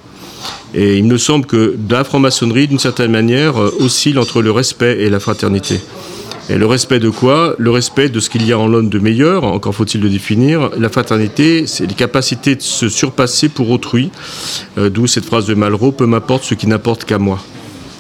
Et 0.74 0.98
il 0.98 1.04
me 1.04 1.18
semble 1.18 1.46
que 1.46 1.76
la 1.88 2.04
franc-maçonnerie, 2.04 2.68
d'une 2.68 2.78
certaine 2.78 3.10
manière, 3.10 3.60
euh, 3.60 3.74
oscille 3.80 4.18
entre 4.18 4.40
le 4.42 4.50
respect 4.52 5.00
et 5.00 5.10
la 5.10 5.18
fraternité. 5.18 5.80
Et 6.48 6.58
le 6.58 6.66
respect 6.66 6.98
de 6.98 7.10
quoi? 7.10 7.54
Le 7.58 7.70
respect 7.70 8.08
de 8.08 8.18
ce 8.18 8.28
qu'il 8.28 8.46
y 8.46 8.52
a 8.52 8.58
en 8.58 8.66
l'homme 8.66 8.88
de 8.88 8.98
meilleur, 8.98 9.44
encore 9.44 9.74
faut-il 9.74 10.00
le 10.00 10.08
définir. 10.08 10.70
La 10.78 10.88
fraternité, 10.88 11.66
c'est 11.66 11.86
les 11.86 11.94
capacités 11.94 12.56
de 12.56 12.62
se 12.62 12.88
surpasser 12.88 13.48
pour 13.48 13.70
autrui. 13.70 14.10
Euh, 14.78 14.90
D'où 14.90 15.06
cette 15.06 15.24
phrase 15.24 15.46
de 15.46 15.54
Malraux, 15.54 15.92
peu 15.92 16.06
m'importe 16.06 16.44
ce 16.44 16.54
qui 16.54 16.66
n'importe 16.66 17.04
qu'à 17.04 17.18
moi. 17.18 17.40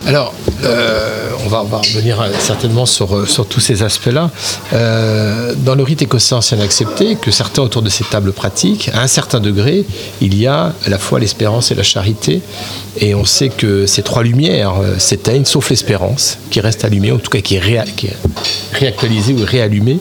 Alors, 0.06 0.32
euh, 0.64 1.28
on, 1.44 1.48
va, 1.48 1.60
revenir 1.60 2.20
euh, 2.20 2.30
certainement 2.38 2.86
sur, 2.86 3.14
euh, 3.14 3.26
sur 3.26 3.46
tous 3.46 3.60
ces 3.60 3.82
aspects-là. 3.82 4.30
Dans 4.72 5.74
le 5.74 5.82
rite 5.82 6.02
écossais 6.02 6.34
ancien 6.34 6.58
accepté, 6.60 7.16
que 7.16 7.30
certains 7.30 7.62
autour 7.62 7.82
de 7.82 7.90
ces 7.90 8.04
tables 8.04 8.32
pratiquent, 8.32 8.90
à 8.94 9.02
un 9.02 9.06
certain 9.06 9.40
degré, 9.40 9.84
il 10.20 10.38
y 10.38 10.46
a 10.46 10.72
à 10.84 10.88
la 10.88 10.98
fois 10.98 11.20
l'espérance 11.20 11.70
et 11.70 11.74
la 11.74 11.82
charité. 11.82 12.40
Et 12.98 13.14
on 13.14 13.24
sait 13.24 13.50
que 13.50 13.86
ces 13.86 14.02
trois 14.02 14.22
lumières 14.22 14.74
s'éteignent, 14.98 15.44
sauf 15.44 15.70
l'espérance, 15.70 16.38
qui 16.50 16.60
reste 16.60 16.84
allumée, 16.84 17.12
en 17.12 17.18
tout 17.18 17.30
cas 17.30 17.40
qui 17.40 17.56
est, 17.56 17.84
réactualisée 18.72 19.34
ou 19.34 19.44
réallumée. 19.44 19.98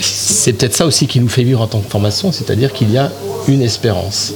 C'est 0.00 0.52
peut-être 0.52 0.74
ça 0.74 0.86
aussi 0.86 1.06
qui 1.06 1.20
nous 1.20 1.28
fait 1.28 1.42
vivre 1.42 1.60
en 1.60 1.66
tant 1.66 1.80
que 1.80 1.90
formation, 1.90 2.30
c'est-à-dire 2.30 2.72
qu'il 2.72 2.90
y 2.90 2.98
a 2.98 3.10
une 3.48 3.62
espérance. 3.62 4.32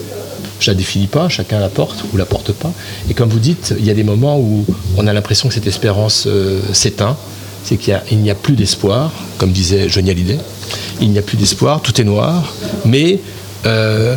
Je 0.63 0.71
la 0.71 0.77
définis 0.77 1.09
pas, 1.09 1.29
chacun 1.29 1.59
la 1.59 1.69
porte 1.69 2.05
ou 2.13 2.17
la 2.17 2.25
porte 2.25 2.53
pas. 2.53 2.71
Et 3.11 3.15
comme 3.15 3.29
vous 3.29 3.41
dites, 3.41 3.75
il 3.81 3.85
y 3.85 3.91
a 3.91 3.95
des 3.95 4.05
moments 4.05 4.39
où 4.39 4.65
on 4.97 5.09
a 5.09 5.13
l'impression 5.13 5.49
que 5.49 5.55
cette 5.55 5.67
espérance 5.67 6.29
euh, 6.29 6.61
s'éteint, 6.73 7.17
c'est 7.65 7.77
qu'il 7.77 7.99
n'y 8.19 8.31
a, 8.31 8.35
plus 8.37 8.55
d'espoir, 8.55 9.11
comme 9.39 9.51
disait 9.51 9.89
Johnny 9.89 10.11
Hallyday. 10.11 10.39
Il 11.01 11.11
n'y 11.11 11.19
a 11.19 11.23
plus 11.23 11.37
d'espoir, 11.37 11.83
tout 11.83 12.01
est 12.01 12.05
noir. 12.05 12.55
Mais 12.85 13.19
euh, 13.67 14.15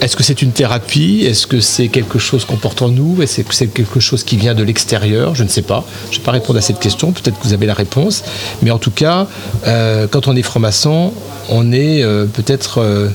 est-ce 0.00 0.16
que 0.16 0.24
c'est 0.24 0.42
une 0.42 0.50
thérapie? 0.50 1.22
Est-ce 1.24 1.46
que 1.46 1.60
c'est 1.60 1.86
quelque 1.86 2.18
chose 2.18 2.44
qu'on 2.44 2.56
porte 2.56 2.82
en 2.82 2.88
nous? 2.88 3.22
Est-ce 3.22 3.42
que 3.42 3.54
c'est 3.54 3.68
quelque 3.68 4.00
chose 4.00 4.24
qui 4.24 4.36
vient 4.36 4.56
de 4.56 4.64
l'extérieur? 4.64 5.36
Je 5.36 5.44
ne 5.44 5.48
sais 5.48 5.62
pas. 5.62 5.84
Je 6.10 6.16
ne 6.16 6.18
vais 6.18 6.24
pas 6.24 6.32
répondre 6.32 6.58
à 6.58 6.62
cette 6.62 6.80
question. 6.80 7.12
Peut-être 7.12 7.38
que 7.38 7.44
vous 7.44 7.54
avez 7.54 7.66
la 7.66 7.74
réponse. 7.74 8.24
Mais 8.62 8.72
en 8.72 8.78
tout 8.78 8.90
cas, 8.90 9.28
euh, 9.68 10.08
quand 10.10 10.26
on 10.26 10.34
est 10.34 10.42
franc-maçon, 10.42 11.12
on 11.50 11.70
est 11.72 12.02
peut-être 12.32 13.12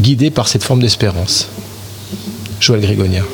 guidé 0.00 0.30
par 0.30 0.48
cette 0.48 0.64
forme 0.64 0.80
d'espérance. 0.80 1.46
Joël 2.60 2.82
Grégonia. 2.82 3.24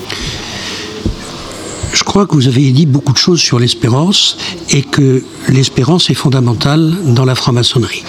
Je 1.92 2.04
crois 2.04 2.26
que 2.26 2.34
vous 2.34 2.46
avez 2.46 2.70
dit 2.70 2.86
beaucoup 2.86 3.12
de 3.12 3.18
choses 3.18 3.40
sur 3.40 3.58
l'espérance 3.58 4.38
et 4.70 4.82
que 4.82 5.22
l'espérance 5.48 6.10
est 6.10 6.14
fondamentale 6.14 6.94
dans 7.06 7.24
la 7.24 7.34
franc-maçonnerie. 7.34 8.04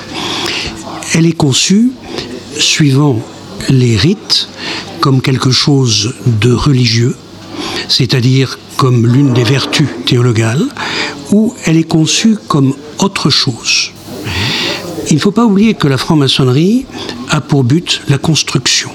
Elle 1.14 1.26
est 1.26 1.38
conçue 1.38 1.92
suivant 2.60 3.20
les 3.70 3.98
rites 3.98 4.48
comme 5.00 5.22
quelque 5.22 5.52
chose 5.52 6.14
de 6.26 6.52
religieux, 6.52 7.16
c'est-à-dire 7.88 8.60
comme 8.78 9.08
l'une 9.08 9.34
des 9.34 9.44
vertus 9.44 9.88
théologales, 10.06 10.66
ou 11.32 11.56
elle 11.66 11.78
est 11.78 11.84
conçue 11.84 12.38
comme 12.48 12.76
autre 13.00 13.30
chose. 13.30 13.92
Il 15.10 15.16
ne 15.16 15.22
faut 15.22 15.32
pas 15.32 15.46
oublier 15.46 15.74
que 15.74 15.88
la 15.88 15.98
franc-maçonnerie 15.98 16.86
a 17.30 17.42
pour 17.42 17.64
but 17.64 18.02
la 18.08 18.18
construction. 18.18 18.92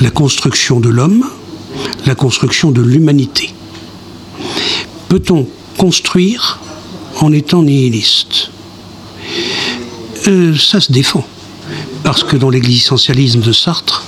La 0.00 0.10
construction 0.10 0.80
de 0.80 0.88
l'homme, 0.88 1.24
la 2.04 2.14
construction 2.14 2.70
de 2.70 2.82
l'humanité. 2.82 3.54
Peut-on 5.08 5.46
construire 5.78 6.58
en 7.20 7.32
étant 7.32 7.62
nihiliste? 7.62 8.50
Euh, 10.28 10.54
Ça 10.56 10.80
se 10.80 10.92
défend. 10.92 11.26
Parce 12.02 12.22
que 12.22 12.36
dans 12.36 12.50
l'existentialisme 12.50 13.40
de 13.40 13.52
Sartre, 13.52 14.04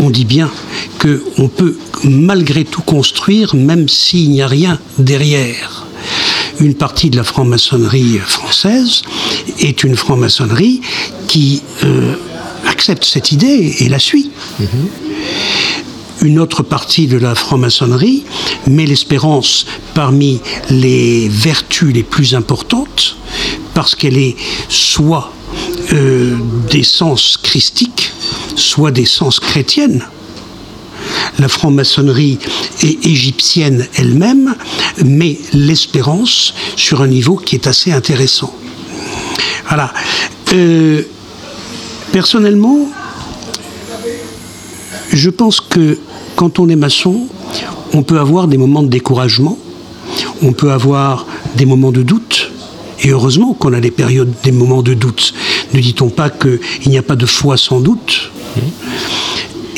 on 0.00 0.10
dit 0.10 0.24
bien 0.24 0.50
qu'on 1.00 1.48
peut 1.48 1.76
malgré 2.04 2.64
tout 2.64 2.82
construire 2.82 3.54
même 3.54 3.88
s'il 3.88 4.30
n'y 4.30 4.42
a 4.42 4.46
rien 4.46 4.78
derrière. 4.98 5.86
Une 6.60 6.74
partie 6.74 7.10
de 7.10 7.16
la 7.16 7.24
franc-maçonnerie 7.24 8.18
française 8.18 9.02
est 9.58 9.82
une 9.84 9.96
franc-maçonnerie 9.96 10.80
qui 11.26 11.62
euh, 11.84 12.14
accepte 12.66 13.04
cette 13.04 13.32
idée 13.32 13.76
et 13.80 13.88
la 13.88 13.98
suit. 13.98 14.30
Une 16.22 16.38
autre 16.38 16.62
partie 16.62 17.08
de 17.08 17.18
la 17.18 17.34
franc-maçonnerie 17.34 18.24
met 18.68 18.86
l'espérance 18.86 19.66
parmi 19.94 20.40
les 20.70 21.28
vertus 21.28 21.92
les 21.92 22.04
plus 22.04 22.34
importantes 22.34 23.16
parce 23.74 23.94
qu'elle 23.96 24.16
est 24.16 24.36
soit 24.68 25.32
euh, 25.92 26.36
d'essence 26.70 27.38
christique, 27.42 28.12
soit 28.54 28.92
d'essence 28.92 29.40
chrétienne. 29.40 30.04
La 31.38 31.48
franc-maçonnerie 31.48 32.38
est 32.82 33.04
égyptienne 33.04 33.86
elle-même, 33.96 34.54
mais 35.04 35.38
l'espérance 35.52 36.54
sur 36.76 37.02
un 37.02 37.08
niveau 37.08 37.36
qui 37.36 37.56
est 37.56 37.66
assez 37.66 37.90
intéressant. 37.92 38.54
Voilà. 39.66 39.92
Euh, 40.52 41.02
personnellement, 42.12 42.88
je 45.12 45.30
pense 45.30 45.60
que 45.60 45.98
quand 46.36 46.58
on 46.58 46.68
est 46.68 46.76
maçon, 46.76 47.26
on 47.92 48.02
peut 48.02 48.18
avoir 48.18 48.48
des 48.48 48.56
moments 48.56 48.82
de 48.82 48.88
découragement, 48.88 49.58
on 50.42 50.52
peut 50.52 50.72
avoir 50.72 51.26
des 51.56 51.66
moments 51.66 51.92
de 51.92 52.02
doute, 52.02 52.50
et 53.02 53.10
heureusement 53.10 53.52
qu'on 53.52 53.72
a 53.72 53.80
des 53.80 53.90
périodes, 53.90 54.32
des 54.42 54.52
moments 54.52 54.82
de 54.82 54.94
doute. 54.94 55.34
Ne 55.74 55.80
dit-on 55.80 56.08
pas 56.08 56.30
qu'il 56.30 56.60
n'y 56.86 56.98
a 56.98 57.02
pas 57.02 57.16
de 57.16 57.26
foi 57.26 57.56
sans 57.56 57.80
doute? 57.80 58.30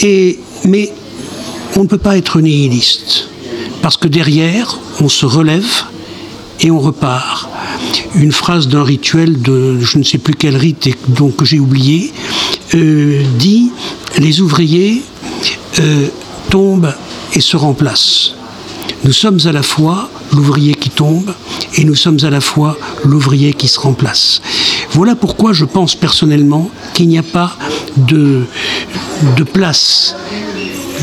Et, 0.01 0.39
Mais 0.65 0.93
on 1.77 1.82
ne 1.82 1.89
peut 1.89 1.98
pas 1.98 2.16
être 2.16 2.40
nihiliste, 2.40 3.28
parce 3.82 3.97
que 3.97 4.09
derrière, 4.09 4.78
on 5.01 5.09
se 5.09 5.27
relève 5.27 5.85
et 6.61 6.70
on 6.70 6.78
repart. 6.78 7.48
Une 8.15 8.32
phrase 8.32 8.69
d'un 8.69 8.85
rituel 8.85 9.43
de 9.43 9.81
je 9.81 9.98
ne 9.98 10.05
sais 10.05 10.19
plus 10.19 10.35
quel 10.35 10.56
rite 10.56 10.86
et 10.86 10.94
donc 11.09 11.36
que 11.36 11.44
j'ai 11.44 11.59
oublié 11.59 12.12
euh, 12.74 13.23
dit 13.39 13.70
les 14.19 14.40
ouvriers 14.40 15.02
euh, 15.81 16.09
tombent 16.51 16.95
et 17.35 17.41
se 17.41 17.57
remplacent. 17.57 18.35
Nous 19.05 19.13
sommes 19.13 19.39
à 19.45 19.53
la 19.53 19.63
fois 19.63 20.09
l'ouvrier 20.33 20.75
qui 20.75 20.91
tombe 20.91 21.35
et 21.77 21.85
nous 21.85 21.95
sommes 21.95 22.19
à 22.23 22.31
la 22.31 22.41
fois 22.41 22.77
l'ouvrier 23.05 23.53
qui 23.53 23.69
se 23.69 23.79
remplace. 23.79 24.41
Voilà 24.93 25.15
pourquoi 25.15 25.53
je 25.53 25.65
pense 25.65 25.95
personnellement 25.95 26.71
qu'il 26.95 27.09
n'y 27.09 27.19
a 27.19 27.23
pas 27.23 27.57
de, 27.97 28.45
de 29.37 29.45
place 29.45 30.15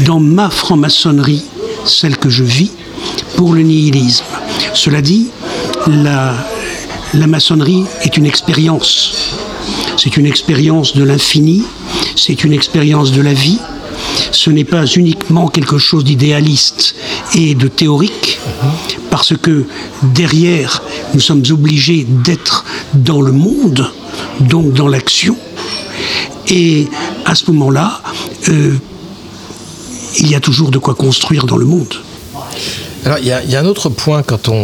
dans 0.05 0.19
ma 0.19 0.49
franc-maçonnerie, 0.49 1.43
celle 1.85 2.17
que 2.17 2.29
je 2.29 2.43
vis, 2.43 2.71
pour 3.35 3.53
le 3.53 3.61
nihilisme. 3.61 4.25
Cela 4.73 5.01
dit, 5.01 5.27
la, 5.87 6.33
la 7.13 7.27
maçonnerie 7.27 7.83
est 8.03 8.17
une 8.17 8.25
expérience. 8.25 9.35
C'est 9.97 10.17
une 10.17 10.25
expérience 10.25 10.95
de 10.95 11.03
l'infini, 11.03 11.63
c'est 12.15 12.43
une 12.43 12.53
expérience 12.53 13.11
de 13.11 13.21
la 13.21 13.33
vie. 13.33 13.59
Ce 14.31 14.49
n'est 14.49 14.63
pas 14.63 14.85
uniquement 14.85 15.47
quelque 15.47 15.77
chose 15.77 16.03
d'idéaliste 16.03 16.95
et 17.35 17.55
de 17.55 17.67
théorique, 17.67 18.39
parce 19.09 19.35
que 19.35 19.65
derrière, 20.03 20.81
nous 21.13 21.19
sommes 21.19 21.43
obligés 21.49 22.05
d'être 22.09 22.65
dans 22.93 23.21
le 23.21 23.31
monde, 23.31 23.91
donc 24.39 24.73
dans 24.73 24.87
l'action. 24.87 25.37
Et 26.47 26.87
à 27.25 27.35
ce 27.35 27.49
moment-là, 27.51 28.01
euh, 28.49 28.73
il 30.19 30.29
y 30.29 30.35
a 30.35 30.39
toujours 30.39 30.71
de 30.71 30.77
quoi 30.77 30.95
construire 30.95 31.45
dans 31.45 31.57
le 31.57 31.65
monde. 31.65 31.95
Alors, 33.05 33.17
il 33.19 33.25
y, 33.25 33.31
a- 33.31 33.59
un 33.59 33.65
autre 33.65 33.89
point 33.89 34.21
quand 34.21 34.47
on, 34.47 34.63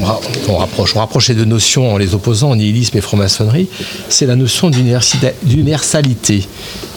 on 0.00 0.04
ra- 0.04 0.20
on 0.48 0.56
rapproche, 0.58 0.94
on 0.96 0.98
rapproche 0.98 1.28
les 1.30 1.34
deux 1.34 1.44
notions 1.46 1.92
en 1.94 1.96
les 1.96 2.14
opposant, 2.14 2.54
nihilisme 2.54 2.96
et 2.98 3.00
franc-maçonnerie, 3.00 3.68
c'est 4.10 4.26
la 4.26 4.36
notion 4.36 4.70
d'universalité 4.70 6.46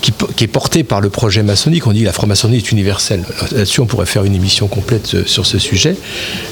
qui, 0.01 0.11
qui 0.35 0.43
est 0.43 0.47
portée 0.47 0.83
par 0.83 0.99
le 1.01 1.09
projet 1.09 1.41
maçonnique. 1.41 1.87
On 1.87 1.91
dit 1.93 2.01
que 2.01 2.05
la 2.05 2.11
franc-maçonnerie 2.13 2.57
est 2.57 2.71
universelle. 2.71 3.23
Là-dessus, 3.53 3.79
on 3.79 3.85
pourrait 3.85 4.05
faire 4.05 4.25
une 4.25 4.35
émission 4.35 4.67
complète 4.67 5.15
euh, 5.15 5.23
sur 5.25 5.45
ce 5.45 5.57
sujet. 5.57 5.95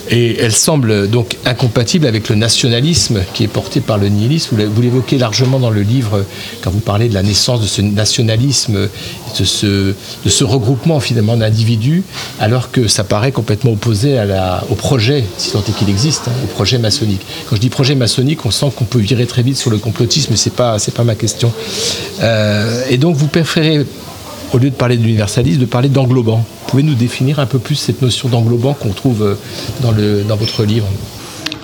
Et 0.10 0.38
elle 0.40 0.54
semble 0.54 1.10
donc 1.10 1.36
incompatible 1.46 2.08
avec 2.08 2.30
le 2.30 2.36
nationalisme 2.36 3.22
qui 3.34 3.44
est 3.44 3.48
porté 3.50 3.82
par 3.82 3.98
le 3.98 4.08
nihilisme. 4.08 4.56
Vous 4.64 4.82
l'évoquez 4.82 5.18
largement 5.18 5.60
dans 5.60 5.70
le 5.72 5.82
livre 5.82 6.24
quand 6.64 6.72
vous 6.72 6.80
parlez 6.80 7.10
de 7.10 7.14
la 7.14 7.24
naissance 7.24 7.62
de 7.62 7.68
ce 7.68 7.82
nationalisme, 7.82 8.88
de 9.40 9.46
ce, 10.30 10.44
regroupement 10.44 11.00
finalement 11.00 11.38
d'individus, 11.38 12.04
alors 12.40 12.72
que 12.72 12.88
ça 12.88 13.04
paraît 13.04 13.32
complètement 13.32 13.72
opposé 13.72 14.20
au 14.70 14.76
projet, 14.76 15.24
si 15.38 15.52
tant 15.52 15.60
est 15.60 15.72
qu'il 15.78 15.90
existe, 15.90 16.28
hein, 16.28 16.32
au 16.44 16.48
projet 16.48 16.78
maçonnique. 16.78 17.22
Quand 17.50 17.56
je 17.56 17.62
dis 17.62 17.70
projet 17.70 17.96
maçonnique, 17.96 18.46
on 18.46 18.52
sent 18.52 18.72
qu'on 18.76 18.86
peut 18.86 19.00
virer 19.00 19.26
très 19.26 19.44
vite 19.44 19.58
sur 19.58 19.72
le 19.72 19.78
complotisme, 19.78 20.28
mais 20.32 20.38
c'est 20.38 20.54
pas 20.54 20.80
c'est 20.80 20.94
pas 20.94 21.04
ma 21.04 21.16
question. 21.16 21.52
Euh, 22.22 22.84
et 22.90 22.98
donc 22.98 23.16
vous 23.16 23.28
préférez, 23.28 23.86
au 24.54 24.58
lieu 24.58 24.70
de 24.70 24.76
parler 24.76 24.98
d'universalisme, 24.98 25.60
de 25.60 25.66
parler 25.66 25.90
d'englobant. 25.90 26.44
Pouvez 26.68 26.84
nous 26.84 26.96
définir 26.96 27.40
un 27.40 27.46
peu 27.46 27.60
plus 27.60 27.76
cette 27.76 28.02
notion 28.02 28.30
d'englobant 28.30 28.74
qu'on 28.74 28.90
trouve 28.90 29.24
euh, 29.24 30.24
dans 30.28 30.36
votre 30.36 30.64
livre? 30.64 30.88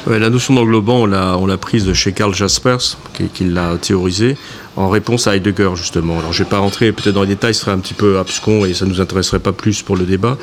La 0.08 0.32
notion 0.32 0.56
d'englobant, 0.56 1.04
on 1.04 1.06
l'a, 1.06 1.58
prise 1.58 1.94
chez 1.94 2.12
Karl 2.12 2.34
Jaspers, 2.34 2.98
qui, 3.34 3.44
l'a 3.44 3.78
théorisée, 3.78 4.36
en 4.76 4.90
réponse 4.90 5.28
à 5.28 5.36
Heidegger, 5.36 5.70
justement. 5.76 6.18
Alors, 6.18 6.34
je 6.34 6.42
ne 6.42 6.46
vais 6.46 6.50
pas 6.50 6.58
rentrer 6.58 6.92
peut-être 6.92 7.14
dans 7.14 7.22
les 7.22 7.28
détails, 7.28 7.54
ce 7.54 7.62
serait 7.62 7.72
un 7.72 7.78
petit 7.78 7.94
peu 7.94 8.18
abscon 8.18 8.66
et 8.66 8.74
ça 8.74 8.86
ne 8.86 8.90
nous 8.90 9.00
intéresserait 9.00 9.40
pas 9.40 9.52
plus 9.52 9.84
pour 9.84 9.96
le 9.96 10.06
débat. 10.06 10.38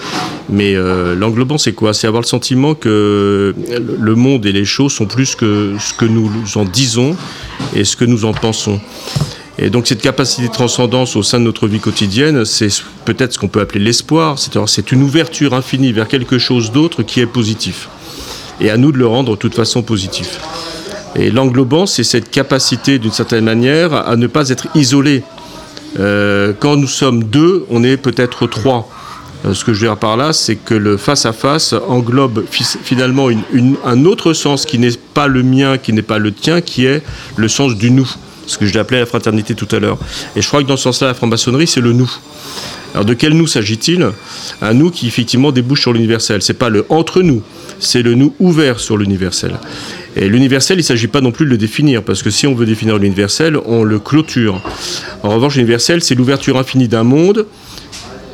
Mais 0.48 0.76
euh, 0.76 1.16
l'englobant, 1.16 1.58
c'est 1.58 1.72
quoi? 1.72 1.92
C'est 1.92 2.06
avoir 2.06 2.22
le 2.22 2.26
sentiment 2.26 2.74
que 2.74 3.52
le 3.68 4.14
monde 4.14 4.46
et 4.46 4.52
les 4.52 4.64
choses 4.64 4.92
sont 4.92 5.06
plus 5.06 5.34
que 5.34 5.74
ce 5.80 5.92
que 5.92 6.04
nous 6.04 6.30
en 6.54 6.64
disons 6.64 7.16
et 7.74 7.84
ce 7.84 7.96
que 7.96 8.04
nous 8.04 8.24
en 8.24 8.32
pensons. 8.32 8.80
Et 9.60 9.70
donc 9.70 9.88
cette 9.88 10.00
capacité 10.00 10.46
de 10.46 10.52
transcendance 10.52 11.16
au 11.16 11.24
sein 11.24 11.40
de 11.40 11.44
notre 11.44 11.66
vie 11.66 11.80
quotidienne, 11.80 12.44
c'est 12.44 12.68
peut-être 13.04 13.32
ce 13.32 13.38
qu'on 13.40 13.48
peut 13.48 13.60
appeler 13.60 13.84
l'espoir, 13.84 14.38
c'est 14.38 14.92
une 14.92 15.02
ouverture 15.02 15.52
infinie 15.52 15.92
vers 15.92 16.06
quelque 16.06 16.38
chose 16.38 16.70
d'autre 16.70 17.02
qui 17.02 17.18
est 17.18 17.26
positif. 17.26 17.88
Et 18.60 18.70
à 18.70 18.76
nous 18.76 18.92
de 18.92 18.98
le 18.98 19.06
rendre 19.06 19.32
de 19.32 19.36
toute 19.38 19.54
façon 19.54 19.82
positif. 19.82 20.40
Et 21.16 21.30
l'englobant, 21.30 21.86
c'est 21.86 22.04
cette 22.04 22.30
capacité 22.30 22.98
d'une 22.98 23.12
certaine 23.12 23.44
manière 23.44 23.94
à 23.94 24.16
ne 24.16 24.26
pas 24.26 24.48
être 24.50 24.66
isolé. 24.74 25.22
Euh, 25.98 26.52
quand 26.58 26.76
nous 26.76 26.86
sommes 26.88 27.24
deux, 27.24 27.64
on 27.70 27.82
est 27.82 27.96
peut-être 27.96 28.46
trois. 28.46 28.88
Euh, 29.46 29.54
ce 29.54 29.64
que 29.64 29.72
je 29.72 29.80
veux 29.80 29.86
dire 29.86 29.96
par 29.96 30.16
là, 30.16 30.32
c'est 30.32 30.56
que 30.56 30.74
le 30.74 30.96
face-à-face 30.96 31.74
englobe 31.88 32.44
fi- 32.50 32.78
finalement 32.82 33.28
un 33.84 34.04
autre 34.04 34.32
sens 34.32 34.66
qui 34.66 34.78
n'est 34.78 34.90
pas 35.14 35.28
le 35.28 35.42
mien, 35.42 35.78
qui 35.78 35.92
n'est 35.92 36.02
pas 36.02 36.18
le 36.18 36.32
tien, 36.32 36.60
qui 36.60 36.84
est 36.84 37.02
le 37.36 37.48
sens 37.48 37.74
du 37.76 37.90
nous. 37.90 38.08
Ce 38.46 38.58
que 38.58 38.66
je 38.66 38.74
l'appelais 38.74 39.00
la 39.00 39.06
fraternité 39.06 39.54
tout 39.54 39.68
à 39.72 39.78
l'heure. 39.78 39.98
Et 40.34 40.42
je 40.42 40.48
crois 40.48 40.62
que 40.62 40.68
dans 40.68 40.76
ce 40.76 40.84
sens-là, 40.84 41.08
la 41.08 41.14
franc-maçonnerie, 41.14 41.66
c'est 41.66 41.80
le 41.80 41.92
nous. 41.92 42.10
Alors 42.94 43.04
de 43.04 43.14
quel 43.14 43.34
nous 43.34 43.46
s'agit-il? 43.46 44.08
Un 44.62 44.74
nous 44.74 44.90
qui 44.90 45.06
effectivement 45.06 45.52
débouche 45.52 45.82
sur 45.82 45.92
l'universel. 45.92 46.40
C'est 46.42 46.54
pas 46.54 46.70
le 46.70 46.86
entre 46.88 47.20
nous, 47.22 47.42
c'est 47.80 48.02
le 48.02 48.14
nous 48.14 48.34
ouvert 48.38 48.80
sur 48.80 48.96
l'universel. 48.96 49.58
Et 50.16 50.28
l'universel, 50.28 50.78
il 50.78 50.80
ne 50.80 50.86
s'agit 50.86 51.06
pas 51.06 51.20
non 51.20 51.30
plus 51.30 51.44
de 51.44 51.50
le 51.50 51.58
définir, 51.58 52.02
parce 52.02 52.22
que 52.22 52.30
si 52.30 52.46
on 52.46 52.54
veut 52.54 52.66
définir 52.66 52.98
l'universel, 52.98 53.58
on 53.66 53.84
le 53.84 53.98
clôture. 53.98 54.60
En 55.22 55.30
revanche, 55.30 55.56
l'universel, 55.56 56.02
c'est 56.02 56.14
l'ouverture 56.14 56.58
infinie 56.58 56.88
d'un 56.88 57.04
monde 57.04 57.46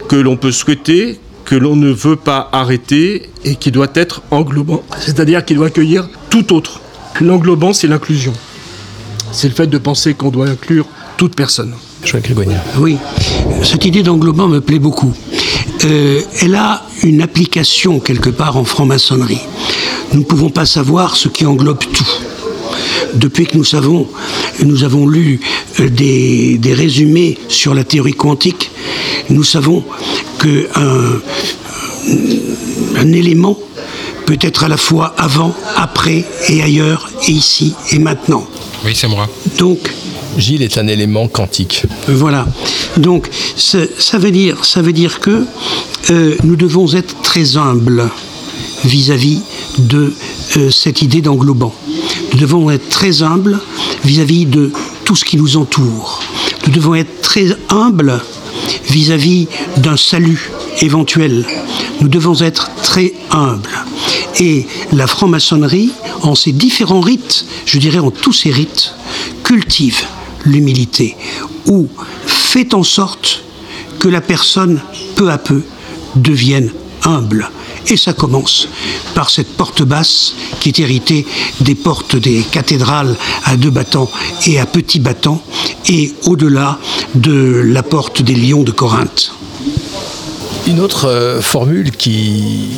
que 0.08 0.16
l'on 0.16 0.36
peut 0.36 0.52
souhaiter, 0.52 1.18
que 1.44 1.54
l'on 1.54 1.76
ne 1.76 1.90
veut 1.90 2.16
pas 2.16 2.48
arrêter 2.52 3.28
et 3.44 3.56
qui 3.56 3.70
doit 3.70 3.90
être 3.94 4.22
englobant. 4.30 4.82
C'est-à-dire 4.98 5.44
qu'il 5.44 5.56
doit 5.56 5.66
accueillir 5.66 6.08
tout 6.30 6.54
autre. 6.54 6.80
L'englobant, 7.20 7.72
c'est 7.72 7.86
l'inclusion. 7.86 8.32
C'est 9.30 9.48
le 9.48 9.54
fait 9.54 9.66
de 9.66 9.78
penser 9.78 10.14
qu'on 10.14 10.30
doit 10.30 10.48
inclure 10.48 10.86
toute 11.16 11.36
personne. 11.36 11.74
Oui, 12.78 12.96
cette 13.62 13.84
idée 13.84 14.02
d'englobant 14.02 14.48
me 14.48 14.60
plaît 14.60 14.78
beaucoup. 14.78 15.12
Euh, 15.84 16.20
elle 16.40 16.54
a 16.54 16.86
une 17.02 17.22
application 17.22 18.00
quelque 18.00 18.30
part 18.30 18.56
en 18.56 18.64
franc-maçonnerie. 18.64 19.40
Nous 20.12 20.20
ne 20.20 20.24
pouvons 20.24 20.50
pas 20.50 20.66
savoir 20.66 21.16
ce 21.16 21.28
qui 21.28 21.44
englobe 21.46 21.80
tout. 21.92 22.08
Depuis 23.14 23.46
que 23.46 23.56
nous 23.56 23.64
savons, 23.64 24.08
nous 24.64 24.84
avons 24.84 25.06
lu 25.06 25.40
euh, 25.80 25.88
des, 25.88 26.58
des 26.58 26.74
résumés 26.74 27.38
sur 27.48 27.74
la 27.74 27.84
théorie 27.84 28.14
quantique, 28.14 28.70
nous 29.30 29.44
savons 29.44 29.84
que 30.38 30.68
un, 30.74 31.20
un 32.96 33.12
élément 33.12 33.58
peut 34.26 34.38
être 34.40 34.64
à 34.64 34.68
la 34.68 34.76
fois 34.76 35.14
avant, 35.18 35.54
après 35.76 36.24
et 36.48 36.62
ailleurs, 36.62 37.10
et 37.28 37.32
ici 37.32 37.74
et 37.92 37.98
maintenant. 37.98 38.46
Oui, 38.84 38.92
c'est 38.94 39.08
moi. 39.08 39.28
Donc, 39.58 39.90
Gilles 40.38 40.62
est 40.62 40.78
un 40.78 40.86
élément 40.86 41.28
quantique. 41.28 41.84
Voilà. 42.08 42.46
Donc, 42.96 43.28
ça, 43.56 44.18
veut 44.18 44.30
dire 44.30 45.20
que 45.20 45.44
euh, 46.10 46.36
nous 46.42 46.56
devons 46.56 46.92
être 46.94 47.20
très 47.22 47.56
humbles 47.56 48.10
vis-à-vis 48.84 49.40
de 49.78 50.12
euh, 50.56 50.70
cette 50.70 51.02
idée 51.02 51.22
d'englobant. 51.22 51.74
Nous 52.32 52.38
devons 52.38 52.70
être 52.70 52.88
très 52.88 53.22
humbles 53.22 53.58
vis-à-vis 54.04 54.46
de 54.46 54.72
tout 55.04 55.16
ce 55.16 55.24
qui 55.24 55.36
nous 55.36 55.56
entoure. 55.56 56.22
Nous 56.66 56.72
devons 56.72 56.94
être 56.94 57.20
très 57.20 57.46
humbles 57.70 58.20
vis-à-vis 58.88 59.48
d'un 59.78 59.96
salut 59.96 60.50
éventuel. 60.80 61.44
Nous 62.00 62.08
devons 62.08 62.40
être 62.40 62.70
très 62.82 63.12
humbles. 63.30 63.70
Et 64.40 64.66
la 64.92 65.06
franc-maçonnerie, 65.06 65.92
en 66.22 66.34
ses 66.34 66.52
différents 66.52 67.00
rites, 67.00 67.46
je 67.66 67.78
dirais 67.78 67.98
en 67.98 68.10
tous 68.10 68.32
ses 68.32 68.50
rites, 68.50 68.94
cultive 69.44 70.04
l'humilité 70.44 71.16
ou 71.66 71.88
fait 72.26 72.74
en 72.74 72.82
sorte 72.82 73.42
que 73.98 74.08
la 74.08 74.20
personne, 74.20 74.80
peu 75.16 75.30
à 75.30 75.38
peu, 75.38 75.62
devienne 76.16 76.70
humble. 77.04 77.50
Et 77.88 77.96
ça 77.96 78.12
commence 78.12 78.68
par 79.14 79.30
cette 79.30 79.56
porte 79.56 79.82
basse 79.82 80.34
qui 80.60 80.70
est 80.70 80.78
héritée 80.78 81.26
des 81.60 81.74
portes 81.74 82.16
des 82.16 82.42
cathédrales 82.42 83.14
à 83.44 83.56
deux 83.56 83.70
battants 83.70 84.10
et 84.46 84.58
à 84.58 84.66
petits 84.66 85.00
battants, 85.00 85.42
et 85.88 86.14
au-delà 86.24 86.78
de 87.14 87.62
la 87.66 87.82
porte 87.82 88.22
des 88.22 88.34
lions 88.34 88.62
de 88.62 88.70
Corinthe. 88.70 89.32
Une 90.66 90.80
autre 90.80 91.08
euh, 91.08 91.42
formule 91.42 91.90
qui, 91.90 92.70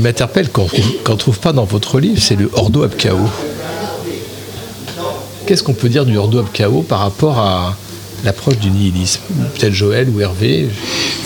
m'interpelle, 0.00 0.50
qu'on 0.50 0.66
ne 0.66 1.16
trouve 1.16 1.38
pas 1.38 1.52
dans 1.52 1.64
votre 1.64 2.00
livre, 2.00 2.20
c'est 2.20 2.34
le 2.34 2.50
Ordo 2.52 2.82
ab 2.82 2.94
Chao. 2.98 3.16
Qu'est-ce 5.48 5.62
qu'on 5.62 5.72
peut 5.72 5.88
dire 5.88 6.04
du 6.04 6.14
Ordo 6.18 6.40
ab 6.40 6.46
Chao 6.52 6.82
par 6.82 6.98
rapport 6.98 7.38
à 7.38 7.74
l'approche 8.22 8.58
du 8.58 8.68
nihilisme 8.70 9.20
Peut-être 9.54 9.72
Joël 9.72 10.06
ou 10.14 10.20
Hervé 10.20 10.68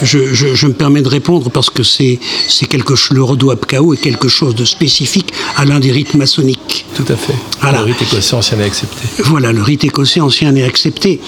Je, 0.01 0.33
je- 0.33 0.55
je 0.55 0.67
me 0.69 0.73
permets 0.75 1.03
de 1.03 1.09
répondre 1.09 1.51
parce 1.51 1.71
que 1.71 1.83
c'est 1.83 2.21
c'est 2.47 2.67
quelque 2.67 2.95
chose, 2.95 3.17
le 3.17 3.25
Chao 3.69 3.93
est 3.95 3.97
quelque 3.97 4.29
chose 4.29 4.55
de 4.55 4.65
spécifique 4.65 5.33
à 5.57 5.65
l'un 5.65 5.81
des 5.81 5.91
rites 5.91 6.15
maçonniques. 6.15 6.85
Tout 6.95 7.05
à 7.09 7.17
fait. 7.17 7.35
Voilà. 7.63 7.79
Le 7.81 7.87
rite 7.87 8.03
écossais 8.03 8.37
ancien 8.37 8.61
est 8.61 8.65
accepté. 8.65 9.09
Voilà, 9.25 9.51
le 9.51 9.61
rite 9.63 9.83
écossais 9.83 10.21
ancien 10.21 10.55
est 10.55 10.63
accepté. 10.63 11.21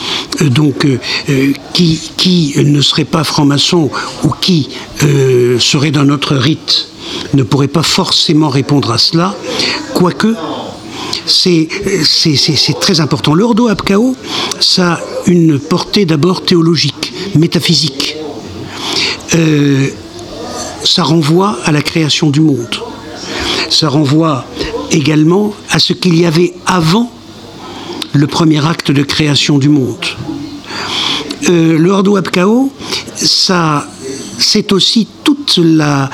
Euh, 0.42 0.48
donc, 0.48 0.84
euh, 0.84 1.00
euh, 1.30 1.52
qui, 1.72 1.98
qui 2.16 2.54
ne 2.58 2.80
serait 2.80 3.04
pas 3.04 3.24
franc-maçon 3.24 3.90
ou 4.22 4.28
qui 4.40 4.68
euh, 5.02 5.58
serait 5.58 5.90
d'un 5.90 6.10
autre 6.10 6.36
rite 6.36 6.86
ne 7.32 7.42
pourrait 7.42 7.66
pas 7.68 7.82
forcément 7.82 8.50
répondre 8.50 8.92
à 8.92 8.98
cela, 8.98 9.34
quoique 9.94 10.34
c'est 11.27 11.69
très 12.81 13.01
important. 13.01 13.35
Le 13.35 13.45
Ordo 13.45 13.69
ab 13.69 13.81
Chao, 13.86 14.16
ça 14.61 14.95
a 14.95 15.01
une 15.27 15.59
portée 15.59 16.05
d'abord 16.05 16.45
théologique, 16.45 17.12
métaphysique. 17.35 18.16
Euh, 19.35 19.89
ça 20.85 21.03
renvoie 21.03 21.59
à 21.65 21.73
la 21.73 21.82
création 21.82 22.31
du 22.31 22.41
monde. 22.41 22.77
Ça 23.70 23.89
renvoie 23.89 24.45
également 24.91 25.55
à 25.70 25.78
ce 25.78 25.93
qu'il 25.93 26.16
y 26.19 26.27
avait 26.27 26.55
avant 26.66 27.11
le 28.12 28.27
premier 28.27 28.65
acte 28.65 28.91
de 28.91 29.03
création 29.03 29.59
du 29.59 29.69
monde. 29.69 30.07
Euh, 31.49 31.77
le 31.78 31.91
Ordo 31.91 32.16
ab 32.16 32.28
Chao, 32.32 32.70
ça, 33.16 33.86
c'est 34.44 34.72
aussi 34.72 35.08
toute 35.24 35.58
euh, 35.58 36.06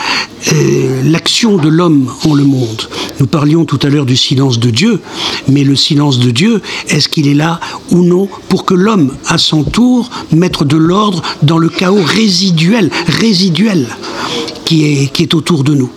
l'action 1.05 1.57
de 1.57 1.69
l'homme 1.69 2.11
en 2.25 2.35
le 2.35 2.45
monde. 2.45 2.89
Nous 3.19 3.27
parlions 3.27 3.65
tout 3.65 3.79
à 3.83 3.89
l'heure 3.89 4.07
du 4.07 4.17
silence 4.17 4.59
de 4.59 4.71
Dieu, 4.71 5.01
mais 5.49 5.65
le 5.65 5.77
silence 5.77 6.19
de 6.19 6.31
Dieu, 6.31 6.63
est-ce 6.89 7.09
qu'il 7.09 7.27
est 7.29 7.35
là 7.35 7.61
ou 7.91 8.03
non 8.03 8.29
pour 8.49 8.65
que 8.65 8.75
l'homme, 8.75 9.13
à 9.27 9.37
son 9.37 9.65
tour, 9.65 10.11
mette 10.33 10.63
de 10.63 10.77
l'ordre 10.77 11.23
dans 11.43 11.59
le 11.59 11.69
chaos 11.69 12.03
résiduel, 12.03 12.91
résiduel 13.07 13.87
qui 14.65 14.85
est, 14.85 15.13
qui 15.13 15.23
est 15.25 15.35
autour 15.35 15.65
de 15.65 15.75
nous? 15.75 15.91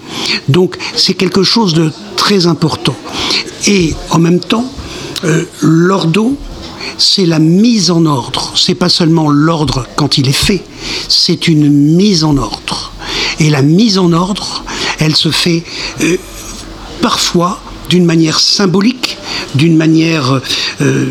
Donc 0.49 0.77
c'est 0.95 1.13
quelque 1.13 1.43
chose 1.43 1.73
de 1.73 1.91
très 2.17 2.47
important. 2.47 2.95
Et 3.67 3.93
en 4.09 4.19
même 4.19 4.39
temps, 4.39 4.65
euh, 5.23 5.43
l'ordo, 5.61 6.35
c'est 6.97 7.25
la 7.25 7.39
mise 7.39 7.91
en 7.91 8.05
ordre. 8.05 8.53
C'est 8.55 8.75
pas 8.75 8.89
seulement 8.89 9.29
l'ordre 9.29 9.85
quand 9.95 10.17
il 10.17 10.27
est 10.27 10.31
fait, 10.31 10.63
c'est 11.07 11.47
une 11.47 11.69
mise 11.69 12.23
en 12.23 12.37
ordre. 12.37 12.91
Et 13.39 13.49
la 13.49 13.61
mise 13.61 13.97
en 13.97 14.13
ordre, 14.13 14.63
elle 14.99 15.15
se 15.15 15.31
fait 15.31 15.63
euh, 16.01 16.17
parfois 17.01 17.59
d'une 17.89 18.05
manière 18.05 18.39
symbolique, 18.39 19.17
d'une 19.55 19.75
manière 19.75 20.39
euh, 20.81 21.09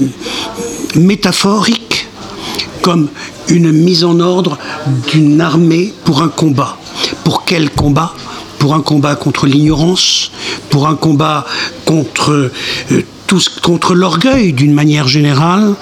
métaphorique, 0.94 2.08
comme 2.80 3.08
une 3.48 3.70
mise 3.70 4.04
en 4.04 4.18
ordre 4.20 4.58
d'une 5.12 5.40
armée 5.40 5.92
pour 6.04 6.22
un 6.22 6.28
combat. 6.28 6.76
Pour 7.24 7.44
quel 7.44 7.70
combat? 7.70 8.14
Pour 8.58 8.74
un 8.74 8.80
combat 8.80 9.16
contre 9.16 9.46
l'ignorance, 9.46 10.30
pour 10.70 10.86
un 10.86 10.94
combat 10.94 11.44
contre 11.84 12.50
euh, 12.90 13.02
contre 13.62 13.94
l'orgueil 13.94 14.52
d'une 14.52 14.74
manière 14.74 15.09
générale, 15.09 15.74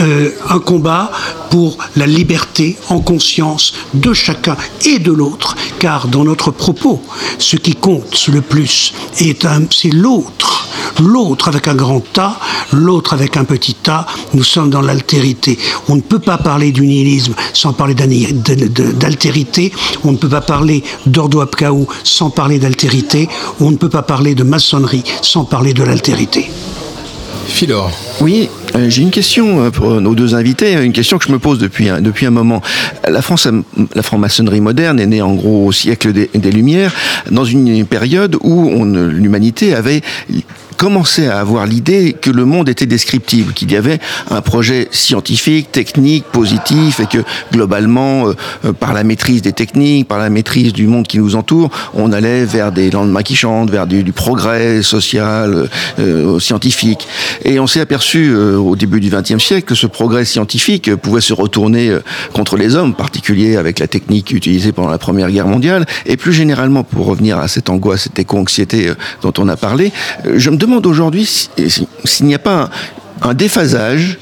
euh, 0.00 0.30
un 0.48 0.58
combat 0.58 1.10
pour 1.50 1.78
la 1.96 2.06
liberté 2.06 2.76
en 2.88 3.00
conscience 3.00 3.74
de 3.94 4.12
chacun 4.12 4.56
et 4.84 4.98
de 4.98 5.12
l'autre, 5.12 5.56
car 5.78 6.08
dans 6.08 6.24
notre 6.24 6.50
propos, 6.50 7.02
ce 7.38 7.56
qui 7.56 7.74
compte 7.74 8.28
le 8.28 8.40
plus 8.40 8.92
est 9.18 9.46
c'est 9.70 9.90
l'autre, 9.90 10.61
l'autre 11.00 11.48
avec 11.48 11.68
un 11.68 11.74
grand 11.74 12.02
A, 12.18 12.38
l'autre 12.72 13.12
avec 13.12 13.36
un 13.36 13.44
petit 13.44 13.76
A, 13.88 14.06
nous 14.34 14.44
sommes 14.44 14.70
dans 14.70 14.80
l'altérité. 14.80 15.58
On 15.88 15.96
ne 15.96 16.00
peut 16.00 16.18
pas 16.18 16.38
parler 16.38 16.72
du 16.72 16.82
nihilisme 16.82 17.34
sans 17.52 17.72
parler 17.72 17.94
d'altérité, 17.94 19.72
on 20.04 20.12
ne 20.12 20.16
peut 20.16 20.28
pas 20.28 20.40
parler 20.40 20.82
d'ordo 21.06 21.40
ab 21.40 21.50
Chao 21.58 21.86
sans 22.04 22.30
parler 22.30 22.58
d'altérité, 22.58 23.28
on 23.60 23.70
ne 23.70 23.76
peut 23.76 23.88
pas 23.88 24.02
parler 24.02 24.34
de 24.34 24.42
maçonnerie 24.42 25.04
sans 25.22 25.44
parler 25.44 25.74
de 25.74 25.82
l'altérité. 25.82 26.50
Philor. 27.46 27.90
Oui, 28.20 28.48
euh, 28.74 28.88
j'ai 28.88 29.02
une 29.02 29.10
question 29.10 29.64
euh, 29.64 29.70
pour 29.70 30.00
nos 30.00 30.14
deux 30.14 30.34
invités, 30.34 30.72
une 30.72 30.92
question 30.92 31.18
que 31.18 31.26
je 31.26 31.32
me 31.32 31.38
pose 31.38 31.58
depuis 31.58 31.88
un, 31.88 32.00
depuis 32.00 32.26
un 32.26 32.30
moment. 32.30 32.62
La, 33.06 33.20
France, 33.20 33.48
la 33.94 34.02
franc-maçonnerie 34.02 34.60
moderne 34.60 34.98
est 35.00 35.06
née 35.06 35.22
en 35.22 35.34
gros 35.34 35.66
au 35.66 35.72
siècle 35.72 36.12
des, 36.12 36.30
des 36.34 36.50
Lumières, 36.50 36.94
dans 37.30 37.44
une 37.44 37.84
période 37.84 38.36
où 38.42 38.84
l'humanité 38.84 39.74
avait 39.74 40.02
commençait 40.82 41.28
à 41.28 41.38
avoir 41.38 41.64
l'idée 41.64 42.12
que 42.20 42.28
le 42.28 42.44
monde 42.44 42.68
était 42.68 42.86
descriptible, 42.86 43.52
qu'il 43.52 43.70
y 43.70 43.76
avait 43.76 44.00
un 44.32 44.40
projet 44.40 44.88
scientifique, 44.90 45.70
technique, 45.70 46.24
positif, 46.24 46.98
et 46.98 47.06
que 47.06 47.22
globalement, 47.52 48.26
euh, 48.26 48.32
euh, 48.64 48.72
par 48.72 48.92
la 48.92 49.04
maîtrise 49.04 49.42
des 49.42 49.52
techniques, 49.52 50.08
par 50.08 50.18
la 50.18 50.28
maîtrise 50.28 50.72
du 50.72 50.88
monde 50.88 51.06
qui 51.06 51.20
nous 51.20 51.36
entoure, 51.36 51.70
on 51.94 52.10
allait 52.10 52.44
vers 52.44 52.72
des 52.72 52.90
lendemains 52.90 53.22
qui 53.22 53.36
chantent, 53.36 53.70
vers 53.70 53.86
du, 53.86 54.02
progrès 54.12 54.82
social, 54.82 55.68
euh, 56.00 56.40
scientifique. 56.40 57.06
Et 57.44 57.60
on 57.60 57.68
s'est 57.68 57.80
aperçu 57.80 58.32
euh, 58.32 58.56
au 58.56 58.74
début 58.74 58.98
du 58.98 59.08
XXe 59.08 59.38
siècle 59.38 59.66
que 59.66 59.76
ce 59.76 59.86
progrès 59.86 60.24
scientifique 60.24 60.88
euh, 60.88 60.96
pouvait 60.96 61.20
se 61.20 61.32
retourner 61.32 61.90
euh, 61.90 62.00
contre 62.32 62.56
les 62.56 62.74
hommes, 62.74 62.90
en 62.90 62.94
particulier 62.94 63.56
avec 63.56 63.78
la 63.78 63.86
technique 63.86 64.32
utilisée 64.32 64.72
pendant 64.72 64.90
la 64.90 64.98
Première 64.98 65.30
Guerre 65.30 65.46
mondiale, 65.46 65.86
et 66.06 66.16
plus 66.16 66.32
généralement, 66.32 66.82
pour 66.82 67.06
revenir 67.06 67.38
à 67.38 67.46
cette 67.46 67.70
angoisse, 67.70 68.02
cette 68.02 68.18
éco-anxiété 68.18 68.88
euh, 68.88 68.94
dont 69.22 69.32
on 69.38 69.48
a 69.48 69.56
parlé, 69.56 69.92
euh, 70.26 70.38
je 70.38 70.50
me 70.50 70.56
demande 70.56 70.71
aujourd'hui 70.80 71.26
si- 71.26 71.48
si- 71.68 71.86
s'il 72.04 72.26
n'y 72.26 72.34
a 72.34 72.38
pas 72.38 72.70
un, 73.22 73.34
déphasage 73.34 74.18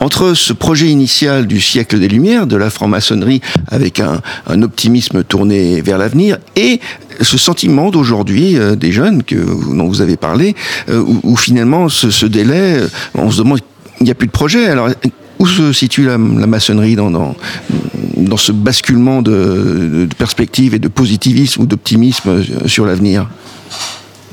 entre 0.00 0.34
ce 0.34 0.52
projet 0.52 0.88
initial 0.88 1.46
du 1.46 1.60
siècle 1.60 1.98
des 1.98 2.08
Lumières, 2.08 2.46
de 2.46 2.56
la 2.56 2.68
franc-maçonnerie, 2.68 3.40
avec 3.70 4.00
un, 4.00 4.20
optimisme 4.62 5.24
tourné 5.24 5.80
vers 5.80 5.96
l'avenir, 5.96 6.36
et 6.54 6.80
ce 7.20 7.38
sentiment 7.38 7.90
d'aujourd'hui 7.90 8.58
euh, 8.58 8.76
des 8.76 8.92
jeunes 8.92 9.22
que, 9.22 9.36
dont 9.36 9.88
vous 9.88 10.02
avez 10.02 10.16
parlé, 10.16 10.54
euh, 10.90 11.02
où, 11.22 11.36
finalement 11.36 11.88
ce, 11.88 12.26
délai, 12.26 12.80
euh, 12.80 12.88
on 13.14 13.30
se 13.30 13.38
demande, 13.38 13.60
il 14.00 14.04
n'y 14.04 14.10
a 14.10 14.14
plus 14.14 14.26
de 14.26 14.32
projet. 14.32 14.66
Alors, 14.66 14.90
où 15.38 15.46
se 15.46 15.72
situe 15.72 16.04
la, 16.04 16.18
maçonnerie 16.18 16.94
dans, 16.94 17.10
dans, 17.10 18.36
ce 18.36 18.52
basculement 18.52 19.22
de, 19.22 20.06
de 20.08 20.14
perspective 20.16 20.74
et 20.74 20.78
de 20.78 20.88
positivisme 20.88 21.62
ou 21.62 21.66
d'optimisme 21.66 22.44
sur 22.66 22.86
l'avenir, 22.86 23.28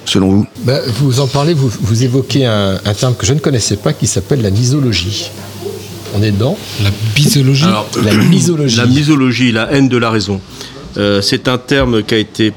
selon 0.10 0.30
vous 0.32 0.48
Bah, 0.64 0.80
vous 1.00 1.20
en 1.20 1.28
parlez, 1.28 1.54
vous, 1.54 1.72
vous 1.82 2.04
évoquez 2.04 2.46
un, 2.46 2.80
un 2.84 2.94
terme 2.94 3.16
que 3.16 3.26
je 3.26 3.34
ne 3.34 3.40
connaissais 3.40 3.78
pas 3.78 3.94
qui 3.94 4.08
s'appelle 4.08 4.42
la 4.42 4.50
misologie. 4.50 5.30
On 6.16 6.24
est 6.24 6.32
dedans 6.32 6.58
La 6.84 6.90
bisologie 7.16 7.66
Alors, 7.66 7.88
La 8.04 8.14
misologie. 8.16 8.78
La 8.78 8.86
misologie, 8.88 9.52
la 9.52 9.72
haine 9.72 9.88
de 9.90 9.98
la 9.98 10.10
raison. 10.10 10.42
Euh, 10.98 11.22
c'est 11.22 11.48
un 11.48 11.58
terme 11.60 12.04
qui 12.04 12.16
a 12.16 12.18
été 12.18 12.52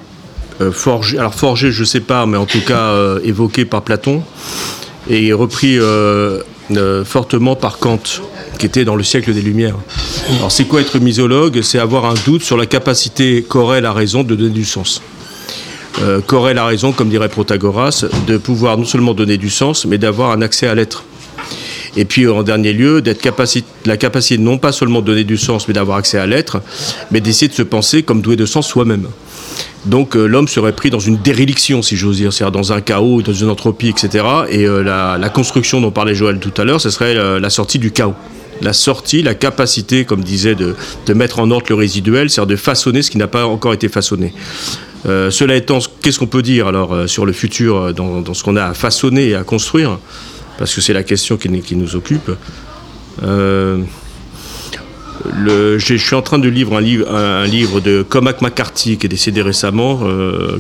euh, 0.60 0.72
forgé, 0.72 1.18
alors 1.18 1.34
forgé, 1.34 1.70
je 1.70 1.80
ne 1.80 1.84
sais 1.86 2.00
pas, 2.00 2.24
mais 2.24 2.38
en 2.38 2.46
tout 2.46 2.62
cas 2.66 2.88
euh, 2.90 3.20
évoqué 3.24 3.64
par 3.66 3.82
Platon 3.82 4.22
et 5.10 5.32
repris 5.32 5.78
euh, 5.78 6.40
euh, 6.70 7.04
fortement 7.04 7.56
par 7.56 7.78
Kant, 7.78 7.98
qui 8.58 8.66
était 8.66 8.84
dans 8.84 8.96
le 8.96 9.02
siècle 9.02 9.34
des 9.34 9.42
Lumières. 9.42 9.76
Alors, 10.38 10.50
c'est 10.52 10.64
quoi 10.64 10.80
être 10.80 10.98
misologue 10.98 11.60
C'est 11.62 11.78
avoir 11.78 12.06
un 12.06 12.14
doute 12.24 12.42
sur 12.42 12.56
la 12.56 12.66
capacité 12.66 13.42
qu'aurait 13.46 13.80
la 13.80 13.92
raison 13.92 14.22
de 14.22 14.34
donner 14.34 14.50
du 14.50 14.64
sens. 14.64 15.02
Euh, 16.00 16.20
qu'aurait 16.20 16.54
la 16.54 16.64
raison, 16.64 16.92
comme 16.92 17.10
dirait 17.10 17.28
Protagoras, 17.28 18.06
de 18.26 18.38
pouvoir 18.38 18.78
non 18.78 18.84
seulement 18.84 19.12
donner 19.12 19.36
du 19.36 19.50
sens, 19.50 19.84
mais 19.84 19.98
d'avoir 19.98 20.30
un 20.30 20.40
accès 20.40 20.66
à 20.66 20.74
l'être. 20.74 21.04
Et 21.96 22.04
puis 22.04 22.26
en 22.26 22.42
dernier 22.42 22.72
lieu, 22.72 23.02
d'être 23.02 23.22
la 23.84 23.96
capacité 23.96 24.42
non 24.42 24.58
pas 24.58 24.72
seulement 24.72 25.00
de 25.00 25.06
donner 25.06 25.24
du 25.24 25.36
sens, 25.36 25.68
mais 25.68 25.74
d'avoir 25.74 25.98
accès 25.98 26.18
à 26.18 26.26
l'être, 26.26 26.62
mais 27.10 27.20
d'essayer 27.20 27.48
de 27.48 27.52
se 27.52 27.62
penser 27.62 28.02
comme 28.02 28.22
doué 28.22 28.36
de 28.36 28.46
sens 28.46 28.66
soi-même. 28.66 29.08
Donc 29.84 30.16
euh, 30.16 30.26
l'homme 30.26 30.48
serait 30.48 30.72
pris 30.72 30.90
dans 30.90 31.00
une 31.00 31.16
déréliction, 31.18 31.82
si 31.82 31.96
j'ose 31.96 32.16
dire, 32.16 32.32
c'est-à-dire 32.32 32.52
dans 32.52 32.72
un 32.72 32.80
chaos, 32.80 33.20
dans 33.20 33.32
une 33.32 33.50
entropie, 33.50 33.88
etc. 33.88 34.24
Et 34.48 34.64
euh, 34.64 34.82
la, 34.82 35.18
la 35.18 35.28
construction 35.28 35.80
dont 35.80 35.90
parlait 35.90 36.14
Joël 36.14 36.38
tout 36.38 36.52
à 36.56 36.64
l'heure, 36.64 36.80
ce 36.80 36.90
serait 36.90 37.16
euh, 37.16 37.40
la 37.40 37.50
sortie 37.50 37.78
du 37.78 37.90
chaos. 37.90 38.14
La 38.60 38.72
sortie, 38.72 39.22
la 39.22 39.34
capacité, 39.34 40.04
comme 40.04 40.22
disait, 40.22 40.54
de, 40.54 40.76
de 41.06 41.14
mettre 41.14 41.40
en 41.40 41.50
ordre 41.50 41.66
le 41.68 41.74
résiduel, 41.74 42.30
c'est-à-dire 42.30 42.54
de 42.54 42.56
façonner 42.56 43.02
ce 43.02 43.10
qui 43.10 43.18
n'a 43.18 43.26
pas 43.26 43.44
encore 43.44 43.72
été 43.72 43.88
façonné. 43.88 44.32
Euh, 45.06 45.30
cela 45.30 45.56
étant, 45.56 45.78
qu'est-ce 46.00 46.18
qu'on 46.18 46.26
peut 46.26 46.42
dire 46.42 46.68
alors 46.68 46.94
euh, 46.94 47.06
sur 47.06 47.26
le 47.26 47.32
futur, 47.32 47.76
euh, 47.76 47.92
dans, 47.92 48.34
ce 48.34 48.44
qu'on 48.44 48.56
a 48.56 48.64
à 48.66 48.74
façonner 48.74 49.28
et 49.30 49.34
à 49.34 49.42
construire? 49.42 49.98
Parce 50.58 50.74
que 50.74 50.80
c'est 50.80 50.92
la 50.92 51.02
question 51.02 51.36
qui, 51.36 51.48
nous 51.76 51.96
occupe. 51.96 52.30
Je 53.22 53.84
suis 55.96 56.14
en 56.14 56.22
train 56.22 56.38
de 56.38 56.48
lire 56.48 56.72
un 56.72 57.44
livre, 57.46 57.80
de 57.80 58.02
Cormac 58.02 58.42
McCarthy 58.42 58.96
qui 58.96 59.06
est 59.06 59.08
décédé 59.08 59.42
récemment, 59.42 60.02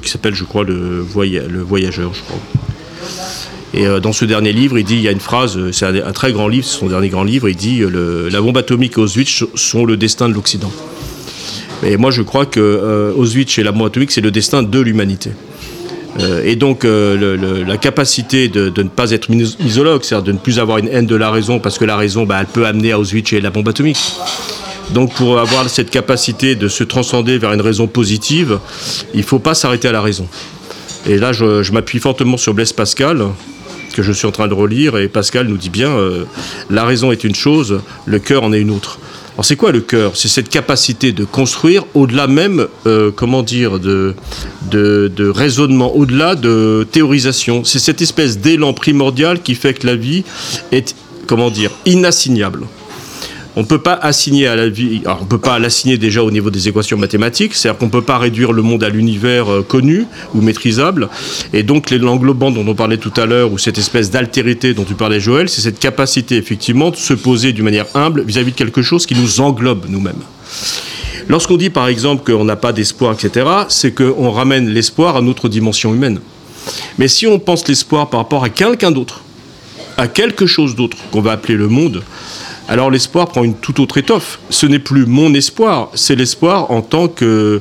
qui 0.02 0.10
s'appelle, 0.10 0.34
je 0.34 0.44
crois, 0.44 0.64
le, 0.64 1.02
Voya- 1.02 1.46
le 1.46 1.60
Voyageur. 1.60 2.10
Et 3.74 3.86
dans 4.00 4.12
ce 4.12 4.24
dernier 4.24 4.52
livre, 4.52 4.76
il 4.78 4.84
dit, 4.84 4.96
il 4.96 5.02
y 5.02 5.08
a 5.08 5.12
une 5.12 5.20
phrase, 5.20 5.70
c'est 5.70 5.86
un, 5.86 6.12
très 6.12 6.32
grand 6.32 6.48
livre, 6.48 6.66
c'est 6.66 6.78
son 6.78 6.88
dernier 6.88 7.10
grand 7.10 7.22
livre, 7.22 7.48
il 7.48 7.56
dit, 7.56 7.82
la 8.30 8.40
bombe 8.40 8.56
atomique 8.56 8.94
et 8.96 9.00
Auschwitz 9.00 9.44
sont 9.54 9.84
le 9.84 9.96
destin 9.96 10.28
de 10.28 10.34
l'Occident. 10.34 10.72
Et 11.84 11.96
moi, 11.96 12.10
je 12.10 12.22
crois 12.22 12.46
que 12.46 12.60
euh, 12.60 13.12
Auschwitz 13.14 13.58
et 13.58 13.62
la 13.62 13.72
bombe 13.72 13.86
atomique, 13.86 14.12
c'est 14.12 14.20
le 14.20 14.30
destin 14.30 14.62
de 14.62 14.80
l'humanité. 14.80 15.30
Euh, 16.20 16.42
et 16.44 16.56
donc, 16.56 16.84
euh, 16.84 17.64
la 17.66 17.76
capacité 17.76 18.48
de, 18.48 18.72
ne 18.76 18.88
pas 18.88 19.10
être 19.10 19.30
misologue, 19.30 20.02
c'est-à-dire 20.04 20.24
de 20.24 20.32
ne 20.32 20.38
plus 20.38 20.58
avoir 20.58 20.78
une 20.78 20.88
haine 20.88 21.06
de 21.06 21.16
la 21.16 21.30
raison, 21.30 21.58
parce 21.58 21.78
que 21.78 21.84
la 21.84 21.96
raison, 21.96 22.24
bah, 22.24 22.38
elle 22.40 22.46
peut 22.46 22.66
amener 22.66 22.92
à 22.92 22.98
Auschwitz 22.98 23.32
et 23.32 23.40
la 23.40 23.50
bombe 23.50 23.68
atomique. 23.68 23.98
Donc, 24.90 25.14
pour 25.14 25.38
avoir 25.38 25.68
cette 25.68 25.90
capacité 25.90 26.54
de 26.54 26.68
se 26.68 26.84
transcender 26.84 27.38
vers 27.38 27.52
une 27.52 27.62
raison 27.62 27.86
positive, 27.88 28.60
il 29.14 29.20
ne 29.20 29.24
faut 29.24 29.38
pas 29.38 29.54
s'arrêter 29.54 29.88
à 29.88 29.92
la 29.92 30.02
raison. 30.02 30.28
Et 31.06 31.18
là, 31.18 31.32
je, 31.32 31.72
m'appuie 31.72 31.98
fortement 31.98 32.36
sur 32.36 32.54
Blaise 32.54 32.72
Pascal, 32.72 33.26
que 33.94 34.02
je 34.02 34.12
suis 34.12 34.26
en 34.26 34.32
train 34.32 34.48
de 34.48 34.54
relire, 34.54 34.98
et 34.98 35.08
Pascal 35.08 35.48
nous 35.48 35.56
dit 35.56 35.70
bien, 35.70 35.96
la 36.70 36.84
raison 36.84 37.10
est 37.10 37.24
une 37.24 37.34
chose, 37.34 37.80
le 38.06 38.18
cœur 38.18 38.44
en 38.44 38.52
est 38.52 38.60
une 38.60 38.70
autre. 38.70 38.98
Alors 39.34 39.46
c'est 39.46 39.56
quoi 39.56 39.72
le 39.72 39.80
cœur? 39.80 40.12
C'est 40.14 40.28
cette 40.28 40.50
capacité 40.50 41.12
de 41.12 41.24
construire 41.24 41.84
au-delà 41.94 42.26
même, 42.26 42.66
euh, 42.86 43.10
comment 43.14 43.42
dire, 43.42 43.80
de, 43.80 44.14
raisonnement, 45.18 45.94
au-delà 45.96 46.34
de 46.34 46.86
théorisation. 46.90 47.64
C'est 47.64 47.78
cette 47.78 48.02
espèce 48.02 48.38
d'élan 48.38 48.74
primordial 48.74 49.40
qui 49.40 49.54
fait 49.54 49.72
que 49.74 49.86
la 49.86 49.96
vie 49.96 50.24
est, 50.70 50.94
comment 51.26 51.50
dire, 51.50 51.70
inassignable. 51.86 52.66
On 53.54 53.60
ne 53.60 53.66
peut 53.66 53.82
pas 53.82 53.92
assigner 53.94 54.46
à 54.46 54.56
la 54.56 54.68
vie, 54.70 55.02
on 55.20 55.26
peut 55.26 55.38
pas 55.38 55.58
l'assigner 55.58 55.98
déjà 55.98 56.22
au 56.22 56.30
niveau 56.30 56.50
des 56.50 56.68
équations 56.68 56.96
mathématiques, 56.96 57.54
c'est-à-dire 57.54 57.78
qu'on 57.78 57.86
ne 57.86 57.90
peut 57.90 58.02
pas 58.02 58.16
réduire 58.16 58.52
le 58.52 58.62
monde 58.62 58.82
à 58.82 58.88
l'univers 58.88 59.52
euh, 59.52 59.62
connu 59.62 60.06
ou 60.34 60.40
maîtrisable. 60.40 61.10
Et 61.52 61.62
donc 61.62 61.90
l'englobant 61.90 62.50
dont 62.50 62.66
on 62.66 62.74
parlait 62.74 62.96
tout 62.96 63.12
à 63.16 63.26
l'heure, 63.26 63.52
ou 63.52 63.58
cette 63.58 63.76
espèce 63.76 64.10
d'altérité 64.10 64.72
dont 64.72 64.84
tu 64.84 64.94
parlais 64.94 65.20
Joël, 65.20 65.50
c'est 65.50 65.60
cette 65.60 65.78
capacité 65.78 66.36
effectivement 66.36 66.90
de 66.90 66.96
se 66.96 67.12
poser 67.12 67.52
d'une 67.52 67.64
manière 67.64 67.86
humble 67.94 68.22
vis-à-vis 68.22 68.52
de 68.52 68.56
quelque 68.56 68.80
chose 68.80 69.04
qui 69.04 69.14
nous 69.14 69.40
englobe 69.40 69.84
nous-mêmes. 69.88 70.22
Lorsqu'on 71.28 71.58
dit 71.58 71.70
par 71.70 71.88
exemple 71.88 72.30
qu'on 72.30 72.44
n'a 72.44 72.56
pas 72.56 72.72
d'espoir, 72.72 73.12
etc., 73.12 73.46
c'est 73.68 73.92
qu'on 73.92 74.30
ramène 74.30 74.70
l'espoir 74.70 75.16
à 75.16 75.20
notre 75.20 75.50
dimension 75.50 75.92
humaine. 75.92 76.20
Mais 76.98 77.08
si 77.08 77.26
on 77.26 77.38
pense 77.38 77.68
l'espoir 77.68 78.08
par 78.08 78.20
rapport 78.20 78.44
à 78.44 78.48
quelqu'un 78.48 78.90
d'autre, 78.90 79.22
à 79.98 80.08
quelque 80.08 80.46
chose 80.46 80.74
d'autre 80.74 80.96
qu'on 81.10 81.20
va 81.20 81.32
appeler 81.32 81.56
le 81.56 81.68
monde, 81.68 82.02
alors 82.68 82.90
l'espoir 82.90 83.28
prend 83.28 83.44
une 83.44 83.54
toute 83.54 83.80
autre 83.80 83.98
étoffe. 83.98 84.38
Ce 84.50 84.66
n'est 84.66 84.78
plus 84.78 85.06
mon 85.06 85.34
espoir, 85.34 85.90
c'est 85.94 86.14
l'espoir 86.14 86.70
en 86.70 86.82
tant 86.82 87.08
que, 87.08 87.60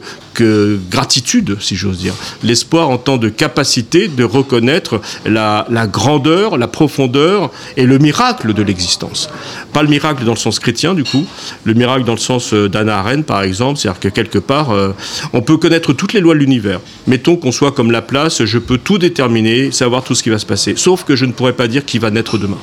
gratitude, 0.89 1.57
si 1.59 1.75
j'ose 1.75 1.99
dire. 1.99 2.15
L'espoir 2.41 2.89
en 2.89 2.97
tant 2.97 3.17
de 3.17 3.29
capacité 3.29 4.07
de 4.07 4.23
reconnaître 4.23 5.01
la, 5.25 5.67
la 5.69 5.85
grandeur, 5.85 6.57
la 6.57 6.67
profondeur 6.67 7.51
et 7.77 7.85
le 7.85 7.99
miracle 7.99 8.53
de 8.53 8.63
l'existence. 8.63 9.29
Pas 9.73 9.83
le 9.83 9.89
miracle 9.89 10.23
dans 10.23 10.31
le 10.31 10.37
sens 10.37 10.57
chrétien, 10.59 10.93
du 10.95 11.03
coup, 11.03 11.25
le 11.63 11.73
miracle 11.73 12.05
dans 12.05 12.13
le 12.13 12.17
sens 12.17 12.53
euh, 12.53 12.69
d'Anna 12.69 12.99
Arendt, 12.99 13.23
par 13.23 13.43
exemple, 13.43 13.77
c'est-à-dire 13.77 13.99
que 13.99 14.07
quelque 14.07 14.39
part, 14.39 14.71
euh, 14.71 14.95
on 15.33 15.41
peut 15.41 15.57
connaître 15.57 15.93
toutes 15.93 16.13
les 16.13 16.21
lois 16.21 16.33
de 16.33 16.39
l'univers. 16.39 16.79
Mettons 17.05 17.35
qu'on 17.35 17.51
soit 17.51 17.71
comme 17.71 17.91
la 17.91 18.01
place, 18.01 18.43
je 18.45 18.57
peux 18.57 18.77
tout 18.77 18.97
déterminer, 18.97 19.71
savoir 19.71 20.03
tout 20.03 20.15
ce 20.15 20.23
qui 20.23 20.29
va 20.29 20.39
se 20.39 20.45
passer. 20.45 20.73
Sauf 20.75 21.03
que 21.03 21.15
je 21.15 21.25
ne 21.25 21.33
pourrais 21.33 21.53
pas 21.53 21.67
dire 21.67 21.85
qui 21.85 21.99
va 21.99 22.09
naître 22.09 22.37
demain. 22.37 22.57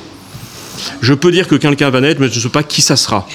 Je 1.01 1.13
peux 1.13 1.31
dire 1.31 1.47
que 1.47 1.55
quelqu'un 1.55 1.89
va 1.89 2.01
naître, 2.01 2.19
mais 2.21 2.29
je 2.29 2.35
ne 2.37 2.41
sais 2.41 2.49
pas 2.49 2.63
qui 2.63 2.81
ça 2.81 2.95
sera. 2.95 3.27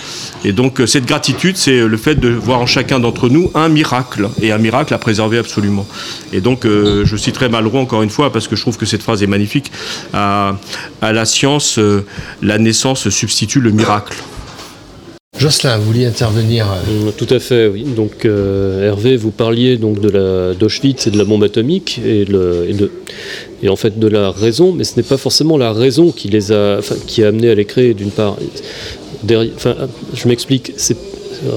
Et 0.45 0.53
donc 0.53 0.81
euh, 0.81 0.87
cette 0.87 1.07
gratitude, 1.07 1.57
c'est 1.57 1.81
euh, 1.81 1.87
le 1.87 1.97
fait 1.97 2.15
de 2.17 2.29
voir 2.29 2.61
en 2.61 2.67
chacun 2.67 3.01
d'entre 3.01 3.29
nous 3.29 3.51
un 3.55 3.69
miracle, 3.69 4.29
et 4.41 4.53
un 4.53 4.59
miracle 4.59 4.95
à 4.95 4.99
préserver 4.99 5.39
absolument. 5.39 5.87
Et 6.33 6.41
donc 6.41 6.65
euh, 6.65 7.05
je 7.05 7.17
citerai 7.17 7.49
Malraux 7.49 7.79
encore 7.79 8.03
une 8.03 8.11
fois, 8.11 8.33
parce 8.33 8.49
que 8.49 8.57
je 8.57 8.61
trouve 8.61 8.77
que 8.77 8.87
cette 8.87 9.03
phrase 9.03 9.23
est 9.23 9.27
magnifique. 9.27 9.71
À, 10.13 10.57
la 11.03 11.25
science, 11.25 11.79
la 12.43 12.59
naissance 12.59 13.09
substitue 13.09 13.61
le 13.61 13.71
miracle. 13.71 14.17
Jocelyn, 15.39 15.79
vous 15.79 15.87
vouliez 15.87 16.07
intervenir 16.07 16.67
Mm, 16.67 17.11
Tout 17.17 17.27
à 17.31 17.39
fait, 17.41 17.67
oui. 17.67 17.85
Donc, 17.85 18.25
euh, 18.25 18.87
Hervé, 18.87 19.17
vous 19.17 19.31
parliez 19.31 19.77
donc 19.77 20.01
de 20.01 20.55
d'Auschwitz 20.55 21.07
et 21.07 21.11
de 21.11 21.19
la 21.19 21.25
bombe 21.25 21.43
atomique 21.43 22.01
et, 22.05 22.25
de, 22.25 22.91
et 23.63 23.69
en 23.69 23.77
fait 23.77 23.99
de 23.99 24.07
la 24.07 24.31
raison, 24.31 24.73
mais 24.73 24.85
ce 24.85 24.97
n'est 24.97 25.03
pas 25.03 25.17
forcément 25.17 25.59
la 25.59 25.73
raison 25.73 26.13
qui 26.13 26.29
les 26.29 26.53
a, 26.53 26.79
qui 27.07 27.25
a 27.25 27.29
amené 27.29 27.51
à 27.51 27.55
les 27.55 27.65
créer 27.65 27.95
d'une 27.95 28.11
part. 28.11 28.37
Je 29.29 30.29
m'explique. 30.29 30.73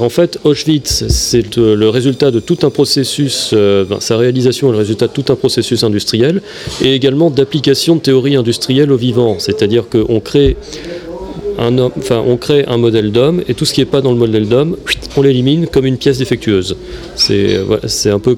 En 0.02 0.10
fait, 0.10 0.38
Auschwitz, 0.44 1.06
c'est 1.08 1.58
euh, 1.58 1.76
le 1.76 1.88
résultat 1.88 2.32
de 2.32 2.40
tout 2.40 2.58
un 2.64 2.70
processus, 2.70 3.52
euh, 3.54 3.86
ben, 3.86 4.00
sa 4.02 4.18
réalisation 4.18 4.68
est 4.70 4.72
le 4.72 4.78
résultat 4.80 5.08
de 5.08 5.14
tout 5.14 5.32
un 5.32 5.36
processus 5.36 5.84
industriel 5.84 6.42
et 6.82 6.94
également 6.94 7.30
d'application 7.30 7.96
de 7.96 8.02
théories 8.02 8.36
industrielles 8.36 8.92
au 8.92 8.98
vivant. 8.98 9.38
C'est-à-dire 9.40 9.86
qu'on 9.88 10.20
crée 10.20 10.58
enfin, 11.58 12.24
on 12.26 12.38
crée 12.38 12.66
un 12.68 12.78
modèle 12.78 13.12
d'homme 13.12 13.42
et 13.48 13.54
tout 13.54 13.66
ce 13.66 13.74
qui 13.74 13.82
n'est 13.82 13.86
pas 13.86 14.02
dans 14.02 14.12
le 14.12 14.18
modèle 14.18 14.48
d'homme, 14.48 14.78
on 15.16 15.22
l'élimine 15.22 15.68
comme 15.68 15.86
une 15.86 15.98
pièce 15.98 16.18
défectueuse. 16.18 16.78
C'est 17.16 17.60
c'est 17.86 18.10
un 18.12 18.20
peu 18.20 18.38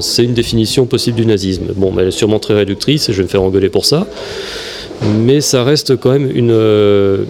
c'est 0.00 0.24
une 0.24 0.34
définition 0.34 0.86
possible 0.86 1.16
du 1.16 1.26
nazisme. 1.26 1.66
Bon, 1.76 1.92
mais 1.92 2.02
elle 2.02 2.08
est 2.08 2.12
sûrement 2.12 2.38
très 2.38 2.54
réductrice 2.54 3.08
et 3.08 3.12
je 3.12 3.18
vais 3.18 3.24
me 3.24 3.28
faire 3.28 3.42
engueuler 3.42 3.68
pour 3.68 3.84
ça. 3.84 4.06
Mais 5.04 5.40
ça 5.40 5.62
reste 5.62 5.96
quand 5.96 6.10
même 6.10 6.28
une, 6.34 6.50
euh, 6.50 7.24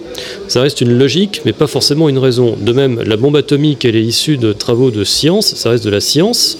ça 0.47 0.61
reste 0.61 0.81
une 0.81 0.97
logique, 0.97 1.41
mais 1.45 1.53
pas 1.53 1.67
forcément 1.67 2.09
une 2.09 2.17
raison. 2.17 2.55
De 2.59 2.73
même, 2.73 2.99
la 3.03 3.15
bombe 3.15 3.35
atomique, 3.35 3.85
elle 3.85 3.95
est 3.95 4.03
issue 4.03 4.37
de 4.37 4.53
travaux 4.53 4.89
de 4.89 5.03
science, 5.03 5.53
ça 5.53 5.69
reste 5.69 5.85
de 5.85 5.91
la 5.91 6.01
science 6.01 6.57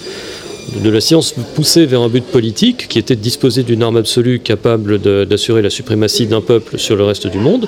de 0.82 0.90
la 0.90 1.00
science 1.00 1.34
poussée 1.54 1.86
vers 1.86 2.00
un 2.00 2.08
but 2.08 2.24
politique 2.24 2.88
qui 2.88 2.98
était 2.98 3.16
de 3.16 3.20
disposer 3.20 3.62
d'une 3.62 3.82
arme 3.82 3.96
absolue 3.96 4.38
capable 4.40 4.98
d'assurer 5.26 5.62
la 5.62 5.70
suprématie 5.70 6.26
d'un 6.26 6.40
peuple 6.40 6.78
sur 6.78 6.96
le 6.96 7.04
reste 7.04 7.26
du 7.26 7.38
monde, 7.38 7.66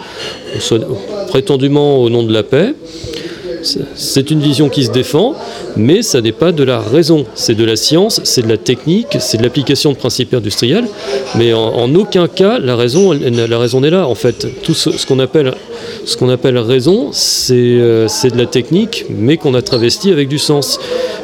prétendument 1.28 2.02
au 2.02 2.10
nom 2.10 2.22
de 2.22 2.32
la 2.32 2.42
paix. 2.42 2.74
C'est- 3.94 4.30
une 4.30 4.40
vision 4.40 4.68
qui 4.68 4.84
se 4.84 4.90
défend, 4.90 5.34
mais 5.76 6.02
ça 6.02 6.20
n'est 6.20 6.32
pas 6.32 6.50
de 6.52 6.64
la 6.64 6.80
raison. 6.80 7.26
C'est 7.34 7.54
de 7.54 7.64
la 7.64 7.76
science, 7.76 8.20
c'est 8.24 8.42
de 8.42 8.48
la 8.48 8.56
technique, 8.56 9.16
c'est 9.20 9.38
de 9.38 9.42
l'application 9.42 9.92
de 9.92 9.96
principes 9.96 10.34
industriels, 10.34 10.86
mais 11.36 11.52
en, 11.52 11.94
aucun 11.94 12.26
cas 12.26 12.58
la 12.58 12.74
raison, 12.74 13.12
la 13.12 13.58
raison 13.58 13.80
n'est 13.80 13.90
là. 13.90 14.08
En 14.08 14.14
fait, 14.16 14.48
tout 14.62 14.74
ce, 14.74 15.06
qu'on 15.06 15.20
appelle, 15.20 15.54
appelle 16.30 16.58
raison, 16.58 17.10
euh, 17.50 18.06
c'est 18.08 18.30
de 18.30 18.38
la 18.38 18.46
technique, 18.46 19.04
mais 19.08 19.36
qu'on 19.36 19.54
a 19.54 19.62
travesti 19.62 20.10
avec 20.10 20.28
du 20.28 20.38
sens. 20.38 20.80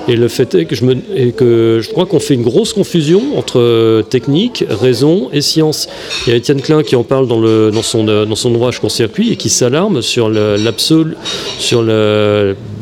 Et 0.09 0.17
le 0.17 0.29
fait 0.29 0.55
est 0.55 0.65
que 0.65 0.75
je, 0.75 1.91
crois 1.91 2.07
qu'on 2.07 2.19
fait 2.21 2.35
une 2.35 2.43
grosse 2.43 2.73
confusion 2.73 3.37
entre 3.39 3.59
euh, 3.61 4.03
technique, 4.03 4.65
raison 4.69 5.29
et 5.33 5.41
science. 5.43 5.87
Il 6.27 6.31
y 6.31 6.33
a 6.33 6.37
Étienne 6.37 6.63
Klein 6.63 6.83
qui 6.83 6.97
en 6.97 7.03
parle 7.05 7.29
dans, 7.29 7.43
euh, 7.43 7.71
son 7.83 8.55
ouvrage 8.55 8.81
Court-circuit 8.81 9.33
et 9.33 9.37
qui 9.37 9.51
s'alarme 9.51 10.01
sur 10.01 10.31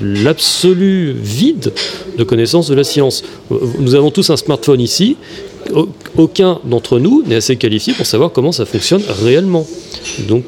l'absolu 0.01 1.15
vide 1.21 1.73
de 2.17 2.25
connaissance 2.25 2.69
de 2.69 2.75
la 2.75 2.85
science. 2.85 3.25
Nous 3.79 3.95
avons 3.95 4.11
tous 4.11 4.31
un 4.31 4.37
smartphone 4.37 4.81
ici. 4.81 5.17
Au- 5.75 5.89
Aucun 6.17 6.61
d'entre 6.65 6.99
nous 6.99 7.23
n'est 7.27 7.37
assez 7.37 7.57
qualifié 7.57 7.93
pour 7.93 8.07
savoir 8.07 8.31
comment 8.33 8.53
ça 8.53 8.65
fonctionne 8.65 9.03
réellement. 9.25 9.67
Donc, 10.29 10.45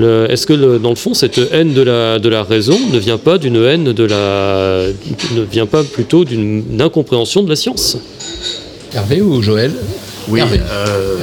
Est-ce 0.00 0.46
que 0.46 0.52
le- 0.52 0.78
dans 0.78 0.90
le 0.90 0.94
fond, 0.96 1.14
cette 1.14 1.40
haine 1.52 1.72
de 1.74 1.82
la, 1.82 2.18
de 2.18 2.28
la 2.28 2.42
raison 2.42 2.78
ne 2.92 2.98
vient 2.98 3.18
pas 3.18 3.38
d'une 3.38 3.56
haine 3.56 3.92
de 3.92 4.04
la, 4.04 4.86
ne 5.34 5.42
vient 5.42 5.66
pas 5.66 5.82
plutôt 5.84 6.24
d'une 6.24 6.80
incompréhension 6.80 7.42
de 7.42 7.48
la 7.48 7.56
science 7.56 7.96
Hervé 8.94 9.20
ou 9.20 9.40
Joël 9.42 9.72
Oui, 10.28 10.40
Hervé. 10.40 10.60
euh, 10.70 11.16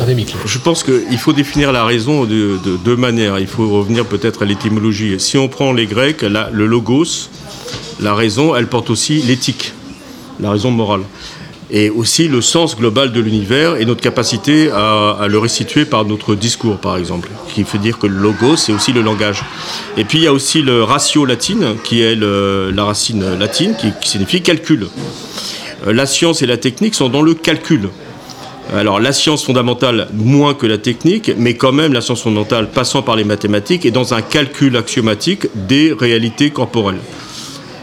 je 0.46 0.58
pense 0.60 0.84
qu'il 0.84 1.18
faut 1.18 1.34
définir 1.34 1.72
la 1.72 1.84
raison 1.86 2.24
de, 2.26 2.58
de 2.64 2.78
deux 2.84 2.96
manières. 2.96 3.40
Il 3.40 3.48
faut 3.48 3.68
revenir 3.70 4.06
peut-être 4.06 4.44
à 4.44 4.46
l'étymologie. 4.46 5.16
Si 5.20 5.38
on 5.38 5.48
prend 5.48 5.74
les 5.74 5.86
Grecs, 5.86 6.22
la- 6.22 6.50
le 6.54 6.66
logos, 6.66 7.30
la 8.02 8.14
raison, 8.16 8.56
elle 8.56 8.68
porte 8.68 8.90
aussi 8.90 9.22
l'éthique, 9.22 9.74
la 10.40 10.52
raison 10.52 10.72
morale. 10.72 11.02
Et 11.70 11.90
aussi 11.90 12.30
le 12.30 12.42
sens 12.42 12.78
global 12.78 13.12
de 13.12 13.20
l'univers 13.20 13.76
et 13.76 13.84
notre 13.84 14.02
capacité 14.02 14.70
à, 14.72 15.28
le 15.28 15.38
restituer 15.38 15.84
par 15.84 16.06
notre 16.06 16.34
discours, 16.36 16.78
par 16.78 16.98
exemple. 16.98 17.30
Qui 17.54 17.66
fait 17.66 17.78
dire 17.78 18.00
que 18.00 18.08
le 18.08 18.16
logos, 18.16 18.56
c'est 18.56 18.72
aussi 18.72 18.94
le 18.94 19.02
langage. 19.02 19.44
Et 19.98 20.06
puis 20.06 20.20
il 20.20 20.24
y 20.24 20.28
a 20.28 20.34
aussi 20.34 20.62
le 20.62 20.84
ratio 20.84 21.26
latine, 21.26 21.76
qui 21.84 22.02
est 22.02 22.16
la 22.16 22.84
racine 22.86 23.38
latine, 23.38 23.76
qui, 23.80 23.92
qui 24.02 24.10
signifie 24.10 24.42
calcul. 24.42 24.88
Euh, 25.86 25.94
La 25.94 26.06
science 26.06 26.42
et 26.42 26.46
la 26.46 26.58
technique 26.58 26.96
sont 26.96 27.10
dans 27.10 27.22
le 27.22 27.34
calcul. 27.34 27.90
Alors 28.74 29.00
la 29.00 29.14
science 29.14 29.46
fondamentale 29.46 30.10
moins 30.14 30.54
que 30.54 30.68
la 30.68 30.78
technique, 30.78 31.32
mais 31.38 31.54
quand 31.54 31.72
même 31.72 31.94
la 31.94 32.02
science 32.02 32.22
fondamentale 32.22 32.70
passant 32.70 33.02
par 33.02 33.16
les 33.16 33.24
mathématiques 33.24 33.86
et 33.86 33.92
dans 33.92 34.14
un 34.14 34.22
calcul 34.22 34.76
axiomatique 34.76 35.48
des 35.56 35.94
réalités 35.94 36.50
corporelles. 36.50 37.00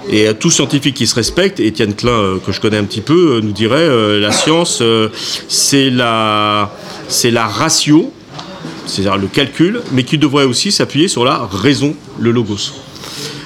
Et 0.08 0.28
euh, 0.28 0.34
tout 0.34 0.50
scientifique 0.50 0.94
qui 0.94 1.06
se 1.06 1.14
respecte, 1.14 1.60
Étienne 1.60 1.94
Klein, 1.94 2.10
euh, 2.10 2.38
que 2.38 2.52
je 2.52 2.60
connais 2.60 2.76
un 2.76 2.84
petit 2.84 3.00
peu, 3.00 3.36
euh, 3.36 3.40
nous 3.40 3.52
dirait 3.52 3.88
la 4.20 4.32
science, 4.32 4.82
c'est 5.48 5.90
la, 5.90 6.72
c'est 7.08 7.30
la 7.30 7.46
ratio, 7.46 8.12
c'est-à-dire 8.86 9.16
le 9.16 9.26
calcul, 9.26 9.80
mais 9.92 10.02
qui 10.04 10.18
devrait 10.18 10.44
aussi 10.44 10.72
s'appuyer 10.72 11.08
sur 11.08 11.24
la 11.24 11.48
raison, 11.50 11.94
le 12.18 12.30
logos. 12.30 12.72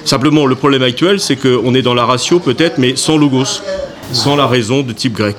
Simplement, 0.05 0.45
le 0.45 0.55
problème 0.55 0.83
actuel, 0.83 1.19
c'est 1.19 1.35
qu'on 1.35 1.73
est 1.75 1.81
dans 1.81 1.93
la 1.93 2.05
ratio 2.05 2.39
peut-être, 2.39 2.77
mais 2.77 2.95
sans 2.95 3.17
logos, 3.17 3.61
sans 4.11 4.35
la 4.35 4.47
raison 4.47 4.81
de 4.81 4.93
type 4.93 5.13
grec. 5.13 5.35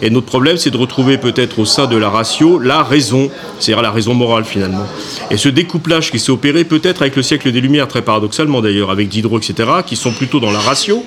Et 0.00 0.10
notre 0.10 0.26
problème, 0.26 0.56
c'est 0.56 0.70
de 0.70 0.76
retrouver 0.76 1.18
peut-être 1.18 1.58
au 1.58 1.64
sein 1.64 1.86
de 1.86 1.96
la 1.96 2.10
ratio 2.10 2.58
la 2.58 2.82
raison, 2.82 3.30
c'est-à-dire 3.58 3.82
la 3.82 3.90
raison 3.90 4.14
morale 4.14 4.44
finalement. 4.44 4.86
Et 5.30 5.36
ce 5.36 5.48
découplage 5.48 6.10
qui 6.10 6.18
s'est 6.18 6.32
opéré 6.32 6.64
peut-être 6.64 7.02
avec 7.02 7.16
le 7.16 7.22
siècle 7.22 7.50
des 7.52 7.60
Lumières, 7.60 7.88
très 7.88 8.02
paradoxalement 8.02 8.60
d'ailleurs, 8.60 8.90
avec 8.90 9.08
Diderot, 9.08 9.38
etc., 9.38 9.68
qui 9.86 9.96
sont 9.96 10.12
plutôt 10.12 10.40
dans 10.40 10.50
la 10.50 10.60
ratio, 10.60 11.04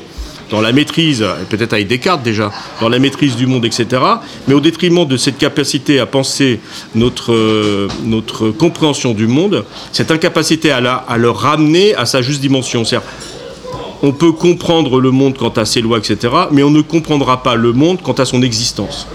dans 0.50 0.62
la 0.62 0.72
maîtrise, 0.72 1.26
peut-être 1.50 1.74
avec 1.74 1.88
Descartes 1.88 2.24
déjà, 2.24 2.52
dans 2.80 2.90
la 2.90 3.00
maîtrise 3.00 3.36
du 3.36 3.48
monde, 3.48 3.66
etc., 3.66 4.02
mais 4.48 4.54
au 4.54 4.60
détriment 4.60 5.06
de 5.06 5.18
cette 5.18 5.38
capacité 5.38 6.00
à 6.00 6.06
penser 6.06 6.60
notre, 6.94 7.34
euh, 7.34 7.88
notre 8.04 8.50
compréhension 8.50 9.14
du 9.14 9.28
monde, 9.28 9.66
cette 9.92 10.12
incapacité 10.12 10.72
à, 10.72 10.82
la, 10.82 10.96
à 10.96 11.18
le 11.18 11.30
ramener 11.30 11.96
à 11.96 12.06
sa 12.06 12.22
juste 12.22 12.42
dimension. 12.42 12.86
C'est-à-dire, 12.86 13.08
on 14.06 14.12
peut 14.12 14.32
comprendre 14.32 15.00
le 15.02 15.10
monde 15.10 15.36
quant 15.36 15.50
à 15.50 15.66
ses 15.66 15.82
lois, 15.82 15.98
etc., 15.98 16.32
mais 16.52 16.62
on 16.62 16.70
ne 16.70 16.82
comprendra 16.82 17.42
pas 17.42 17.56
le 17.56 17.74
monde 17.74 18.04
quant 18.04 18.14
à 18.14 18.26
son 18.26 18.44
existence. 18.44 19.08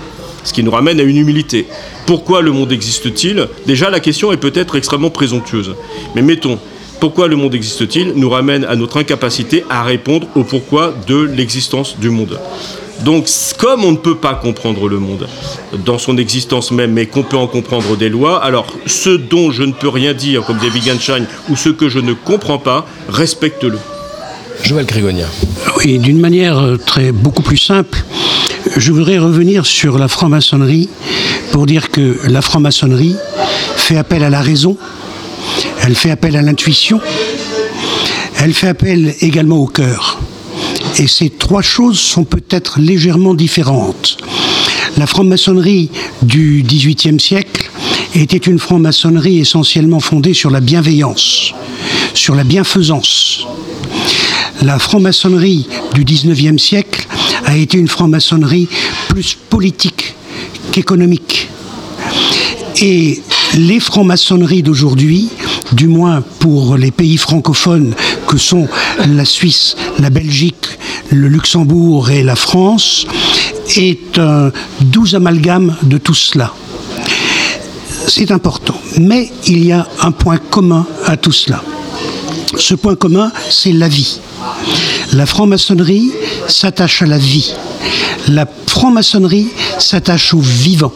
Ce 0.42 0.52
qui 0.52 0.64
nous 0.64 0.70
ramène 0.72 0.98
à 0.98 1.04
une 1.04 1.16
humilité. 1.16 1.66
Pourquoi 2.06 2.42
le 2.42 2.50
monde 2.50 2.72
existe-t-il? 2.72 3.46
Déjà, 3.66 3.88
la 3.88 4.00
question 4.00 4.32
est 4.32 4.36
peut-être 4.36 4.74
extrêmement 4.74 5.10
présomptueuse. 5.10 5.76
Mais 6.16 6.22
mettons, 6.22 6.58
pourquoi 6.98 7.28
le 7.28 7.36
monde 7.36 7.54
existe-t-il 7.54 8.14
nous 8.16 8.28
ramène 8.28 8.64
à 8.64 8.74
notre 8.74 8.96
incapacité 8.96 9.64
à 9.70 9.84
répondre 9.84 10.26
au 10.34 10.42
pourquoi 10.42 10.92
de 11.06 11.18
l'existence 11.18 11.96
du 11.98 12.10
monde. 12.10 12.40
Donc, 13.04 13.28
comme 13.58 13.84
on 13.84 13.92
ne 13.92 13.96
peut 13.96 14.16
pas 14.16 14.34
comprendre 14.34 14.88
le 14.88 14.98
monde 14.98 15.28
dans 15.86 15.98
son 15.98 16.18
existence 16.18 16.72
même, 16.72 16.92
mais 16.92 17.06
qu'on 17.06 17.22
peut 17.22 17.36
en 17.36 17.46
comprendre 17.46 17.96
des 17.96 18.08
lois, 18.08 18.42
alors 18.42 18.66
ce 18.86 19.10
dont 19.10 19.52
je 19.52 19.62
ne 19.62 19.72
peux 19.72 19.88
rien 19.88 20.14
dire, 20.14 20.44
comme 20.44 20.58
dit 20.58 20.68
Wittgenstein, 20.68 21.26
ou 21.48 21.54
ce 21.54 21.68
que 21.68 21.88
je 21.88 22.00
ne 22.00 22.12
comprends 22.12 22.58
pas, 22.58 22.86
respecte-le. 23.08 23.78
Joël 24.62 24.86
Grégonia. 24.86 25.26
Oui, 25.76 25.98
d'une 25.98 26.20
manière 26.20 26.58
euh, 26.58 26.76
très 26.76 27.12
beaucoup 27.12 27.42
plus 27.42 27.56
simple, 27.56 28.04
je 28.76 28.92
voudrais 28.92 29.18
revenir 29.18 29.66
sur 29.66 29.98
la 29.98 30.08
franc-maçonnerie 30.08 30.88
pour 31.52 31.66
dire 31.66 31.90
que 31.90 32.18
la 32.28 32.42
franc-maçonnerie 32.42 33.16
fait 33.76 33.96
appel 33.96 34.22
à 34.22 34.30
la 34.30 34.40
raison, 34.40 34.76
elle 35.82 35.94
fait 35.94 36.10
appel 36.10 36.36
à 36.36 36.42
l'intuition, 36.42 37.00
elle 38.38 38.52
fait 38.52 38.68
appel 38.68 39.14
également 39.20 39.56
au 39.56 39.66
cœur. 39.66 40.20
Et 40.98 41.06
ces 41.06 41.30
trois 41.30 41.62
choses 41.62 41.98
sont 41.98 42.24
peut-être 42.24 42.80
légèrement 42.80 43.34
différentes. 43.34 44.18
La 44.96 45.06
franc-maçonnerie 45.06 45.90
du 46.22 46.62
XVIIIe 46.66 47.20
siècle 47.20 47.70
était 48.14 48.36
une 48.36 48.58
franc-maçonnerie 48.58 49.38
essentiellement 49.38 50.00
fondée 50.00 50.34
sur 50.34 50.50
la 50.50 50.60
bienveillance, 50.60 51.54
sur 52.14 52.34
la 52.34 52.44
bienfaisance. 52.44 53.46
La 54.62 54.78
franc-maçonnerie 54.78 55.66
du 55.94 56.04
XIXe 56.04 56.62
siècle 56.62 57.06
a 57.46 57.56
été 57.56 57.78
une 57.78 57.88
franc-maçonnerie 57.88 58.68
plus 59.08 59.36
politique 59.48 60.14
qu'économique. 60.70 61.48
Et 62.82 63.22
les 63.54 63.80
francs-maçonneries 63.80 64.62
d'aujourd'hui, 64.62 65.28
du 65.72 65.86
moins 65.86 66.22
pour 66.40 66.76
les 66.76 66.90
pays 66.90 67.16
francophones 67.16 67.94
que 68.26 68.36
sont 68.36 68.68
la 69.08 69.24
Suisse, 69.24 69.76
la 69.98 70.10
Belgique, 70.10 70.66
le 71.10 71.28
Luxembourg 71.28 72.10
et 72.10 72.22
la 72.22 72.36
France, 72.36 73.06
est 73.76 74.18
un 74.18 74.52
doux 74.80 75.14
amalgame 75.14 75.74
de 75.82 75.96
tout 75.96 76.14
cela. 76.14 76.52
C'est 78.08 78.30
important. 78.30 78.78
Mais 78.98 79.30
il 79.46 79.64
y 79.64 79.72
a 79.72 79.86
un 80.02 80.10
point 80.10 80.38
commun 80.38 80.86
à 81.06 81.16
tout 81.16 81.32
cela. 81.32 81.62
Ce 82.58 82.74
point 82.74 82.96
commun, 82.96 83.32
c'est 83.48 83.72
la 83.72 83.88
vie. 83.88 84.20
La 85.12 85.26
franc-maçonnerie 85.26 86.10
s'attache 86.48 87.02
à 87.02 87.06
la 87.06 87.18
vie. 87.18 87.52
La 88.28 88.46
franc-maçonnerie 88.66 89.48
s'attache 89.78 90.34
au 90.34 90.40
vivant. 90.40 90.92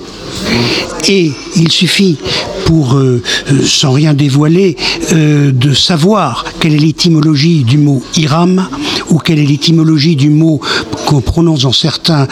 Et 1.09 1.33
il 1.57 1.71
suffit, 1.71 2.17
pour, 2.65 2.95
euh, 2.95 3.23
euh, 3.53 3.67
sans 3.67 3.93
rien 3.93 4.15
dévoiler, 4.15 4.77
euh, 5.13 5.53
de 5.53 5.75
savoir 5.75 6.45
quelle 6.61 6.75
est 6.75 6.79
l'étymologie 6.79 7.63
du 7.63 7.77
mot 7.77 8.03
Iram 8.17 8.67
ou 9.11 9.19
quelle 9.19 9.39
est 9.39 9.47
l'étymologie 9.47 10.17
du 10.17 10.31
mot 10.31 10.61
qu'on 11.07 11.21
prononce 11.21 11.63
dans 11.63 11.73
certains, 11.73 12.27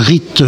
rites 0.00 0.44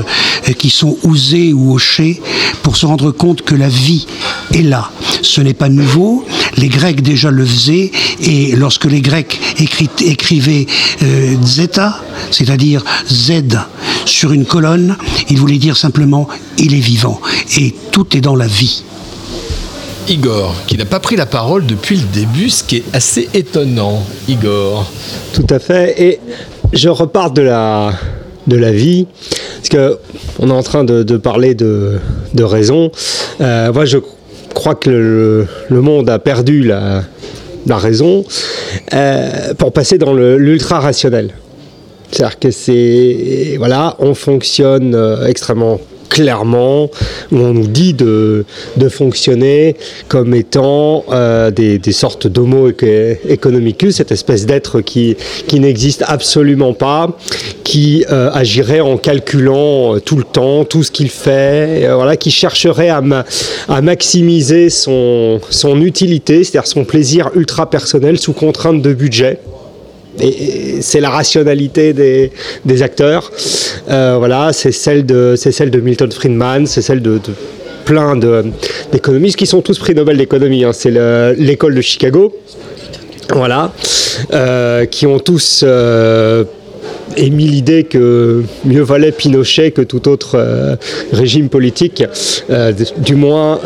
qui 0.58 0.68
sont 0.68 0.96
ousés 1.04 1.52
ou 1.52 1.72
hochés 1.72 2.20
pour 2.62 2.76
se 2.76 2.84
rendre 2.84 3.12
compte 3.12 3.42
que 3.42 3.54
la 3.54 3.68
vie 3.68 4.06
est 4.52 4.62
là. 4.62 4.90
Ce 5.22 5.40
n'est 5.40 5.54
pas 5.54 5.68
nouveau, 5.68 6.24
les 6.56 6.68
Grecs 6.68 7.02
déjà 7.02 7.30
le 7.30 7.44
faisaient 7.44 7.90
et 8.20 8.54
lorsque 8.56 8.84
les 8.84 9.00
Grecs 9.00 9.40
écrit- 9.58 9.88
écrivaient 10.04 10.66
euh, 11.02 11.34
zeta, 11.44 12.00
c'est-à-dire 12.30 12.84
Z 13.08 13.32
sur 14.04 14.32
une 14.32 14.44
colonne, 14.44 14.96
ils 15.30 15.38
voulaient 15.38 15.58
dire 15.58 15.76
simplement 15.76 16.28
il 16.58 16.74
est 16.74 16.80
vivant 16.80 17.20
et 17.58 17.74
tout 17.90 18.16
est 18.16 18.20
dans 18.20 18.36
la 18.36 18.46
vie. 18.46 18.82
Igor, 20.08 20.54
qui 20.66 20.76
n'a 20.76 20.84
pas 20.84 20.98
pris 20.98 21.14
la 21.14 21.26
parole 21.26 21.64
depuis 21.64 21.96
le 21.96 22.02
début, 22.12 22.50
ce 22.50 22.64
qui 22.64 22.76
est 22.78 22.84
assez 22.92 23.28
étonnant. 23.34 24.02
Igor. 24.28 24.90
Tout 25.32 25.46
à 25.48 25.60
fait. 25.60 25.94
Et 26.02 26.18
je 26.72 26.88
repars 26.88 27.30
de 27.30 27.42
la, 27.42 27.92
de 28.48 28.56
la 28.56 28.72
vie, 28.72 29.06
parce 29.58 29.68
que 29.68 29.98
on 30.40 30.48
est 30.48 30.52
en 30.52 30.62
train 30.64 30.82
de, 30.82 31.04
de 31.04 31.16
parler 31.16 31.54
de, 31.54 32.00
de 32.34 32.42
raison. 32.42 32.90
Euh, 33.40 33.72
moi, 33.72 33.84
je 33.84 33.98
crois 34.54 34.74
que 34.74 35.46
le, 35.68 35.80
monde 35.80 36.08
a 36.10 36.18
perdu 36.18 36.62
la, 36.62 37.04
raison 37.70 38.24
euh, 38.92 39.54
pour 39.54 39.72
passer 39.72 39.98
dans 39.98 40.12
le- 40.12 40.36
l'ultra 40.38 40.80
rationnel. 40.80 41.34
C'est-à-dire 42.10 42.38
que 42.38 42.50
c'est 42.50 43.54
voilà, 43.58 43.96
on 43.98 44.14
fonctionne 44.14 44.94
euh, 44.94 45.26
extrêmement 45.26 45.80
clairement, 46.12 46.90
où 47.32 47.38
on 47.38 47.54
nous 47.54 47.66
dit 47.66 47.94
de, 47.94 48.44
fonctionner 48.90 49.76
comme 50.08 50.34
étant 50.34 51.04
euh, 51.10 51.50
des, 51.50 51.80
sortes 51.92 52.26
d'homo 52.26 52.68
eco- 52.68 53.16
economicus, 53.26 53.96
cette 53.96 54.12
espèce 54.12 54.44
d'être 54.44 54.82
qui, 54.82 55.16
n'existe 55.54 56.04
absolument 56.06 56.74
pas, 56.74 57.16
qui 57.64 58.04
euh, 58.10 58.30
agirait 58.34 58.80
en 58.80 58.98
calculant 58.98 59.96
euh, 59.96 60.00
tout 60.00 60.16
le 60.16 60.24
temps, 60.24 60.64
tout 60.64 60.82
ce 60.82 60.90
qu'il 60.90 61.08
fait, 61.08 61.88
qui 62.20 62.30
chercherait 62.30 62.90
à 62.90 63.80
maximiser 63.80 64.68
son, 64.68 65.40
son 65.48 65.80
utilité, 65.80 66.44
c'est-à-dire 66.44 66.68
son 66.68 66.84
plaisir 66.84 67.30
ultra 67.34 67.70
personnel 67.70 68.18
sous 68.18 68.34
contrainte 68.34 68.82
de 68.82 68.92
budget. 68.92 69.38
C'est 70.80 71.00
la 71.00 71.10
rationalité 71.10 71.92
des, 71.92 72.82
acteurs. 72.82 73.30
Euh, 73.90 74.16
voilà, 74.18 74.52
c'est 74.52 74.72
celle 74.72 75.06
de 75.06 75.80
Milton 75.80 76.10
Friedman, 76.12 76.66
c'est 76.66 76.82
celle 76.82 77.00
de, 77.02 77.18
plein 77.84 78.16
d'économistes 78.92 79.36
qui 79.36 79.46
sont 79.46 79.60
tous 79.62 79.78
prix 79.78 79.94
Nobel 79.94 80.16
d'économie. 80.16 80.64
hein. 80.64 80.72
C'est 80.72 80.90
le- 80.90 81.34
l'école 81.38 81.74
de 81.74 81.80
Chicago, 81.80 82.32
voilà, 83.34 83.72
euh, 84.32 84.84
qui 84.86 85.06
ont 85.06 85.18
tous 85.18 85.64
euh, 85.66 86.44
émis 87.16 87.46
l'idée 87.46 87.84
que 87.84 88.42
mieux 88.64 88.82
valait 88.82 89.10
Pinochet 89.12 89.70
que 89.72 89.82
tout 89.82 90.08
autre 90.08 90.76
régime 91.12 91.48
politique, 91.48 92.04
du, 92.98 93.14
moins, 93.16 93.58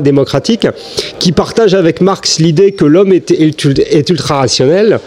démocratique, 0.00 0.66
qui 1.18 1.32
partagent 1.32 1.74
avec 1.74 2.00
Marx 2.00 2.38
l'idée 2.38 2.72
que 2.72 2.84
l'homme 2.84 3.12
est, 3.12 3.30
est- 3.32 3.64
est 3.90 4.10
ultra 4.10 4.36
rationnel. 4.38 5.00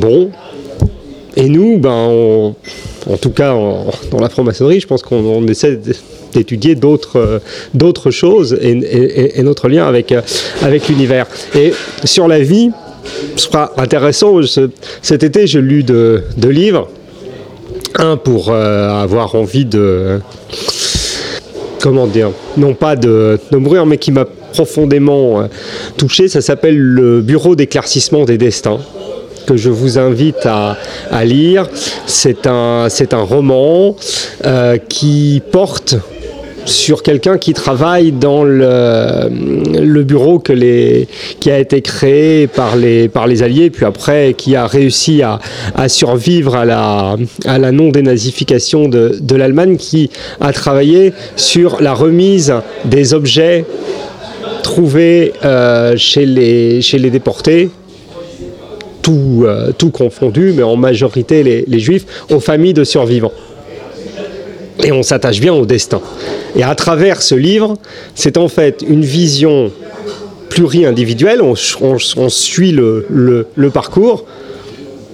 Bon. 0.00 0.30
Et 1.36 1.48
nous, 1.48 1.78
ben, 1.78 1.90
en 3.08 3.16
tout 3.20 3.30
cas, 3.30 3.52
dans 4.10 4.18
la 4.18 4.28
franc-maçonnerie, 4.30 4.80
je 4.80 4.86
pense 4.86 5.02
qu'on 5.02 5.16
on 5.18 5.46
essaie 5.46 5.78
d'étudier 6.32 6.74
d'autres 6.74 7.18
euh, 7.18 8.10
choses 8.10 8.58
et, 8.62 9.42
notre 9.42 9.68
lien 9.68 9.86
avec, 9.86 10.10
euh, 10.12 10.22
avec 10.62 10.88
l'univers. 10.88 11.26
Et 11.54 11.72
sur 12.04 12.28
la 12.28 12.40
vie, 12.40 12.70
ce 13.36 13.44
sera 13.46 13.72
intéressant. 13.76 14.42
ce- 14.42 14.70
cet 15.02 15.22
été, 15.22 15.46
j'ai 15.46 15.60
lu 15.60 15.82
deux, 15.82 16.24
livres. 16.42 16.88
Un 17.96 18.16
pour 18.16 18.50
euh, 18.50 19.02
avoir 19.02 19.34
envie 19.34 19.66
de. 19.66 20.20
Comment 21.80 22.06
dire 22.06 22.30
Non 22.56 22.72
pas 22.74 22.96
de, 22.96 23.38
de 23.50 23.56
mourir, 23.58 23.84
mais 23.84 23.98
qui 23.98 24.12
m'a 24.12 24.24
profondément 24.52 25.48
touché. 25.96 26.28
Ça 26.28 26.40
s'appelle 26.40 26.76
Le 26.78 27.20
Bureau 27.20 27.54
d'éclaircissement 27.54 28.24
des 28.24 28.38
destins 28.38 28.78
que 29.50 29.56
je 29.56 29.70
vous 29.70 29.98
invite 29.98 30.46
à, 30.46 30.76
lire. 31.24 31.66
C'est 32.06 32.46
un, 32.46 32.88
roman 33.12 33.96
euh, 34.46 34.76
qui 34.88 35.42
porte 35.50 35.96
sur 36.66 37.02
quelqu'un 37.02 37.36
qui 37.36 37.52
travaille 37.52 38.12
dans 38.12 38.44
le, 38.44 40.02
bureau 40.04 40.38
qui 40.38 41.50
a 41.50 41.58
été 41.58 41.82
créé 41.82 42.46
par 42.46 42.76
les, 42.76 43.08
par 43.08 43.26
les 43.26 43.42
Alliés, 43.42 43.70
puis 43.70 43.84
après 43.84 44.34
qui 44.34 44.54
a 44.54 44.68
réussi 44.68 45.22
à, 45.22 45.40
survivre 45.88 46.54
à 46.54 46.64
la, 46.64 47.72
non-dénazification 47.72 48.88
de, 48.88 49.34
l'Allemagne, 49.34 49.76
qui 49.78 50.10
a 50.40 50.52
travaillé 50.52 51.12
sur 51.34 51.80
la 51.80 51.92
remise 51.92 52.54
des 52.84 53.14
objets 53.14 53.64
trouvés 54.62 55.32
euh, 55.44 55.96
chez 55.96 56.24
les 56.24 57.10
déportés, 57.10 57.70
tout, 59.02 59.44
euh, 59.44 59.72
tout 59.76 59.90
confondu, 59.90 60.52
mais 60.54 60.62
en 60.62 60.76
majorité 60.76 61.42
les, 61.66 61.78
juifs, 61.78 62.06
aux 62.30 62.40
familles 62.40 62.74
de 62.74 62.84
survivants. 62.84 63.32
Et 64.82 64.92
on 64.92 65.02
s'attache 65.02 65.40
bien 65.40 65.52
au 65.52 65.66
destin. 65.66 66.00
Et 66.56 66.62
à 66.62 66.74
travers 66.74 67.22
ce 67.22 67.34
livre, 67.34 67.76
c'est 68.14 68.38
en 68.38 68.48
fait 68.48 68.82
une 68.86 69.02
vision 69.02 69.70
pluri-individuelle, 70.48 71.42
on, 71.42 71.54
suit 72.28 72.72
le 72.72 73.70
parcours. 73.72 74.24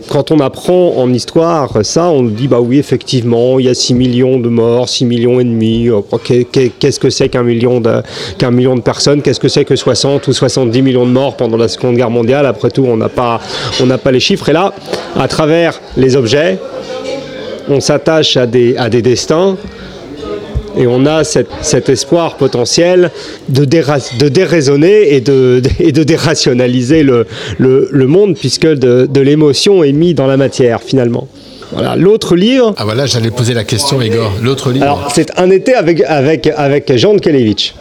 Quand 0.09 0.31
on 0.31 0.39
apprend 0.41 0.95
en 0.97 1.13
histoire 1.13 1.85
ça, 1.85 2.09
on 2.09 2.23
nous 2.23 2.31
dit 2.31 2.47
bah 2.49 2.61
oui 2.61 2.79
effectivement 2.79 3.59
il 3.59 3.67
y 3.67 3.69
a 3.69 3.75
6 3.75 3.93
millions 3.95 4.39
de 4.39 4.49
morts, 4.49 4.89
6 4.89 5.05
millions 5.05 5.41
et 5.41 5.45
demi. 5.45 5.89
euh, 5.89 6.01
qu'est- 6.25 6.45
qu'est- 6.45 6.71
Qu'est-ce 6.79 7.01
que 7.01 7.11
c'est 7.11 7.29
qu'un 7.29 7.43
million 7.43 7.81
de 7.81 8.03
million 8.51 8.77
de 8.77 8.81
personnes 8.83 9.21
Qu'est-ce 9.21 9.41
que 9.41 9.49
c'est 9.49 9.65
que 9.65 9.75
60 9.77 10.27
ou 10.29 10.33
70 10.33 10.81
millions 10.83 11.05
de 11.07 11.11
morts 11.11 11.37
pendant 11.37 11.57
la 11.57 11.69
Seconde 11.69 11.97
Guerre 11.97 12.11
mondiale? 12.11 12.47
Après 12.47 12.71
tout, 12.71 12.85
on 12.89 12.97
n'a 12.97 13.09
pas 13.09 13.41
pas 13.99 14.13
les 14.13 14.21
chiffres. 14.21 14.49
Et 14.49 14.53
là, 14.53 14.73
à 15.19 15.27
travers 15.29 15.81
les 15.97 16.15
objets, 16.17 16.59
on 17.69 17.81
s'attache 17.81 18.37
à 18.37 18.47
des 18.89 19.03
destins 19.03 19.57
et 20.77 20.87
on 20.87 21.07
a 21.07 21.25
cette- 21.25 21.49
cet 21.63 21.89
espoir 21.89 22.37
potentiel 22.37 23.11
de, 23.49 23.65
déra- 23.65 24.17
de 24.19 24.29
déraisonner 24.29 25.15
et 25.15 25.21
de, 25.21 25.63
et 25.81 25.93
de 25.93 26.03
dérationaliser 26.03 27.03
le, 27.03 27.27
le- 27.59 27.89
le 27.91 28.07
monde, 28.07 28.37
puisque 28.39 28.67
de, 28.67 29.07
de 29.11 29.21
l'émotion 29.21 29.83
est 29.85 29.93
mis 29.93 30.15
dans 30.15 30.27
la 30.27 30.37
matière, 30.37 30.83
finalement. 30.83 31.29
Voilà. 31.73 31.97
L'autre 31.97 32.37
livre. 32.37 32.75
Ah 32.77 32.85
voilà, 32.85 33.07
j'allais 33.07 33.31
poser 33.31 33.53
la 33.55 33.65
question, 33.65 34.01
Igor. 34.01 34.33
L'autre 34.43 34.71
livre. 34.71 34.85
Alors, 34.85 35.11
c'est 35.13 35.31
un 35.39 35.51
été 35.51 35.75
avec, 35.75 36.01
avec, 36.07 36.47
avec 36.57 36.97
Jean 36.97 37.15
de 37.15 37.21
Kelevitch. 37.21 37.75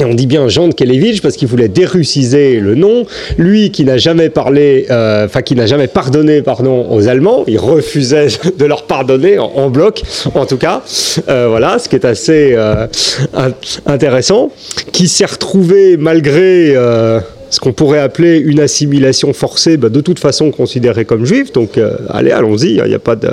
Et 0.00 0.04
on 0.04 0.14
dit 0.14 0.26
bien 0.26 0.48
Jean 0.48 0.66
de 0.68 0.74
Kelevitch 0.74 1.20
parce 1.22 1.36
qu'il 1.36 1.46
voulait 1.46 1.68
dérussiser 1.68 2.58
le 2.58 2.74
nom. 2.74 3.06
Lui 3.38 3.70
qui 3.70 3.84
n'a 3.84 3.96
jamais 3.96 4.28
parlé, 4.28 4.86
euh, 4.90 5.26
enfin 5.26 5.40
qui 5.42 5.54
n'a 5.54 5.66
jamais 5.66 5.86
pardonné 5.86 6.42
pardon, 6.42 6.86
aux 6.90 7.06
Allemands, 7.06 7.44
il 7.46 7.58
refusait 7.58 8.26
de 8.58 8.64
leur 8.64 8.84
pardonner 8.84 9.38
en, 9.38 9.70
bloc, 9.70 10.02
en 10.34 10.46
tout 10.46 10.56
cas. 10.56 10.82
Euh, 11.28 11.46
voilà, 11.48 11.78
ce 11.78 11.88
qui 11.88 11.94
est 11.96 12.04
assez 12.04 12.54
euh, 12.54 12.86
in- 13.34 13.52
intéressant. 13.86 14.50
Qui 14.92 15.06
s'est 15.06 15.26
retrouvé 15.26 15.96
malgré 15.96 16.74
euh, 16.74 17.20
ce 17.50 17.60
qu'on 17.60 17.72
pourrait 17.72 18.00
appeler 18.00 18.38
une 18.38 18.58
assimilation 18.60 19.32
forcée, 19.32 19.76
bah, 19.76 19.90
de 19.90 20.00
toute 20.00 20.18
façon 20.18 20.50
considéré 20.50 21.04
comme 21.04 21.24
juif. 21.24 21.52
Donc 21.52 21.78
euh, 21.78 21.96
allez, 22.10 22.32
allons-y, 22.32 22.74
il 22.78 22.82
n'y 22.84 22.94
a, 22.94 22.98
pas 22.98 23.14
de- 23.14 23.28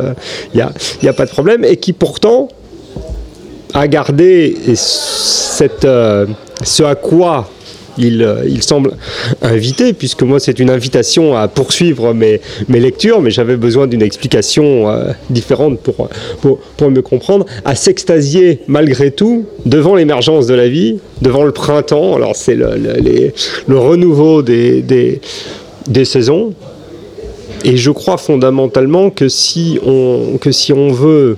y 0.53 0.61
a, 0.61 0.71
a 1.07 1.13
pas 1.13 1.25
de 1.25 1.31
problème. 1.31 1.65
Et 1.65 1.77
qui 1.77 1.91
pourtant 1.93 2.49
à 3.73 3.87
garder 3.87 4.55
cette, 4.75 5.85
euh, 5.85 6.25
ce 6.63 6.83
à 6.83 6.95
quoi 6.95 7.49
il, 7.97 8.23
euh, 8.23 8.43
il 8.47 8.63
semble 8.63 8.93
invité, 9.41 9.91
puisque 9.93 10.23
moi 10.23 10.39
c'est 10.39 10.59
une 10.59 10.69
invitation 10.69 11.35
à 11.37 11.47
poursuivre 11.49 12.13
mes, 12.13 12.39
mes 12.69 12.79
lectures, 12.79 13.21
mais 13.21 13.31
j'avais 13.31 13.57
besoin 13.57 13.85
d'une 13.87 14.01
explication 14.01 14.89
euh, 14.89 15.11
différente 15.29 15.79
pour, 15.81 16.07
pour, 16.41 16.59
pour 16.77 16.89
me 16.89 17.01
comprendre, 17.01 17.45
à 17.65 17.75
s'extasier 17.75 18.59
malgré 18.67 19.11
tout 19.11 19.45
devant 19.65 19.95
l'émergence 19.95 20.47
de 20.47 20.53
la 20.53 20.69
vie, 20.69 20.99
devant 21.21 21.43
le 21.43 21.51
printemps, 21.51 22.15
alors 22.15 22.35
c'est 22.35 22.55
le, 22.55 22.75
le- 23.67 23.77
renouveau 23.77 24.41
des, 24.41 24.81
des, 24.81 25.19
des 25.87 26.05
saisons, 26.05 26.53
et 27.65 27.75
je 27.77 27.91
crois 27.91 28.17
fondamentalement 28.17 29.09
que 29.09 29.27
si 29.29 29.79
on, 29.85 30.37
que 30.39 30.51
si 30.51 30.71
on 30.73 30.91
veut 30.91 31.37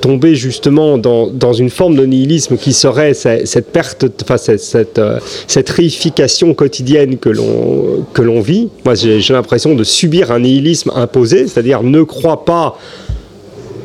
tomber 0.00 0.34
justement 0.34 0.98
dans, 0.98 1.26
dans 1.28 1.52
une 1.52 1.70
forme 1.70 1.96
de 1.96 2.04
nihilisme 2.06 2.56
qui 2.56 2.72
serait 2.72 3.14
ce- 3.14 3.44
cette 3.44 3.72
perte, 3.72 4.04
enfin 4.22 4.36
cette, 4.36 4.60
cette, 4.60 4.98
euh, 4.98 5.18
cette 5.46 5.68
réification 5.70 6.54
quotidienne 6.54 7.16
que 7.18 7.30
l'on 7.30 8.40
vit. 8.40 8.68
Moi, 8.84 8.94
j'ai 8.94 9.20
l'impression 9.32 9.74
de 9.74 9.84
subir 9.84 10.30
un 10.30 10.40
nihilisme 10.40 10.92
imposé, 10.94 11.46
c'est-à-dire 11.46 11.82
ne 11.82 12.02
crois 12.02 12.44
pas 12.44 12.78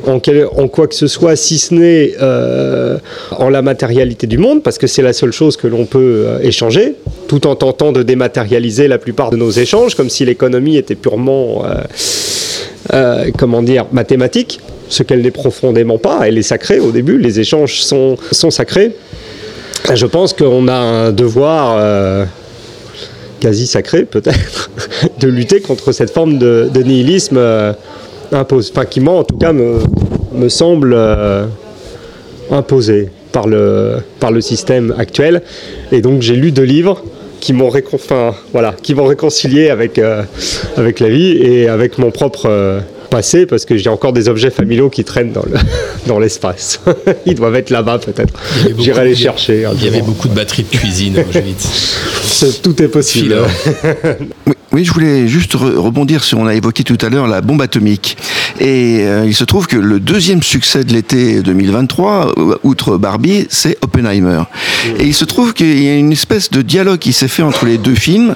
en, 0.05 0.19
quel- 0.19 0.47
quoi 0.71 0.87
que 0.87 0.95
ce 0.95 1.07
soit, 1.07 1.35
si 1.37 1.57
ce 1.57 1.73
n'est 1.73 2.13
euh, 2.21 2.97
en 3.31 3.49
la 3.49 3.61
matérialité 3.61 4.27
du 4.27 4.37
monde, 4.37 4.61
parce 4.61 4.77
que 4.77 4.85
c'est 4.85 5.01
la 5.01 5.13
seule 5.13 5.31
chose 5.31 5.55
que 5.55 5.65
l'on 5.67 5.85
peut 5.85 6.25
euh, 6.27 6.39
échanger, 6.41 6.95
tout 7.29 7.47
en 7.47 7.55
tentant 7.55 7.91
de 7.93 8.03
dématérialiser 8.03 8.87
la 8.89 8.97
plupart 8.97 9.29
de 9.31 9.37
nos 9.37 9.49
échanges, 9.51 9.95
comme 9.95 10.09
si 10.09 10.25
l'économie 10.25 10.75
était 10.75 10.95
purement, 10.95 11.63
comment 13.37 13.63
dire, 13.63 13.85
mathématique, 13.93 14.59
ce 14.89 15.03
qu'elle 15.03 15.21
n'est 15.21 15.31
profondément 15.31 15.97
pas. 15.97 16.21
Elle 16.27 16.37
est 16.37 16.43
sacrée 16.43 16.79
au 16.79 16.91
début, 16.91 17.17
les 17.17 17.39
échanges 17.39 17.81
sont, 17.81 18.17
sacrés. 18.49 18.95
Je 19.93 20.05
pense 20.05 20.33
qu'on 20.33 20.67
a 20.67 20.75
un 20.75 21.11
devoir 21.11 21.75
euh, 21.77 22.25
quasi 23.39 23.67
sacré, 23.67 24.05
peut-être, 24.05 24.71
de 25.19 25.27
lutter 25.27 25.59
contre 25.61 25.91
cette 25.91 26.11
forme 26.11 26.37
de, 26.37 26.69
nihilisme 26.83 27.37
euh, 27.37 27.73
enfin, 28.31 28.85
qui, 28.85 28.99
moi, 28.99 29.15
en 29.15 29.23
tout 29.23 29.37
cas, 29.37 29.51
me, 29.51 29.79
me 30.33 30.49
semble 30.49 30.93
euh, 30.95 31.45
imposé. 32.51 33.09
par 33.33 33.47
le, 33.47 33.97
par 34.19 34.31
le 34.31 34.39
système 34.41 34.93
actuel. 34.97 35.41
Et 35.91 36.01
donc 36.01 36.21
j'ai 36.21 36.35
lu 36.35 36.51
deux 36.51 36.63
livres 36.63 37.03
qui 37.41 37.51
m'ont 37.51 37.69
récon- 37.69 37.95
enfin, 37.95 38.35
voilà, 38.53 38.73
réconcilié 38.87 39.69
avec, 39.69 39.97
euh, 39.97 40.21
avec 40.77 41.01
la 41.01 41.09
vie 41.09 41.31
et 41.41 41.67
avec 41.67 41.97
mon 41.97 42.11
propre 42.11 42.81
euh, 43.13 43.17
passé, 43.17 43.45
parce 43.45 43.65
que 43.65 43.77
j'ai 43.77 43.89
encore 43.89 44.13
des 44.13 44.27
objets 44.27 44.49
familiaux 44.49 44.89
qui 44.89 45.03
traînent 45.03 45.31
dans 45.31 45.43
le- 45.43 45.57
dans 46.07 46.19
l'espace. 46.19 46.79
Ils 47.25 47.35
doivent 47.35 47.55
être 47.55 47.69
là-bas 47.69 47.99
peut-être. 47.99 48.33
J'irai 48.79 49.05
les 49.05 49.15
chercher. 49.15 49.67
Il 49.75 49.83
y 49.83 49.87
avait 49.87 49.99
jour. 49.99 50.07
beaucoup 50.07 50.27
de 50.27 50.33
batteries 50.33 50.63
de 50.69 50.77
cuisine. 50.77 51.15
C'est- 52.23 52.61
Tout 52.61 52.81
est 52.81 52.87
possible. 52.87 53.35
Oui, 54.47 54.53
oui, 54.71 54.85
je 54.85 54.91
voulais 54.93 55.27
juste 55.27 55.53
re- 55.55 55.75
rebondir 55.75 56.23
sur, 56.23 56.39
on 56.39 56.47
a 56.47 56.55
évoqué 56.55 56.83
tout 56.83 56.97
à 57.01 57.09
l'heure 57.09 57.27
la 57.27 57.41
bombe 57.41 57.61
atomique. 57.61 58.17
Et 58.59 58.99
euh, 59.01 59.23
il 59.25 59.33
se 59.35 59.43
trouve 59.43 59.67
que 59.67 59.77
le 59.77 59.99
deuxième 59.99 60.41
succès 60.43 60.83
de 60.83 60.93
l'été 60.93 61.41
2023, 61.41 62.33
euh, 62.37 62.55
outre 62.63 62.97
Barbie, 62.97 63.45
c'est 63.49 63.77
Oppenheimer. 63.81 64.41
Et 64.99 65.05
il 65.05 65.13
se 65.13 65.25
trouve 65.25 65.53
qu'il 65.53 65.81
y 65.83 65.87
a 65.89 65.95
une 65.95 66.11
espèce 66.11 66.49
de 66.51 66.61
dialogue 66.61 66.99
qui 66.99 67.13
s'est 67.13 67.27
fait 67.27 67.43
entre 67.43 67.65
les 67.65 67.77
deux 67.77 67.95
films, 67.95 68.35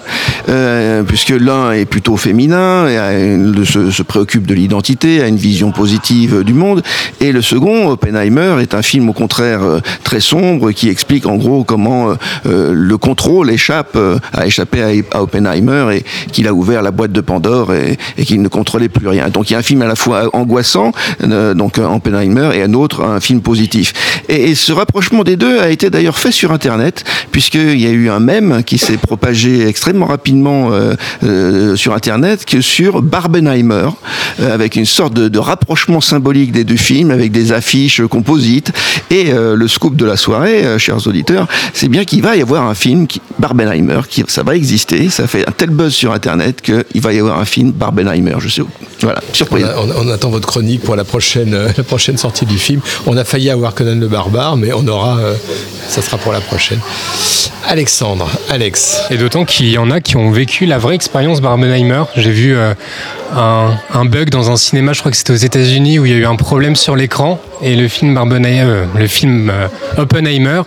euh, 0.49 1.03
puisque 1.03 1.29
l'un 1.29 1.71
est 1.71 1.85
plutôt 1.85 2.17
féminin, 2.17 2.87
et 2.87 3.35
se 3.63 4.03
préoccupe 4.03 4.45
de 4.47 4.53
a 4.73 5.27
une 5.27 5.37
vision 5.37 5.71
positive 5.71 6.43
du 6.43 6.53
monde, 6.53 6.83
et 7.19 7.31
le 7.31 7.41
second, 7.41 7.89
Oppenheimer, 7.89 8.57
est 8.61 8.73
un 8.73 8.81
film 8.81 9.09
au 9.09 9.13
contraire 9.13 9.63
euh, 9.63 9.79
très 10.03 10.19
sombre 10.19 10.71
qui 10.71 10.89
explique 10.89 11.25
en 11.25 11.35
gros 11.35 11.63
comment 11.63 12.09
euh, 12.09 12.15
euh, 12.45 12.73
le 12.73 12.97
contrôle 12.97 13.49
échappe, 13.49 13.97
a 14.33 14.45
échappé 14.45 14.81
à, 14.81 15.17
à 15.17 15.21
Oppenheimer 15.21 15.97
et 15.97 16.05
qu'il 16.31 16.47
a 16.47 16.53
ouvert 16.53 16.81
la 16.81 16.91
boîte 16.91 17.11
de 17.11 17.21
Pandore 17.21 17.73
et, 17.73 17.97
qu'il 18.25 18.41
ne 18.41 18.47
contrôlait 18.47 18.89
plus 18.89 19.07
rien. 19.07 19.29
Donc 19.29 19.49
il 19.49 19.53
y 19.53 19.55
a 19.55 19.59
un 19.59 19.63
film 19.63 19.81
à 19.81 19.87
la 19.87 19.95
fois 19.95 20.29
angoissant, 20.33 20.91
donc 21.55 21.77
Oppenheimer, 21.77 22.51
et 22.55 22.63
un 22.63 22.73
autre, 22.73 23.03
un 23.03 23.19
film 23.19 23.41
positif. 23.41 23.93
Et, 24.29 24.55
ce 24.55 24.71
rapprochement 24.71 25.23
des 25.23 25.37
deux 25.37 25.59
a 25.59 25.69
été 25.69 25.89
d'ailleurs 25.89 26.17
fait 26.17 26.31
sur 26.31 26.51
Internet, 26.51 27.03
puisqu'il 27.31 27.79
y 27.79 27.87
a 27.87 27.91
eu 27.91 28.09
un 28.09 28.19
mème 28.19 28.63
qui 28.65 28.77
s'est 28.77 28.97
propagé 28.97 29.67
extrêmement 29.67 30.07
rapidement 30.07 30.71
sur 31.75 31.93
Internet 31.93 32.45
que 32.45 32.61
sur 32.61 33.01
Barbenheimer, 33.01 33.89
avec 34.57 34.75
une 34.75 34.85
sorte 34.85 35.13
de, 35.13 35.27
de 35.29 35.39
rapprochement 35.39 36.01
symbolique 36.01 36.51
des 36.51 36.63
deux 36.63 36.75
films, 36.77 37.11
avec 37.11 37.31
des 37.31 37.51
affiches 37.51 38.01
composites. 38.09 38.71
Et 39.11 39.31
euh, 39.31 39.55
le 39.55 39.67
scoop 39.67 39.95
de 39.95 40.05
la 40.05 40.17
soirée, 40.17 40.65
euh, 40.65 40.77
chers 40.79 41.05
auditeurs, 41.07 41.47
c'est 41.73 41.87
bien 41.87 42.03
qu'il 42.05 42.21
va 42.23 42.35
y 42.35 42.41
avoir 42.41 42.63
un 42.67 42.73
film, 42.75 43.05
qui, 43.07 43.21
Barbenheimer, 43.39 44.01
qui, 44.09 44.23
ça 44.27 44.41
va 44.43 44.55
exister, 44.55 45.09
ça 45.09 45.27
fait 45.27 45.47
un 45.47 45.51
tel 45.51 45.69
buzz 45.69 45.93
sur 45.93 46.11
Internet 46.11 46.61
qu'il 46.61 47.01
va 47.01 47.13
y 47.13 47.19
avoir 47.19 47.39
un 47.39 47.45
film 47.45 47.71
Barbenheimer, 47.71 48.35
je 48.39 48.49
sais 48.49 48.61
où. 48.61 48.69
Voilà, 49.01 49.21
On, 49.29 49.33
surprise. 49.33 49.63
a- 49.65 49.79
on- 49.79 50.07
on 50.07 50.09
attend 50.09 50.29
votre 50.31 50.47
chronique 50.47 50.81
pour 50.81 50.95
la 50.95 51.03
prochaine, 51.03 51.53
euh, 51.53 51.69
la 51.77 51.83
prochaine 51.83 52.17
sortie 52.17 52.45
du 52.45 52.57
film. 52.57 52.81
On 53.05 53.15
a 53.15 53.23
failli 53.23 53.49
avoir 53.51 53.75
Conan 53.75 53.99
le 53.99 54.07
barbare, 54.07 54.57
mais 54.57 54.73
on 54.73 54.87
aura, 54.87 55.17
euh, 55.19 55.35
ça 55.87 56.01
sera 56.01 56.17
pour 56.17 56.31
la 56.33 56.41
prochaine. 56.41 56.79
Alexandre, 57.67 58.29
Alex. 58.49 59.01
Et 59.11 59.17
d'autant 59.17 59.43
qu'il 59.45 59.67
y 59.69 59.77
en 59.77 59.91
a 59.91 59.99
qui 60.01 60.15
ont 60.15 60.31
vécu 60.31 60.65
la 60.65 60.77
vraie 60.77 60.95
expérience 60.95 61.41
Barbenheimer. 61.41 62.03
J'ai 62.15 62.31
vu 62.31 62.55
euh, 62.55 62.73
un, 63.35 63.71
un 63.93 64.05
bug 64.05 64.29
dans 64.29 64.36
un 64.45 64.57
cinéma, 64.57 64.93
je 64.93 64.99
crois 64.99 65.11
que 65.11 65.17
c'était 65.17 65.33
aux 65.33 65.35
États-Unis, 65.35 65.99
où 65.99 66.05
il 66.05 66.11
y 66.11 66.15
a 66.15 66.17
eu 66.17 66.25
un 66.25 66.35
problème 66.35 66.75
sur 66.75 66.95
l'écran 66.95 67.39
et 67.61 67.75
le 67.75 67.87
film 67.87 68.13
Barbenheimer, 68.13 68.61
euh, 68.61 68.85
le 68.97 69.07
film 69.07 69.49
euh, 69.49 69.67
Oppenheimer 69.97 70.61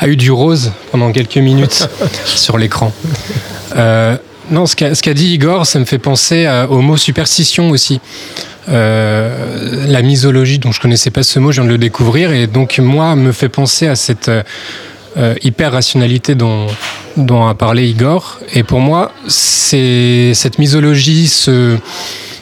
a 0.00 0.08
eu 0.08 0.16
du 0.16 0.30
rose 0.30 0.72
pendant 0.92 1.12
quelques 1.12 1.36
minutes 1.36 1.88
sur 2.24 2.56
l'écran. 2.58 2.92
Euh, 3.76 4.16
non, 4.50 4.66
ce 4.66 4.76
qu'a 4.76 5.14
dit 5.14 5.34
Igor, 5.34 5.66
ça 5.66 5.78
me 5.78 5.84
fait 5.84 5.98
penser 5.98 6.46
à- 6.46 6.70
au 6.70 6.80
mot 6.80 6.96
superstition 6.96 7.70
aussi. 7.70 8.00
Euh, 8.68 9.86
la 9.88 10.02
misologie, 10.02 10.58
dont 10.58 10.72
je 10.72 10.80
connaissais 10.80 11.10
pas 11.10 11.22
ce 11.22 11.38
mot, 11.38 11.52
je 11.52 11.60
viens 11.60 11.66
de 11.68 11.72
le 11.72 11.78
découvrir, 11.78 12.32
et 12.32 12.46
donc 12.46 12.78
moi 12.78 13.14
me 13.16 13.32
fait 13.32 13.48
penser 13.48 13.86
à 13.86 13.96
cette 13.96 14.28
euh, 14.28 15.34
hyper-rationalité 15.42 16.34
dont, 16.34 16.66
dont 17.16 17.46
a 17.46 17.54
parlé 17.54 17.88
Igor. 17.88 18.38
Et 18.54 18.62
pour 18.62 18.80
moi, 18.80 19.12
c'est 19.28 20.32
cette 20.34 20.58
misologie, 20.58 21.28
ce, 21.28 21.76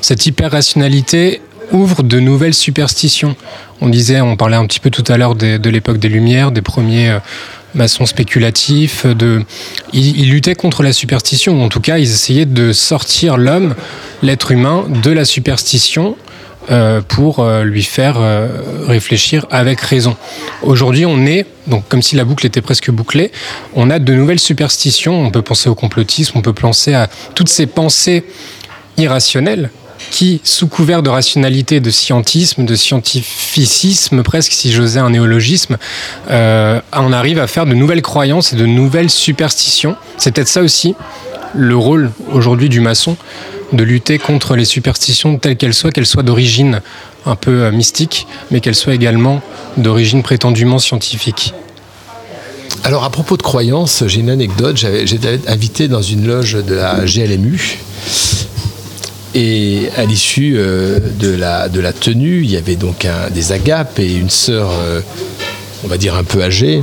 cette 0.05 0.27
hyper-rationalité 0.27 1.41
ouvre 1.73 2.03
de 2.03 2.21
nouvelles 2.21 2.53
superstitions. 2.53 3.37
On 3.81 3.89
disait, 3.89 4.21
on 4.21 4.37
parlait 4.37 4.57
un 4.57 4.67
petit 4.67 4.79
peu 4.79 4.91
tout 4.91 5.05
à 5.09 5.17
l'heure 5.17 5.35
de, 5.35 5.71
l'époque 5.71 5.97
des 5.97 6.11
Lumières, 6.11 6.53
des 6.53 6.61
premiers 6.61 7.09
euh, 7.09 7.19
maçons 7.75 8.05
spéculatifs. 8.05 9.07
De, 9.07 9.43
ils, 9.95 10.29
luttaient 10.29 10.57
contre 10.57 10.83
la 10.83 10.93
superstition, 10.93 11.59
ou 11.59 11.65
en 11.65 11.71
tout 11.71 11.81
cas, 11.81 11.97
ils 11.97 12.13
essayaient 12.13 12.45
de 12.45 12.75
sortir 12.75 13.39
l'homme, 13.39 13.75
l'être 14.21 14.51
humain, 14.51 14.85
de 15.03 15.11
la 15.11 15.25
superstition 15.25 16.19
euh, 16.71 17.01
pour 17.01 17.39
euh, 17.39 17.65
lui 17.65 17.83
faire 17.83 18.19
réfléchir 18.87 19.47
avec 19.51 19.81
raison. 19.81 20.19
Aujourd'hui, 20.61 21.07
on 21.07 21.25
est, 21.25 21.47
donc 21.67 21.89
comme 21.89 22.03
si 22.03 22.15
la 22.15 22.25
boucle 22.25 22.47
était 22.47 22.61
presque 22.61 22.91
bouclée, 22.91 23.33
on 23.75 23.89
a 23.89 23.99
de 23.99 24.13
nouvelles 24.13 24.39
superstitions. 24.39 25.19
On 25.25 25.31
peut 25.31 25.41
penser 25.41 25.71
au 25.71 25.75
complotisme, 25.75 26.37
on 26.37 26.43
peut 26.43 26.53
penser 26.53 26.93
à 26.93 27.09
toutes 27.35 27.49
ces 27.49 27.65
pensées 27.65 28.27
irrationnelles 28.99 29.71
qui, 30.11 30.41
sous 30.45 30.67
couvert 30.67 31.03
de 31.03 31.11
rationalité, 31.11 31.81
de 31.81 31.91
scientisme, 31.91 32.65
de 32.65 32.75
scientificisme, 32.75 34.23
presque 34.23 34.53
si 34.53 34.73
j'osais 34.73 35.01
un 35.01 35.11
néologisme, 35.11 35.77
euh, 36.31 36.81
on 36.93 37.13
arrive 37.13 37.39
à 37.39 37.47
faire 37.47 37.67
de 37.67 37.75
nouvelles 37.75 38.03
croyances 38.03 38.53
et 38.53 38.57
de 38.57 38.67
nouvelles 38.67 39.11
superstitions. 39.11 39.97
C'est 40.17 40.33
peut-être 40.33 40.49
ça 40.49 40.63
aussi 40.63 40.95
le 41.55 41.77
rôle 41.77 42.11
aujourd'hui 42.33 42.69
du 42.69 42.81
maçon, 42.81 43.17
de 43.73 43.85
lutter 43.85 44.19
contre 44.19 44.57
les 44.57 44.65
superstitions 44.65 45.39
telles 45.39 45.57
qu'elles 45.57 45.75
soient, 45.75 45.91
qu'elles 45.91 46.07
soient 46.07 46.23
d'origine 46.23 46.81
un 47.27 47.37
peu 47.37 47.63
euh, 47.63 47.71
mystique, 47.71 48.27
mais 48.51 48.61
qu'elles 48.61 48.75
soient 48.75 48.95
également 48.95 49.41
d'origine 49.77 50.23
prétendument 50.23 50.79
scientifique. 50.79 51.55
Alors 52.83 53.05
à 53.05 53.11
propos 53.11 53.37
de 53.37 53.43
croyances, 53.43 54.05
j'ai 54.07 54.21
une 54.21 54.31
anecdote. 54.31 54.77
J'étais 54.77 55.41
invité 55.47 55.89
dans 55.89 56.03
une 56.03 56.27
loge 56.27 56.53
de 56.53 56.75
la 56.75 57.05
GLMU. 57.07 57.79
Et 59.35 59.89
à 59.97 60.05
l'issue 60.05 60.55
euh, 60.57 61.01
de, 61.19 61.31
la, 61.35 61.69
tenue, 61.93 62.43
il 62.43 62.51
y 62.51 62.57
avait 62.57 62.77
donc 62.77 63.05
un- 63.05 63.31
des 63.31 63.51
agapes 63.53 63.99
et 63.99 64.15
une 64.15 64.31
sœur, 64.31 64.71
euh, 64.73 65.01
on 65.85 65.89
va 65.89 65.97
dire 65.99 66.15
un 66.15 66.23
peu 66.23 66.43
âgée, 66.43 66.83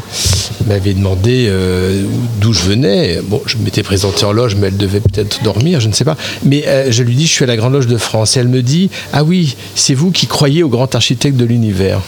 m'avait 0.68 0.94
demandé 0.94 1.46
euh, 1.50 2.04
d'où 2.42 2.52
je 2.54 2.62
venais. 2.64 3.20
Bon, 3.24 3.42
je 3.46 3.56
m'étais 3.58 3.84
présenté 3.84 4.26
en 4.26 4.34
loge, 4.34 4.56
mais 4.56 4.68
elle 4.68 4.78
devait 4.78 5.00
peut-être 5.00 5.42
dormir, 5.44 5.80
je 5.80 5.88
ne 5.88 5.94
sais 5.94 6.04
pas. 6.04 6.18
Mais 6.44 6.66
je 6.92 7.04
lui 7.04 7.16
dis, 7.16 7.26
je 7.26 7.32
suis 7.32 7.44
à 7.46 7.48
la 7.48 7.56
Grande 7.56 7.74
Loge 7.74 7.88
de 7.88 7.98
France. 7.98 8.36
Et 8.36 8.42
elle 8.42 8.50
me 8.50 8.62
dit, 8.62 8.90
ah 9.14 9.24
oui, 9.24 9.56
c'est 9.76 9.94
vous 9.94 10.12
qui 10.12 10.28
croyez 10.28 10.62
au 10.62 10.70
grand 10.70 10.94
architecte 10.94 11.38
de 11.38 11.46
l'univers. 11.46 12.02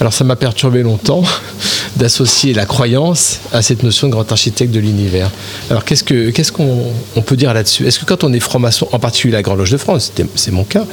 Alors 0.00 0.12
ça 0.12 0.24
m'a 0.24 0.36
perturbé 0.36 0.82
longtemps 0.82 1.22
d'associer 1.96 2.54
la 2.54 2.64
croyance 2.64 3.40
à 3.52 3.60
cette 3.60 3.82
notion 3.82 4.06
de 4.08 4.12
grand 4.12 4.30
architecte 4.32 4.72
de 4.72 4.80
l'univers. 4.80 5.30
Alors 5.68 5.84
qu'est-ce 5.84 6.04
que 6.04 6.30
qu'est-ce 6.30 6.52
qu'on 6.52 6.84
on 7.16 7.22
peut 7.22 7.36
dire 7.36 7.52
là-dessus? 7.52 7.86
Est-ce 7.86 7.98
que 7.98 8.06
quand 8.06 8.24
on 8.24 8.32
est 8.32 8.40
franc-maçon, 8.40 8.88
en 8.92 8.98
particulier 8.98 9.34
la 9.34 9.42
Grande 9.42 9.58
Loge 9.58 9.70
de 9.70 9.76
France, 9.76 10.12
c'est 10.34 10.50
mon 10.50 10.64
cas, 10.64 10.84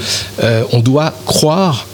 euh, 0.43 0.63
on 0.73 0.79
doit 0.79 1.13
croire 1.25 1.88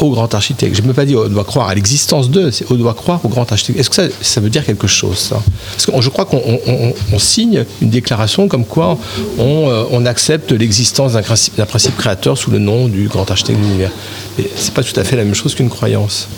au 0.00 0.10
grand 0.10 0.32
architecte 0.34 0.74
Je 0.76 0.82
ne 0.82 0.86
peux 0.88 0.92
pas 0.92 1.04
dire 1.04 1.20
on 1.24 1.28
doit 1.28 1.44
croire 1.44 1.68
à 1.68 1.74
l'existence 1.74 2.30
d'eux, 2.30 2.50
c'est 2.50 2.64
on 2.70 2.74
doit 2.74 2.94
croire 2.94 3.20
au 3.24 3.28
grand 3.28 3.50
architecte. 3.50 3.78
Est-ce 3.78 3.90
que 3.90 3.96
ça, 3.96 4.02
ça 4.20 4.40
veut 4.40 4.50
dire 4.50 4.64
quelque 4.64 4.86
chose 4.86 5.16
ça? 5.18 5.40
Parce 5.74 5.86
que 5.86 5.92
je 6.00 6.08
crois 6.10 6.24
qu'on 6.24 6.42
on- 6.44 6.60
on- 6.66 6.92
on 7.12 7.18
signe 7.18 7.64
une 7.82 7.90
déclaration 7.90 8.48
comme 8.48 8.64
quoi 8.64 8.98
on, 9.38 9.68
euh, 9.70 9.84
on 9.90 10.04
accepte 10.06 10.52
l'existence 10.52 11.12
d'un 11.12 11.22
principe, 11.22 11.56
d'un 11.56 11.66
principe 11.66 11.96
créateur 11.96 12.36
sous 12.36 12.50
le 12.50 12.58
nom 12.58 12.88
du 12.88 13.08
grand 13.08 13.30
architecte 13.30 13.58
de 13.60 13.64
l'univers. 13.64 13.90
Et 14.38 14.48
c'est 14.56 14.74
pas 14.74 14.82
tout 14.82 14.98
à 14.98 15.04
fait 15.04 15.16
la 15.16 15.24
même 15.24 15.34
chose 15.34 15.54
qu'une 15.54 15.68
croyance. 15.70 16.28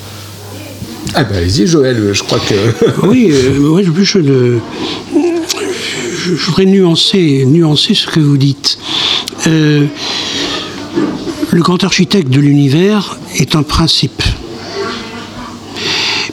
Ah 1.14 1.24
ben 1.24 1.36
allez-y 1.38 1.66
Joël, 1.66 2.10
je 2.12 2.22
crois 2.22 2.38
que... 2.40 2.54
oui, 3.06 3.30
euh, 3.32 3.58
ouais, 3.70 3.82
je, 3.84 3.90
je, 4.04 4.18
le- 4.18 4.60
je- 5.14 6.36
je 6.36 6.44
voudrais 6.46 6.66
nuancer, 6.66 7.44
nuancer 7.46 7.94
ce 7.94 8.06
que 8.06 8.20
vous 8.20 8.36
dites. 8.36 8.78
Euh, 9.46 9.86
le 11.52 11.62
grand 11.62 11.82
architecte 11.82 12.28
de 12.28 12.40
l'univers 12.40 13.18
est 13.36 13.56
un 13.56 13.62
principe. 13.62 14.22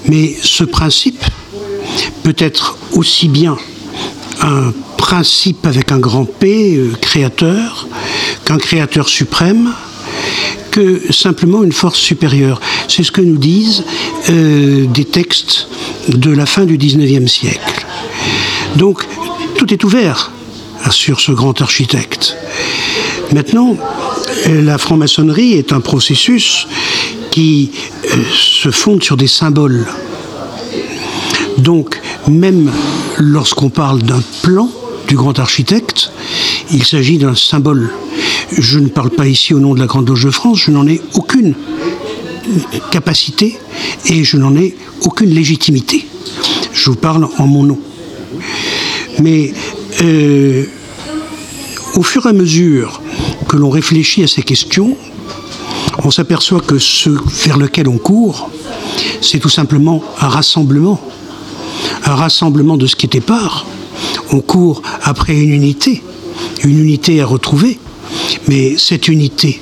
Mais 0.08 0.36
ce 0.42 0.64
principe 0.64 1.24
peut 2.24 2.36
être 2.38 2.78
aussi 2.94 3.28
bien 3.28 3.58
un 4.42 4.72
principe 4.98 5.66
avec 5.66 5.92
un 5.92 6.00
grand 6.00 6.26
P, 6.26 6.76
euh, 6.76 6.92
créateur, 7.02 7.88
qu'un 8.46 8.58
créateur 8.58 9.10
suprême, 9.10 9.74
que 10.72 11.12
simplement 11.12 11.64
une 11.64 11.72
force 11.72 12.00
supérieure. 12.00 12.62
C'est 12.88 13.04
ce 13.04 13.12
que 13.12 13.22
nous 13.22 13.38
disent 13.38 13.84
euh, 14.30 14.86
des 14.86 15.06
textes 15.06 15.68
de 16.10 16.32
la 16.32 16.46
fin 16.46 16.66
du 16.66 16.78
XIXe 16.78 17.32
siècle. 17.32 17.86
Donc, 18.76 19.04
tout 19.58 19.74
est 19.74 19.84
ouvert 19.84 20.32
sur 20.92 21.20
ce 21.20 21.32
grand 21.32 21.62
architecte. 21.62 22.36
Maintenant, 23.34 23.78
la 24.48 24.78
franc-maçonnerie 24.78 25.54
est 25.54 25.74
un 25.74 25.80
processus 25.80 26.68
qui 27.32 27.72
euh, 28.06 28.24
se 28.34 28.72
fonde 28.72 29.04
sur 29.04 29.18
des 29.18 29.28
symboles. 29.28 29.86
Donc, 31.58 32.00
même 32.28 32.72
lorsqu'on 33.18 33.70
parle 33.70 34.02
d'un 34.02 34.24
plan 34.42 34.70
du 35.08 35.16
grand 35.16 35.38
architecte, 35.40 36.12
il 36.72 36.84
s'agit 36.84 37.18
d'un 37.18 37.36
symbole. 37.36 37.92
Je 38.58 38.80
ne 38.80 38.88
parle 38.88 39.10
pas 39.10 39.28
ici 39.28 39.54
au 39.54 39.60
nom 39.60 39.74
de 39.74 39.80
la 39.80 39.86
Grande 39.86 40.08
Loge 40.08 40.26
de 40.26 40.32
France, 40.32 40.60
je 40.60 40.72
n'en 40.72 40.88
ai 40.88 41.02
aucune 41.14 41.54
capacité 42.92 43.58
et 44.06 44.24
je 44.24 44.38
n'en 44.38 44.56
ai 44.56 44.76
aucune 45.02 45.30
légitimité. 45.30 46.08
Je 46.74 46.90
vous 46.90 46.96
parle 46.96 47.28
en 47.38 47.48
mon 47.48 47.64
nom. 47.64 47.80
Mais 49.20 49.54
euh, 50.02 50.66
au 51.98 52.04
fur 52.04 52.28
et 52.28 52.30
à 52.30 52.34
mesure 52.34 53.02
que 53.50 53.58
l'on 53.58 53.72
réfléchit 53.72 54.24
à 54.24 54.28
ces 54.28 54.44
questions, 54.44 54.96
on 56.04 56.12
s'aperçoit 56.12 56.60
que 56.62 56.78
ce 56.78 57.10
vers 57.44 57.58
lequel 57.58 57.88
on 57.88 57.98
court, 57.98 58.52
c'est 59.20 59.40
tout 59.40 59.50
simplement 59.50 60.04
un 60.22 60.28
rassemblement. 60.28 61.02
Un 62.06 62.16
rassemblement 62.16 62.78
de 62.78 62.86
ce 62.86 62.96
qui 62.96 63.08
était 63.08 63.20
part. 63.20 63.66
On 64.32 64.42
court 64.42 64.84
après 65.04 65.36
une 65.36 65.50
unité, 65.50 66.04
une 66.64 66.80
unité 66.80 67.20
à 67.20 67.26
retrouver. 67.26 67.80
Mais 68.48 68.78
cette 68.78 69.08
unité, 69.08 69.60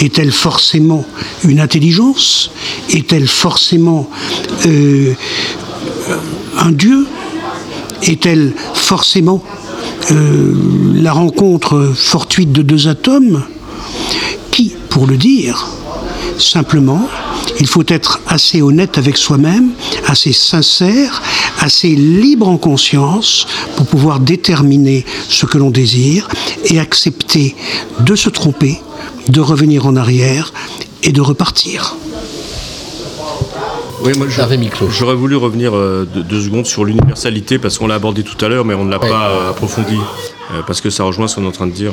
est-elle 0.00 0.32
forcément 0.32 1.04
une 1.44 1.60
intelligence? 1.60 2.50
Est-elle 2.90 3.28
forcément 3.28 4.10
euh, 4.66 5.14
un 6.58 6.72
Dieu? 6.72 7.06
Est-elle 8.02 8.54
forcément 8.74 9.42
euh, 10.10 10.54
la 10.94 11.12
rencontre 11.12 11.92
fortuite 11.94 12.52
de 12.52 12.62
deux 12.62 12.88
atomes 12.88 13.44
Qui, 14.50 14.74
pour 14.88 15.06
le 15.06 15.16
dire, 15.16 15.66
simplement, 16.38 17.08
il 17.60 17.66
faut 17.66 17.84
être 17.88 18.20
assez 18.26 18.62
honnête 18.62 18.98
avec 18.98 19.16
soi-même, 19.16 19.70
assez 20.06 20.32
sincère, 20.32 21.22
assez 21.60 21.88
libre 21.88 22.48
en 22.48 22.58
conscience 22.58 23.46
pour 23.76 23.86
pouvoir 23.86 24.20
déterminer 24.20 25.04
ce 25.28 25.46
que 25.46 25.58
l'on 25.58 25.70
désire 25.70 26.28
et 26.64 26.78
accepter 26.78 27.56
de 28.00 28.14
se 28.14 28.28
tromper, 28.28 28.80
de 29.28 29.40
revenir 29.40 29.86
en 29.86 29.96
arrière 29.96 30.52
et 31.02 31.12
de 31.12 31.20
repartir. 31.20 31.96
Oui, 34.06 34.12
moi, 34.16 34.28
j'aurais 34.28 35.16
voulu 35.16 35.34
revenir 35.34 35.74
euh, 35.74 36.06
deux, 36.14 36.22
deux 36.22 36.40
secondes 36.40 36.64
sur 36.64 36.84
l'universalité 36.84 37.58
parce 37.58 37.76
qu'on 37.76 37.88
l'a 37.88 37.96
abordé 37.96 38.22
tout 38.22 38.42
à 38.44 38.48
l'heure, 38.48 38.64
mais 38.64 38.74
on 38.74 38.84
ne 38.84 38.90
l'a 38.92 39.00
pas 39.00 39.30
euh, 39.30 39.50
approfondi 39.50 39.96
euh, 39.96 40.60
parce 40.64 40.80
que 40.80 40.90
ça 40.90 41.02
rejoint 41.02 41.26
ce 41.26 41.34
qu'on 41.34 41.42
est 41.42 41.48
en 41.48 41.52
train 41.52 41.66
de 41.66 41.72
dire. 41.72 41.90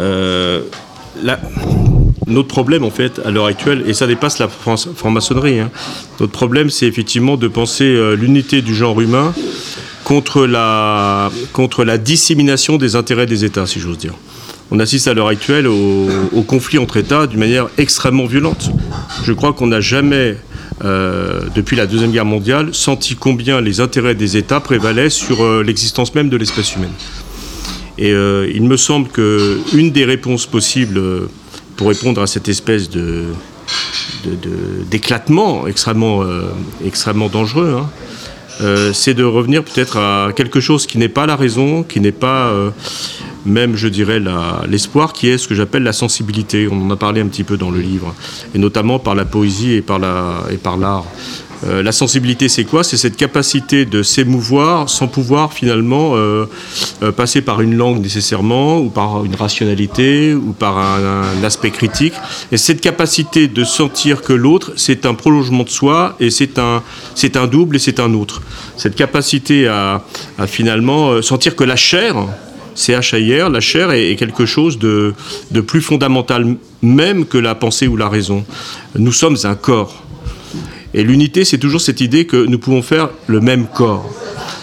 Euh, 0.00 0.62
notre 2.26 2.48
problème, 2.48 2.82
en 2.82 2.90
fait, 2.90 3.20
à 3.24 3.30
l'heure 3.30 3.46
actuelle, 3.46 3.84
et 3.86 3.94
ça 3.94 4.08
dépasse 4.08 4.40
la 4.40 4.48
fran- 4.48 4.74
franc-maçonnerie, 4.76 5.60
hein, 5.60 5.70
notre 6.18 6.32
problème, 6.32 6.70
c'est 6.70 6.86
effectivement 6.86 7.36
de 7.36 7.46
penser 7.46 7.96
l'unité 8.16 8.60
du 8.60 8.74
genre 8.74 9.00
humain 9.00 9.32
contre 10.02 10.44
la, 10.44 11.30
contre 11.52 11.84
la 11.84 11.98
dissémination 11.98 12.78
des 12.78 12.96
intérêts 12.96 13.26
des 13.26 13.44
États, 13.44 13.66
si 13.66 13.78
j'ose 13.78 13.98
dire. 13.98 14.14
On 14.72 14.80
assiste 14.80 15.06
à 15.06 15.14
l'heure 15.14 15.28
actuelle 15.28 15.68
au, 15.68 16.08
au 16.34 16.42
conflit 16.42 16.78
entre 16.78 16.96
États 16.96 17.26
d'une 17.28 17.38
manière 17.38 17.68
extrêmement 17.78 18.26
violente. 18.26 18.70
Je 19.22 19.32
crois 19.32 19.52
qu'on 19.52 19.68
n'a 19.68 19.80
jamais, 19.80 20.36
euh, 20.84 21.40
depuis 21.54 21.76
la 21.76 21.86
Deuxième 21.86 22.12
Guerre 22.12 22.24
mondiale, 22.24 22.70
senti 22.72 23.16
combien 23.16 23.60
les 23.60 23.80
intérêts 23.80 24.14
des 24.14 24.36
États 24.36 24.60
prévalaient 24.60 25.10
sur 25.10 25.42
euh, 25.42 25.62
l'existence 25.62 26.14
même 26.14 26.28
de 26.28 26.36
l'espèce 26.36 26.76
humaine. 26.76 26.92
Et 27.98 28.12
euh, 28.12 28.48
il 28.54 28.62
me 28.62 28.76
semble 28.76 29.08
que 29.08 29.58
une 29.74 29.90
des 29.90 30.04
réponses 30.04 30.46
possibles 30.46 31.00
pour 31.76 31.88
répondre 31.88 32.22
à 32.22 32.26
cette 32.26 32.48
espèce 32.48 32.88
de 32.90 33.24
d'éclatement 34.90 35.66
extrêmement, 35.66 36.24
extrêmement 36.84 37.28
dangereux, 37.28 37.78
hein, 37.78 38.90
c'est 38.92 39.14
de 39.14 39.22
revenir 39.22 39.62
peut-être 39.62 39.96
à 39.96 40.32
quelque 40.34 40.58
chose 40.58 40.86
qui 40.86 40.98
n'est 40.98 41.08
pas 41.08 41.26
la 41.26 41.36
raison, 41.36 41.84
qui 41.84 42.00
n'est 42.00 42.10
pas 42.10 42.52
même, 43.46 43.76
je 43.76 43.88
dirais, 43.88 44.20
la- 44.20 44.62
l'espoir, 44.68 45.12
qui 45.12 45.28
est 45.28 45.38
ce 45.38 45.48
que 45.48 45.54
j'appelle 45.54 45.82
la 45.82 45.92
sensibilité. 45.92 46.68
On 46.70 46.82
en 46.86 46.90
a 46.90 46.96
parlé 46.96 47.20
un 47.20 47.26
petit 47.26 47.44
peu 47.44 47.56
dans 47.56 47.70
le 47.70 47.80
livre, 47.80 48.14
et 48.54 48.58
notamment 48.58 48.98
par 48.98 49.14
la 49.14 49.24
poésie 49.24 49.72
et 49.72 49.82
par 49.82 49.98
la- 49.98 50.42
l'art. 50.78 51.04
Euh, 51.66 51.82
la 51.82 51.90
sensibilité, 51.90 52.48
c'est 52.48 52.64
quoi? 52.64 52.84
C'est 52.84 52.96
cette 52.96 53.16
capacité 53.16 53.84
de 53.84 54.04
s'émouvoir 54.04 54.88
sans 54.88 55.08
pouvoir 55.08 55.52
finalement 55.52 56.12
euh, 56.14 56.46
euh, 57.02 57.10
passer 57.10 57.40
par 57.40 57.60
une 57.60 57.74
langue 57.74 58.00
nécessairement, 58.00 58.78
ou 58.78 58.90
par 58.90 59.24
une 59.24 59.34
rationalité, 59.34 60.34
ou 60.34 60.52
par 60.52 60.78
un, 60.78 61.42
aspect 61.42 61.70
critique. 61.70 62.14
Et 62.52 62.56
cette 62.56 62.80
capacité 62.80 63.48
de 63.48 63.64
sentir 63.64 64.22
que 64.22 64.32
l'autre, 64.32 64.72
c'est 64.76 65.06
un 65.06 65.14
prolongement 65.14 65.64
de 65.64 65.68
soi, 65.68 66.14
et 66.20 66.30
c'est 66.30 66.58
un, 66.58 66.82
un 67.34 67.46
double, 67.46 67.76
et 67.76 67.78
c'est 67.80 67.98
un 68.00 68.14
autre. 68.14 68.40
Cette 68.76 68.94
capacité 68.94 69.66
à, 69.66 70.04
à 70.38 70.46
finalement 70.46 71.10
euh, 71.10 71.22
sentir 71.22 71.56
que 71.56 71.64
la 71.64 71.76
chair, 71.76 72.14
CHIR, 72.78 73.50
la 73.50 73.60
chair 73.60 73.90
est, 73.92 74.16
quelque 74.16 74.46
chose 74.46 74.78
de, 74.78 75.14
de 75.50 75.60
plus 75.60 75.82
fondamental 75.82 76.56
même 76.82 77.26
que 77.26 77.38
la 77.38 77.54
pensée 77.54 77.88
ou 77.88 77.96
la 77.96 78.08
raison. 78.08 78.44
Nous 78.96 79.12
sommes 79.12 79.36
un 79.44 79.54
corps. 79.54 80.04
Et 80.94 81.02
l'unité, 81.02 81.44
c'est 81.44 81.58
toujours 81.58 81.80
cette 81.80 82.00
idée 82.00 82.26
que 82.26 82.46
nous 82.46 82.58
pouvons 82.58 82.82
faire 82.82 83.10
le 83.26 83.40
même 83.40 83.66
corps. 83.66 84.08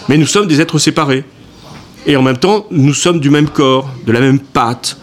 Mais 0.09 0.17
nous 0.17 0.25
sommes 0.25 0.47
des 0.47 0.61
êtres 0.61 0.79
séparés. 0.79 1.23
Et 2.07 2.15
en 2.15 2.21
même 2.21 2.37
temps, 2.37 2.67
nous 2.71 2.93
sommes 2.93 3.19
du 3.19 3.29
même 3.29 3.49
corps, 3.49 3.89
de 4.05 4.11
la 4.11 4.19
même 4.19 4.39
pâte. 4.39 4.97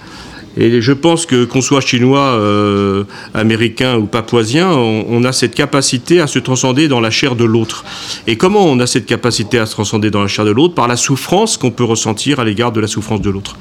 Et 0.57 0.81
je 0.81 0.93
pense 0.93 1.27
que 1.27 1.45
qu'on 1.45 1.61
soit 1.61 1.81
chinois, 1.81 2.21
euh, 2.21 3.05
américain 3.35 3.97
ou 3.97 4.07
papoisien, 4.07 4.71
on, 4.71 5.25
a 5.25 5.33
cette 5.33 5.55
capacité 5.55 6.21
à 6.21 6.27
se 6.27 6.39
transcender 6.39 6.89
dans 6.89 7.01
la 7.01 7.11
chair 7.11 7.37
de 7.37 7.45
l'autre. 7.45 7.85
Et 8.27 8.37
comment 8.37 8.67
on 8.67 8.79
a 8.81 8.87
cette 8.87 9.07
capacité 9.07 9.59
à 9.59 9.67
se 9.67 9.73
transcender 9.73 10.11
dans 10.11 10.21
la 10.21 10.29
chair 10.29 10.45
de 10.45 10.51
l'autre? 10.51 10.75
Par 10.75 10.89
la 10.89 10.97
souffrance 10.97 11.57
qu'on 11.57 11.71
peut 11.71 11.85
ressentir 11.85 12.41
à 12.41 12.45
l'égard 12.45 12.73
de 12.73 12.81
la 12.81 12.87
souffrance 12.87 13.21
de 13.21 13.31
l'autre. 13.31 13.57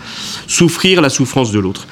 Souffrir 0.48 1.02
la 1.02 1.10
souffrance 1.10 1.52
de 1.52 1.60
l'autre. 1.60 1.88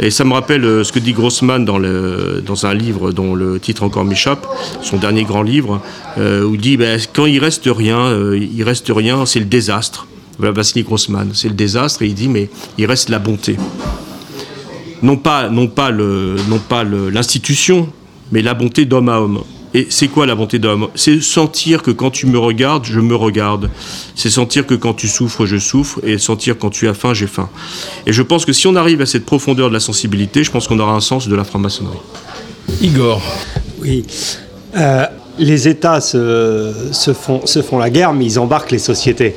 Et 0.00 0.10
ça 0.10 0.24
me 0.24 0.32
rappelle 0.32 0.64
euh, 0.64 0.84
ce 0.84 0.92
que 0.92 0.98
dit 0.98 1.12
Grossman 1.12 1.64
dans, 1.64 2.66
un 2.66 2.74
livre 2.74 3.12
dont 3.12 3.34
le 3.34 3.58
titre 3.58 3.82
encore 3.82 4.04
m'échappe, 4.04 4.46
son 4.82 4.96
dernier 4.96 5.24
grand 5.24 5.42
livre, 5.42 5.80
euh, 6.18 6.44
où 6.44 6.54
il 6.54 6.60
dit 6.60 6.76
ben, 6.76 7.00
quand 7.14 7.26
il 7.26 7.38
reste 7.38 7.68
rien, 7.72 8.12
il 8.34 8.62
reste 8.62 8.90
rien, 8.94 9.24
c'est 9.24 9.40
le 9.40 9.46
désastre. 9.46 10.06
Voilà 10.38 10.52
Vassili 10.52 10.82
Grossman, 10.82 11.30
c'est 11.34 11.48
le 11.48 11.54
désastre, 11.54 12.02
et 12.02 12.06
il 12.06 12.14
dit 12.14 12.28
mais 12.28 12.48
il 12.78 12.86
reste 12.86 13.08
la 13.08 13.18
bonté 13.18 13.56
non 15.02 15.16
pas, 15.16 15.48
non 15.48 15.66
pas, 15.66 15.90
le, 15.90 16.36
non 16.48 16.58
pas 16.58 16.84
le- 16.84 17.10
l'institution, 17.10 17.88
mais 18.30 18.42
la 18.42 18.54
bonté 18.54 18.84
d'homme 18.84 19.08
à 19.08 19.20
homme. 19.20 19.42
Et 19.74 19.86
c'est 19.88 20.08
quoi 20.08 20.26
la 20.26 20.34
bonté 20.34 20.58
d'homme? 20.58 20.88
C'est 20.94 21.22
sentir 21.22 21.82
que 21.82 21.90
quand 21.90 22.10
tu 22.10 22.26
me 22.26 22.38
regardes, 22.38 22.84
je 22.84 23.00
me 23.00 23.14
regarde. 23.14 23.70
C'est 24.14 24.28
sentir 24.28 24.66
que 24.66 24.74
quand 24.74 24.92
tu 24.92 25.08
souffres, 25.08 25.46
je 25.46 25.56
souffre. 25.56 25.98
Et 26.04 26.18
sentir 26.18 26.58
quand 26.58 26.68
tu 26.68 26.88
as 26.88 26.94
faim, 26.94 27.14
j'ai 27.14 27.26
faim. 27.26 27.48
Et 28.06 28.12
je 28.12 28.20
pense 28.22 28.44
que 28.44 28.52
si 28.52 28.66
on 28.66 28.76
arrive 28.76 29.00
à 29.00 29.06
cette 29.06 29.24
profondeur 29.24 29.68
de 29.68 29.74
la 29.74 29.80
sensibilité, 29.80 30.44
je 30.44 30.50
pense 30.50 30.68
qu'on 30.68 30.78
aura 30.78 30.92
un 30.92 31.00
sens 31.00 31.26
de 31.26 31.34
la 31.34 31.44
franc-maçonnerie. 31.44 31.96
Igor. 32.82 33.22
Oui. 33.80 34.04
Euh, 34.76 35.06
les 35.38 35.66
États 35.68 36.02
se, 36.02 36.72
se 36.92 37.14
font, 37.14 37.46
se 37.46 37.62
font 37.62 37.78
la 37.78 37.88
guerre, 37.88 38.12
mais 38.12 38.26
ils 38.26 38.38
embarquent 38.38 38.72
les 38.72 38.78
sociétés. 38.78 39.36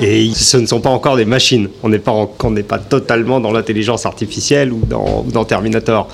Et 0.00 0.30
ce 0.34 0.56
ne 0.56 0.66
sont 0.66 0.80
pas 0.80 0.90
encore 0.90 1.16
des 1.16 1.24
machines. 1.24 1.68
On 1.82 1.88
n'est 1.88 1.98
pas, 1.98 2.12
en- 2.12 2.30
on 2.44 2.50
n'est 2.50 2.62
pas 2.62 2.78
totalement 2.78 3.40
dans 3.40 3.50
l'intelligence 3.52 4.06
artificielle 4.06 4.72
ou 4.72 4.80
dans, 4.88 5.24
ou 5.26 5.30
dans 5.32 5.44
Terminator. 5.44 6.08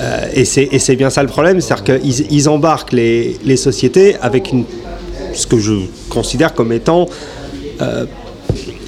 Euh, 0.00 0.26
et 0.34 0.44
c'est 0.44 0.68
et 0.70 0.78
c'est 0.78 0.96
bien 0.96 1.10
ça 1.10 1.22
le 1.22 1.28
problème, 1.28 1.60
c'est-à-dire 1.60 1.98
qu'ils 2.00 2.32
ils 2.32 2.48
embarquent 2.48 2.92
les, 2.92 3.36
les 3.44 3.56
sociétés 3.56 4.16
avec 4.22 4.52
une, 4.52 4.64
ce 5.34 5.46
que 5.46 5.58
je 5.58 5.72
considère 6.08 6.54
comme 6.54 6.72
étant 6.72 7.08
euh, 7.82 8.04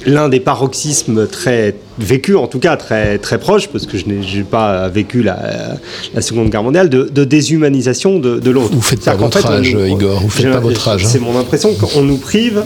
l'un 0.05 0.27
des 0.29 0.39
paroxysmes 0.41 1.27
très 1.27 1.75
vécus, 1.97 2.35
en 2.35 2.47
tout 2.47 2.59
cas 2.59 2.75
très, 2.77 3.17
très 3.19 3.39
proches, 3.39 3.67
parce 3.69 3.85
que 3.85 3.97
je 3.97 4.05
n'ai 4.05 4.43
pas 4.43 4.87
vécu 4.89 5.21
la, 5.23 5.75
la 6.13 6.21
Seconde 6.21 6.49
Guerre 6.49 6.63
mondiale, 6.63 6.89
de, 6.89 7.03
de 7.03 7.23
déshumanisation 7.23 8.19
de, 8.19 8.39
de 8.39 8.51
l'autre. 8.51 8.73
Vous 8.73 8.81
faites 8.81 9.03
pas 9.03 9.15
votre 9.15 9.39
fait, 9.39 9.47
âge, 9.47 9.73
nous- 9.73 9.85
Igor, 9.85 10.19
vous 10.21 10.29
faites 10.29 10.51
pas 10.51 10.59
votre 10.59 10.87
âge, 10.89 11.05
hein. 11.05 11.09
C'est 11.09 11.19
mon 11.19 11.37
impression 11.37 11.73
qu'on 11.73 12.01
nous 12.03 12.17
prive, 12.17 12.63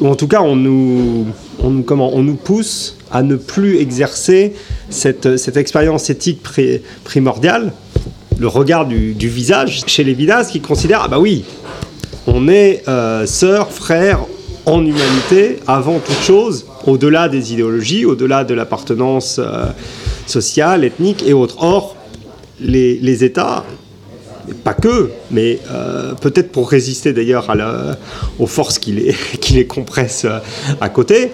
ou 0.00 0.08
en 0.08 0.14
tout 0.14 0.28
cas 0.28 0.42
on 0.42 0.56
nous, 0.56 1.26
on 1.62 1.70
nous, 1.70 1.82
comment, 1.82 2.14
on 2.14 2.22
nous 2.22 2.36
pousse 2.36 2.96
à 3.10 3.22
ne 3.22 3.36
plus 3.36 3.78
exercer 3.78 4.54
cette, 4.90 5.36
cette 5.36 5.56
expérience 5.56 6.10
éthique 6.10 6.40
pri- 6.44 6.80
primordiale, 7.04 7.72
le 8.38 8.48
regard 8.48 8.86
du, 8.86 9.12
visage 9.28 9.82
chez 9.86 10.04
les 10.04 10.14
Vidas 10.14 10.44
qui 10.50 10.60
considèrent, 10.60 11.02
ah 11.04 11.08
bah 11.08 11.18
oui, 11.18 11.44
on 12.26 12.48
est 12.48 12.82
euh, 12.88 13.24
sœurs, 13.26 13.70
en 14.66 14.80
humanité 14.84 15.58
avant 15.66 16.00
toute 16.00 16.20
chose, 16.22 16.66
au-delà 16.86 17.28
des 17.28 17.52
idéologies, 17.52 18.04
au-delà 18.04 18.42
de 18.44 18.52
l'appartenance 18.52 19.38
euh, 19.38 19.66
sociale, 20.26 20.84
ethnique 20.84 21.22
et 21.26 21.32
autres. 21.32 21.62
Or, 21.62 21.96
les, 22.60 22.98
les 22.98 23.22
États, 23.22 23.64
pas 24.64 24.74
que, 24.74 25.10
mais 25.30 25.58
euh, 25.70 26.14
peut-être 26.14 26.50
pour 26.52 26.70
résister 26.70 27.12
d'ailleurs 27.12 27.52
aux 28.38 28.46
forces 28.46 28.78
qui 28.78 28.92
les, 28.92 29.14
qui 29.40 29.54
les 29.54 29.66
compressent 29.66 30.24
euh, 30.26 30.38
à 30.80 30.88
côté, 30.88 31.30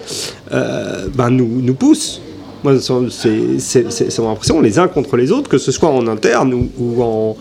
euh, 0.52 1.06
ben 1.14 1.30
nous, 1.30 1.60
nous 1.62 1.74
poussent. 1.74 2.20
Moi, 2.64 2.74
c'est 2.80 4.18
mon 4.20 4.30
impression, 4.30 4.60
les 4.60 4.78
uns 4.78 4.86
contre 4.88 5.16
les 5.16 5.32
autres, 5.32 5.48
que 5.50 5.58
ce 5.58 5.72
soit 5.72 5.88
en 5.90 6.06
interne 6.06 6.54
ou, 6.54 6.70
ou 6.78 7.02
en, 7.02 7.36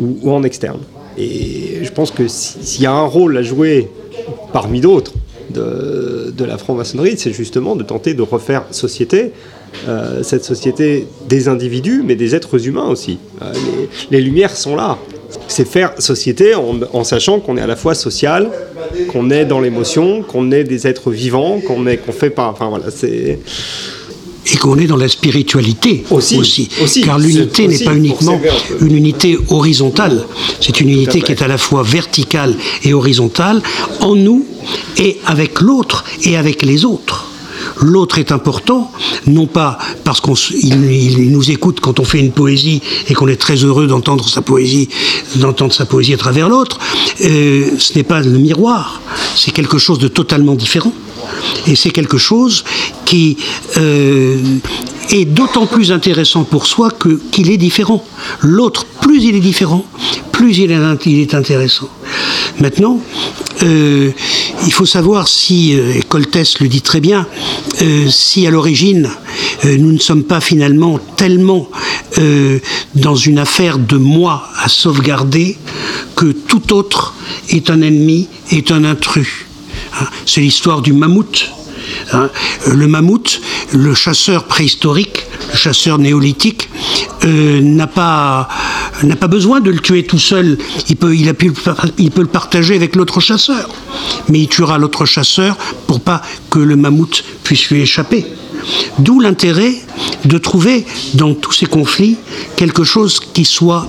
ou, 0.00 0.32
en 0.32 0.42
externe. 0.42 0.80
Et 1.16 1.78
je 1.84 1.90
pense 1.92 2.10
que 2.10 2.26
si- 2.26 2.58
s'il 2.60 2.82
y 2.82 2.86
a 2.86 2.92
un 2.92 3.06
rôle 3.06 3.36
à 3.36 3.42
jouer 3.42 3.88
parmi 4.52 4.80
d'autres 4.80 5.12
de, 5.50 6.34
de 6.36 6.44
la 6.44 6.58
franc-maçonnerie, 6.58 7.14
c'est 7.18 7.32
justement 7.32 7.76
de 7.76 7.84
tenter 7.84 8.14
de 8.14 8.22
refaire 8.22 8.64
société 8.72 9.30
cette 10.22 10.44
société 10.44 11.04
des 11.28 11.48
individus, 11.48 12.02
mais 12.06 12.14
des 12.14 12.36
êtres 12.36 12.68
humains 12.68 12.86
aussi. 12.86 13.18
Les, 13.42 14.18
les 14.18 14.24
lumières 14.24 14.56
sont 14.56 14.76
là. 14.76 14.98
C'est 15.48 15.68
faire 15.68 15.92
société 15.98 16.54
en, 16.54 16.80
en 16.92 17.04
sachant 17.04 17.40
qu'on 17.40 17.56
est 17.56 17.60
à 17.62 17.66
la 17.66 17.76
fois 17.76 17.94
social, 17.94 18.50
qu'on 19.10 19.30
est 19.30 19.44
dans 19.44 19.60
l'émotion, 19.60 20.22
qu'on 20.22 20.50
est 20.50 20.64
des 20.64 20.86
êtres 20.86 21.10
vivants, 21.10 21.60
qu'on 21.60 21.86
est 21.86 21.98
qu'on 21.98 22.12
fait 22.12 22.30
pas. 22.30 22.48
Enfin 22.48 22.68
voilà, 22.68 22.90
c'est 22.90 23.38
et 24.52 24.56
qu'on 24.56 24.78
est 24.78 24.86
dans 24.86 24.96
la 24.96 25.08
spiritualité 25.08 26.04
aussi. 26.10 26.38
aussi. 26.38 27.00
car 27.02 27.18
l'unité 27.18 27.66
n'est 27.66 27.78
pas 27.78 27.94
uniquement 27.94 28.40
une 28.80 28.94
unité 28.94 29.38
horizontale, 29.48 30.24
c'est 30.60 30.80
une 30.80 30.90
unité 30.90 31.20
qui 31.22 31.32
est 31.32 31.42
à 31.42 31.48
la 31.48 31.58
fois 31.58 31.82
verticale 31.82 32.54
et 32.82 32.92
horizontale 32.92 33.62
en 34.00 34.14
nous 34.14 34.44
et 34.98 35.18
avec 35.26 35.60
l'autre 35.60 36.04
et 36.24 36.36
avec 36.36 36.62
les 36.62 36.84
autres. 36.84 37.30
L'autre 37.80 38.18
est 38.18 38.32
important, 38.32 38.90
non 39.26 39.46
pas 39.46 39.78
parce 40.04 40.20
qu'il 40.20 41.30
nous 41.30 41.50
écoute 41.50 41.80
quand 41.80 42.00
on 42.00 42.04
fait 42.04 42.20
une 42.20 42.32
poésie 42.32 42.82
et 43.08 43.14
qu'on 43.14 43.28
est 43.28 43.36
très 43.36 43.56
heureux 43.56 43.86
d'entendre 43.86 44.28
sa 44.28 44.42
poésie, 44.42 44.88
d'entendre 45.36 45.72
sa 45.72 45.86
poésie 45.86 46.14
à 46.14 46.16
travers 46.16 46.48
l'autre. 46.48 46.78
Euh, 47.22 47.70
ce 47.78 47.94
n'est 47.94 48.04
pas 48.04 48.20
le 48.20 48.38
miroir, 48.38 49.00
c'est 49.34 49.50
quelque 49.50 49.78
chose 49.78 49.98
de 49.98 50.08
totalement 50.08 50.54
différent. 50.54 50.92
Et 51.66 51.76
c'est 51.76 51.90
quelque 51.90 52.18
chose 52.18 52.64
qui 53.04 53.36
euh, 53.76 54.38
est 55.10 55.24
d'autant 55.24 55.66
plus 55.66 55.92
intéressant 55.92 56.44
pour 56.44 56.66
soi 56.66 56.90
que- 56.90 57.20
qu'il 57.30 57.50
est 57.50 57.56
différent. 57.56 58.04
L'autre, 58.40 58.86
plus 59.00 59.22
il 59.24 59.34
est 59.36 59.40
différent, 59.40 59.84
plus 60.32 60.58
il 60.58 60.70
est, 60.70 61.34
intéressant. 61.34 61.88
Maintenant, 62.60 63.00
euh, 63.62 64.10
il 64.66 64.72
faut 64.72 64.86
savoir 64.86 65.28
si, 65.28 65.74
euh, 65.74 65.94
et 65.94 66.02
Coltès 66.02 66.58
le 66.60 66.68
dit 66.68 66.82
très 66.82 67.00
bien, 67.00 67.26
euh, 67.82 68.08
si 68.08 68.46
à 68.46 68.50
l'origine 68.50 69.10
nous 69.64 69.92
ne 69.92 69.98
sommes 69.98 70.24
pas 70.24 70.40
finalement 70.40 70.98
tellement 71.16 71.70
dans 72.94 73.14
une 73.16 73.38
affaire 73.38 73.78
de 73.78 73.96
moi 73.96 74.48
à 74.62 74.68
sauvegarder 74.68 75.56
que 76.16 76.26
tout 76.32 76.74
autre 76.74 77.14
est 77.48 77.70
un 77.70 77.80
ennemi, 77.80 78.28
est 78.50 78.70
un 78.70 78.84
intrus. 78.84 79.46
Hein, 79.98 80.06
C'est 80.26 80.40
l'histoire 80.42 80.82
du 80.82 80.92
mammouth. 80.92 81.50
Hein, 82.12 82.30
euh, 82.68 82.74
Le 82.74 82.86
mammouth, 82.86 83.40
le 83.72 83.94
chasseur 83.94 84.44
préhistorique, 84.44 85.24
le 85.50 85.56
chasseur 85.56 85.98
néolithique, 85.98 86.68
euh, 87.24 87.60
n'a 87.60 87.86
pas 87.86 88.48
besoin 89.28 89.60
de 89.60 89.70
le 89.70 89.80
tuer 89.80 90.04
tout 90.04 90.18
seul. 90.18 90.58
Il 90.88 90.96
peut 90.96 91.12
le 91.14 92.26
partager 92.26 92.74
avec 92.74 92.96
l'autre 92.96 93.20
chasseur, 93.20 93.68
mais 94.28 94.40
il 94.40 94.48
tuera 94.48 94.78
l'autre 94.78 95.04
chasseur 95.04 95.56
pour 95.86 96.00
pas 96.00 96.22
que 96.50 96.58
le 96.58 96.76
mammouth 96.76 97.24
puisse 97.42 97.70
lui 97.70 97.80
échapper. 97.80 98.26
D'où 98.98 99.20
l'intérêt 99.20 99.74
de 100.24 100.38
trouver 100.38 100.84
dans 101.14 101.34
tous 101.34 101.52
ces 101.52 101.66
conflits 101.66 102.16
quelque 102.56 102.84
chose 102.84 103.20
qui 103.20 103.44
soit 103.44 103.88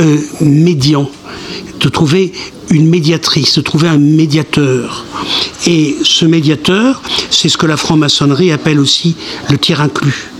euh, 0.00 0.18
médian, 0.40 1.10
de 1.80 1.88
trouver 1.88 2.32
une 2.70 2.88
médiatrice, 2.88 3.54
de 3.56 3.60
trouver 3.60 3.88
un 3.88 3.98
médiateur. 3.98 5.04
Et 5.66 5.96
ce 6.02 6.24
médiateur, 6.24 7.02
c'est 7.30 7.48
ce 7.48 7.56
que 7.56 7.66
la 7.66 7.76
franc-maçonnerie 7.76 8.52
appelle 8.52 8.80
aussi 8.80 9.16
le 9.50 9.58
tir 9.58 9.80
inclus. 9.80 10.30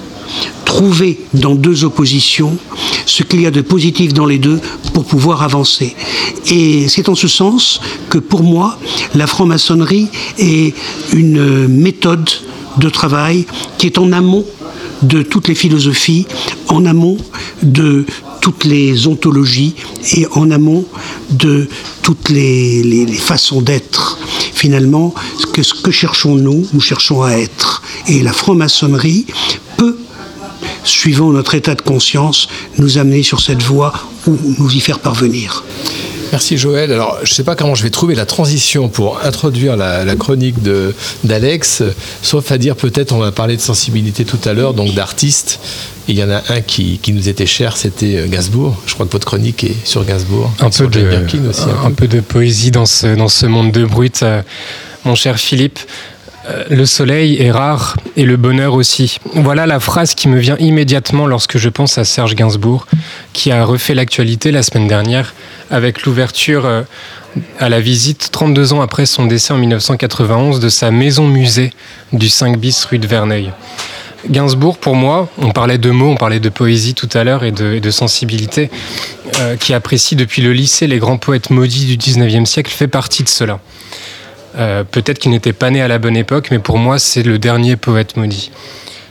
Trouver 0.64 1.20
dans 1.34 1.54
deux 1.54 1.84
oppositions 1.84 2.58
ce 3.06 3.22
qu'il 3.22 3.40
y 3.40 3.46
a 3.46 3.50
de 3.50 3.60
positif 3.60 4.12
dans 4.12 4.26
les 4.26 4.38
deux 4.38 4.60
pour 4.92 5.04
pouvoir 5.04 5.42
avancer. 5.42 5.94
Et 6.46 6.88
c'est 6.88 7.08
en 7.08 7.14
ce 7.14 7.28
sens 7.28 7.80
que 8.10 8.18
pour 8.18 8.42
moi, 8.42 8.78
la 9.14 9.26
franc-maçonnerie 9.26 10.08
est 10.38 10.74
une 11.12 11.68
méthode 11.68 12.28
de 12.78 12.88
travail 12.88 13.46
qui 13.78 13.86
est 13.86 13.98
en 13.98 14.12
amont 14.12 14.44
de 15.02 15.22
toutes 15.22 15.48
les 15.48 15.54
philosophies, 15.54 16.26
en 16.68 16.84
amont 16.86 17.16
de 17.62 18.04
toutes 18.40 18.64
les 18.64 19.06
ontologies 19.08 19.74
et 20.14 20.26
en 20.32 20.50
amont 20.50 20.84
de 21.30 21.68
toutes 22.02 22.28
les, 22.28 23.06
façons 23.18 23.60
d'être. 23.60 24.18
Finalement, 24.52 25.14
ce 25.38 25.74
que 25.74 25.90
cherchons-nous 25.90 26.68
Nous 26.72 26.80
cherchons 26.80 27.22
à 27.22 27.32
être. 27.32 27.82
Et 28.06 28.22
la 28.22 28.32
franc-maçonnerie 28.32 29.26
peut, 29.76 29.98
suivant 30.84 31.30
notre 31.30 31.54
état 31.54 31.74
de 31.74 31.82
conscience, 31.82 32.48
nous 32.78 32.98
amener 32.98 33.22
sur 33.22 33.40
cette 33.40 33.62
voie 33.62 33.92
ou 34.26 34.36
nous 34.58 34.74
y 34.74 34.80
faire 34.80 35.00
parvenir. 35.00 35.64
Merci 36.36 36.58
Joël. 36.58 36.92
Alors, 36.92 37.16
je 37.22 37.30
ne 37.30 37.34
sais 37.34 37.44
pas 37.44 37.54
comment 37.56 37.74
je 37.74 37.82
vais 37.82 37.88
trouver 37.88 38.14
la 38.14 38.26
transition 38.26 38.90
pour 38.90 39.24
introduire 39.24 39.74
la, 39.74 40.04
la 40.04 40.16
chronique 40.16 40.62
de- 40.62 40.94
d'Alex, 41.24 41.82
sauf 42.20 42.52
à 42.52 42.58
dire 42.58 42.76
peut-être, 42.76 43.12
on 43.14 43.22
a 43.22 43.32
parlé 43.32 43.56
de 43.56 43.62
sensibilité 43.62 44.26
tout 44.26 44.38
à 44.44 44.52
l'heure, 44.52 44.74
donc 44.74 44.92
d'artistes. 44.92 45.60
Il 46.08 46.14
y 46.18 46.22
en 46.22 46.28
a 46.30 46.42
un 46.50 46.60
qui, 46.60 46.98
qui 47.02 47.14
nous 47.14 47.30
était 47.30 47.46
cher, 47.46 47.78
c'était 47.78 48.16
euh, 48.18 48.26
Gainsbourg. 48.28 48.76
Je 48.84 48.92
crois 48.92 49.06
que 49.06 49.12
votre 49.12 49.26
chronique 49.26 49.64
est 49.64 49.74
sur 49.86 50.04
Gainsbourg. 50.04 50.52
Un 50.60 50.68
peu, 50.68 50.88
de, 50.88 51.48
aussi. 51.48 51.62
un, 51.86 51.90
peu 51.90 52.06
de 52.06 52.20
poésie 52.20 52.70
dans 52.70 52.84
ce, 52.84 53.16
dans 53.16 53.28
ce 53.28 53.46
monde 53.46 53.72
de 53.72 53.86
brut, 53.86 54.22
euh, 54.22 54.42
mon 55.06 55.14
cher 55.14 55.38
Philippe. 55.38 55.78
Euh, 56.48 56.64
Le 56.70 56.86
soleil 56.86 57.40
est 57.40 57.50
rare 57.50 57.96
et 58.16 58.24
le 58.24 58.36
bonheur 58.36 58.74
aussi. 58.74 59.18
Voilà 59.34 59.66
la 59.66 59.80
phrase 59.80 60.14
qui 60.14 60.28
me 60.28 60.38
vient 60.38 60.56
immédiatement 60.58 61.26
lorsque 61.26 61.58
je 61.58 61.68
pense 61.68 61.98
à 61.98 62.04
Serge 62.04 62.34
Gainsbourg, 62.34 62.86
qui 63.32 63.50
a 63.50 63.64
refait 63.64 63.94
l'actualité 63.94 64.50
la 64.50 64.62
semaine 64.62 64.86
dernière 64.86 65.34
avec 65.70 66.04
l'ouverture 66.04 66.66
euh, 66.66 66.82
à 67.58 67.68
la 67.68 67.80
visite, 67.80 68.28
32 68.32 68.72
ans 68.72 68.80
après 68.80 69.06
son 69.06 69.26
décès 69.26 69.52
en 69.52 69.58
1991, 69.58 70.60
de 70.60 70.68
sa 70.68 70.90
maison 70.90 71.26
musée 71.26 71.72
du 72.12 72.28
5 72.28 72.58
bis 72.58 72.84
rue 72.84 72.98
de 72.98 73.06
Verneuil. 73.06 73.52
Gainsbourg, 74.30 74.78
pour 74.78 74.96
moi, 74.96 75.28
on 75.38 75.50
parlait 75.50 75.78
de 75.78 75.90
mots, 75.90 76.10
on 76.10 76.16
parlait 76.16 76.40
de 76.40 76.48
poésie 76.48 76.94
tout 76.94 77.08
à 77.12 77.22
l'heure 77.22 77.44
et 77.44 77.52
de, 77.52 77.74
et 77.74 77.80
de 77.80 77.90
sensibilité, 77.90 78.70
euh, 79.38 79.56
qui 79.56 79.74
apprécie 79.74 80.16
depuis 80.16 80.42
le 80.42 80.52
lycée 80.52 80.86
les 80.86 80.98
grands 80.98 81.18
poètes 81.18 81.50
maudits 81.50 81.96
du 81.96 81.96
19e 81.96 82.44
siècle, 82.44 82.72
fait 82.72 82.88
partie 82.88 83.22
de 83.22 83.28
cela. 83.28 83.60
Euh, 84.56 84.84
peut-être 84.84 85.18
qu'il 85.18 85.30
n'était 85.30 85.52
pas 85.52 85.70
né 85.70 85.82
à 85.82 85.88
la 85.88 85.98
bonne 85.98 86.16
époque, 86.16 86.48
mais 86.50 86.58
pour 86.58 86.78
moi, 86.78 86.98
c'est 86.98 87.22
le 87.22 87.38
dernier 87.38 87.76
poète 87.76 88.16
maudit. 88.16 88.50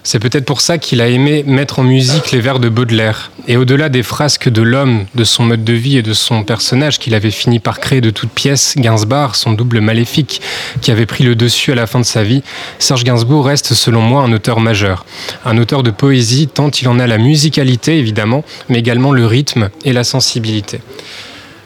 C'est 0.08 0.20
peut-être 0.20 0.46
pour 0.46 0.62
ça 0.62 0.78
qu'il 0.78 1.02
a 1.02 1.08
aimé 1.08 1.44
mettre 1.48 1.80
en 1.80 1.84
musique 1.84 2.32
les 2.32 2.40
vers 2.40 2.60
de 2.60 2.70
Baudelaire. 2.70 3.32
Et 3.48 3.58
au-delà 3.58 3.90
des 3.90 4.04
frasques 4.04 4.50
de 4.50 4.62
l'homme, 4.62 5.06
de 5.16 5.24
son 5.24 5.46
mode 5.46 5.64
de 5.64 5.74
vie 5.74 5.98
et 5.98 6.04
de 6.04 6.14
son 6.14 6.44
personnage 6.44 7.00
qu'il 7.00 7.16
avait 7.16 7.32
fini 7.32 7.60
par 7.60 7.80
créer 7.80 8.02
de 8.02 8.12
toutes 8.12 8.30
pièces, 8.30 8.76
Gainsbourg, 8.78 9.36
son 9.36 9.54
double 9.54 9.82
maléfique, 9.82 10.44
qui 10.82 10.92
avait 10.92 11.08
pris 11.08 11.24
le 11.24 11.36
dessus 11.36 11.72
à 11.72 11.76
la 11.76 11.88
fin 11.88 12.00
de 12.00 12.06
sa 12.06 12.22
vie, 12.22 12.44
Serge 12.78 13.04
Gainsbourg 13.04 13.48
reste 13.48 13.74
selon 13.74 14.02
moi 14.02 14.22
un 14.22 14.32
auteur 14.32 14.60
majeur. 14.60 15.08
Un 15.44 15.58
auteur 15.58 15.82
de 15.82 15.90
poésie, 15.90 16.48
tant 16.48 16.70
il 16.70 16.88
en 16.88 17.00
a 17.00 17.08
la 17.08 17.18
musicalité 17.18 17.98
évidemment, 17.98 18.44
mais 18.70 18.78
également 18.78 19.12
le 19.12 19.26
rythme 19.26 19.72
et 19.86 19.94
la 19.94 20.04
sensibilité. 20.04 20.82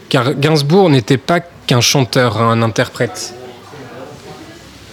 Car 0.07 0.35
Gainsbourg 0.35 0.89
n'était 0.89 1.17
pas 1.17 1.41
qu'un 1.67 1.81
chanteur, 1.81 2.41
un 2.41 2.61
interprète. 2.61 3.33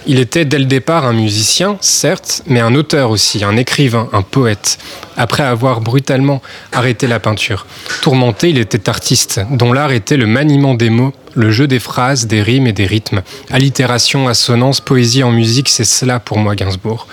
Il 0.09 0.19
était 0.19 0.45
dès 0.45 0.57
le 0.57 0.65
départ 0.65 1.05
un 1.05 1.11
musicien, 1.11 1.77
certes, 1.81 2.41
mais 2.47 2.61
un 2.61 2.75
auteur 2.75 3.11
aussi, 3.11 3.43
un 3.43 3.57
écrivain, 3.57 4.07
un 4.13 4.21
poète. 4.21 4.77
Après 5.17 5.43
avoir 5.43 5.81
brutalement 5.81 6.41
arrêté 6.71 7.07
la 7.07 7.19
peinture. 7.19 7.65
Tourmenté, 8.01 8.49
il 8.49 8.57
était 8.57 8.87
artiste, 8.87 9.41
dont 9.51 9.73
l'art 9.73 9.91
était 9.91 10.15
le 10.15 10.25
maniement 10.25 10.75
des 10.75 10.89
mots, 10.89 11.13
le 11.35 11.51
jeu 11.51 11.67
des 11.67 11.79
phrases, 11.79 12.25
des 12.25 12.41
rimes 12.41 12.67
et 12.67 12.73
des 12.73 12.85
rythmes. 12.85 13.21
Allitération, 13.49 14.29
assonance, 14.29 14.79
poésie 14.79 15.23
en 15.23 15.31
musique, 15.31 15.67
c'est 15.67 15.83
cela 15.83 16.21
pour 16.21 16.37
moi 16.37 16.55
Gainsbourg. 16.55 17.05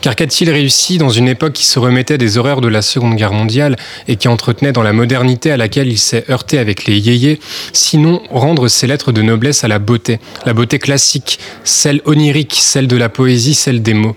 Car 0.00 0.16
qu'a-t-il 0.16 0.48
réussi 0.48 0.96
dans 0.96 1.10
une 1.10 1.28
époque 1.28 1.52
qui 1.52 1.66
se 1.66 1.78
remettait 1.78 2.16
des 2.16 2.38
horreurs 2.38 2.62
de 2.62 2.68
la 2.68 2.80
Seconde 2.80 3.16
Guerre 3.16 3.34
mondiale 3.34 3.76
et 4.08 4.16
qui 4.16 4.28
entretenait 4.28 4.72
dans 4.72 4.82
la 4.82 4.94
modernité 4.94 5.50
à 5.52 5.58
laquelle 5.58 5.88
il 5.88 5.98
s'est 5.98 6.24
heurté 6.30 6.58
avec 6.58 6.86
les 6.86 6.98
yéyés, 6.98 7.38
sinon 7.74 8.22
rendre 8.30 8.68
ses 8.68 8.86
lettres 8.86 9.12
de 9.12 9.20
noblesse 9.20 9.62
à 9.62 9.68
la 9.68 9.78
beauté, 9.78 10.18
la 10.46 10.54
beauté 10.54 10.78
classique, 10.78 11.38
celle 11.64 12.00
onirique, 12.06 12.56
celle 12.58 12.86
de 12.86 12.96
la 12.96 13.10
poésie, 13.10 13.54
celle 13.54 13.82
des 13.82 13.94
mots 13.94 14.16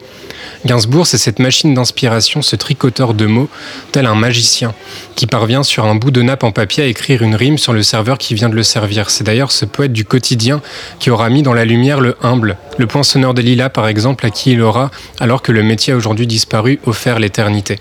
Gainsbourg, 0.65 1.05
c'est 1.05 1.17
cette 1.17 1.39
machine 1.39 1.73
d'inspiration, 1.73 2.41
ce 2.41 2.55
tricoteur 2.55 3.13
de 3.13 3.25
mots, 3.25 3.49
tel 3.91 4.05
un 4.05 4.15
magicien, 4.15 4.73
qui 5.15 5.27
parvient 5.27 5.63
sur 5.63 5.85
un 5.85 5.95
bout 5.95 6.11
de 6.11 6.21
nappe 6.21 6.43
en 6.43 6.51
papier 6.51 6.83
à 6.83 6.87
écrire 6.87 7.21
une 7.21 7.35
rime 7.35 7.57
sur 7.57 7.73
le 7.73 7.83
serveur 7.83 8.17
qui 8.17 8.33
vient 8.33 8.49
de 8.49 8.55
le 8.55 8.63
servir. 8.63 9.09
C'est 9.09 9.25
d'ailleurs 9.25 9.51
ce 9.51 9.65
poète 9.65 9.91
du 9.91 10.05
quotidien 10.05 10.61
qui 10.99 11.09
aura 11.09 11.29
mis 11.29 11.43
dans 11.43 11.53
la 11.53 11.65
lumière 11.65 11.99
le 11.99 12.15
humble, 12.21 12.57
le 12.77 12.87
poinçonneur 12.87 13.33
des 13.33 13.41
lilas 13.41 13.69
par 13.69 13.87
exemple, 13.87 14.25
à 14.25 14.29
qui 14.29 14.51
il 14.51 14.61
aura, 14.61 14.89
alors 15.19 15.41
que 15.41 15.51
le 15.51 15.63
métier 15.73 15.95
aujourd'hui 15.95 16.27
disparu, 16.27 16.79
offert 16.85 17.17
l'éternité. 17.17 17.79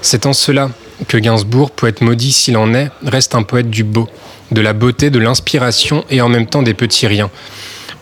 C'est 0.00 0.24
en 0.24 0.32
cela 0.32 0.70
que 1.06 1.18
Gainsbourg, 1.18 1.70
poète 1.70 2.00
maudit 2.00 2.32
s'il 2.32 2.56
en 2.56 2.72
est, 2.72 2.88
reste 3.04 3.34
un 3.34 3.42
poète 3.42 3.68
du 3.68 3.84
beau, 3.84 4.08
de 4.52 4.62
la 4.62 4.72
beauté, 4.72 5.10
de 5.10 5.18
l'inspiration 5.18 6.06
et 6.08 6.22
en 6.22 6.30
même 6.30 6.46
temps 6.46 6.62
des 6.62 6.72
petits 6.72 7.06
riens. 7.06 7.30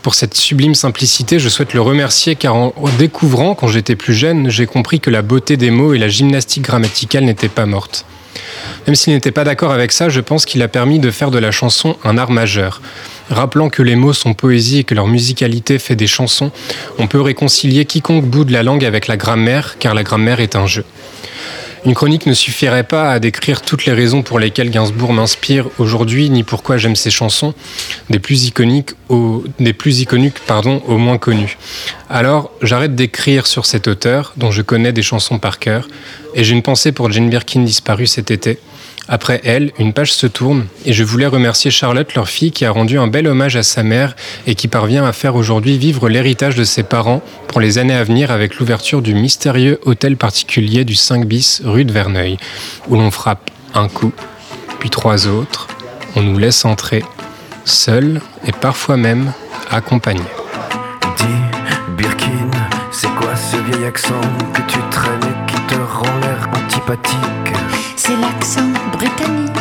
Pour 0.02 0.14
cette 0.14 0.36
sublime 0.36 0.76
simplicité, 0.76 1.40
je 1.40 1.48
souhaite 1.48 1.74
le 1.74 1.80
remercier 1.80 2.36
car 2.36 2.54
en 2.54 2.72
découvrant, 2.96 3.56
quand 3.56 3.66
j'étais 3.66 3.96
plus 3.96 4.14
jeune, 4.14 4.48
j'ai 4.50 4.66
compris 4.66 5.00
que 5.00 5.10
la 5.10 5.22
beauté 5.22 5.56
des 5.56 5.72
mots 5.72 5.94
et 5.94 5.98
la 5.98 6.08
gymnastique 6.08 6.62
grammaticale 6.62 7.24
n'étaient 7.24 7.48
pas 7.48 7.66
mortes. 7.66 8.04
Même 8.86 8.96
s'il 8.96 9.12
n'était 9.12 9.30
pas 9.30 9.44
d'accord 9.44 9.72
avec 9.72 9.92
ça, 9.92 10.08
je 10.08 10.20
pense 10.20 10.44
qu'il 10.44 10.62
a 10.62 10.68
permis 10.68 10.98
de 10.98 11.10
faire 11.10 11.30
de 11.30 11.38
la 11.38 11.50
chanson 11.50 11.96
un 12.04 12.18
art 12.18 12.30
majeur. 12.30 12.80
Rappelant 13.30 13.70
que 13.70 13.82
les 13.82 13.96
mots 13.96 14.12
sont 14.12 14.34
poésie 14.34 14.78
et 14.78 14.84
que 14.84 14.94
leur 14.94 15.06
musicalité 15.06 15.78
fait 15.78 15.96
des 15.96 16.06
chansons, 16.06 16.50
on 16.98 17.06
peut 17.06 17.20
réconcilier 17.20 17.84
quiconque 17.84 18.24
bout 18.24 18.44
de 18.44 18.52
la 18.52 18.62
langue 18.62 18.84
avec 18.84 19.06
la 19.06 19.16
grammaire, 19.16 19.76
car 19.78 19.94
la 19.94 20.02
grammaire 20.02 20.40
est 20.40 20.56
un 20.56 20.66
jeu. 20.66 20.84
Une 21.84 21.94
chronique 21.94 22.26
ne 22.26 22.34
suffirait 22.34 22.84
pas 22.84 23.10
à 23.10 23.18
décrire 23.18 23.60
toutes 23.60 23.86
les 23.86 23.92
raisons 23.92 24.22
pour 24.22 24.38
lesquelles 24.38 24.70
Gainsbourg 24.70 25.12
m'inspire 25.12 25.68
aujourd'hui, 25.78 26.30
ni 26.30 26.44
pourquoi 26.44 26.76
j'aime 26.76 26.94
ses 26.94 27.10
chansons, 27.10 27.54
des 28.08 28.20
plus 28.20 28.44
iconiques 28.44 28.90
aux, 29.08 29.42
aux 30.86 30.98
moins 30.98 31.18
connues. 31.18 31.58
Alors, 32.08 32.52
j'arrête 32.62 32.94
d'écrire 32.94 33.48
sur 33.48 33.66
cet 33.66 33.88
auteur, 33.88 34.32
dont 34.36 34.52
je 34.52 34.62
connais 34.62 34.92
des 34.92 35.02
chansons 35.02 35.40
par 35.40 35.58
cœur, 35.58 35.88
et 36.34 36.44
j'ai 36.44 36.54
une 36.54 36.62
pensée 36.62 36.92
pour 36.92 37.10
Jane 37.10 37.30
Birkin 37.30 37.62
disparue 37.62 38.06
cet 38.06 38.30
été. 38.30 38.58
Après 39.08 39.40
elle, 39.44 39.72
une 39.78 39.92
page 39.92 40.12
se 40.12 40.26
tourne, 40.26 40.66
et 40.86 40.92
je 40.92 41.02
voulais 41.04 41.26
remercier 41.26 41.70
Charlotte, 41.70 42.14
leur 42.14 42.28
fille, 42.28 42.52
qui 42.52 42.64
a 42.64 42.70
rendu 42.70 42.98
un 42.98 43.08
bel 43.08 43.26
hommage 43.26 43.56
à 43.56 43.62
sa 43.62 43.82
mère 43.82 44.14
et 44.46 44.54
qui 44.54 44.68
parvient 44.68 45.04
à 45.04 45.12
faire 45.12 45.34
aujourd'hui 45.34 45.76
vivre 45.76 46.08
l'héritage 46.08 46.54
de 46.54 46.64
ses 46.64 46.82
parents 46.82 47.20
pour 47.48 47.60
les 47.60 47.78
années 47.78 47.94
à 47.94 48.04
venir 48.04 48.30
avec 48.30 48.56
l'ouverture 48.56 49.02
du 49.02 49.14
mystérieux 49.14 49.80
hôtel 49.84 50.16
particulier 50.16 50.84
du 50.84 50.94
5 50.94 51.26
bis 51.26 51.62
rue 51.64 51.84
de 51.84 51.92
Verneuil, 51.92 52.38
où 52.88 52.94
l'on 52.94 53.10
frappe 53.10 53.50
un 53.74 53.88
coup, 53.88 54.12
puis 54.78 54.90
trois 54.90 55.26
autres, 55.26 55.68
on 56.14 56.22
nous 56.22 56.38
laisse 56.38 56.64
entrer, 56.64 57.02
seuls 57.64 58.20
et 58.46 58.52
parfois 58.52 58.96
même 58.96 59.32
accompagnés. 59.70 60.20
Birkin, 61.96 62.50
c'est 62.90 63.12
quoi 63.14 63.34
ce 63.36 63.56
vieil 63.56 63.84
accent 63.84 64.20
que 64.54 64.62
tu 64.62 64.78
traînes 64.90 65.41
te 65.72 65.78
rend 65.78 66.16
l'air 66.20 66.48
antipathique 66.54 67.52
C'est 67.96 68.16
l'accent 68.16 68.70
britannique. 68.92 69.52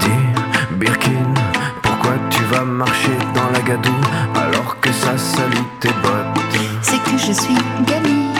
Dis, 0.00 0.74
Birkin, 0.76 1.32
pourquoi 1.82 2.14
tu 2.30 2.42
vas 2.44 2.64
marcher 2.64 3.16
dans 3.34 3.48
la 3.52 3.60
gadoue 3.60 4.04
alors 4.34 4.80
que 4.80 4.90
ça 4.92 5.16
salit 5.16 5.68
tes 5.78 5.94
bottes 6.02 6.42
C'est 6.82 7.02
que 7.04 7.16
je 7.16 7.32
suis 7.32 7.60
gamine. 7.86 8.34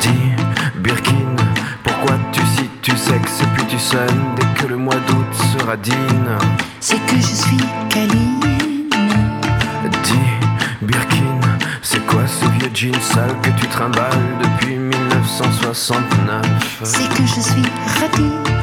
Dis, 0.00 0.34
Birkin, 0.76 1.36
pourquoi 1.84 2.16
tu 2.32 2.40
si 2.56 2.68
tu 2.82 2.96
sexes 2.96 3.42
puis 3.54 3.64
tu 3.66 3.78
sonnes 3.78 4.24
dès 4.36 4.60
que 4.60 4.66
le 4.66 4.76
mois 4.76 5.00
d'août 5.06 5.32
sera 5.52 5.76
digne? 5.76 6.30
C'est 6.80 7.00
que 7.06 7.16
je 7.16 7.34
suis 7.44 7.64
câline. 7.88 8.39
Jean 12.74 12.92
sale 13.00 13.34
que 13.42 13.50
tu 13.60 13.66
trimbales 13.68 14.38
depuis 14.42 14.76
1969 14.76 16.80
C'est 16.84 17.08
que 17.08 17.26
je 17.26 17.40
suis 17.40 17.62
radine. 18.00 18.59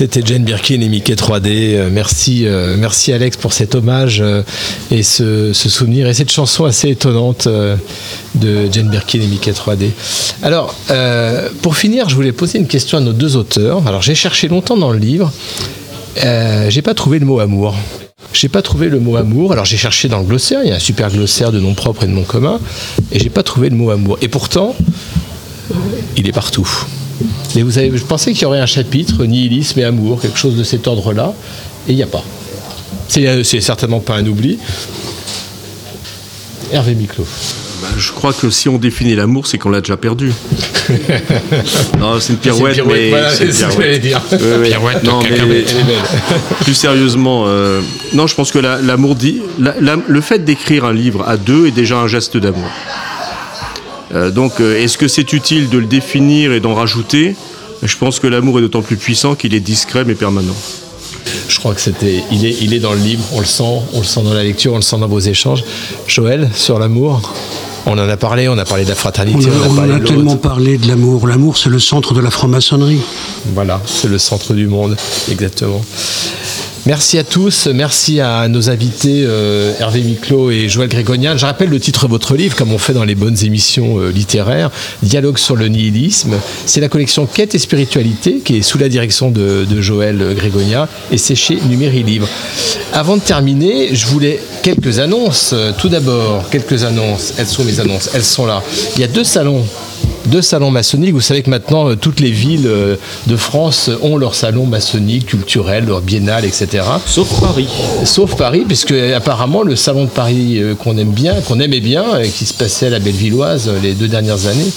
C'était 0.00 0.22
Jane 0.24 0.44
Birkin 0.44 0.80
et 0.80 0.88
Mickey 0.88 1.12
3D. 1.12 1.74
Euh, 1.74 1.90
merci, 1.92 2.46
euh, 2.46 2.74
merci 2.78 3.12
Alex 3.12 3.36
pour 3.36 3.52
cet 3.52 3.74
hommage 3.74 4.22
euh, 4.22 4.42
et 4.90 5.02
ce, 5.02 5.52
souvenir 5.52 6.08
et 6.08 6.14
cette 6.14 6.30
chanson 6.30 6.64
assez 6.64 6.88
étonnante 6.88 7.46
de 7.46 8.72
Jane 8.72 8.88
Birkin 8.88 9.20
et 9.20 9.26
Mickey 9.26 9.50
3D. 9.50 9.90
Alors, 10.42 10.74
pour 11.60 11.76
finir, 11.76 12.08
je 12.08 12.14
voulais 12.14 12.32
poser 12.32 12.58
une 12.58 12.66
question 12.66 12.96
à 12.96 13.02
nos 13.02 13.12
deux 13.12 13.36
auteurs. 13.36 13.86
Alors, 13.86 14.00
j'ai 14.00 14.14
cherché 14.14 14.48
longtemps 14.48 14.78
dans 14.78 14.90
le 14.90 14.98
livre. 14.98 15.30
J'ai 16.16 16.80
pas 16.80 16.94
trouvé 16.94 17.18
le 17.18 17.26
mot 17.26 17.38
amour. 17.40 17.76
J'ai 18.32 18.48
pas 18.48 18.62
trouvé 18.62 18.88
le 18.88 19.00
mot 19.00 19.16
amour. 19.16 19.52
Alors 19.52 19.66
j'ai 19.66 19.76
cherché 19.76 20.08
dans 20.08 20.20
le 20.20 20.24
glossaire, 20.24 20.60
il 20.64 20.70
y 20.70 20.72
a 20.72 20.76
un 20.76 20.78
super 20.78 21.10
glossaire 21.10 21.52
de 21.52 21.60
noms 21.60 21.74
propres 21.74 22.04
et 22.04 22.06
de 22.06 22.12
noms 22.12 22.24
communs, 22.24 22.58
et 23.12 23.18
j'ai 23.18 23.28
pas 23.28 23.42
trouvé 23.42 23.68
le 23.68 23.76
mot 23.76 23.90
amour. 23.90 24.16
Et 24.22 24.28
pourtant, 24.28 24.74
il 26.16 26.26
est 26.26 26.32
partout. 26.32 26.86
Mais 27.54 27.62
vous 27.62 27.78
avez, 27.78 27.96
je 27.96 28.04
pensais 28.04 28.32
qu'il 28.32 28.42
y 28.42 28.44
aurait 28.46 28.60
un 28.60 28.66
chapitre 28.66 29.24
nihilisme 29.24 29.78
et 29.80 29.84
amour, 29.84 30.20
quelque 30.20 30.38
chose 30.38 30.56
de 30.56 30.64
cet 30.64 30.86
ordre-là, 30.86 31.34
et 31.88 31.92
il 31.92 31.96
n'y 31.96 32.02
a 32.02 32.06
pas. 32.06 32.24
C'est, 33.08 33.26
euh, 33.26 33.42
certainement 33.44 34.00
pas 34.00 34.16
un 34.16 34.26
oubli. 34.26 34.58
Hervé 36.72 36.94
Miclot. 36.94 37.26
Bah, 37.82 37.88
je 37.98 38.12
crois 38.12 38.32
que 38.32 38.50
si 38.50 38.68
on 38.68 38.76
définit 38.78 39.14
l'amour, 39.16 39.46
c'est 39.46 39.56
qu'on 39.58 39.70
l'a 39.70 39.80
déjà 39.80 39.96
perdu. 39.96 40.32
non, 41.98 42.20
c'est 42.20 42.34
une 42.34 42.38
pirouette, 42.38 42.74
C'est 42.74 42.80
une 42.82 42.86
pirouette, 42.86 43.00
mais 43.00 43.08
voilà, 43.08 43.30
c'est 43.34 43.44
une 43.46 43.52
c'est 43.52 43.70
ce 43.70 43.76
que 43.76 43.96
dire. 43.96 44.20
Oui, 44.32 44.38
oui. 44.60 44.68
Pirouette, 44.68 45.02
non, 45.02 45.20
mais 45.22 45.64
plus 46.60 46.74
sérieusement, 46.74 47.44
euh, 47.46 47.80
non, 48.12 48.26
je 48.26 48.34
pense 48.34 48.52
que 48.52 48.58
la- 48.58 48.80
l'amour 48.82 49.14
dit, 49.16 49.40
la- 49.58 49.74
la- 49.80 49.96
le 50.06 50.20
fait 50.20 50.44
d'écrire 50.44 50.84
un 50.84 50.92
livre 50.92 51.24
à 51.26 51.36
deux 51.38 51.66
est 51.68 51.70
déjà 51.72 51.96
un 51.98 52.06
geste 52.06 52.36
d'amour. 52.36 52.68
Euh, 54.14 54.30
donc, 54.30 54.60
euh, 54.60 54.82
est-ce 54.82 54.98
que 54.98 55.08
c'est 55.08 55.32
utile 55.32 55.68
de 55.68 55.78
le 55.78 55.86
définir 55.86 56.52
et 56.52 56.60
d'en 56.60 56.74
rajouter? 56.74 57.36
Je 57.82 57.96
pense 57.96 58.18
que 58.20 58.26
l'amour 58.26 58.58
est 58.58 58.62
d'autant 58.62 58.82
plus 58.82 58.96
puissant 58.96 59.34
qu'il 59.34 59.54
est 59.54 59.60
discret 59.60 60.04
mais 60.04 60.14
permanent. 60.14 60.54
Je 61.48 61.58
crois 61.58 61.74
que 61.74 61.80
c'était, 61.80 62.22
il 62.32 62.44
est, 62.46 62.56
il 62.60 62.74
est 62.74 62.78
dans 62.80 62.92
le 62.92 62.98
livre, 63.00 63.22
on 63.32 63.40
le 63.40 63.46
sent, 63.46 63.62
on 63.92 63.98
le 63.98 64.04
sent 64.04 64.22
dans 64.22 64.34
la 64.34 64.42
lecture, 64.42 64.72
on 64.72 64.76
le 64.76 64.82
sent 64.82 64.98
dans 64.98 65.08
vos 65.08 65.18
échanges. 65.20 65.64
Joël, 66.06 66.50
sur 66.54 66.78
l'amour, 66.78 67.32
on 67.86 67.92
en 67.92 68.08
a 68.08 68.16
parlé, 68.16 68.48
on 68.48 68.58
a 68.58 68.64
parlé 68.64 68.84
de 68.84 68.88
la 68.88 68.94
On, 68.94 68.98
fraternité, 68.98 69.48
a, 69.48 69.52
on, 69.52 69.62
a 69.64 69.68
on 69.68 69.74
parlé 69.74 69.92
a 69.92 69.94
de 69.96 70.00
l'autre. 70.00 70.14
tellement 70.14 70.36
parlé 70.36 70.78
de 70.78 70.88
l'amour. 70.88 71.26
L'amour, 71.26 71.56
c'est 71.56 71.68
le 71.70 71.78
centre 71.78 72.14
de 72.14 72.20
la 72.20 72.30
franc-maçonnerie. 72.30 73.00
Voilà, 73.54 73.80
c'est 73.86 74.08
le 74.08 74.18
centre 74.18 74.54
du 74.54 74.66
monde, 74.66 74.96
exactement. 75.30 75.82
Merci 76.86 77.18
à 77.18 77.24
tous, 77.24 77.66
merci 77.66 78.20
à 78.20 78.48
nos 78.48 78.70
invités 78.70 79.24
euh, 79.26 79.74
Hervé 79.78 80.00
Miclot 80.00 80.50
et 80.50 80.70
Joël 80.70 80.88
Grégonian. 80.88 81.36
Je 81.36 81.44
rappelle 81.44 81.68
le 81.68 81.78
titre 81.78 82.06
de 82.06 82.10
votre 82.10 82.34
livre, 82.34 82.56
comme 82.56 82.72
on 82.72 82.78
fait 82.78 82.94
dans 82.94 83.04
les 83.04 83.14
bonnes 83.14 83.36
émissions 83.44 83.98
euh, 83.98 84.10
littéraires, 84.10 84.70
Dialogue 85.02 85.36
sur 85.36 85.56
le 85.56 85.68
nihilisme. 85.68 86.36
C'est 86.64 86.80
la 86.80 86.88
collection 86.88 87.26
Quête 87.26 87.54
et 87.54 87.58
spiritualité 87.58 88.40
qui 88.42 88.56
est 88.56 88.62
sous 88.62 88.78
la 88.78 88.88
direction 88.88 89.30
de, 89.30 89.66
Joël 89.80 90.34
Grégonian 90.34 90.88
et 91.12 91.18
c'est 91.18 91.34
chez 91.34 91.58
Numéri 91.68 92.02
Libre. 92.02 92.28
Avant 92.92 93.16
de 93.16 93.22
terminer, 93.22 93.94
je 93.94 94.06
voulais 94.06 94.40
quelques 94.62 94.98
annonces. 94.98 95.54
Tout 95.78 95.88
d'abord, 95.88 96.48
quelques 96.50 96.84
annonces. 96.84 97.34
Elles 97.38 97.46
sont 97.46 97.64
mes 97.64 97.80
annonces, 97.80 98.10
elles 98.14 98.24
sont 98.24 98.46
là. 98.46 98.62
Il 98.96 99.00
y 99.00 99.04
a 99.04 99.08
deux 99.08 99.24
salons 99.24 99.64
deux 100.30 100.42
salons 100.42 100.70
maçonniques. 100.70 101.12
Vous 101.12 101.20
savez 101.20 101.42
que 101.42 101.50
maintenant, 101.50 101.90
euh, 101.90 101.96
toutes 101.96 102.20
les 102.20 102.30
villes 102.30 102.66
euh, 102.66 102.96
de 103.26 103.36
France 103.36 103.90
ont 104.02 104.16
leur 104.16 104.34
salon 104.34 104.66
maçonnique, 104.66 105.26
culturel, 105.26 105.86
leur 105.86 106.00
biennale, 106.00 106.44
etc. 106.44 106.84
Sauf 107.06 107.40
Paris. 107.40 107.68
Sauf 108.04 108.36
Paris, 108.36 108.64
puisque 108.66 108.92
apparemment 108.92 109.62
le 109.62 109.76
salon 109.76 110.04
de 110.04 110.10
Paris 110.10 110.58
euh, 110.58 110.74
qu'on 110.74 110.96
aime 110.96 111.10
bien, 111.10 111.40
qu'on 111.40 111.60
aimait 111.60 111.80
bien, 111.80 112.04
euh, 112.14 112.26
qui 112.26 112.46
se 112.46 112.54
passait 112.54 112.86
à 112.86 112.90
la 112.90 112.98
Bellevilloise 112.98 113.70
les 113.82 113.94
deux 113.94 114.08
dernières 114.08 114.46
années, 114.46 114.70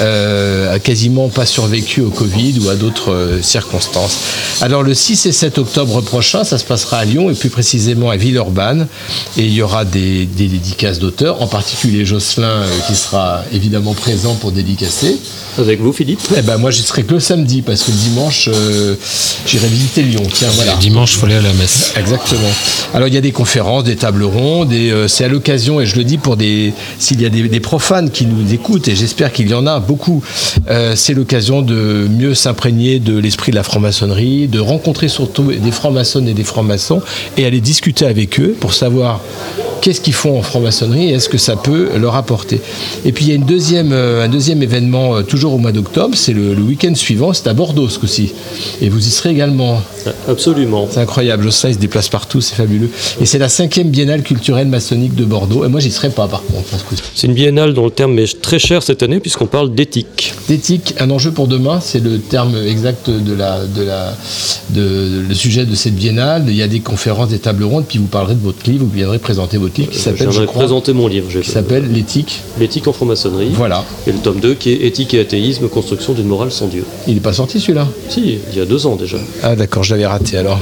euh, 0.00 0.74
a 0.74 0.78
quasiment 0.78 1.28
pas 1.28 1.46
survécu 1.46 2.00
au 2.00 2.10
Covid 2.10 2.60
ou 2.64 2.68
à 2.68 2.76
d'autres 2.76 3.38
circonstances. 3.42 4.18
Alors 4.60 4.82
le 4.82 4.94
6 4.94 5.26
et 5.26 5.32
7 5.32 5.58
octobre 5.58 6.00
prochain, 6.00 6.44
ça 6.44 6.58
se 6.58 6.64
passera 6.64 6.98
à 6.98 7.04
Lyon 7.04 7.30
et 7.30 7.34
plus 7.34 7.50
précisément 7.50 8.10
à 8.10 8.16
Villeurbanne. 8.16 8.86
Et 9.36 9.42
il 9.42 9.52
y 9.52 9.62
aura 9.62 9.84
des, 9.84 10.26
des 10.26 10.46
dédicaces 10.46 10.98
d'auteurs, 10.98 11.42
en 11.42 11.46
particulier 11.46 12.04
Jocelyn 12.04 12.62
qui 12.86 12.94
sera 12.94 13.42
évidemment 13.52 13.94
présent 13.94 14.34
pour 14.34 14.52
dédicacer. 14.52 14.91
Avec 15.58 15.80
vous, 15.80 15.92
Philippe 15.92 16.20
Eh 16.36 16.40
ben 16.40 16.56
moi, 16.56 16.70
je 16.70 16.80
serai 16.80 17.02
que 17.02 17.12
le 17.12 17.20
samedi 17.20 17.60
parce 17.60 17.82
que 17.82 17.90
le 17.90 17.96
dimanche, 17.96 18.48
euh, 18.50 18.94
j'irai 19.46 19.68
visiter 19.68 20.02
Lyon. 20.02 20.22
Tiens, 20.32 20.48
voilà. 20.54 20.76
Dimanche, 20.76 21.12
il 21.12 21.18
faut 21.18 21.26
aller 21.26 21.34
à 21.34 21.42
la 21.42 21.52
messe. 21.52 21.92
Exactement. 21.96 22.48
Alors 22.94 23.06
il 23.06 23.12
y 23.12 23.18
a 23.18 23.20
des 23.20 23.32
conférences, 23.32 23.84
des 23.84 23.96
tables 23.96 24.24
rondes, 24.24 24.72
et 24.72 24.90
euh, 24.90 25.08
c'est 25.08 25.24
à 25.24 25.28
l'occasion, 25.28 25.80
et 25.80 25.86
je 25.86 25.96
le 25.96 26.04
dis 26.04 26.16
pour 26.16 26.38
des, 26.38 26.72
s'il 26.98 27.20
y 27.20 27.26
a 27.26 27.28
des, 27.28 27.48
des 27.48 27.60
profanes 27.60 28.10
qui 28.10 28.24
nous 28.24 28.54
écoutent, 28.54 28.88
et 28.88 28.96
j'espère 28.96 29.30
qu'il 29.30 29.48
y 29.48 29.54
en 29.54 29.66
a 29.66 29.78
beaucoup, 29.78 30.22
euh, 30.70 30.94
c'est 30.96 31.12
l'occasion 31.12 31.60
de 31.60 32.08
mieux 32.08 32.34
s'imprégner 32.34 32.98
de 32.98 33.18
l'esprit 33.18 33.50
de 33.50 33.56
la 33.56 33.62
franc-maçonnerie, 33.62 34.48
de 34.48 34.58
rencontrer 34.58 35.08
surtout 35.08 35.52
des 35.52 35.70
francs-maçonnes 35.70 36.28
et 36.28 36.34
des 36.34 36.44
francs-maçons, 36.44 37.02
et 37.36 37.44
aller 37.44 37.60
discuter 37.60 38.06
avec 38.06 38.40
eux 38.40 38.56
pour 38.58 38.72
savoir 38.72 39.20
qu'est-ce 39.82 40.00
qu'ils 40.00 40.14
font 40.14 40.38
en 40.38 40.42
franc-maçonnerie 40.42 41.10
et 41.10 41.14
est-ce 41.14 41.28
que 41.28 41.38
ça 41.38 41.56
peut 41.56 41.90
leur 41.98 42.14
apporter. 42.14 42.60
Et 43.04 43.12
puis 43.12 43.26
il 43.26 43.28
y 43.28 43.32
a 43.32 43.34
une 43.34 43.44
deuxième, 43.44 43.92
un 43.92 44.28
deuxième 44.28 44.62
événement 44.62 44.81
euh, 44.92 45.22
toujours 45.22 45.54
au 45.54 45.58
mois 45.58 45.72
d'octobre, 45.72 46.14
c'est 46.16 46.32
le, 46.32 46.54
le 46.54 46.62
week-end 46.62 46.94
suivant, 46.94 47.32
c'est 47.32 47.46
à 47.48 47.54
Bordeaux 47.54 47.88
ce 47.88 47.98
coup-ci. 47.98 48.32
Et 48.80 48.88
vous 48.88 49.06
y 49.06 49.10
serez 49.10 49.30
également. 49.30 49.80
Absolument. 50.28 50.88
C'est 50.90 51.00
incroyable, 51.00 51.44
Jocelyn 51.44 51.70
il 51.70 51.74
se 51.74 51.78
déplace 51.78 52.08
partout, 52.08 52.40
c'est 52.40 52.54
fabuleux. 52.54 52.90
Et 53.20 53.26
c'est 53.26 53.38
la 53.38 53.48
cinquième 53.48 53.88
biennale 53.90 54.22
culturelle 54.22 54.68
maçonnique 54.68 55.14
de 55.14 55.24
Bordeaux. 55.24 55.64
Et 55.64 55.68
moi 55.68 55.80
j'y 55.80 55.90
serai 55.90 56.10
pas 56.10 56.28
par 56.28 56.42
contre. 56.44 56.78
ce 56.78 56.84
coup-ci. 56.84 57.02
C'est 57.14 57.26
une 57.26 57.34
biennale 57.34 57.74
dont 57.74 57.84
le 57.84 57.90
terme 57.90 58.18
est 58.18 58.40
très 58.40 58.58
cher 58.58 58.82
cette 58.82 59.02
année 59.02 59.20
puisqu'on 59.20 59.46
parle 59.46 59.74
d'éthique. 59.74 60.34
D'éthique, 60.48 60.94
un 60.98 61.10
enjeu 61.10 61.30
pour 61.30 61.46
demain, 61.48 61.80
c'est 61.80 62.00
le 62.00 62.18
terme 62.18 62.56
exact 62.66 63.08
de 63.10 63.34
la, 63.34 63.64
de 63.64 63.82
la, 63.82 64.14
de, 64.70 65.24
le 65.28 65.34
sujet 65.34 65.64
de 65.64 65.74
cette 65.74 65.94
biennale. 65.94 66.44
Il 66.48 66.56
y 66.56 66.62
a 66.62 66.68
des 66.68 66.80
conférences, 66.80 67.28
des 67.28 67.38
tables 67.38 67.64
rondes, 67.64 67.84
puis 67.88 67.98
vous 67.98 68.06
parlerez 68.06 68.34
de 68.34 68.40
votre 68.40 68.68
livre, 68.68 68.84
vous 68.84 68.90
viendrez 68.90 69.18
présenter 69.18 69.58
votre 69.58 69.78
livre 69.78 69.90
qui 69.90 69.98
Je 69.98 70.02
s'appelle, 70.02 70.30
je 70.30 70.42
présenter 70.42 70.92
mon 70.92 71.06
livre. 71.06 71.40
qui 71.40 71.50
s'appelle 71.50 71.90
L'éthique. 71.92 72.40
L'éthique 72.58 72.86
en 72.88 72.92
franc-maçonnerie. 72.92 73.50
Voilà. 73.54 73.84
Et 74.06 74.12
le 74.12 74.18
tome 74.18 74.40
2 74.40 74.54
qui 74.54 74.70
est 74.71 74.71
Éthique 74.72 75.14
et 75.14 75.20
athéisme, 75.20 75.68
construction 75.68 76.12
d'une 76.12 76.26
morale 76.26 76.50
sans 76.52 76.66
Dieu. 76.66 76.84
Il 77.06 77.14
n'est 77.14 77.20
pas 77.20 77.32
sorti 77.32 77.60
celui-là 77.60 77.86
Si, 78.08 78.38
il 78.52 78.58
y 78.58 78.60
a 78.60 78.64
deux 78.64 78.86
ans 78.86 78.96
déjà. 78.96 79.18
Ah 79.42 79.56
d'accord, 79.56 79.82
je 79.82 79.94
l'avais 79.94 80.06
raté 80.06 80.36
alors. 80.38 80.58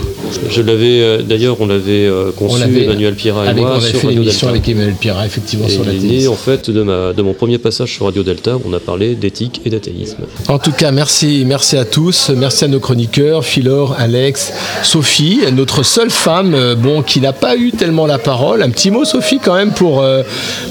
Je 0.48 0.62
l'avais, 0.62 1.00
euh, 1.00 1.22
d'ailleurs, 1.22 1.56
on 1.60 1.66
l'avait 1.66 2.06
euh, 2.06 2.30
conçu, 2.36 2.62
On 2.62 2.66
Emmanuel 2.66 3.14
Pierrat 3.14 3.46
et 3.46 3.48
avec- 3.48 3.62
moi, 3.62 3.72
on 3.74 3.76
avait 3.78 3.88
sur 3.90 3.98
fait 4.00 4.06
Radio 4.08 4.20
l'émission 4.22 4.46
Delta. 4.48 4.58
avec 4.60 4.68
Emmanuel 4.68 4.94
Pierrat, 4.94 5.26
effectivement, 5.26 5.66
Et 5.66 5.70
sur 5.70 5.84
la 5.84 5.92
il 5.92 5.98
est 6.04 6.08
télé. 6.08 6.18
né 6.22 6.28
en 6.28 6.34
fait 6.34 6.70
de, 6.70 6.82
ma, 6.82 7.12
de 7.12 7.22
mon 7.22 7.32
premier 7.34 7.58
passage 7.58 7.92
sur 7.94 8.06
Radio 8.06 8.22
Delta 8.22 8.56
où 8.56 8.62
on 8.66 8.72
a 8.72 8.80
parlé 8.80 9.14
d'éthique 9.14 9.60
et 9.64 9.70
d'athéisme. 9.70 10.18
En 10.48 10.58
tout 10.58 10.72
cas, 10.72 10.90
merci, 10.92 11.44
merci 11.46 11.76
à 11.76 11.84
tous, 11.84 12.30
merci 12.36 12.64
à 12.64 12.68
nos 12.68 12.80
chroniqueurs, 12.80 13.44
Philor, 13.44 13.94
Alex, 13.98 14.52
Sophie, 14.82 15.40
notre 15.52 15.82
seule 15.82 16.10
femme, 16.10 16.54
euh, 16.54 16.74
bon, 16.74 17.02
qui 17.02 17.20
n'a 17.20 17.32
pas 17.32 17.56
eu 17.56 17.72
tellement 17.72 18.06
la 18.06 18.18
parole. 18.18 18.62
Un 18.62 18.70
petit 18.70 18.90
mot, 18.90 19.04
Sophie, 19.04 19.38
quand 19.42 19.54
même, 19.54 19.72
pour, 19.72 20.04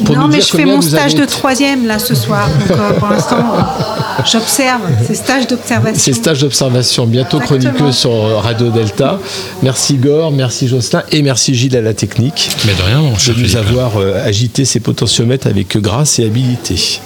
pour 0.06 0.16
non, 0.16 0.24
nous 0.24 0.28
mais 0.34 0.42
je 0.42 0.46
fais 0.48 0.66
mon 0.66 0.82
stage 0.82 1.14
avez 1.16 1.22
de 1.22 1.26
troisième 1.26 1.86
là 1.86 2.00
ce 2.00 2.16
soir. 2.16 2.48
Donc 2.68 2.78
euh, 2.78 2.94
pour 3.00 3.08
l'instant, 3.20 3.38
euh, 3.38 4.24
j'observe. 4.26 4.82
C'est 5.06 5.16
stage 5.16 5.48
d'observation. 5.48 6.00
Ces 6.00 6.14
stages 6.14 6.40
d'observation, 6.40 7.06
bientôt 7.06 7.40
chroniqueux 7.40 7.92
sur 7.92 8.12
euh, 8.12 8.38
Radio 8.38 8.70
Delta. 8.70 9.20
Merci 9.64 9.96
Gore, 9.96 10.32
merci 10.32 10.68
Jocelyn 10.68 11.04
et 11.12 11.22
merci 11.22 11.54
Gilles 11.54 11.76
à 11.78 11.82
la 11.82 11.94
technique. 11.94 12.50
Mais 12.66 12.74
de 12.74 12.82
rien, 12.82 13.00
mon 13.00 13.18
cher 13.18 13.36
De 13.36 13.40
nous 13.42 13.48
Philippe. 13.48 13.68
avoir 13.68 13.98
euh, 13.98 14.26
agité 14.26 14.66
ces 14.66 14.80
potentiomètres 14.80 15.48
avec 15.48 15.78
grâce 15.78 16.20
et 16.20 16.26
habileté. 16.26 17.00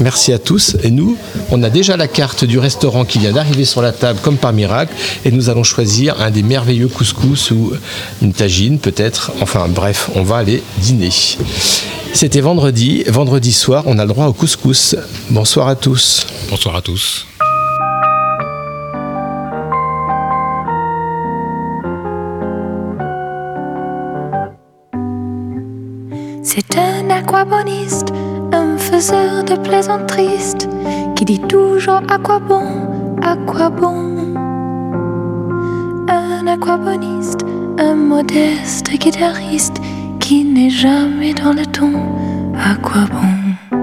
Merci 0.00 0.32
à 0.32 0.38
tous. 0.38 0.76
Et 0.82 0.90
nous, 0.90 1.16
on 1.50 1.62
a 1.62 1.70
déjà 1.70 1.96
la 1.96 2.08
carte 2.08 2.44
du 2.44 2.58
restaurant 2.58 3.04
qui 3.04 3.18
vient 3.18 3.32
d'arriver 3.32 3.64
sur 3.64 3.82
la 3.82 3.92
table 3.92 4.18
comme 4.22 4.36
par 4.36 4.52
miracle. 4.52 4.92
Et 5.24 5.30
nous 5.30 5.50
allons 5.50 5.64
choisir 5.64 6.20
un 6.20 6.30
des 6.30 6.42
merveilleux 6.42 6.88
couscous 6.88 7.50
ou 7.50 7.72
une 8.22 8.32
tagine 8.32 8.78
peut-être. 8.78 9.32
Enfin 9.40 9.66
bref, 9.68 10.10
on 10.14 10.22
va 10.22 10.36
aller 10.36 10.62
dîner. 10.78 11.10
C'était 12.12 12.40
vendredi. 12.40 13.04
Vendredi 13.06 13.52
soir, 13.52 13.84
on 13.86 13.98
a 13.98 14.04
le 14.04 14.08
droit 14.08 14.26
au 14.26 14.32
couscous. 14.32 14.96
Bonsoir 15.30 15.68
à 15.68 15.76
tous. 15.76 16.26
Bonsoir 16.50 16.76
à 16.76 16.82
tous. 16.82 17.26
C'est 26.42 26.76
un 26.76 27.10
aquaboniste, 27.10 28.08
un 28.52 28.76
faiseur 28.78 29.44
de 29.44 29.54
plaisanteries, 29.56 30.56
qui 31.14 31.24
dit 31.24 31.40
toujours 31.40 32.00
à 32.08 32.18
quoi 32.18 32.38
bon, 32.38 32.64
à 33.22 33.36
quoi 33.36 33.68
bon. 33.68 34.16
Un 36.08 36.46
aquaboniste, 36.46 37.44
un 37.78 37.94
modeste 37.94 38.90
guitariste, 38.90 39.76
jamais 40.66 41.34
dans 41.34 41.52
le 41.52 41.64
ton, 41.64 41.92
à 42.56 42.74
quoi 42.82 43.02
bon? 43.12 43.76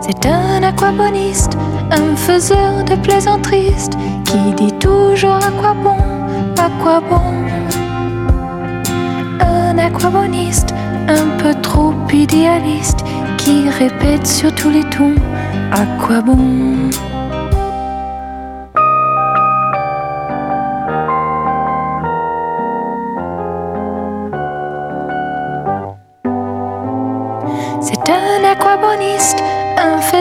C'est 0.00 0.26
un 0.26 0.62
aquaboniste, 0.62 1.58
un 1.90 2.14
faiseur 2.14 2.84
de 2.84 2.94
plaisanteries, 2.94 3.90
qui 4.24 4.52
dit 4.56 4.72
toujours 4.78 5.36
à 5.36 5.50
quoi 5.60 5.74
bon, 5.74 5.96
à 6.56 6.70
quoi 6.80 7.00
bon? 7.00 7.32
Un 9.40 9.76
aquaboniste, 9.78 10.72
un 11.08 11.26
peu 11.42 11.52
trop 11.60 11.92
idéaliste, 12.12 13.00
qui 13.36 13.68
répète 13.68 14.26
sur 14.26 14.54
tous 14.54 14.70
les 14.70 14.84
tons, 14.84 15.16
à 15.72 15.84
quoi 16.00 16.20
bon? 16.20 16.90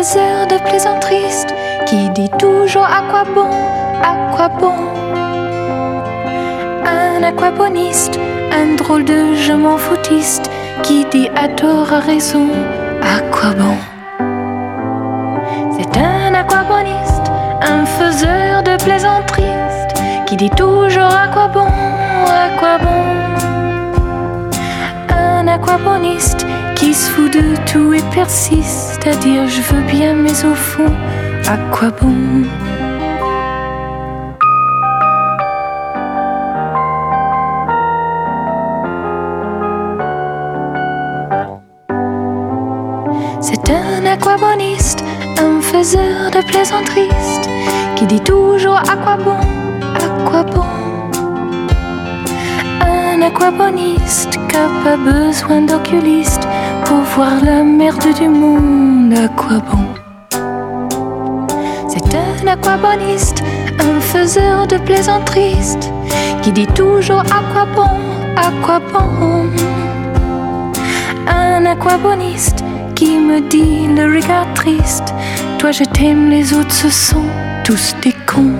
Un 0.03 0.05
faiseur 0.05 0.47
de 0.47 0.57
plaisanteries, 0.67 1.45
qui 1.85 2.09
dit 2.09 2.30
toujours 2.38 2.84
à 2.84 3.03
quoi 3.09 3.23
bon, 3.23 3.49
à 4.03 4.35
quoi 4.35 4.49
bon. 4.49 4.73
Un 6.85 7.23
aquaboniste, 7.23 8.19
un 8.51 8.75
drôle 8.75 9.05
de 9.05 9.34
je 9.34 9.53
m'en 9.53 9.77
foutiste, 9.77 10.49
qui 10.81 11.05
dit 11.05 11.30
à 11.38 11.47
tort 11.47 11.93
à 11.93 11.99
raison, 11.99 12.49
à 13.01 13.21
quoi 13.31 13.51
bon. 13.53 13.77
C'est 15.77 15.97
un 15.97 16.34
aquaboniste, 16.34 17.31
un 17.61 17.85
faiseur 17.85 18.61
de 18.61 18.75
plaisanteries, 18.84 19.45
qui 20.25 20.35
dit 20.35 20.49
toujours 20.49 21.15
à 21.23 21.30
quoi 21.30 21.47
bon, 21.47 21.67
à 22.27 22.49
quoi 22.59 22.77
bon. 22.77 23.03
Un 25.15 25.47
aquaboniste 25.47 26.45
qui 26.76 26.94
se 26.94 27.10
fout 27.12 27.32
de 27.34 27.56
tout 27.72 27.94
et 27.94 28.02
persiste 28.14 29.06
à 29.06 29.16
dire 29.16 29.48
je 29.48 29.62
veux 29.62 29.82
bien, 29.84 30.14
mais 30.16 30.45
au 30.45 30.56
fond, 30.56 30.91
à 31.48 31.58
quoi 31.72 31.90
bon? 32.02 32.44
C'est 43.41 43.70
un 43.70 44.06
aquaboniste, 44.06 45.04
un 45.40 45.62
faiseur 45.62 46.32
de 46.32 46.41
plaisanteries 46.48 47.10
qui 47.95 48.06
dit 48.06 48.22
toujours 48.22 48.78
à 48.78 48.95
quoi 48.95 49.18
bon, 49.18 49.38
à 49.95 50.30
quoi 50.30 50.44
bon? 50.44 50.64
Un 52.82 53.22
aquaboniste 53.22 54.40
qui 54.48 54.58
a 54.58 54.70
pas 54.84 54.98
besoin 54.98 55.62
d'oculiste 55.62 56.48
voir 57.02 57.44
la 57.44 57.64
merde 57.64 58.14
du 58.20 58.28
monde, 58.28 59.14
à 59.14 59.28
quoi 59.28 59.60
bon. 59.60 59.86
C'est 61.88 62.15
un 62.15 62.48
aquaboniste, 62.48 63.44
un 63.80 63.99
faiseur 63.99 64.68
de 64.68 64.78
plaisanteries 64.78 65.78
qui 66.41 66.52
dit 66.52 66.68
toujours 66.68 67.22
à 67.22 67.41
quoi 67.52 67.65
bon, 67.76 67.98
à 68.36 68.52
quoi 68.64 68.80
bon. 68.80 69.49
Un 71.28 71.65
aquaboniste 71.65 72.64
qui 72.95 73.18
me 73.18 73.40
dit 73.49 73.88
le 73.88 74.15
regard 74.15 74.53
triste 74.53 75.14
Toi 75.57 75.72
je 75.72 75.84
t'aime, 75.84 76.30
les 76.30 76.53
autres 76.53 76.74
ce 76.74 76.90
sont 76.90 77.26
tous 77.64 77.95
des 78.02 78.14
cons. 78.28 78.53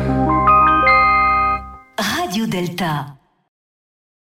Radio 1.98 2.46
Delta. 2.46 3.13